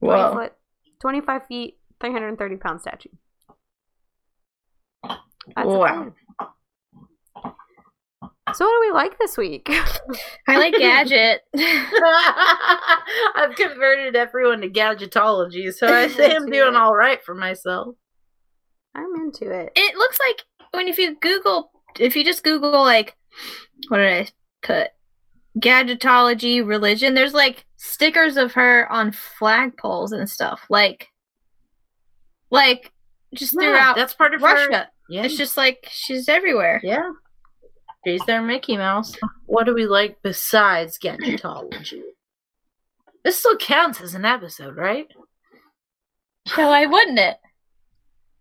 20 0.00 0.34
foot, 0.34 0.52
25 1.00 1.46
feet, 1.46 1.78
330 2.00 2.56
pound 2.56 2.80
statue. 2.80 3.08
That's 5.04 5.66
Wow. 5.66 6.12
So, 8.54 8.66
what 8.66 8.82
do 8.82 8.88
we 8.88 8.92
like 8.92 9.18
this 9.18 9.38
week? 9.38 9.68
I 10.48 10.58
like 10.58 10.74
Gadget. 10.74 11.42
I've 13.34 13.54
converted 13.56 14.14
everyone 14.14 14.60
to 14.60 14.68
gadgetology, 14.68 15.72
so 15.72 15.86
I 15.86 16.08
say 16.08 16.34
I'm 16.34 16.50
doing 16.50 16.74
all 16.74 16.94
right 16.94 17.24
for 17.24 17.34
myself. 17.34 17.94
I'm 18.94 19.14
into 19.16 19.50
it. 19.50 19.72
it 19.74 19.96
looks 19.96 20.18
like 20.20 20.42
when 20.72 20.86
if 20.86 20.98
you 20.98 21.16
Google, 21.18 21.71
if 21.98 22.16
you 22.16 22.24
just 22.24 22.44
Google 22.44 22.70
like, 22.82 23.16
what 23.88 23.98
did 23.98 24.12
I 24.12 24.28
put? 24.62 24.88
Gadgetology 25.58 26.66
religion. 26.66 27.14
There's 27.14 27.34
like 27.34 27.64
stickers 27.76 28.36
of 28.36 28.52
her 28.54 28.90
on 28.90 29.12
flagpoles 29.12 30.12
and 30.12 30.28
stuff. 30.28 30.62
Like, 30.70 31.08
like 32.50 32.92
just 33.34 33.52
Yeah, 33.54 33.60
throughout 33.60 33.96
that's 33.96 34.14
part 34.14 34.34
of 34.34 34.42
Russia. 34.42 34.72
Her, 34.76 34.88
yeah, 35.10 35.24
It's 35.24 35.36
just 35.36 35.56
like 35.56 35.88
she's 35.90 36.28
everywhere. 36.28 36.80
yeah. 36.82 37.10
She's 38.04 38.24
their 38.26 38.42
Mickey 38.42 38.76
Mouse. 38.76 39.16
What 39.46 39.64
do 39.64 39.74
we 39.74 39.86
like 39.86 40.16
besides 40.24 40.98
gadgetology? 40.98 42.02
This 43.24 43.38
still 43.38 43.56
counts 43.56 44.00
as 44.00 44.14
an 44.16 44.24
episode, 44.24 44.76
right? 44.76 45.06
So 46.48 46.66
why 46.66 46.86
wouldn't 46.86 47.20
it? 47.20 47.36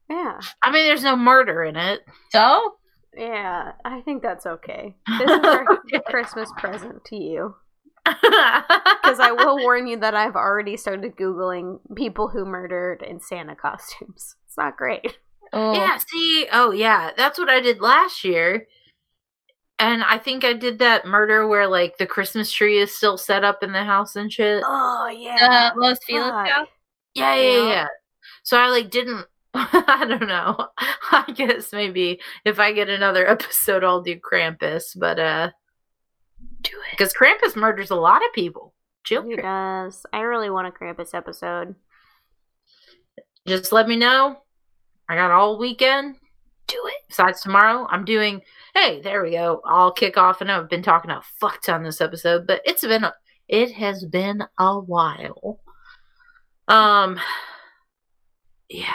Yeah. 0.10 0.40
I 0.64 0.72
mean, 0.72 0.86
there's 0.86 1.04
no 1.04 1.16
murder 1.16 1.64
in 1.64 1.76
it. 1.76 2.00
So 2.32 2.76
Yeah, 3.16 3.74
I 3.84 4.02
think 4.02 4.22
that's 4.22 4.46
okay. 4.46 4.96
This 5.20 5.30
is 5.32 5.40
our 5.46 5.66
Christmas 6.08 6.50
present 6.58 7.04
to 7.06 7.16
you. 7.16 7.56
Because 8.06 9.20
I 9.20 9.32
will 9.38 9.58
warn 9.60 9.86
you 9.88 9.98
that 9.98 10.16
I've 10.16 10.36
already 10.36 10.78
started 10.78 11.16
Googling 11.16 11.80
people 11.96 12.28
who 12.30 12.46
murdered 12.46 13.04
in 13.04 13.20
Santa 13.20 13.56
costumes. 13.56 14.36
It's 14.48 14.58
not 14.58 14.76
great. 14.76 15.18
oh, 15.54 15.74
Yeah, 15.74 15.98
see, 16.10 16.46
oh 16.52 16.72
yeah, 16.72 17.12
that's 17.16 17.40
what 17.40 17.50
I 17.50 17.62
did 17.62 17.80
last 17.80 18.24
year. 18.26 18.68
And 19.80 20.04
I 20.04 20.18
think 20.18 20.44
I 20.44 20.54
did 20.54 20.80
that 20.80 21.06
murder 21.06 21.48
where 21.48 21.68
like 21.68 21.98
the 21.98 22.06
Christmas 22.06 22.52
tree 22.52 22.78
is 22.80 22.94
still 22.94 23.18
set 23.18 23.44
up 23.46 23.64
in 23.64 23.72
the 23.72 23.84
house 23.84 24.16
and 24.18 24.32
shit. 24.32 24.62
Oh, 24.66 25.08
yeah. 25.08 25.72
uh, 25.76 25.80
Los 25.80 25.98
Feliz 26.06 26.28
Yeah, 26.28 26.66
yeah, 27.16 27.36
Yeah. 27.36 27.68
yeah. 27.68 27.88
So 28.44 28.58
I 28.58 28.68
like 28.68 28.90
didn't 28.92 29.26
I 29.54 30.06
don't 30.08 30.28
know. 30.28 30.68
I 31.12 31.32
guess 31.34 31.74
maybe 31.74 32.22
if 32.46 32.60
I 32.60 32.72
get 32.72 32.90
another 32.90 33.28
episode 33.30 33.84
I'll 33.84 34.02
do 34.02 34.18
Krampus, 34.20 34.98
but 34.98 35.20
uh 35.20 35.50
Do 36.62 36.72
it. 36.92 36.98
cuz 36.98 37.14
Krampus 37.14 37.56
murders 37.56 37.92
a 37.92 37.96
lot 37.96 38.24
of 38.26 38.32
people. 38.34 38.74
He 39.04 39.16
Children. 39.16 39.42
does. 39.42 40.06
I 40.14 40.22
really 40.22 40.50
want 40.50 40.68
a 40.68 40.72
Krampus 40.72 41.14
episode. 41.14 41.76
Just 43.48 43.72
let 43.72 43.88
me 43.88 43.96
know. 43.96 44.38
I 45.10 45.16
got 45.16 45.32
all 45.32 45.58
weekend. 45.58 46.16
Do 46.68 46.78
it. 46.86 47.04
besides 47.10 47.42
tomorrow, 47.42 47.86
I'm 47.90 48.06
doing. 48.06 48.42
Hey, 48.74 49.02
there 49.02 49.24
we 49.24 49.32
go. 49.32 49.62
I'll 49.66 49.92
kick 49.92 50.16
off. 50.18 50.40
and 50.40 50.50
I've 50.52 50.70
been 50.70 50.84
talking 50.84 51.12
a 51.12 51.22
fuck 51.40 51.62
ton 51.64 51.84
this 51.84 52.00
episode, 52.00 52.48
but 52.48 52.62
it's 52.64 52.82
been 52.86 53.04
a, 53.04 53.14
it 53.50 53.72
has 53.74 54.06
been 54.06 54.44
a 54.58 54.80
while. 54.80 55.60
Um, 56.70 57.20
yeah, 58.70 58.94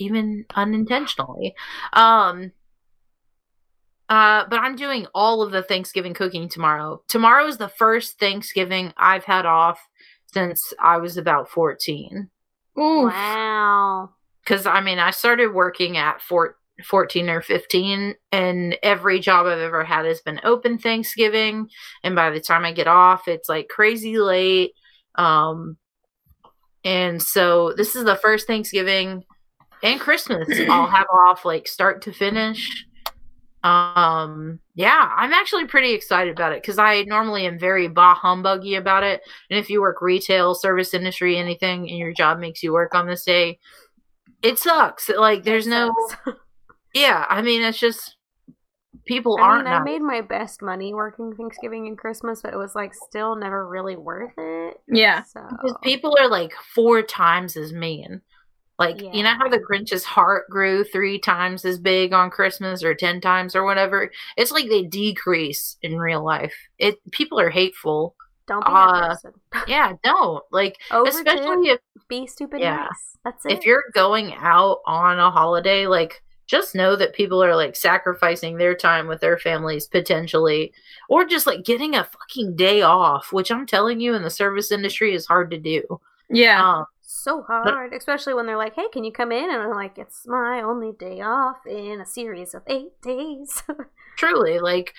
even 0.00 0.44
unintentionally. 0.54 1.54
Um, 1.92 2.52
uh, 4.08 4.44
but 4.48 4.60
I'm 4.60 4.76
doing 4.76 5.06
all 5.14 5.42
of 5.42 5.52
the 5.52 5.62
Thanksgiving 5.62 6.14
cooking 6.14 6.48
tomorrow. 6.48 7.02
Tomorrow 7.08 7.46
is 7.46 7.58
the 7.58 7.68
first 7.68 8.18
Thanksgiving 8.18 8.92
I've 8.96 9.24
had 9.24 9.44
off 9.44 9.80
since 10.32 10.72
I 10.80 10.98
was 10.98 11.16
about 11.16 11.48
14 11.48 12.30
Ooh. 12.78 13.06
Wow. 13.06 14.10
because 14.44 14.66
I 14.66 14.80
mean 14.80 14.98
I 14.98 15.10
started 15.10 15.54
working 15.54 15.96
at 15.96 16.22
four, 16.22 16.56
14 16.84 17.28
or 17.28 17.40
15 17.40 18.14
and 18.32 18.76
every 18.82 19.20
job 19.20 19.46
I've 19.46 19.58
ever 19.58 19.84
had 19.84 20.04
has 20.04 20.20
been 20.20 20.40
open 20.44 20.78
Thanksgiving 20.78 21.68
and 22.02 22.14
by 22.14 22.30
the 22.30 22.40
time 22.40 22.64
I 22.64 22.72
get 22.72 22.86
off 22.86 23.26
it's 23.26 23.48
like 23.48 23.68
crazy 23.68 24.18
late 24.18 24.72
um 25.16 25.76
and 26.84 27.22
so 27.22 27.72
this 27.76 27.96
is 27.96 28.04
the 28.04 28.16
first 28.16 28.46
Thanksgiving 28.46 29.24
and 29.82 30.00
Christmas 30.00 30.48
I'll 30.68 30.86
have 30.86 31.06
off 31.12 31.44
like 31.44 31.68
start 31.68 32.02
to 32.02 32.12
finish. 32.12 32.84
Um 33.64 34.60
yeah 34.76 35.12
i'm 35.16 35.32
actually 35.32 35.66
pretty 35.66 35.92
excited 35.92 36.30
about 36.30 36.52
it 36.52 36.62
because 36.62 36.78
i 36.78 37.02
normally 37.02 37.44
am 37.44 37.58
very 37.58 37.88
bah 37.88 38.14
humbuggy 38.14 38.78
about 38.78 39.02
it. 39.02 39.20
And 39.50 39.58
if 39.58 39.68
you 39.68 39.80
work 39.80 40.00
retail 40.00 40.54
service 40.54 40.94
industry 40.94 41.36
anything 41.36 41.88
and 41.88 41.98
your 41.98 42.12
job 42.12 42.38
makes 42.38 42.62
you 42.62 42.72
work 42.72 42.94
on 42.94 43.08
this 43.08 43.24
day 43.24 43.58
it 44.42 44.60
sucks. 44.60 45.08
Like 45.08 45.42
there's 45.42 45.66
no 45.66 45.92
yeah 46.94 47.26
i 47.28 47.42
mean 47.42 47.60
it's 47.62 47.78
just 47.78 48.16
people 49.08 49.38
I 49.38 49.42
aren't 49.42 49.64
mean, 49.64 49.74
I 49.74 49.82
made 49.82 50.02
my 50.02 50.20
best 50.20 50.62
money 50.62 50.94
working 50.94 51.34
Thanksgiving 51.34 51.88
and 51.88 51.98
Christmas, 51.98 52.42
but 52.42 52.52
it 52.52 52.58
was 52.58 52.74
like 52.74 52.92
still 52.94 53.34
never 53.34 53.66
really 53.66 53.96
worth 53.96 54.34
it. 54.36 54.76
Yeah. 54.86 55.24
So 55.24 55.44
because 55.50 55.76
people 55.82 56.16
are 56.20 56.28
like 56.28 56.52
four 56.74 57.02
times 57.02 57.56
as 57.56 57.72
mean 57.72 58.20
like 58.78 59.00
you 59.00 59.22
know 59.22 59.34
how 59.34 59.48
the 59.48 59.58
grinch's 59.58 60.04
heart 60.04 60.48
grew 60.48 60.84
three 60.84 61.18
times 61.18 61.64
as 61.64 61.78
big 61.78 62.12
on 62.12 62.30
christmas 62.30 62.82
or 62.82 62.94
ten 62.94 63.20
times 63.20 63.54
or 63.56 63.64
whatever 63.64 64.10
it's 64.36 64.50
like 64.52 64.68
they 64.68 64.82
decrease 64.84 65.76
in 65.82 65.98
real 65.98 66.24
life 66.24 66.54
it 66.78 66.96
people 67.10 67.38
are 67.40 67.50
hateful 67.50 68.14
don't 68.46 68.64
be 68.64 68.70
uh, 68.72 69.08
that 69.22 69.34
person. 69.50 69.64
yeah 69.68 69.92
don't 70.02 70.42
like 70.52 70.76
Overgive, 70.90 71.08
especially 71.08 71.68
if 71.70 71.80
be 72.08 72.26
stupid 72.26 72.60
yeah. 72.60 72.76
nice. 72.76 73.16
That's 73.24 73.44
it. 73.46 73.52
if 73.52 73.66
you're 73.66 73.84
going 73.92 74.32
out 74.34 74.78
on 74.86 75.18
a 75.18 75.30
holiday 75.30 75.86
like 75.86 76.22
just 76.46 76.74
know 76.74 76.96
that 76.96 77.14
people 77.14 77.44
are 77.44 77.54
like 77.54 77.76
sacrificing 77.76 78.56
their 78.56 78.74
time 78.74 79.06
with 79.06 79.20
their 79.20 79.36
families 79.36 79.86
potentially 79.86 80.72
or 81.10 81.26
just 81.26 81.46
like 81.46 81.62
getting 81.64 81.94
a 81.94 82.04
fucking 82.04 82.56
day 82.56 82.80
off 82.80 83.32
which 83.32 83.50
i'm 83.50 83.66
telling 83.66 84.00
you 84.00 84.14
in 84.14 84.22
the 84.22 84.30
service 84.30 84.72
industry 84.72 85.14
is 85.14 85.26
hard 85.26 85.50
to 85.50 85.58
do 85.58 85.82
Yeah. 86.30 86.64
um 86.78 86.86
so 87.08 87.42
hard, 87.42 87.94
especially 87.94 88.34
when 88.34 88.46
they're 88.46 88.58
like, 88.58 88.74
"Hey, 88.74 88.86
can 88.92 89.02
you 89.02 89.12
come 89.12 89.32
in?" 89.32 89.50
And 89.50 89.62
I'm 89.62 89.70
like, 89.70 89.96
"It's 89.98 90.26
my 90.26 90.60
only 90.62 90.92
day 90.92 91.20
off 91.20 91.66
in 91.66 92.00
a 92.00 92.06
series 92.06 92.54
of 92.54 92.62
eight 92.66 93.00
days." 93.02 93.62
Truly, 94.18 94.58
like, 94.58 94.94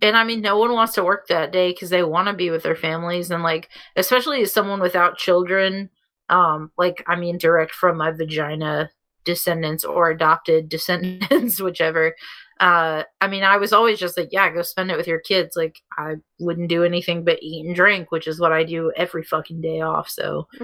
and 0.00 0.16
I 0.16 0.24
mean, 0.24 0.40
no 0.40 0.56
one 0.56 0.72
wants 0.72 0.94
to 0.94 1.04
work 1.04 1.26
that 1.28 1.52
day 1.52 1.70
because 1.72 1.90
they 1.90 2.02
want 2.02 2.28
to 2.28 2.34
be 2.34 2.50
with 2.50 2.62
their 2.62 2.76
families, 2.76 3.30
and 3.30 3.42
like, 3.42 3.68
especially 3.96 4.42
as 4.42 4.52
someone 4.52 4.80
without 4.80 5.18
children, 5.18 5.90
um, 6.30 6.70
like, 6.78 7.04
I 7.06 7.16
mean, 7.16 7.36
direct 7.38 7.72
from 7.72 7.98
my 7.98 8.10
vagina 8.10 8.90
descendants 9.24 9.84
or 9.84 10.10
adopted 10.10 10.68
descendants, 10.70 11.60
whichever. 11.60 12.14
Uh, 12.60 13.02
I 13.20 13.26
mean, 13.26 13.42
I 13.42 13.56
was 13.56 13.72
always 13.72 13.98
just 13.98 14.16
like, 14.16 14.28
yeah, 14.30 14.48
go 14.52 14.62
spend 14.62 14.90
it 14.90 14.96
with 14.96 15.08
your 15.08 15.18
kids. 15.18 15.56
Like, 15.56 15.80
I 15.98 16.16
wouldn't 16.38 16.68
do 16.68 16.84
anything 16.84 17.24
but 17.24 17.42
eat 17.42 17.66
and 17.66 17.74
drink, 17.74 18.12
which 18.12 18.28
is 18.28 18.38
what 18.38 18.52
I 18.52 18.62
do 18.62 18.92
every 18.96 19.24
fucking 19.24 19.60
day 19.60 19.80
off. 19.80 20.08
So 20.08 20.46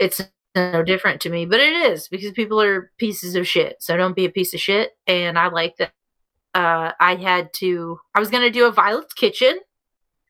it's 0.00 0.20
no 0.56 0.82
different 0.82 1.20
to 1.20 1.30
me, 1.30 1.46
but 1.46 1.60
it 1.60 1.72
is 1.72 2.08
because 2.08 2.32
people 2.32 2.60
are 2.60 2.90
pieces 2.98 3.36
of 3.36 3.46
shit. 3.46 3.76
So 3.80 3.96
don't 3.96 4.16
be 4.16 4.24
a 4.24 4.30
piece 4.30 4.52
of 4.54 4.60
shit. 4.60 4.92
And 5.06 5.38
I 5.38 5.48
like 5.48 5.76
that. 5.76 5.92
Uh, 6.52 6.90
I 6.98 7.14
had 7.14 7.52
to, 7.54 8.00
I 8.12 8.18
was 8.18 8.30
going 8.30 8.42
to 8.42 8.50
do 8.50 8.66
a 8.66 8.72
Violet's 8.72 9.14
Kitchen 9.14 9.60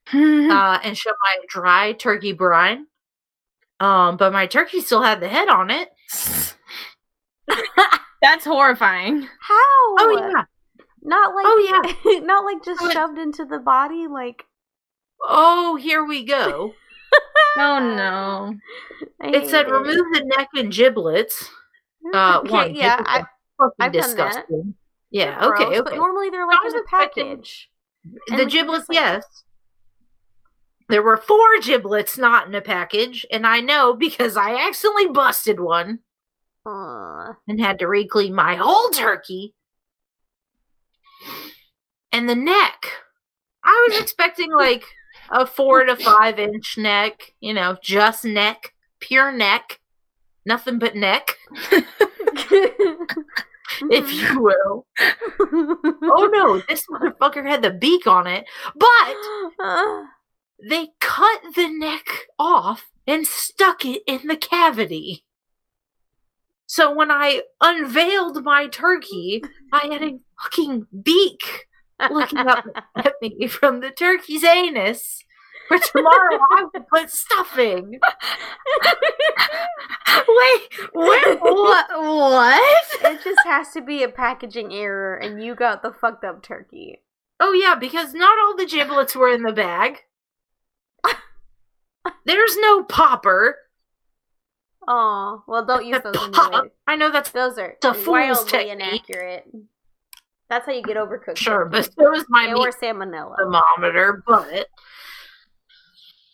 uh, 0.13 0.79
and 0.85 0.99
show 0.99 1.11
my 1.11 1.37
dry 1.49 1.93
turkey 1.93 2.33
brine. 2.33 2.87
Um, 3.79 4.19
but 4.19 4.31
my 4.35 4.47
turkey 4.47 4.83
still 4.83 5.03
had 5.03 5.21
the 5.21 5.29
head 5.29 5.49
on 5.49 5.71
it. 5.71 5.89
That's 8.23 8.45
horrifying. 8.45 9.23
How? 9.23 9.57
Oh 9.99 10.17
yeah. 10.19 10.45
Not 11.03 11.35
like 11.35 11.45
Oh, 11.47 11.95
yeah. 12.05 12.19
not 12.27 12.45
like 12.45 12.63
just 12.63 12.93
shoved 12.93 13.19
into 13.19 13.47
the 13.47 13.59
body. 13.59 14.07
Like 14.07 14.45
Oh, 15.23 15.77
here 15.77 16.05
we 16.05 16.25
go. 16.25 16.75
Oh 17.59 17.79
no. 17.97 18.55
I 19.21 19.29
It 19.37 19.49
said 19.51 19.67
hate 19.67 19.73
remove 19.73 20.07
the 20.13 20.25
neck 20.37 20.49
and 20.55 20.73
giblets. 20.73 21.49
Uh, 22.15 22.39
Okay, 22.41 22.51
one. 22.51 22.75
yeah, 22.75 23.03
I, 23.05 23.19
fucking 23.59 23.73
I've 23.81 23.93
done 23.93 24.17
that. 24.17 24.29
disgusting. 24.29 24.75
Yeah. 25.11 25.39
they're 25.41 25.49
Okay. 25.55 25.65
gross, 25.65 25.79
okay. 25.81 25.91
But 25.91 25.97
normally 25.97 26.31
they're 26.31 26.47
like 26.47 26.59
in 26.67 26.77
a 26.79 26.83
package. 26.85 27.69
and 28.31 28.39
the 28.41 28.47
giblets, 28.47 28.89
like- 28.89 28.97
yes. 28.97 29.25
There 30.89 31.03
were 31.03 31.17
four 31.19 31.61
giblets 31.63 32.19
not 32.19 32.49
in 32.49 32.55
a 32.55 32.61
package, 32.61 33.25
and 33.31 33.47
I 33.47 33.61
know 33.61 33.95
because 33.95 34.37
I 34.37 34.57
accidentally 34.67 35.07
busted 35.09 35.61
one 35.61 36.01
Uh, 36.67 37.35
and 37.47 37.61
had 37.61 37.79
to 37.79 37.87
re-clean 37.87 38.35
my 38.35 38.57
whole 38.57 38.89
turkey. 38.91 39.55
And 42.13 42.29
the 42.29 42.35
neck. 42.35 42.87
I 43.63 43.87
was 43.89 44.01
expecting 44.03 44.53
like 44.53 44.85
a 45.31 45.47
four 45.47 45.85
to 45.85 45.97
five 45.97 46.39
inch 46.39 46.77
neck, 46.77 47.35
you 47.40 47.55
know, 47.55 47.77
just 47.82 48.24
neck, 48.24 48.74
pure 49.01 49.32
neck, 49.32 49.81
nothing 50.44 50.78
but 50.78 50.97
neck, 50.97 51.36
if 53.90 54.12
you 54.12 54.43
will. 54.43 54.86
Oh 55.40 56.31
no, 56.32 56.62
this 56.69 56.85
motherfucker 56.90 57.47
had 57.47 57.62
the 57.62 57.70
beak 57.70 58.07
on 58.07 58.27
it, 58.27 58.44
but 58.74 59.16
they 60.69 60.89
cut 61.01 61.40
the 61.55 61.69
neck 61.69 62.07
off 62.39 62.90
and 63.07 63.27
stuck 63.27 63.85
it 63.85 64.02
in 64.07 64.27
the 64.27 64.36
cavity. 64.36 65.24
So 66.66 66.94
when 66.94 67.11
I 67.11 67.43
unveiled 67.61 68.44
my 68.44 68.69
turkey, 68.69 69.43
I 69.73 69.89
had 69.90 70.02
a 70.02 70.19
fucking 70.40 70.86
beak 71.02 71.66
looking 72.11 72.39
up 72.39 72.65
at 72.97 73.15
me 73.21 73.47
from 73.49 73.81
the 73.81 73.91
turkey's 73.91 74.45
anus. 74.45 75.25
For 75.69 75.79
tomorrow, 75.79 76.39
I 76.51 76.65
will 76.73 76.87
put 76.93 77.11
stuffing. 77.11 78.01
Wait, 80.29 80.63
where, 80.93 81.37
what? 81.37 81.87
What? 81.91 82.85
it 83.03 83.23
just 83.23 83.41
has 83.45 83.71
to 83.73 83.81
be 83.81 84.03
a 84.03 84.09
packaging 84.09 84.73
error, 84.73 85.17
and 85.17 85.43
you 85.43 85.55
got 85.55 85.83
the 85.83 85.93
fucked 85.93 86.25
up 86.25 86.43
turkey. 86.43 87.03
Oh 87.39 87.53
yeah, 87.53 87.77
because 87.77 88.15
not 88.15 88.39
all 88.39 88.57
the 88.57 88.67
giblets 88.67 89.15
were 89.15 89.33
in 89.33 89.43
the 89.43 89.53
bag. 89.53 89.99
There's 92.25 92.57
no 92.59 92.83
popper. 92.83 93.57
Oh, 94.89 95.43
well, 95.47 95.65
don't 95.65 95.87
use 95.87 96.01
those 96.03 96.17
Pop. 96.17 96.53
anyway. 96.53 96.71
I 96.87 96.97
know 96.97 97.13
that's 97.13 97.31
Those 97.31 97.59
are 97.59 97.77
wildly 98.07 98.51
technique. 98.51 98.73
inaccurate. 98.73 99.49
That's 100.51 100.67
how 100.67 100.73
you 100.73 100.83
get 100.83 100.97
overcooked. 100.99 101.39
sure, 101.39 101.65
but 101.67 101.89
so 101.99 102.15
is 102.15 102.27
my 102.29 102.53
or 102.53 102.71
salmonella. 102.73 103.37
thermometer, 103.39 104.23
but 104.27 104.67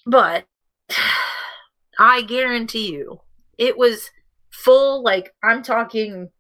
but 0.07 0.47
I 1.99 2.23
guarantee 2.23 2.91
you 2.93 3.21
it 3.59 3.77
was 3.79 4.11
full 4.51 5.03
like 5.03 5.33
I'm 5.45 5.63
talking 5.63 6.31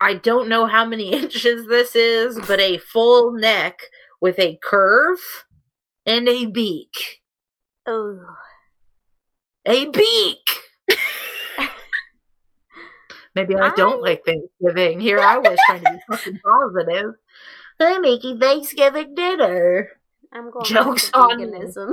I 0.00 0.14
don't 0.14 0.48
know 0.48 0.66
how 0.66 0.84
many 0.84 1.12
inches 1.14 1.66
this 1.68 1.94
is, 1.96 2.38
but 2.46 2.60
a 2.60 2.78
full 2.78 3.32
neck 3.32 3.78
with 4.20 4.38
a 4.38 4.58
curve 4.62 5.20
and 6.04 6.28
a 6.28 6.46
beak. 6.46 7.22
Oh, 7.86 8.18
A 9.66 9.86
beak. 9.86 10.50
Maybe 13.34 13.56
I 13.56 13.70
don't 13.74 14.00
like 14.00 14.24
Thanksgiving. 14.24 15.00
Here 15.00 15.18
I 15.18 15.38
was 15.38 15.58
trying 15.66 15.84
to 15.84 15.92
be 15.92 15.98
fucking 16.08 16.40
positive. 16.44 17.14
I'm 17.80 18.02
making 18.02 18.38
Thanksgiving 18.38 19.14
dinner. 19.14 19.90
I'm 20.32 20.50
going 20.50 20.64
Joke's 20.64 21.10
back 21.10 21.28
to 21.28 21.34
on 21.34 21.40
you. 21.40 21.46
veganism. 21.48 21.92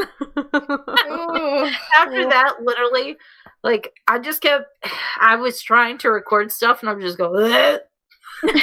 after 1.97 2.29
that, 2.29 2.55
literally, 2.61 3.17
like 3.63 3.93
I 4.07 4.19
just 4.19 4.41
kept. 4.41 4.65
I 5.19 5.35
was 5.35 5.61
trying 5.61 5.97
to 5.99 6.09
record 6.09 6.51
stuff, 6.51 6.81
and 6.81 6.89
I'm 6.89 7.01
just 7.01 7.17
going. 7.17 7.79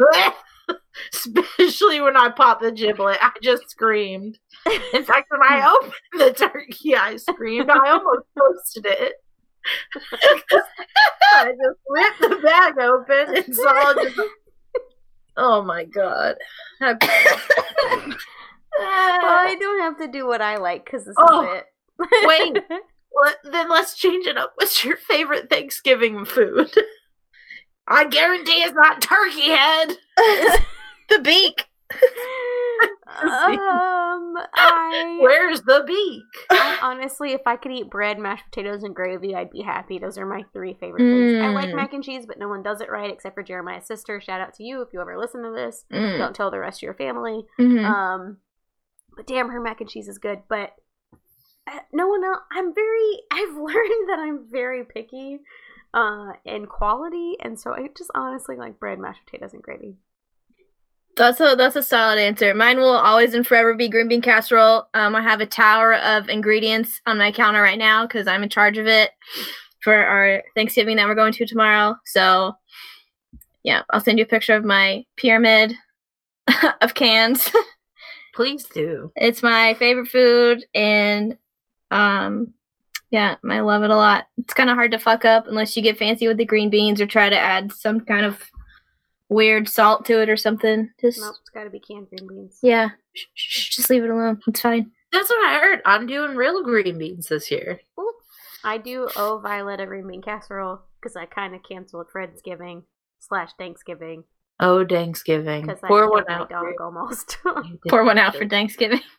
Especially 1.12 2.00
when 2.00 2.16
I 2.16 2.28
popped 2.30 2.62
the 2.62 2.72
giblet, 2.72 3.18
I 3.20 3.30
just 3.42 3.70
screamed. 3.70 4.38
In 4.92 5.04
fact, 5.04 5.30
when 5.30 5.42
I 5.42 5.76
opened 5.80 5.94
the 6.12 6.32
turkey, 6.32 6.94
I 6.94 7.16
screamed. 7.16 7.70
I 7.70 7.90
almost 7.90 8.26
posted 8.36 8.86
it. 8.86 9.14
I 11.32 11.46
just 11.46 11.78
ripped 11.88 12.20
the 12.20 12.40
bag 12.42 12.78
open 12.78 13.36
and 13.36 13.54
saw 13.54 13.94
just. 13.94 14.20
Oh 15.36 15.62
my 15.62 15.84
god! 15.84 16.36
well, 16.80 16.96
oh. 17.02 18.14
I 18.78 19.56
don't 19.58 19.80
have 19.80 19.98
to 19.98 20.08
do 20.08 20.26
what 20.26 20.42
I 20.42 20.56
like 20.56 20.84
because 20.84 21.04
this 21.04 21.14
Oh, 21.18 21.42
is 21.54 21.62
it. 21.62 22.26
wait. 22.26 22.62
Then 23.44 23.68
let's 23.68 23.98
change 23.98 24.26
it 24.26 24.38
up. 24.38 24.52
What's 24.54 24.82
your 24.84 24.96
favorite 24.96 25.50
Thanksgiving 25.50 26.24
food? 26.24 26.70
I 27.86 28.06
guarantee 28.06 28.62
it's 28.62 28.72
not 28.72 29.02
turkey 29.02 29.50
head. 29.50 29.96
The 31.10 31.18
beak. 31.18 31.64
um, 33.22 34.34
I, 34.54 35.18
Where's 35.20 35.62
the 35.62 35.82
beak? 35.86 36.46
I 36.50 36.78
honestly, 36.82 37.32
if 37.32 37.42
I 37.46 37.56
could 37.56 37.72
eat 37.72 37.90
bread, 37.90 38.18
mashed 38.18 38.44
potatoes, 38.46 38.82
and 38.82 38.94
gravy, 38.94 39.34
I'd 39.34 39.50
be 39.50 39.62
happy. 39.62 39.98
Those 39.98 40.16
are 40.18 40.26
my 40.26 40.44
three 40.52 40.74
favorite 40.74 41.00
things. 41.02 41.42
I 41.44 41.48
like 41.48 41.70
Mm. 41.70 41.76
mac 41.76 41.92
and 41.92 42.04
cheese, 42.04 42.26
but 42.26 42.38
no 42.38 42.48
one 42.48 42.62
does 42.62 42.80
it 42.80 42.90
right 42.90 43.10
except 43.12 43.34
for 43.34 43.42
Jeremiah's 43.42 43.86
sister. 43.86 44.20
Shout 44.20 44.40
out 44.40 44.54
to 44.54 44.62
you 44.64 44.80
if 44.82 44.88
you 44.92 45.00
ever 45.00 45.18
listen 45.18 45.42
to 45.42 45.50
this. 45.50 45.84
Mm. 45.92 46.18
Don't 46.18 46.34
tell 46.34 46.50
the 46.50 46.58
rest 46.60 46.78
of 46.78 46.82
your 46.82 46.94
family. 46.94 47.44
Mhm. 47.58 47.84
Um, 47.84 48.36
but 49.16 49.26
damn, 49.26 49.48
her 49.50 49.60
mac 49.60 49.80
and 49.80 49.90
cheese 49.90 50.08
is 50.08 50.18
good. 50.18 50.42
But 50.48 50.74
uh, 51.66 51.80
no 51.92 52.08
one 52.08 52.24
else. 52.24 52.40
I'm 52.52 52.74
very. 52.74 53.20
I've 53.30 53.54
learned 53.56 54.08
that 54.08 54.18
I'm 54.18 54.46
very 54.50 54.84
picky, 54.84 55.40
uh, 55.92 56.32
in 56.44 56.66
quality, 56.66 57.36
and 57.40 57.58
so 57.58 57.72
I 57.72 57.88
just 57.96 58.10
honestly 58.14 58.56
like 58.56 58.78
bread, 58.78 58.98
mashed 58.98 59.24
potatoes, 59.26 59.52
and 59.52 59.62
gravy. 59.62 59.96
That's 61.16 61.40
a 61.40 61.54
that's 61.56 61.76
a 61.76 61.82
solid 61.82 62.18
answer. 62.18 62.54
Mine 62.54 62.78
will 62.78 62.96
always 62.96 63.34
and 63.34 63.46
forever 63.46 63.74
be 63.74 63.88
green 63.88 64.08
bean 64.08 64.22
casserole. 64.22 64.88
Um, 64.94 65.14
I 65.14 65.22
have 65.22 65.40
a 65.40 65.46
tower 65.46 65.94
of 65.94 66.28
ingredients 66.28 67.00
on 67.06 67.18
my 67.18 67.32
counter 67.32 67.60
right 67.62 67.78
now 67.78 68.06
because 68.06 68.26
I'm 68.26 68.42
in 68.42 68.48
charge 68.48 68.78
of 68.78 68.86
it 68.86 69.10
for 69.82 69.94
our 69.94 70.42
Thanksgiving 70.54 70.96
that 70.96 71.06
we're 71.06 71.14
going 71.14 71.32
to 71.32 71.46
tomorrow. 71.46 71.96
So, 72.06 72.54
yeah, 73.62 73.82
I'll 73.90 74.00
send 74.00 74.18
you 74.18 74.24
a 74.24 74.28
picture 74.28 74.54
of 74.54 74.64
my 74.64 75.04
pyramid 75.16 75.74
of 76.80 76.94
cans. 76.94 77.50
Please 78.34 78.64
do. 78.64 79.12
it's 79.16 79.42
my 79.42 79.74
favorite 79.74 80.08
food, 80.08 80.64
and 80.74 81.36
um, 81.90 82.54
yeah, 83.10 83.36
I 83.48 83.60
love 83.60 83.82
it 83.82 83.90
a 83.90 83.96
lot. 83.96 84.26
It's 84.38 84.54
kind 84.54 84.70
of 84.70 84.76
hard 84.76 84.92
to 84.92 84.98
fuck 84.98 85.24
up 85.24 85.46
unless 85.48 85.76
you 85.76 85.82
get 85.82 85.98
fancy 85.98 86.28
with 86.28 86.36
the 86.36 86.44
green 86.44 86.70
beans 86.70 87.00
or 87.00 87.06
try 87.06 87.28
to 87.28 87.38
add 87.38 87.72
some 87.72 88.00
kind 88.00 88.24
of 88.24 88.40
weird 89.30 89.68
salt 89.68 90.04
to 90.06 90.20
it 90.20 90.28
or 90.28 90.36
something. 90.36 90.90
Just 91.00 91.20
Nope, 91.20 91.36
it's 91.40 91.48
got 91.50 91.64
to 91.64 91.70
be 91.70 91.80
canned 91.80 92.08
green 92.10 92.28
beans. 92.28 92.58
yeah, 92.62 92.90
sh- 93.14 93.24
sh- 93.34 93.76
just 93.76 93.88
leave 93.88 94.04
it 94.04 94.10
alone. 94.10 94.40
It's 94.46 94.60
fine. 94.60 94.90
That's 95.12 95.30
what 95.30 95.42
I 95.48 95.58
heard. 95.58 95.80
I'm 95.86 96.06
doing 96.06 96.36
real 96.36 96.62
green 96.62 96.98
beans 96.98 97.28
this 97.28 97.50
year. 97.50 97.80
Ooh. 97.98 98.12
I 98.62 98.76
do 98.76 99.08
owe 99.16 99.38
Violet 99.40 99.80
a 99.80 99.86
green 99.86 100.06
bean 100.06 100.20
casserole 100.20 100.80
because 101.00 101.16
I 101.16 101.24
kind 101.24 101.54
of 101.54 101.62
canceled 101.62 102.08
Friendsgiving 102.14 102.82
slash 103.20 103.50
Thanksgiving 103.58 104.24
Oh, 104.62 104.84
Thanksgiving. 104.86 105.66
Pour 105.88 106.10
one 106.10 106.24
out. 106.28 106.50
dog 106.50 106.66
for- 106.76 106.82
almost. 106.84 107.38
Pour 107.88 108.04
one 108.04 108.18
out 108.18 108.36
for. 108.36 108.46
Thanksgiving. 108.46 109.00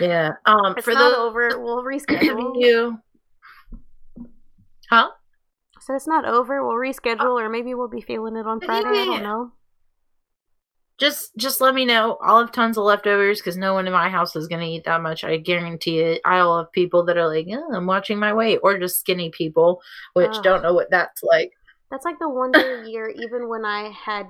Yeah. 0.00 0.32
Um. 0.44 0.74
it's 0.76 0.84
for 0.84 0.92
not 0.92 1.10
the 1.10 1.16
over. 1.18 1.50
We'll 1.60 1.84
reschedule. 1.84 2.60
you. 2.60 2.98
Huh? 4.90 5.10
So 5.84 5.94
it's 5.94 6.06
not 6.06 6.24
over. 6.24 6.66
We'll 6.66 6.76
reschedule, 6.76 7.20
uh, 7.20 7.44
or 7.44 7.50
maybe 7.50 7.74
we'll 7.74 7.88
be 7.88 8.00
feeling 8.00 8.36
it 8.36 8.46
on 8.46 8.58
Friday. 8.58 8.88
I 8.88 9.04
don't 9.04 9.22
know. 9.22 9.52
Just 10.96 11.36
just 11.36 11.60
let 11.60 11.74
me 11.74 11.84
know. 11.84 12.16
I'll 12.22 12.40
have 12.40 12.52
tons 12.52 12.78
of 12.78 12.84
leftovers 12.84 13.38
because 13.40 13.58
no 13.58 13.74
one 13.74 13.86
in 13.86 13.92
my 13.92 14.08
house 14.08 14.34
is 14.34 14.48
gonna 14.48 14.64
eat 14.64 14.84
that 14.84 15.02
much. 15.02 15.24
I 15.24 15.36
guarantee 15.36 15.98
it. 15.98 16.22
I'll 16.24 16.56
have 16.56 16.72
people 16.72 17.04
that 17.04 17.18
are 17.18 17.28
like, 17.28 17.48
oh, 17.50 17.74
I'm 17.74 17.84
watching 17.84 18.18
my 18.18 18.32
weight, 18.32 18.60
or 18.62 18.78
just 18.78 18.98
skinny 18.98 19.28
people, 19.28 19.82
which 20.14 20.30
Ugh. 20.30 20.42
don't 20.42 20.62
know 20.62 20.72
what 20.72 20.90
that's 20.90 21.22
like. 21.22 21.52
That's 21.90 22.06
like 22.06 22.18
the 22.18 22.30
one 22.30 22.52
day 22.52 22.82
a 22.82 22.88
year, 22.88 23.10
even 23.10 23.50
when 23.50 23.66
I 23.66 23.90
had, 23.90 24.26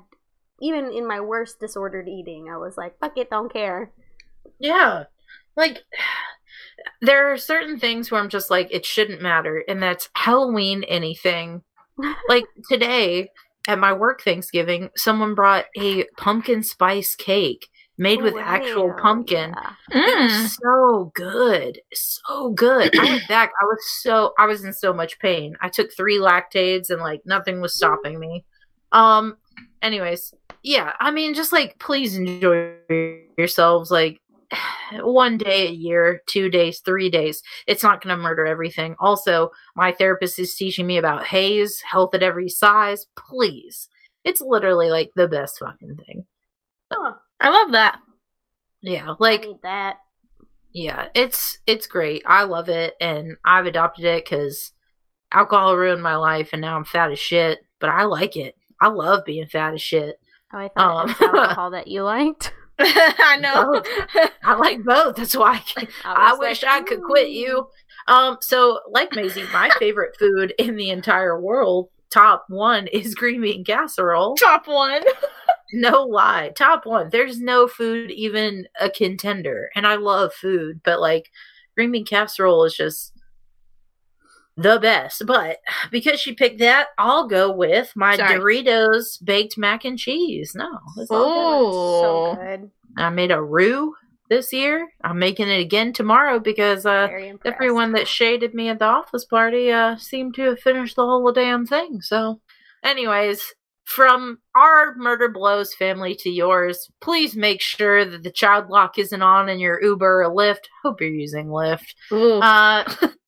even 0.60 0.92
in 0.92 1.06
my 1.06 1.20
worst 1.20 1.60
disordered 1.60 2.08
eating, 2.08 2.48
I 2.52 2.56
was 2.56 2.76
like, 2.76 2.98
fuck 2.98 3.16
it, 3.16 3.30
don't 3.30 3.52
care. 3.52 3.92
Yeah. 4.58 5.04
Like 5.56 5.84
there 7.00 7.32
are 7.32 7.36
certain 7.36 7.78
things 7.78 8.10
where 8.10 8.20
I'm 8.20 8.28
just 8.28 8.50
like 8.50 8.68
it 8.70 8.84
shouldn't 8.84 9.22
matter 9.22 9.64
and 9.68 9.82
that's 9.82 10.08
Halloween 10.16 10.84
anything. 10.84 11.62
like 12.28 12.44
today 12.70 13.28
at 13.68 13.78
my 13.78 13.92
work 13.92 14.22
Thanksgiving, 14.22 14.90
someone 14.96 15.34
brought 15.34 15.66
a 15.78 16.04
pumpkin 16.16 16.62
spice 16.62 17.14
cake 17.14 17.68
made 17.96 18.20
with 18.20 18.34
Ooh, 18.34 18.40
actual 18.40 18.92
pumpkin. 19.00 19.54
yeah. 19.56 19.70
It 19.90 20.18
Mm. 20.18 20.22
was 20.24 20.58
so 20.62 21.12
good. 21.14 21.80
So 21.94 22.50
good. 22.50 22.98
I 22.98 23.04
went 23.08 23.28
back. 23.28 23.52
I 23.62 23.64
was 23.64 23.78
so 24.02 24.32
I 24.38 24.46
was 24.46 24.64
in 24.64 24.72
so 24.72 24.92
much 24.92 25.18
pain. 25.20 25.56
I 25.60 25.68
took 25.68 25.90
3 25.96 26.18
Lactaids 26.18 26.90
and 26.90 27.00
like 27.00 27.20
nothing 27.24 27.60
was 27.60 27.76
stopping 27.76 28.18
me. 28.18 28.44
Um 28.92 29.36
anyways, 29.80 30.34
yeah, 30.64 30.92
I 30.98 31.10
mean 31.12 31.34
just 31.34 31.52
like 31.52 31.78
please 31.78 32.16
enjoy 32.16 32.74
yourselves 33.38 33.90
like 33.90 34.20
one 35.02 35.38
day 35.38 35.66
a 35.68 35.70
year, 35.70 36.22
2 36.26 36.48
days, 36.50 36.80
3 36.80 37.10
days. 37.10 37.42
It's 37.66 37.82
not 37.82 38.02
going 38.02 38.16
to 38.16 38.22
murder 38.22 38.46
everything. 38.46 38.96
Also, 38.98 39.50
my 39.76 39.92
therapist 39.92 40.38
is 40.38 40.54
teaching 40.54 40.86
me 40.86 40.96
about 40.98 41.26
haze, 41.26 41.80
health 41.80 42.14
at 42.14 42.22
every 42.22 42.48
size. 42.48 43.06
Please. 43.16 43.88
It's 44.24 44.40
literally 44.40 44.88
like 44.90 45.10
the 45.16 45.28
best 45.28 45.58
fucking 45.58 45.96
thing. 46.06 46.24
Huh, 46.92 47.14
I 47.40 47.50
love 47.50 47.72
that. 47.72 47.98
Yeah, 48.82 49.14
like 49.18 49.46
that. 49.62 49.96
yeah 50.72 51.08
it's 51.14 51.58
it's 51.66 51.86
great 51.86 52.22
i 52.26 52.42
love 52.42 52.68
it 52.68 52.94
and 53.00 53.36
i've 53.44 53.64
adopted 53.64 54.04
it 54.04 54.24
because 54.24 54.72
alcohol 55.32 55.74
ruined 55.76 56.02
my 56.02 56.16
life 56.16 56.50
and 56.52 56.60
now 56.60 56.76
i'm 56.76 56.84
fat 56.84 57.10
as 57.12 57.18
shit 57.18 57.60
but 57.80 57.88
i 57.88 58.02
like 58.04 58.36
it 58.36 58.56
i 58.82 58.88
love 58.88 59.24
being 59.24 59.46
fat 59.46 59.72
as 59.72 59.80
shit 59.80 60.20
Oh, 60.52 60.58
I 60.58 60.68
thought 60.68 61.04
Um. 61.04 61.10
it 61.10 61.18
was 61.20 61.30
alcohol 61.40 61.70
that 61.70 61.88
you 61.88 62.02
liked. 62.02 62.52
I 62.78 63.38
know. 63.40 63.82
i 64.42 64.54
like 64.54 64.82
both. 64.82 65.16
That's 65.16 65.36
why 65.36 65.54
i, 65.54 65.58
can, 65.58 65.88
I 66.04 66.34
wish 66.34 66.62
like, 66.62 66.72
i 66.72 66.82
could 66.82 67.02
quit 67.02 67.30
you. 67.30 67.68
Um 68.08 68.38
so 68.40 68.80
like 68.90 69.14
Maisie, 69.14 69.44
my 69.52 69.70
favorite 69.78 70.16
food 70.18 70.54
in 70.58 70.76
the 70.76 70.90
entire 70.90 71.40
world 71.40 71.88
top 72.10 72.44
one 72.48 72.86
is 72.88 73.14
green 73.14 73.42
bean 73.42 73.64
casserole. 73.64 74.36
Top 74.36 74.66
one. 74.66 75.02
no 75.72 76.04
lie. 76.04 76.52
Top 76.56 76.86
one. 76.86 77.10
There's 77.10 77.40
no 77.40 77.66
food 77.66 78.10
even 78.10 78.66
a 78.80 78.90
contender. 78.90 79.70
And 79.76 79.86
i 79.86 79.94
love 79.94 80.32
food 80.34 80.80
but 80.84 81.00
like 81.00 81.30
green 81.76 81.92
bean 81.92 82.04
casserole 82.04 82.64
is 82.64 82.74
just 82.74 83.13
the 84.56 84.78
best 84.80 85.22
but 85.26 85.58
because 85.90 86.20
she 86.20 86.32
picked 86.32 86.60
that 86.60 86.88
i'll 86.98 87.26
go 87.26 87.50
with 87.50 87.92
my 87.96 88.16
Sorry. 88.16 88.38
doritos 88.38 89.22
baked 89.24 89.58
mac 89.58 89.84
and 89.84 89.98
cheese 89.98 90.52
no 90.54 90.68
it's 90.96 91.10
all 91.10 91.24
Oh. 91.26 92.00
So 92.02 92.36
good. 92.40 92.60
good. 92.60 92.70
i 92.96 93.10
made 93.10 93.30
a 93.32 93.42
roux 93.42 93.94
this 94.30 94.52
year 94.52 94.88
i'm 95.02 95.18
making 95.18 95.48
it 95.48 95.60
again 95.60 95.92
tomorrow 95.92 96.38
because 96.38 96.86
uh 96.86 97.08
everyone 97.44 97.92
that 97.92 98.06
shaded 98.08 98.54
me 98.54 98.68
at 98.68 98.78
the 98.78 98.84
office 98.84 99.24
party 99.24 99.72
uh 99.72 99.96
seemed 99.96 100.34
to 100.36 100.42
have 100.42 100.60
finished 100.60 100.94
the 100.96 101.02
whole 101.04 101.32
damn 101.32 101.66
thing 101.66 102.00
so 102.00 102.40
anyways 102.84 103.54
from 103.84 104.38
our 104.54 104.94
murder 104.96 105.28
blows 105.28 105.74
family 105.74 106.14
to 106.14 106.30
yours 106.30 106.88
please 107.00 107.34
make 107.36 107.60
sure 107.60 108.04
that 108.04 108.22
the 108.22 108.30
child 108.30 108.70
lock 108.70 108.98
isn't 108.98 109.20
on 109.22 109.48
in 109.48 109.58
your 109.58 109.82
uber 109.82 110.22
or 110.24 110.30
lyft 110.34 110.66
hope 110.82 111.00
you're 111.00 111.10
using 111.10 111.48
lyft 111.48 111.84
uh 112.40 112.84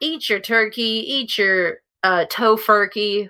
eat 0.00 0.28
your 0.28 0.40
turkey 0.40 0.82
eat 1.06 1.36
your 1.38 1.78
uh 2.02 2.24
tofurkey 2.30 3.28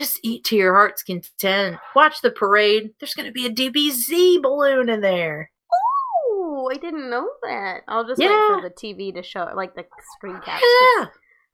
just 0.00 0.18
eat 0.22 0.44
to 0.44 0.56
your 0.56 0.74
heart's 0.74 1.02
content 1.02 1.76
watch 1.94 2.20
the 2.20 2.30
parade 2.30 2.92
there's 3.00 3.14
gonna 3.14 3.32
be 3.32 3.46
a 3.46 3.50
dbz 3.50 4.42
balloon 4.42 4.88
in 4.88 5.00
there 5.00 5.50
Oh, 6.36 6.68
I 6.70 6.76
didn't 6.76 7.08
know 7.10 7.28
that. 7.42 7.82
I'll 7.88 8.06
just 8.06 8.20
Yeah. 8.20 8.28
wait 8.28 8.62
for 8.62 8.68
the 8.68 8.74
TV 8.74 9.14
to 9.14 9.22
show, 9.22 9.48
like 9.54 9.74
the 9.74 9.84
screen 10.16 10.34
caps. 10.40 10.60
'cause 10.60 10.62
yeah 10.98 11.06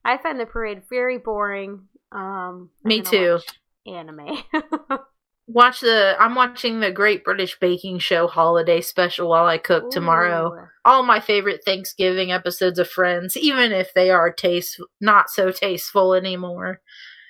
I 0.05 0.17
find 0.19 0.39
the 0.41 0.47
parade 0.47 0.83
very 0.89 1.19
boring. 1.19 1.89
Um, 2.11 2.71
I'm 2.85 2.89
Me 2.89 3.03
too. 3.03 3.39
Anime. 3.87 4.39
watch 5.53 5.81
the 5.81 6.15
i'm 6.19 6.35
watching 6.35 6.81
the 6.81 6.91
great 6.91 7.25
british 7.25 7.59
baking 7.61 7.99
show 7.99 8.27
holiday 8.27 8.81
special 8.81 9.29
while 9.29 9.47
i 9.47 9.59
cook 9.59 9.91
tomorrow 9.91 10.67
all 10.85 11.03
my 11.03 11.21
favorite 11.21 11.61
thanksgiving 11.65 12.33
episodes 12.33 12.79
of 12.79 12.89
friends 12.89 13.37
even 13.37 13.73
if 13.73 13.93
they 13.95 14.11
are 14.11 14.33
taste 14.33 14.81
not 15.01 15.31
so 15.31 15.51
tasteful 15.51 16.15
anymore 16.15 16.81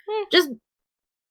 Eh. 0.09 0.25
just 0.33 0.51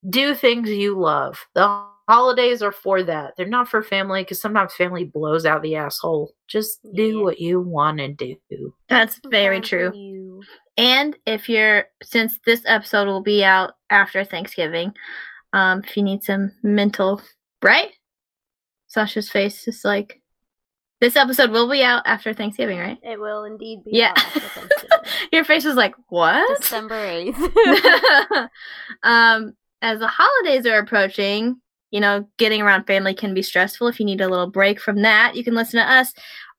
do 0.10 0.34
things 0.34 0.70
you 0.70 0.98
love 0.98 1.40
the 1.56 1.86
holidays 2.08 2.62
are 2.64 2.72
for 2.72 3.04
that 3.04 3.34
they're 3.38 3.46
not 3.48 3.68
for 3.70 3.84
family 3.84 4.22
because 4.24 4.42
sometimes 4.42 4.74
family 4.74 5.04
blows 5.04 5.46
out 5.46 5.62
the 5.62 5.76
asshole 5.76 6.32
just 6.48 6.80
do 6.96 7.18
Yeah. 7.18 7.24
what 7.24 7.40
you 7.40 7.60
want 7.62 7.98
to 8.00 8.08
do 8.50 8.74
That's 8.88 9.20
very 9.30 9.58
Fun 9.58 9.64
true. 9.64 9.92
you. 9.94 10.42
And 10.78 11.18
if 11.26 11.50
you're, 11.50 11.88
since 12.02 12.40
this 12.46 12.62
episode 12.66 13.06
will 13.06 13.22
be 13.22 13.44
out 13.44 13.74
after 13.90 14.24
Thanksgiving, 14.24 14.94
um, 15.54 15.84
if 15.86 15.96
you 15.98 16.04
need 16.04 16.24
some 16.24 16.52
mental, 16.64 17.22
right? 17.62 17.92
Sasha's 18.88 19.30
face 19.30 19.68
is 19.68 19.84
like, 19.84 20.22
this 21.02 21.16
episode 21.16 21.52
will 21.52 21.70
be 21.70 21.84
out 21.84 22.04
after 22.06 22.34
Thanksgiving, 22.34 22.78
right? 22.78 22.98
It 23.04 23.20
will 23.20 23.46
indeed 23.46 23.84
be. 23.86 23.92
Yeah. 23.94 24.14
Your 25.32 25.46
face 25.46 25.64
was 25.64 25.76
like, 25.76 25.96
what? 26.10 26.60
December 26.60 27.00
eighth. 27.06 27.38
um, 29.04 29.54
as 29.82 30.00
the 30.00 30.08
holidays 30.08 30.66
are 30.66 30.80
approaching, 30.80 31.62
you 31.92 32.00
know, 32.00 32.28
getting 32.38 32.62
around 32.62 32.86
family 32.86 33.14
can 33.14 33.34
be 33.34 33.42
stressful. 33.42 33.88
If 33.88 34.00
you 34.00 34.06
need 34.06 34.22
a 34.22 34.28
little 34.28 34.50
break 34.50 34.80
from 34.80 35.02
that, 35.04 35.36
you 35.36 35.44
can 35.44 35.56
listen 35.56 35.80
to 35.80 35.92
us, 35.92 36.14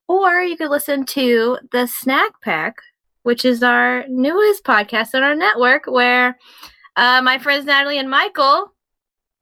or 0.09 0.41
you 0.41 0.57
could 0.57 0.71
listen 0.71 1.05
to 1.07 1.59
the 1.71 1.87
Snack 1.87 2.33
Pack, 2.43 2.77
which 3.23 3.45
is 3.45 3.63
our 3.63 4.05
newest 4.09 4.65
podcast 4.65 5.15
on 5.15 5.23
our 5.23 5.35
network, 5.35 5.83
where 5.87 6.39
uh, 6.97 7.21
my 7.23 7.39
friends 7.39 7.67
Natalie 7.67 7.99
and 7.99 8.11
Michael 8.11 8.73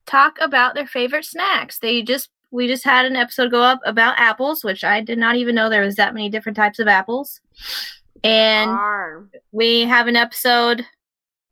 talk 0.09 0.39
about 0.41 0.75
their 0.75 0.87
favorite 0.87 1.25
snacks. 1.25 1.79
They 1.79 2.03
just 2.03 2.31
we 2.51 2.67
just 2.67 2.85
had 2.85 3.05
an 3.05 3.17
episode 3.17 3.51
go 3.51 3.63
up 3.63 3.81
about 3.85 4.19
apples, 4.19 4.65
which 4.65 4.83
I 4.83 5.01
did 5.03 5.19
not 5.19 5.37
even 5.37 5.55
know 5.55 5.69
there 5.69 5.85
was 5.85 5.97
that 5.97 6.15
many 6.15 6.31
different 6.31 6.57
types 6.57 6.79
of 6.79 6.89
apples. 6.89 7.41
And 8.25 8.71
Arr. 8.71 9.29
we 9.53 9.83
have 9.83 10.07
an 10.07 10.17
episode 10.17 10.85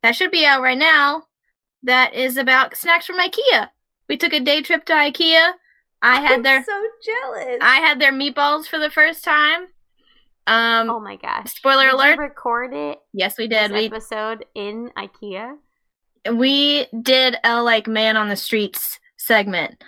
that 0.03 0.17
should 0.17 0.31
be 0.31 0.47
out 0.47 0.63
right 0.63 0.79
now 0.79 1.25
that 1.83 2.15
is 2.15 2.37
about 2.37 2.77
snacks 2.77 3.07
from 3.07 3.19
IKEA. 3.19 3.69
We 4.09 4.17
took 4.17 4.33
a 4.33 4.41
day 4.41 4.63
trip 4.63 4.85
to 4.87 4.93
IKEA. 4.93 5.53
I 6.03 6.21
had 6.21 6.33
I'm 6.33 6.43
their 6.43 6.65
so 6.65 6.83
jealous. 7.05 7.59
I 7.61 7.77
had 7.77 8.01
their 8.01 8.13
meatballs 8.13 8.67
for 8.67 8.79
the 8.79 8.91
first 8.91 9.23
time. 9.23 9.69
Um 10.47 10.89
oh 10.89 11.01
my 11.01 11.17
gosh. 11.17 11.53
spoiler 11.53 11.87
Did 11.87 11.95
alert. 11.95 12.19
Record 12.19 12.73
it. 12.73 12.99
yes, 13.13 13.37
we 13.37 13.49
did. 13.49 13.73
We 13.73 13.87
episode 13.87 14.45
in 14.55 14.91
IKEA. 14.97 15.57
We 16.33 16.87
did 17.03 17.37
a 17.45 17.63
like 17.63 17.87
man 17.87 18.17
on 18.17 18.29
the 18.29 18.37
streets 18.37 18.99
segment. 19.17 19.83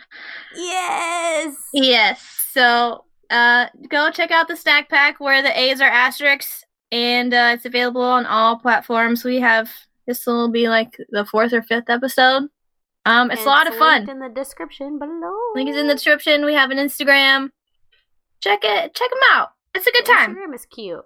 Yes. 0.55 1.55
Yes. 1.73 2.23
So 2.53 3.05
uh 3.31 3.67
go 3.89 4.11
check 4.11 4.31
out 4.31 4.49
the 4.49 4.57
snack 4.57 4.89
pack 4.89 5.21
where 5.21 5.43
the 5.43 5.59
A's 5.59 5.81
are 5.81 5.89
asterisks 5.91 6.65
and 6.91 7.35
uh, 7.35 7.51
it's 7.55 7.67
available 7.67 8.03
on 8.03 8.25
all 8.27 8.57
platforms. 8.59 9.23
We 9.25 9.41
have 9.41 9.71
this 10.07 10.25
will 10.27 10.51
be 10.51 10.69
like 10.69 10.97
the 11.11 11.25
fourth 11.27 11.53
or 11.53 11.63
fifth 11.63 11.91
episode. 11.91 12.49
Um 13.07 13.31
it's 13.31 13.41
And 13.41 13.47
a 13.47 13.51
lot 13.51 13.69
of 13.69 13.75
fun. 13.77 14.09
in 14.09 14.19
the 14.19 14.29
description 14.31 14.99
below. 14.99 15.37
Link 15.55 15.69
is 15.71 15.77
in 15.77 15.87
the 15.87 15.95
description. 15.95 16.45
We 16.45 16.55
have 16.55 16.71
an 16.71 16.79
Instagram. 16.79 17.51
Check 18.41 18.61
it. 18.63 18.95
Check 18.95 19.11
them 19.11 19.21
out. 19.31 19.51
It's 19.75 19.87
a 19.87 19.93
good 19.93 20.07
time. 20.07 20.35
Instagram 20.35 20.55
is 20.55 20.67
cute. 20.67 21.05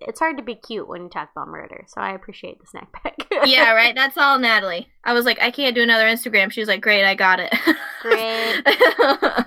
It's 0.00 0.18
hard 0.18 0.36
to 0.36 0.42
be 0.42 0.54
cute 0.54 0.88
when 0.88 1.02
you 1.02 1.08
talk 1.08 1.30
about 1.34 1.48
murder, 1.48 1.84
so 1.86 2.00
I 2.00 2.12
appreciate 2.12 2.60
the 2.60 2.66
snack 2.66 2.92
pack. 2.92 3.16
yeah, 3.44 3.72
right. 3.74 3.94
That's 3.94 4.16
all 4.16 4.38
Natalie. 4.38 4.88
I 5.04 5.12
was 5.12 5.24
like, 5.24 5.40
I 5.40 5.50
can't 5.50 5.74
do 5.74 5.82
another 5.82 6.04
Instagram. 6.04 6.50
She 6.50 6.60
was 6.60 6.68
like, 6.68 6.80
Great, 6.80 7.04
I 7.04 7.14
got 7.14 7.40
it. 7.40 7.54
Great. 8.02 8.62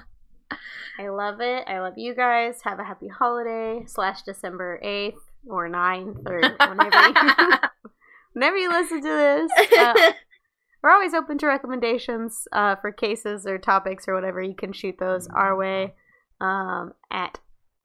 I 1.00 1.08
love 1.08 1.40
it. 1.40 1.64
I 1.68 1.80
love 1.80 1.94
you 1.98 2.14
guys. 2.14 2.62
Have 2.64 2.80
a 2.80 2.84
happy 2.84 3.08
holiday 3.08 3.84
slash 3.88 4.24
December 4.24 4.80
eighth 4.84 5.22
or 5.48 5.70
9th 5.70 6.28
or 6.28 6.42
whenever 6.68 7.08
you, 7.08 7.14
whenever 8.34 8.58
you 8.58 8.70
listen 8.70 9.02
to 9.02 9.08
this. 9.08 9.78
Uh, 9.78 10.12
we're 10.84 10.92
always 10.92 11.14
open 11.14 11.38
to 11.38 11.48
recommendations 11.48 12.48
uh, 12.52 12.76
for 12.76 12.92
cases 12.92 13.46
or 13.46 13.58
topics 13.58 14.08
or 14.08 14.14
whatever. 14.14 14.42
You 14.42 14.56
can 14.56 14.74
shoot 14.74 14.98
those 15.00 15.28
our 15.28 15.56
way 15.56 15.94
um, 16.42 16.94
at 17.12 17.40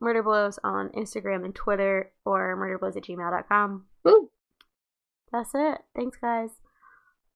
Murder 0.05 0.23
Blows 0.23 0.59
on 0.63 0.91
Instagram 0.91 1.45
and 1.45 1.55
Twitter 1.55 2.13
or 2.25 2.57
murderblows 2.57 2.97
at 2.97 3.05
gmail.com. 3.05 3.87
Woo. 4.05 4.31
That's 5.33 5.51
it. 5.55 5.79
Thanks, 5.97 6.19
guys. 6.19 6.51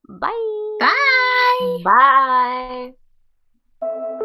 Bye. 0.09 0.77
Bye. 0.81 1.83
Bye. 3.81 4.19